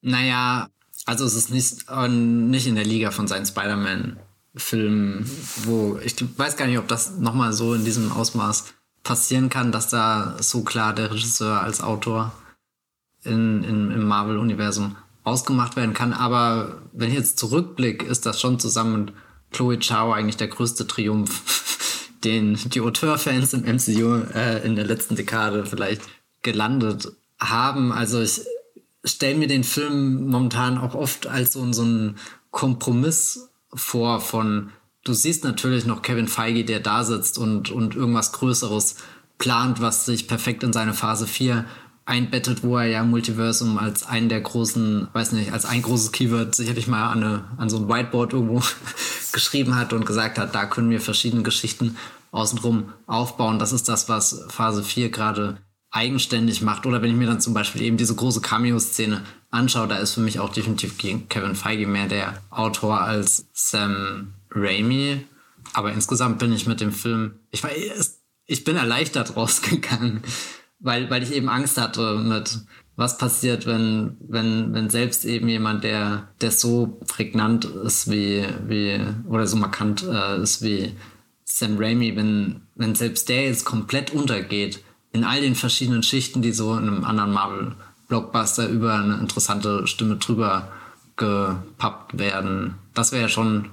Naja, 0.00 0.70
also 1.04 1.26
es 1.26 1.34
ist 1.34 1.50
nicht, 1.50 1.90
nicht 2.08 2.66
in 2.66 2.76
der 2.76 2.86
Liga 2.86 3.10
von 3.10 3.28
seinen 3.28 3.44
Spider-Man-Filmen, 3.44 5.30
wo 5.64 5.98
ich 6.02 6.16
weiß 6.38 6.56
gar 6.56 6.68
nicht, 6.68 6.78
ob 6.78 6.88
das 6.88 7.18
nochmal 7.18 7.52
so 7.52 7.74
in 7.74 7.84
diesem 7.84 8.12
Ausmaß 8.12 8.72
passieren 9.02 9.50
kann, 9.50 9.72
dass 9.72 9.90
da 9.90 10.36
so 10.40 10.62
klar 10.62 10.94
der 10.94 11.10
Regisseur 11.10 11.60
als 11.60 11.82
Autor 11.82 12.32
in, 13.24 13.62
in, 13.62 13.90
im 13.90 14.04
Marvel-Universum 14.06 14.96
ausgemacht 15.28 15.76
werden 15.76 15.94
kann. 15.94 16.12
Aber 16.12 16.82
wenn 16.92 17.10
ich 17.10 17.16
jetzt 17.16 17.38
zurückblicke, 17.38 18.06
ist 18.06 18.26
das 18.26 18.40
schon 18.40 18.58
zusammen 18.58 19.04
mit 19.04 19.14
Chloe 19.52 19.78
Chao 19.78 20.12
eigentlich 20.12 20.36
der 20.36 20.48
größte 20.48 20.86
Triumph, 20.86 21.42
den 22.24 22.58
die 22.70 22.80
Auteurfans 22.80 23.54
im 23.54 23.62
MCU 23.62 24.22
äh, 24.34 24.64
in 24.64 24.76
der 24.76 24.84
letzten 24.84 25.16
Dekade 25.16 25.66
vielleicht 25.66 26.02
gelandet 26.42 27.12
haben. 27.38 27.92
Also 27.92 28.20
ich 28.20 28.40
stelle 29.04 29.36
mir 29.36 29.48
den 29.48 29.64
Film 29.64 30.28
momentan 30.28 30.78
auch 30.78 30.94
oft 30.94 31.26
als 31.26 31.52
so, 31.52 31.72
so 31.72 31.82
ein 31.82 32.16
Kompromiss 32.50 33.48
vor 33.72 34.20
von, 34.20 34.70
du 35.04 35.12
siehst 35.12 35.44
natürlich 35.44 35.86
noch 35.86 36.02
Kevin 36.02 36.28
Feige, 36.28 36.64
der 36.64 36.80
da 36.80 37.04
sitzt 37.04 37.38
und, 37.38 37.70
und 37.70 37.94
irgendwas 37.94 38.32
Größeres 38.32 38.96
plant, 39.38 39.80
was 39.80 40.04
sich 40.04 40.26
perfekt 40.26 40.62
in 40.62 40.72
seine 40.72 40.94
Phase 40.94 41.26
4 41.26 41.64
einbettet, 42.08 42.62
wo 42.62 42.78
er 42.78 42.86
ja 42.86 43.04
Multiversum 43.04 43.78
als 43.78 44.06
einen 44.06 44.28
der 44.28 44.40
großen, 44.40 45.08
weiß 45.12 45.32
nicht, 45.32 45.52
als 45.52 45.66
ein 45.66 45.82
großes 45.82 46.12
Keyword 46.12 46.54
sicherlich 46.54 46.86
mal 46.88 47.10
an, 47.10 47.22
eine, 47.22 47.44
an 47.58 47.68
so 47.68 47.76
ein 47.76 47.88
Whiteboard 47.88 48.32
irgendwo 48.32 48.62
geschrieben 49.32 49.76
hat 49.76 49.92
und 49.92 50.06
gesagt 50.06 50.38
hat, 50.38 50.54
da 50.54 50.66
können 50.66 50.90
wir 50.90 51.00
verschiedene 51.00 51.42
Geschichten 51.42 51.96
außenrum 52.30 52.92
aufbauen. 53.06 53.58
Das 53.58 53.72
ist 53.72 53.88
das, 53.88 54.08
was 54.08 54.44
Phase 54.48 54.82
4 54.82 55.10
gerade 55.10 55.58
eigenständig 55.90 56.62
macht. 56.62 56.86
Oder 56.86 57.02
wenn 57.02 57.10
ich 57.10 57.16
mir 57.16 57.26
dann 57.26 57.40
zum 57.40 57.54
Beispiel 57.54 57.82
eben 57.82 57.96
diese 57.96 58.14
große 58.14 58.40
Cameo-Szene 58.40 59.22
anschaue, 59.50 59.88
da 59.88 59.96
ist 59.96 60.14
für 60.14 60.20
mich 60.20 60.40
auch 60.40 60.50
definitiv 60.50 60.96
Kevin 61.28 61.54
Feige 61.54 61.86
mehr 61.86 62.08
der 62.08 62.42
Autor 62.50 63.00
als 63.00 63.46
Sam 63.52 64.34
Raimi. 64.50 65.24
Aber 65.74 65.92
insgesamt 65.92 66.38
bin 66.38 66.52
ich 66.52 66.66
mit 66.66 66.80
dem 66.80 66.92
Film, 66.92 67.40
ich 67.50 67.62
war, 67.62 67.70
ich 68.46 68.64
bin 68.64 68.76
erleichtert 68.76 69.36
rausgegangen, 69.36 70.22
weil, 70.80 71.10
weil 71.10 71.22
ich 71.22 71.32
eben 71.32 71.48
Angst 71.48 71.78
hatte 71.78 72.16
mit, 72.16 72.58
was 72.96 73.16
passiert, 73.18 73.66
wenn, 73.66 74.16
wenn, 74.20 74.74
wenn 74.74 74.90
selbst 74.90 75.24
eben 75.24 75.48
jemand, 75.48 75.84
der, 75.84 76.28
der 76.40 76.50
so 76.50 76.98
prägnant 77.06 77.64
ist 77.64 78.10
wie, 78.10 78.44
wie, 78.66 79.00
oder 79.28 79.46
so 79.46 79.56
markant 79.56 80.02
äh, 80.02 80.42
ist 80.42 80.62
wie 80.62 80.94
Sam 81.44 81.78
Raimi, 81.78 82.16
wenn, 82.16 82.62
wenn 82.74 82.94
selbst 82.94 83.28
der 83.28 83.44
jetzt 83.44 83.64
komplett 83.64 84.12
untergeht, 84.12 84.82
in 85.12 85.24
all 85.24 85.40
den 85.40 85.54
verschiedenen 85.54 86.02
Schichten, 86.02 86.42
die 86.42 86.52
so 86.52 86.72
in 86.72 86.88
einem 86.88 87.04
anderen 87.04 87.32
Marvel-Blockbuster 87.32 88.68
über 88.68 88.94
eine 88.94 89.18
interessante 89.18 89.86
Stimme 89.86 90.16
drüber 90.16 90.72
gepappt 91.16 92.18
werden. 92.18 92.74
Das 92.94 93.12
wäre 93.12 93.22
ja 93.22 93.28
schon 93.28 93.70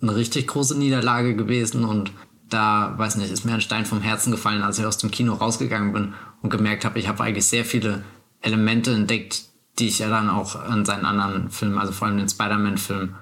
eine 0.00 0.16
richtig 0.16 0.46
große 0.46 0.78
Niederlage 0.78 1.36
gewesen 1.36 1.84
und 1.84 2.12
da, 2.50 2.94
weiß 2.96 3.16
nicht, 3.16 3.30
ist 3.30 3.44
mir 3.44 3.54
ein 3.54 3.60
Stein 3.60 3.86
vom 3.86 4.02
Herzen 4.02 4.30
gefallen, 4.30 4.62
als 4.62 4.78
ich 4.78 4.84
aus 4.84 4.98
dem 4.98 5.10
Kino 5.10 5.34
rausgegangen 5.34 5.92
bin 5.92 6.14
und 6.42 6.50
gemerkt 6.50 6.84
habe, 6.84 6.98
ich 6.98 7.08
habe 7.08 7.22
eigentlich 7.22 7.46
sehr 7.46 7.64
viele 7.64 8.04
Elemente 8.42 8.92
entdeckt, 8.92 9.44
die 9.78 9.88
ich 9.88 9.98
ja 9.98 10.08
dann 10.08 10.28
auch 10.28 10.68
in 10.70 10.84
seinen 10.84 11.04
anderen 11.04 11.50
Filmen, 11.50 11.78
also 11.78 11.92
vor 11.92 12.08
allem 12.08 12.18
den 12.18 12.28
Spider-Man-Film, 12.28 13.16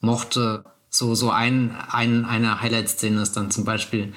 mochte. 0.00 0.64
So, 0.90 1.14
so 1.14 1.30
ein, 1.30 1.76
ein, 1.90 2.24
eine 2.24 2.60
Highlight-Szene 2.60 3.20
ist 3.22 3.36
dann 3.36 3.50
zum 3.50 3.64
Beispiel 3.64 4.12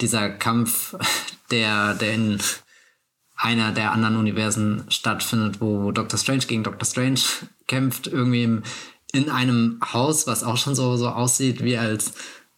dieser 0.00 0.30
Kampf, 0.30 0.96
der, 1.50 1.94
der 1.94 2.14
in 2.14 2.38
einer 3.36 3.72
der 3.72 3.92
anderen 3.92 4.16
Universen 4.16 4.84
stattfindet, 4.88 5.60
wo 5.60 5.90
Doctor 5.90 6.18
Strange 6.18 6.46
gegen 6.46 6.62
Doctor 6.62 6.86
Strange 6.86 7.20
kämpft, 7.66 8.06
irgendwie 8.06 8.44
im, 8.44 8.62
in 9.12 9.28
einem 9.28 9.80
Haus, 9.92 10.26
was 10.26 10.44
auch 10.44 10.56
schon 10.56 10.74
so, 10.74 10.96
so 10.96 11.08
aussieht, 11.08 11.62
wie 11.62 11.76
als 11.76 12.14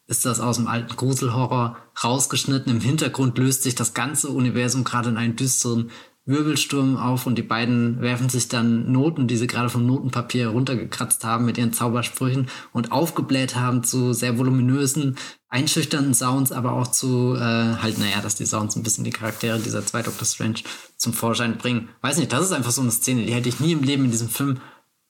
ist 0.06 0.26
das 0.26 0.40
aus 0.40 0.56
dem 0.56 0.68
alten 0.68 0.96
Gruselhorror 0.96 1.76
rausgeschnitten. 2.02 2.70
Im 2.70 2.80
Hintergrund 2.80 3.38
löst 3.38 3.62
sich 3.62 3.74
das 3.74 3.94
ganze 3.94 4.28
Universum 4.28 4.84
gerade 4.84 5.08
in 5.08 5.16
einen 5.16 5.36
düsteren 5.36 5.90
Wirbelsturm 6.26 6.96
auf 6.96 7.26
und 7.26 7.36
die 7.36 7.42
beiden 7.42 8.00
werfen 8.00 8.30
sich 8.30 8.48
dann 8.48 8.90
Noten, 8.90 9.28
die 9.28 9.36
sie 9.36 9.46
gerade 9.46 9.68
vom 9.68 9.86
Notenpapier 9.86 10.48
runtergekratzt 10.48 11.22
haben 11.24 11.44
mit 11.44 11.58
ihren 11.58 11.74
Zaubersprüchen 11.74 12.48
und 12.72 12.92
aufgebläht 12.92 13.56
haben 13.56 13.84
zu 13.84 14.14
sehr 14.14 14.38
voluminösen, 14.38 15.16
einschüchternden 15.48 16.14
Sounds, 16.14 16.50
aber 16.50 16.72
auch 16.72 16.86
zu 16.86 17.34
äh, 17.36 17.40
halt, 17.40 17.98
naja, 17.98 18.22
dass 18.22 18.36
die 18.36 18.46
Sounds 18.46 18.74
ein 18.74 18.82
bisschen 18.82 19.04
die 19.04 19.10
Charaktere 19.10 19.58
dieser 19.58 19.84
zwei 19.84 20.02
Doctor 20.02 20.26
Strange 20.26 20.60
zum 20.96 21.12
Vorschein 21.12 21.58
bringen. 21.58 21.90
Weiß 22.00 22.16
nicht, 22.16 22.32
das 22.32 22.46
ist 22.46 22.52
einfach 22.52 22.70
so 22.70 22.80
eine 22.80 22.90
Szene, 22.90 23.26
die 23.26 23.34
hätte 23.34 23.50
ich 23.50 23.60
nie 23.60 23.72
im 23.72 23.82
Leben 23.82 24.06
in 24.06 24.10
diesem 24.10 24.30
Film 24.30 24.60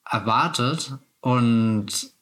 erwartet 0.03 0.97
und 1.21 2.13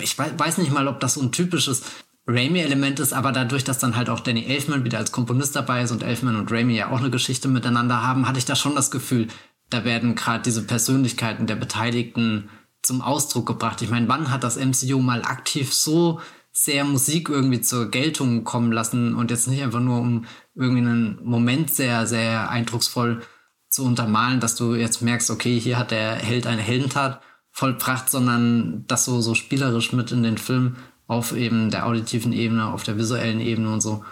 ich 0.00 0.16
weiß 0.16 0.58
nicht 0.58 0.72
mal, 0.72 0.86
ob 0.86 1.00
das 1.00 1.14
so 1.14 1.22
ein 1.22 1.32
typisches 1.32 1.82
Raimi-Element 2.26 2.98
ist, 2.98 3.12
aber 3.12 3.30
dadurch, 3.30 3.64
dass 3.64 3.78
dann 3.78 3.96
halt 3.96 4.10
auch 4.10 4.20
Danny 4.20 4.44
Elfman 4.44 4.84
wieder 4.84 4.98
als 4.98 5.12
Komponist 5.12 5.54
dabei 5.54 5.82
ist 5.82 5.92
und 5.92 6.02
Elfman 6.02 6.36
und 6.36 6.50
Raimi 6.50 6.74
ja 6.74 6.90
auch 6.90 6.98
eine 6.98 7.10
Geschichte 7.10 7.48
miteinander 7.48 8.02
haben, 8.02 8.26
hatte 8.26 8.38
ich 8.38 8.44
da 8.44 8.56
schon 8.56 8.74
das 8.74 8.90
Gefühl, 8.90 9.28
da 9.70 9.84
werden 9.84 10.14
gerade 10.14 10.42
diese 10.42 10.62
Persönlichkeiten 10.62 11.46
der 11.46 11.56
Beteiligten 11.56 12.48
zum 12.82 13.00
Ausdruck 13.00 13.46
gebracht. 13.46 13.82
Ich 13.82 13.90
meine, 13.90 14.08
wann 14.08 14.30
hat 14.30 14.44
das 14.44 14.56
MCU 14.56 15.00
mal 15.00 15.22
aktiv 15.22 15.72
so 15.72 16.20
sehr 16.52 16.84
Musik 16.84 17.28
irgendwie 17.28 17.60
zur 17.60 17.90
Geltung 17.90 18.42
kommen 18.42 18.72
lassen 18.72 19.14
und 19.14 19.30
jetzt 19.30 19.46
nicht 19.46 19.62
einfach 19.62 19.80
nur 19.80 20.00
um 20.00 20.24
irgendwie 20.54 20.80
einen 20.80 21.20
Moment 21.22 21.70
sehr, 21.70 22.06
sehr 22.06 22.48
eindrucksvoll 22.48 23.22
zu 23.68 23.84
untermalen, 23.84 24.40
dass 24.40 24.54
du 24.54 24.74
jetzt 24.74 25.02
merkst, 25.02 25.30
okay, 25.30 25.60
hier 25.60 25.78
hat 25.78 25.90
der 25.90 26.14
Held 26.14 26.46
eine 26.46 26.62
Heldentat 26.62 27.20
vollbracht, 27.50 28.08
sondern 28.08 28.84
das 28.86 29.04
so, 29.04 29.20
so 29.20 29.34
spielerisch 29.34 29.92
mit 29.92 30.12
in 30.12 30.22
den 30.22 30.38
Film 30.38 30.76
auf 31.06 31.36
eben 31.36 31.70
der 31.70 31.86
auditiven 31.86 32.32
Ebene, 32.32 32.72
auf 32.72 32.82
der 32.82 32.98
visuellen 32.98 33.40
Ebene 33.40 33.72
und 33.72 33.80
so 33.80 34.04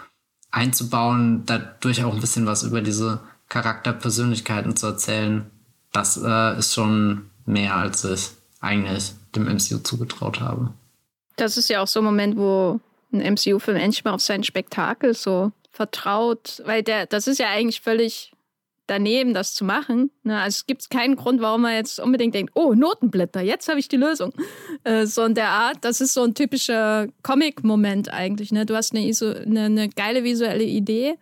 einzubauen, 0.51 1.43
dadurch 1.45 2.03
auch 2.03 2.13
ein 2.13 2.21
bisschen 2.21 2.45
was 2.45 2.63
über 2.63 2.81
diese 2.81 3.19
Charakterpersönlichkeiten 3.49 4.75
zu 4.75 4.87
erzählen, 4.87 5.49
das 5.91 6.17
äh, 6.17 6.57
ist 6.57 6.73
schon 6.73 7.29
mehr, 7.45 7.75
als 7.75 8.03
ich 8.03 8.29
eigentlich 8.59 9.13
dem 9.35 9.43
MCU 9.43 9.79
zugetraut 9.79 10.39
habe. 10.39 10.73
Das 11.35 11.57
ist 11.57 11.69
ja 11.69 11.81
auch 11.81 11.87
so 11.87 11.99
ein 11.99 12.05
Moment, 12.05 12.37
wo 12.37 12.79
ein 13.11 13.33
MCU-Film 13.33 13.77
endlich 13.77 14.03
mal 14.03 14.13
auf 14.13 14.21
sein 14.21 14.43
Spektakel 14.43 15.13
so 15.13 15.51
vertraut, 15.71 16.61
weil 16.65 16.83
der, 16.83 17.05
das 17.05 17.27
ist 17.27 17.39
ja 17.39 17.49
eigentlich 17.49 17.81
völlig 17.81 18.31
daneben, 18.87 19.33
das 19.33 19.53
zu 19.53 19.65
machen. 19.65 20.11
Ne? 20.23 20.39
Also 20.39 20.55
es 20.55 20.65
gibt 20.65 20.89
keinen 20.89 21.15
Grund, 21.15 21.41
warum 21.41 21.63
man 21.63 21.73
jetzt 21.73 21.99
unbedingt 21.99 22.35
denkt, 22.35 22.53
oh, 22.55 22.73
Notenblätter, 22.73 23.41
jetzt 23.41 23.67
habe 23.67 23.79
ich 23.79 23.87
die 23.87 23.97
Lösung. 23.97 24.33
Äh, 24.83 25.07
so 25.07 25.23
in 25.23 25.33
der 25.33 25.49
Art, 25.49 25.77
das 25.81 26.01
ist 26.01 26.13
so 26.13 26.23
ein 26.23 26.35
typischer 26.35 27.07
Comic-Moment 27.23 28.13
eigentlich. 28.13 28.51
Ne? 28.51 28.65
Du 28.65 28.75
hast 28.75 28.93
eine, 28.93 29.07
Iso, 29.07 29.33
eine, 29.33 29.63
eine 29.63 29.89
geile 29.89 30.23
visuelle 30.23 30.63
Idee 30.63 31.15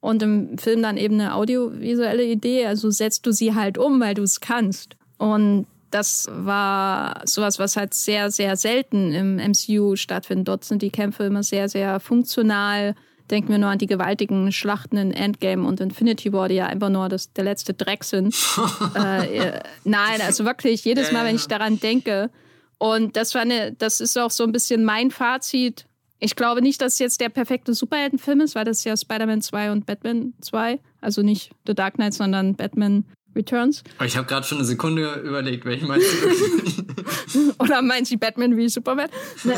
und 0.00 0.22
im 0.22 0.58
Film 0.58 0.82
dann 0.82 0.96
eben 0.96 1.14
eine 1.14 1.34
audiovisuelle 1.34 2.24
Idee. 2.24 2.66
Also 2.66 2.90
setzt 2.90 3.26
du 3.26 3.32
sie 3.32 3.54
halt 3.54 3.78
um, 3.78 4.00
weil 4.00 4.14
du 4.14 4.22
es 4.22 4.40
kannst. 4.40 4.96
Und 5.16 5.66
das 5.90 6.26
war 6.30 7.22
sowas, 7.24 7.58
was 7.58 7.76
halt 7.76 7.94
sehr, 7.94 8.30
sehr 8.30 8.56
selten 8.56 9.12
im 9.12 9.36
MCU 9.36 9.96
stattfindet. 9.96 10.48
Dort 10.48 10.64
sind 10.64 10.82
die 10.82 10.90
Kämpfe 10.90 11.24
immer 11.24 11.42
sehr, 11.42 11.68
sehr 11.68 11.98
funktional 11.98 12.94
Denken 13.30 13.50
wir 13.50 13.58
nur 13.58 13.70
an 13.70 13.78
die 13.78 13.86
gewaltigen 13.86 14.52
Schlachten 14.52 14.96
in 14.96 15.12
Endgame 15.12 15.66
und 15.66 15.80
Infinity 15.80 16.32
War, 16.32 16.48
die 16.48 16.56
ja 16.56 16.66
einfach 16.66 16.88
nur 16.88 17.08
das, 17.08 17.32
der 17.32 17.44
letzte 17.44 17.74
Dreck 17.74 18.04
sind. 18.04 18.34
äh, 18.94 19.60
nein, 19.84 20.20
also 20.22 20.44
wirklich, 20.44 20.84
jedes 20.84 21.12
Mal, 21.12 21.24
wenn 21.26 21.36
ich 21.36 21.46
daran 21.46 21.78
denke. 21.78 22.30
Und 22.78 23.16
das 23.16 23.34
war 23.34 23.42
eine, 23.42 23.72
das 23.72 24.00
ist 24.00 24.16
auch 24.16 24.30
so 24.30 24.44
ein 24.44 24.52
bisschen 24.52 24.84
mein 24.84 25.10
Fazit. 25.10 25.86
Ich 26.20 26.36
glaube 26.36 26.62
nicht, 26.62 26.80
dass 26.80 26.94
es 26.94 26.98
jetzt 26.98 27.20
der 27.20 27.28
perfekte 27.28 27.74
Superheldenfilm 27.74 28.40
ist, 28.40 28.54
weil 28.54 28.64
das 28.64 28.78
ist 28.78 28.84
ja 28.84 28.96
Spider-Man 28.96 29.42
2 29.42 29.72
und 29.72 29.86
Batman 29.86 30.34
2. 30.40 30.80
Also 31.00 31.22
nicht 31.22 31.50
The 31.66 31.74
Dark 31.74 31.94
Knight, 31.94 32.14
sondern 32.14 32.54
Batman 32.56 33.04
Returns. 33.36 33.84
Ich 34.04 34.16
habe 34.16 34.26
gerade 34.26 34.46
schon 34.46 34.58
eine 34.58 34.66
Sekunde 34.66 35.22
überlegt, 35.24 35.64
welchen 35.64 35.86
meinst 35.86 36.06
du? 36.12 37.54
Oder 37.58 37.82
meint 37.82 38.08
sie 38.08 38.16
Batman 38.16 38.56
wie 38.56 38.68
Superman? 38.68 39.08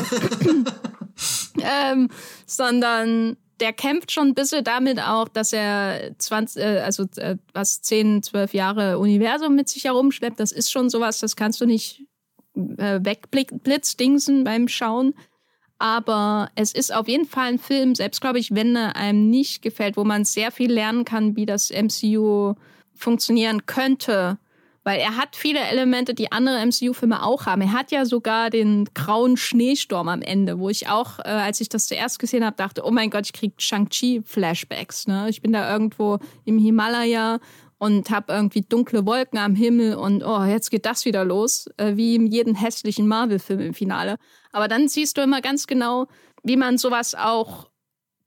ähm, 1.59 2.09
sondern 2.45 3.37
der 3.61 3.73
kämpft 3.73 4.11
schon 4.11 4.29
ein 4.29 4.33
bisschen 4.33 4.63
damit 4.63 4.99
auch, 4.99 5.27
dass 5.27 5.53
er 5.53 6.17
20, 6.17 6.61
äh, 6.61 6.79
also 6.79 7.05
äh, 7.17 7.37
was 7.53 7.81
10, 7.81 8.23
12 8.23 8.53
Jahre 8.53 8.99
Universum 8.99 9.55
mit 9.55 9.69
sich 9.69 9.85
herumschleppt. 9.85 10.39
Das 10.39 10.51
ist 10.51 10.71
schon 10.71 10.89
sowas, 10.89 11.19
das 11.19 11.35
kannst 11.35 11.61
du 11.61 11.65
nicht 11.65 12.05
äh, 12.55 12.99
wegblitzdingsen 13.01 14.43
beim 14.43 14.67
Schauen. 14.67 15.13
Aber 15.77 16.49
es 16.55 16.73
ist 16.73 16.93
auf 16.93 17.07
jeden 17.07 17.25
Fall 17.25 17.53
ein 17.53 17.59
Film, 17.59 17.95
selbst 17.95 18.21
glaube 18.21 18.39
ich, 18.39 18.53
wenn 18.53 18.75
er 18.75 18.95
einem 18.95 19.29
nicht 19.29 19.61
gefällt, 19.61 19.97
wo 19.97 20.03
man 20.03 20.25
sehr 20.25 20.51
viel 20.51 20.71
lernen 20.71 21.05
kann, 21.05 21.35
wie 21.35 21.45
das 21.45 21.71
MCU 21.71 22.55
funktionieren 22.93 23.65
könnte 23.65 24.37
weil 24.83 24.99
er 24.99 25.15
hat 25.15 25.35
viele 25.35 25.59
Elemente, 25.59 26.13
die 26.13 26.31
andere 26.31 26.65
MCU-Filme 26.65 27.23
auch 27.23 27.45
haben. 27.45 27.61
Er 27.61 27.73
hat 27.73 27.91
ja 27.91 28.05
sogar 28.05 28.49
den 28.49 28.89
grauen 28.93 29.37
Schneesturm 29.37 30.07
am 30.07 30.21
Ende, 30.21 30.59
wo 30.59 30.69
ich 30.69 30.87
auch, 30.87 31.19
äh, 31.19 31.23
als 31.23 31.61
ich 31.61 31.69
das 31.69 31.87
zuerst 31.87 32.17
gesehen 32.19 32.43
habe, 32.43 32.55
dachte, 32.55 32.83
oh 32.85 32.91
mein 32.91 33.09
Gott, 33.09 33.25
ich 33.25 33.33
krieg 33.33 33.53
Shang-Chi-Flashbacks. 33.57 35.07
Ne? 35.07 35.27
Ich 35.29 35.41
bin 35.41 35.53
da 35.53 35.71
irgendwo 35.71 36.17
im 36.45 36.57
Himalaya 36.57 37.39
und 37.77 38.09
habe 38.09 38.33
irgendwie 38.33 38.61
dunkle 38.61 39.05
Wolken 39.05 39.39
am 39.39 39.55
Himmel 39.55 39.95
und 39.95 40.23
oh, 40.23 40.43
jetzt 40.43 40.69
geht 40.71 40.85
das 40.85 41.05
wieder 41.05 41.25
los, 41.25 41.67
äh, 41.77 41.95
wie 41.95 42.15
in 42.15 42.27
jedem 42.27 42.55
hässlichen 42.55 43.07
Marvel-Film 43.07 43.59
im 43.59 43.73
Finale. 43.73 44.17
Aber 44.51 44.67
dann 44.67 44.87
siehst 44.87 45.17
du 45.17 45.21
immer 45.21 45.41
ganz 45.41 45.67
genau, 45.67 46.07
wie 46.43 46.57
man 46.57 46.77
sowas 46.77 47.13
auch 47.13 47.69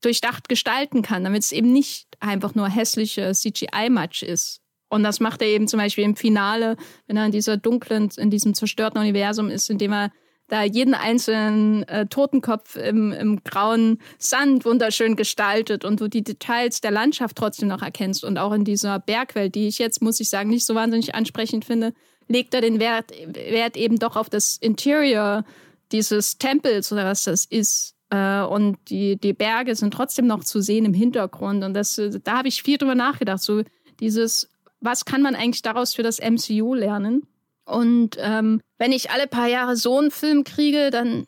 durchdacht 0.01 0.49
gestalten 0.49 1.01
kann, 1.01 1.23
damit 1.23 1.43
es 1.43 1.51
eben 1.51 1.71
nicht 1.71 2.07
einfach 2.19 2.55
nur 2.55 2.69
hässliche 2.69 3.31
CGI-Match 3.33 4.23
ist, 4.23 4.61
und 4.89 5.03
das 5.03 5.19
macht 5.19 5.41
er 5.41 5.47
eben 5.47 5.67
zum 5.67 5.79
Beispiel 5.79 6.03
im 6.03 6.15
Finale, 6.15 6.77
wenn 7.07 7.17
er 7.17 7.25
in 7.25 7.31
dieser 7.31 7.57
dunklen, 7.57 8.09
in 8.17 8.29
diesem 8.29 8.53
zerstörten 8.53 8.99
Universum 8.99 9.49
ist, 9.49 9.69
indem 9.69 9.93
er 9.93 10.11
da 10.47 10.63
jeden 10.63 10.93
einzelnen 10.93 11.87
äh, 11.87 12.05
Totenkopf 12.05 12.75
im, 12.75 13.11
im 13.11 13.43
grauen 13.43 13.99
Sand 14.19 14.63
wunderschön 14.63 15.15
gestaltet 15.15 15.83
und 15.83 15.99
du 15.99 16.07
die 16.07 16.23
Details 16.23 16.81
der 16.81 16.91
Landschaft 16.91 17.35
trotzdem 17.35 17.67
noch 17.67 17.81
erkennst. 17.81 18.23
Und 18.23 18.37
auch 18.37 18.53
in 18.53 18.63
dieser 18.63 18.99
Bergwelt, 18.99 19.55
die 19.55 19.67
ich 19.67 19.79
jetzt, 19.79 20.03
muss 20.03 20.19
ich 20.19 20.29
sagen, 20.29 20.49
nicht 20.49 20.65
so 20.65 20.75
wahnsinnig 20.75 21.15
ansprechend 21.15 21.65
finde, 21.65 21.93
legt 22.27 22.53
er 22.53 22.61
den 22.61 22.79
Wert, 22.79 23.11
Wert 23.33 23.75
eben 23.75 23.97
doch 23.97 24.15
auf 24.15 24.29
das 24.29 24.57
Interior 24.57 25.45
dieses 25.91 26.37
Tempels 26.37 26.91
oder 26.91 27.05
was 27.05 27.23
das 27.23 27.45
ist. 27.45 27.95
Äh, 28.11 28.41
und 28.41 28.77
die, 28.89 29.17
die 29.17 29.33
Berge 29.33 29.75
sind 29.75 29.93
trotzdem 29.93 30.27
noch 30.27 30.43
zu 30.43 30.61
sehen 30.61 30.85
im 30.85 30.93
Hintergrund. 30.93 31.63
Und 31.63 31.73
das, 31.73 31.99
da 32.23 32.37
habe 32.37 32.49
ich 32.49 32.61
viel 32.61 32.77
drüber 32.77 32.95
nachgedacht. 32.95 33.41
So 33.41 33.63
dieses, 33.99 34.47
was 34.85 35.05
kann 35.05 35.21
man 35.21 35.35
eigentlich 35.35 35.61
daraus 35.61 35.93
für 35.93 36.03
das 36.03 36.19
MCU 36.19 36.73
lernen? 36.73 37.27
Und 37.65 38.17
ähm, 38.19 38.61
wenn 38.77 38.91
ich 38.91 39.11
alle 39.11 39.27
paar 39.27 39.47
Jahre 39.47 39.75
so 39.75 39.97
einen 39.97 40.11
Film 40.11 40.43
kriege, 40.43 40.91
dann, 40.91 41.25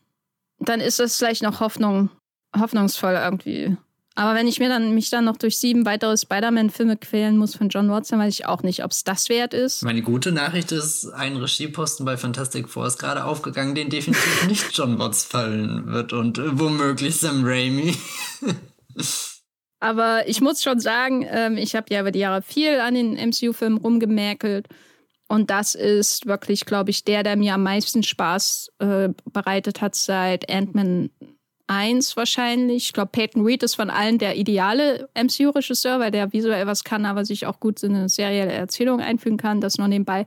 dann 0.59 0.79
ist 0.79 0.99
das 0.99 1.17
vielleicht 1.17 1.43
noch 1.43 1.59
Hoffnung, 1.59 2.09
hoffnungsvoll 2.57 3.13
irgendwie. 3.13 3.75
Aber 4.17 4.34
wenn 4.34 4.47
ich 4.47 4.59
mir 4.59 4.67
dann 4.67 4.95
mich 4.95 5.11
dann 5.11 5.25
noch 5.25 5.38
durch 5.38 5.59
sieben 5.59 5.85
weitere 5.85 6.17
Spider-Man-Filme 6.17 6.97
quälen 6.97 7.38
muss 7.38 7.55
von 7.55 7.69
John 7.69 7.89
Watson, 7.91 8.17
weiß 8.17 8.34
ich 8.34 8.47
auch 8.47 8.63
nicht, 8.63 8.84
ob 8.84 8.89
es 8.89 9.03
das 9.03 9.29
wert 9.29 9.53
ist. 9.53 9.84
Meine 9.84 10.01
gute 10.01 10.31
Nachricht 10.31 10.71
ist, 10.71 11.05
ein 11.09 11.38
Regieposten 11.38 12.03
bei 12.03 12.17
Fantastic 12.17 12.67
Four 12.67 12.88
ist 12.88 12.97
gerade 12.97 13.25
aufgegangen, 13.25 13.75
den 13.75 13.91
definitiv 13.91 14.47
nicht 14.47 14.75
John 14.75 14.97
Watts 14.97 15.23
fallen 15.23 15.85
wird 15.91 16.13
und 16.13 16.39
äh, 16.39 16.59
womöglich 16.59 17.17
Sam 17.17 17.43
Raimi. 17.45 17.95
Aber 19.79 20.27
ich 20.27 20.41
muss 20.41 20.63
schon 20.63 20.79
sagen, 20.79 21.25
ähm, 21.29 21.57
ich 21.57 21.75
habe 21.75 21.93
ja 21.93 22.01
über 22.01 22.11
die 22.11 22.19
Jahre 22.19 22.41
viel 22.41 22.79
an 22.79 22.95
den 22.95 23.13
MCU-Filmen 23.13 23.77
rumgemäkelt. 23.77 24.67
Und 25.27 25.49
das 25.49 25.75
ist 25.75 26.25
wirklich, 26.25 26.65
glaube 26.65 26.89
ich, 26.89 27.03
der, 27.03 27.21
der 27.23 27.35
mir 27.35 27.53
am 27.53 27.63
meisten 27.63 28.01
Spaß 28.01 28.71
äh, 28.79 29.09
bereitet 29.25 29.81
hat 29.81 29.93
seit 29.93 30.49
Ant-Man 30.49 31.09
1 31.67 32.15
wahrscheinlich. 32.15 32.85
Ich 32.85 32.93
glaube, 32.93 33.11
Peyton 33.11 33.45
Reed 33.45 33.61
ist 33.61 33.75
von 33.75 33.89
allen 33.89 34.17
der 34.17 34.37
ideale 34.37 35.09
MCU-Regisseur, 35.15 35.99
weil 35.99 36.11
der 36.11 36.31
visuell 36.31 36.65
was 36.65 36.83
kann, 36.83 37.05
aber 37.05 37.25
sich 37.25 37.45
auch 37.45 37.59
gut 37.59 37.83
in 37.83 37.93
eine 37.93 38.09
serielle 38.09 38.53
Erzählung 38.53 39.01
einfügen 39.01 39.37
kann. 39.37 39.61
Das 39.61 39.77
noch 39.77 39.87
nebenbei. 39.87 40.25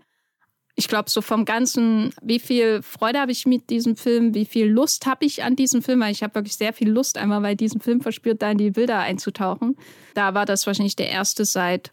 Ich 0.80 0.88
glaube, 0.88 1.10
so 1.10 1.20
vom 1.20 1.44
Ganzen, 1.44 2.14
wie 2.22 2.38
viel 2.38 2.80
Freude 2.80 3.20
habe 3.20 3.32
ich 3.32 3.44
mit 3.44 3.68
diesem 3.68 3.96
Film, 3.96 4.34
wie 4.34 4.46
viel 4.46 4.66
Lust 4.66 5.04
habe 5.04 5.26
ich 5.26 5.44
an 5.44 5.54
diesem 5.54 5.82
Film, 5.82 6.00
weil 6.00 6.10
ich 6.10 6.22
habe 6.22 6.36
wirklich 6.36 6.56
sehr 6.56 6.72
viel 6.72 6.88
Lust, 6.88 7.18
einmal 7.18 7.42
bei 7.42 7.54
diesem 7.54 7.82
Film 7.82 8.00
verspürt, 8.00 8.40
da 8.40 8.50
in 8.50 8.56
die 8.56 8.70
Bilder 8.70 8.98
einzutauchen. 8.98 9.76
Da 10.14 10.32
war 10.32 10.46
das 10.46 10.66
wahrscheinlich 10.66 10.96
der 10.96 11.10
erste 11.10 11.44
seit 11.44 11.90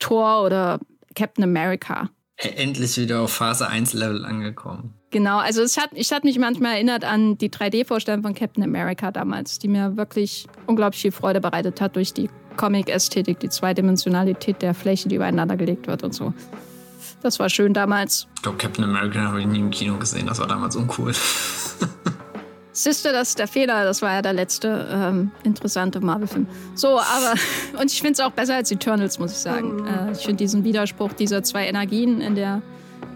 Thor 0.00 0.44
oder 0.44 0.80
Captain 1.14 1.44
America. 1.44 2.10
Endlich 2.36 2.98
wieder 2.98 3.22
auf 3.22 3.32
Phase 3.32 3.68
1 3.68 3.94
Level 3.94 4.26
angekommen. 4.26 4.92
Genau, 5.12 5.38
also 5.38 5.62
es 5.62 5.78
hat, 5.78 5.88
ich 5.94 6.12
hat 6.12 6.24
mich 6.24 6.38
manchmal 6.38 6.74
erinnert 6.74 7.04
an 7.04 7.38
die 7.38 7.48
3D-Vorstellung 7.48 8.20
von 8.20 8.34
Captain 8.34 8.62
America 8.62 9.12
damals, 9.12 9.58
die 9.58 9.68
mir 9.68 9.96
wirklich 9.96 10.46
unglaublich 10.66 11.00
viel 11.00 11.12
Freude 11.12 11.40
bereitet 11.40 11.80
hat 11.80 11.96
durch 11.96 12.12
die 12.12 12.28
Comic-Ästhetik, 12.58 13.40
die 13.40 13.48
Zweidimensionalität 13.48 14.60
der 14.60 14.74
Fläche, 14.74 15.08
die 15.08 15.14
übereinander 15.14 15.56
gelegt 15.56 15.86
wird 15.86 16.02
und 16.02 16.12
so. 16.12 16.34
Das 17.26 17.40
war 17.40 17.50
schön 17.50 17.74
damals. 17.74 18.28
Ich 18.36 18.42
glaube, 18.42 18.56
Captain 18.56 18.84
America 18.84 19.18
habe 19.18 19.40
ich 19.40 19.48
nie 19.48 19.58
im 19.58 19.72
Kino 19.72 19.96
gesehen, 19.96 20.28
das 20.28 20.38
war 20.38 20.46
damals 20.46 20.76
uncool. 20.76 21.12
Sister, 22.72 23.10
das 23.10 23.30
ist 23.30 23.40
der 23.40 23.48
Fehler. 23.48 23.82
Das 23.82 24.00
war 24.00 24.12
ja 24.12 24.22
der 24.22 24.32
letzte 24.32 24.86
ähm, 24.92 25.32
interessante 25.42 25.98
Marvel-Film. 25.98 26.46
So, 26.76 27.00
aber, 27.00 27.34
und 27.80 27.90
ich 27.90 28.00
finde 28.00 28.12
es 28.12 28.20
auch 28.20 28.30
besser 28.30 28.54
als 28.54 28.70
Eternals, 28.70 29.18
muss 29.18 29.32
ich 29.32 29.38
sagen. 29.38 29.80
Mhm. 29.80 29.86
Äh, 29.88 30.12
ich 30.12 30.18
finde 30.18 30.36
diesen 30.36 30.62
Widerspruch 30.62 31.14
dieser 31.14 31.42
zwei 31.42 31.66
Energien 31.66 32.20
in, 32.20 32.36
der, 32.36 32.62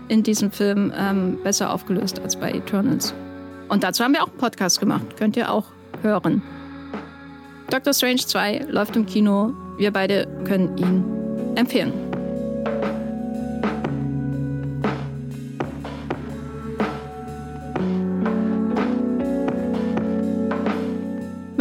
in 0.08 0.24
diesem 0.24 0.50
Film 0.50 0.92
ähm, 0.96 1.38
besser 1.44 1.72
aufgelöst 1.72 2.18
als 2.18 2.34
bei 2.34 2.50
Eternals. 2.50 3.14
Und 3.68 3.84
dazu 3.84 4.02
haben 4.02 4.14
wir 4.14 4.24
auch 4.24 4.30
einen 4.30 4.38
Podcast 4.38 4.80
gemacht. 4.80 5.06
Könnt 5.16 5.36
ihr 5.36 5.52
auch 5.52 5.66
hören. 6.02 6.42
Doctor 7.70 7.94
Strange 7.94 8.26
2 8.26 8.66
läuft 8.70 8.96
im 8.96 9.06
Kino. 9.06 9.54
Wir 9.78 9.92
beide 9.92 10.26
können 10.44 10.76
ihn 10.78 11.56
empfehlen. 11.56 12.09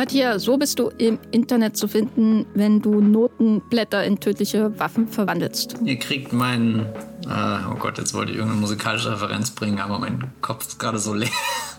Matthias, 0.10 0.42
so 0.42 0.58
bist 0.58 0.80
du 0.80 0.90
im 0.98 1.20
Internet 1.30 1.78
zu 1.78 1.88
finden, 1.88 2.48
wenn 2.56 2.82
du 2.82 3.00
Notenblätter 3.00 4.04
in 4.04 4.20
tödliche 4.20 4.80
Waffen 4.80 5.08
verwandelst. 5.08 5.76
Ihr 5.86 6.00
kriegt 6.00 6.34
meinen, 6.34 6.80
äh, 7.28 7.60
oh 7.72 7.76
Gott, 7.78 8.00
jetzt 8.00 8.16
wollte 8.16 8.32
ich 8.32 8.40
irgendeine 8.40 8.60
musikalische 8.60 9.12
Referenz 9.12 9.52
bringen, 9.52 9.78
aber 9.78 10.00
mein 10.00 10.32
Kopf 10.42 10.68
ist 10.68 10.80
gerade 10.80 10.98
so 10.98 11.14
leer. 11.14 11.30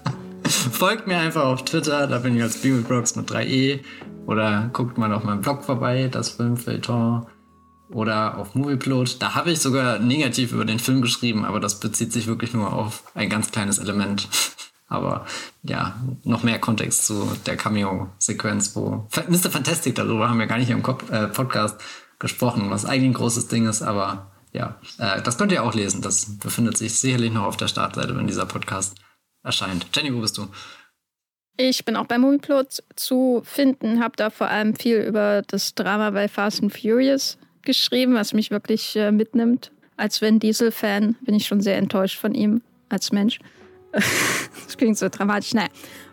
Folgt 0.45 1.09
mir 1.09 1.17
einfach 1.17 1.43
auf 1.43 1.65
Twitter, 1.65 2.07
da 2.07 2.19
bin 2.19 2.37
ich 2.37 2.43
als 2.45 2.59
Bibelbrox 2.63 3.17
mit 3.17 3.29
3e. 3.29 3.81
Oder 4.27 4.71
guckt 4.73 4.97
mal 4.97 5.13
auf 5.13 5.25
meinem 5.25 5.41
Blog 5.41 5.65
vorbei, 5.65 6.07
das 6.09 6.29
Filmfilter. 6.29 7.27
Oder 7.89 8.39
auf 8.39 8.55
Movieplot. 8.55 9.21
Da 9.21 9.35
habe 9.35 9.51
ich 9.51 9.59
sogar 9.59 9.99
negativ 9.99 10.53
über 10.53 10.65
den 10.65 10.79
Film 10.79 11.03
geschrieben, 11.03 11.45
aber 11.45 11.59
das 11.59 11.81
bezieht 11.81 12.13
sich 12.13 12.29
wirklich 12.29 12.55
nur 12.55 12.73
auf 12.73 13.03
ein 13.17 13.29
ganz 13.29 13.51
kleines 13.51 13.79
Element. 13.79 14.29
Aber 14.91 15.25
ja, 15.63 15.95
noch 16.25 16.43
mehr 16.43 16.59
Kontext 16.59 17.07
zu 17.07 17.31
der 17.47 17.57
Cameo-Sequenz, 17.57 18.75
wo 18.75 19.09
Mr. 19.29 19.51
Fantastic, 19.51 19.95
darüber 19.95 20.29
haben 20.29 20.41
wir 20.41 20.47
gar 20.47 20.59
nicht 20.59 20.69
im 20.69 20.83
äh, 21.11 21.29
Podcast 21.29 21.81
gesprochen, 22.19 22.71
was 22.71 22.85
eigentlich 22.85 23.11
ein 23.11 23.15
großes 23.15 23.49
Ding 23.49 23.67
ist, 23.69 23.83
aber 23.83 24.31
ja, 24.53 24.79
äh, 24.99 25.23
das 25.23 25.39
könnt 25.39 25.53
ihr 25.53 25.63
auch 25.63 25.75
lesen. 25.75 26.03
Das 26.03 26.39
befindet 26.39 26.77
sich 26.77 26.99
sicherlich 26.99 27.33
noch 27.33 27.45
auf 27.45 27.57
der 27.57 27.69
Startseite, 27.69 28.17
wenn 28.17 28.27
dieser 28.27 28.47
Podcast 28.47 28.97
erscheint. 29.43 29.87
Jenny, 29.95 30.15
wo 30.15 30.21
bist 30.21 30.37
du? 30.37 30.49
Ich 31.57 31.85
bin 31.85 31.97
auch 31.97 32.07
bei 32.07 32.19
Movieplot 32.19 32.83
zu 32.97 33.43
finden, 33.45 34.03
habe 34.03 34.17
da 34.17 34.31
vor 34.31 34.49
allem 34.49 34.75
viel 34.75 34.97
über 34.97 35.43
das 35.47 35.75
Drama 35.75 36.11
bei 36.11 36.27
Fast 36.27 36.63
and 36.63 36.73
Furious 36.73 37.39
geschrieben, 37.63 38.15
was 38.15 38.33
mich 38.33 38.51
wirklich 38.51 38.97
äh, 38.97 39.13
mitnimmt. 39.13 39.71
Als 39.97 40.21
Vin 40.21 40.41
Diesel-Fan 40.41 41.17
bin 41.21 41.35
ich 41.35 41.47
schon 41.47 41.61
sehr 41.61 41.77
enttäuscht 41.77 42.19
von 42.19 42.35
ihm 42.35 42.63
als 42.89 43.13
Mensch. 43.13 43.39
das 43.93 44.77
klingt 44.77 44.99
so 44.99 45.09
dramatisch. 45.09 45.55
Nein. 45.55 45.69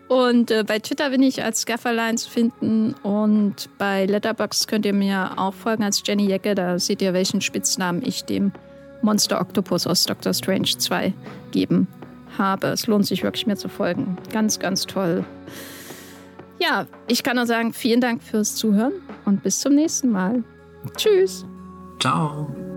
Und 0.08 0.52
äh, 0.52 0.64
bei 0.66 0.80
Twitter 0.80 1.10
bin 1.10 1.22
ich 1.22 1.44
als 1.44 1.66
Gafferline 1.66 2.16
zu 2.16 2.30
finden 2.30 2.94
und 3.04 3.70
bei 3.78 4.06
Letterboxd 4.06 4.68
könnt 4.68 4.86
ihr 4.86 4.94
mir 4.94 5.32
auch 5.36 5.54
folgen 5.54 5.84
als 5.84 6.02
Jenny 6.06 6.28
Jecke. 6.28 6.56
Da 6.56 6.80
seht 6.80 7.02
ihr, 7.02 7.14
welchen 7.14 7.42
Spitznamen 7.42 8.02
ich 8.06 8.24
dem 8.24 8.54
Monster 9.02 9.42
Octopus 9.42 9.86
aus 9.86 10.06
Doctor 10.06 10.34
Strange 10.34 10.70
2 10.78 11.14
geben 11.52 11.88
habe. 12.38 12.68
Es 12.68 12.88
lohnt 12.88 13.06
sich 13.06 13.24
wirklich 13.24 13.48
mir 13.48 13.58
zu 13.58 13.68
folgen. 13.68 14.18
Ganz, 14.32 14.60
ganz 14.60 14.86
toll. 14.86 15.26
Ja, 16.60 16.88
ich 17.08 17.24
kann 17.24 17.36
nur 17.36 17.46
sagen, 17.46 17.74
vielen 17.74 18.02
Dank 18.02 18.24
fürs 18.24 18.56
Zuhören 18.56 18.94
und 19.26 19.44
bis 19.44 19.60
zum 19.60 19.76
nächsten 19.76 20.10
Mal. 20.10 20.44
Tschüss. 20.96 21.46
Ciao. 22.00 22.77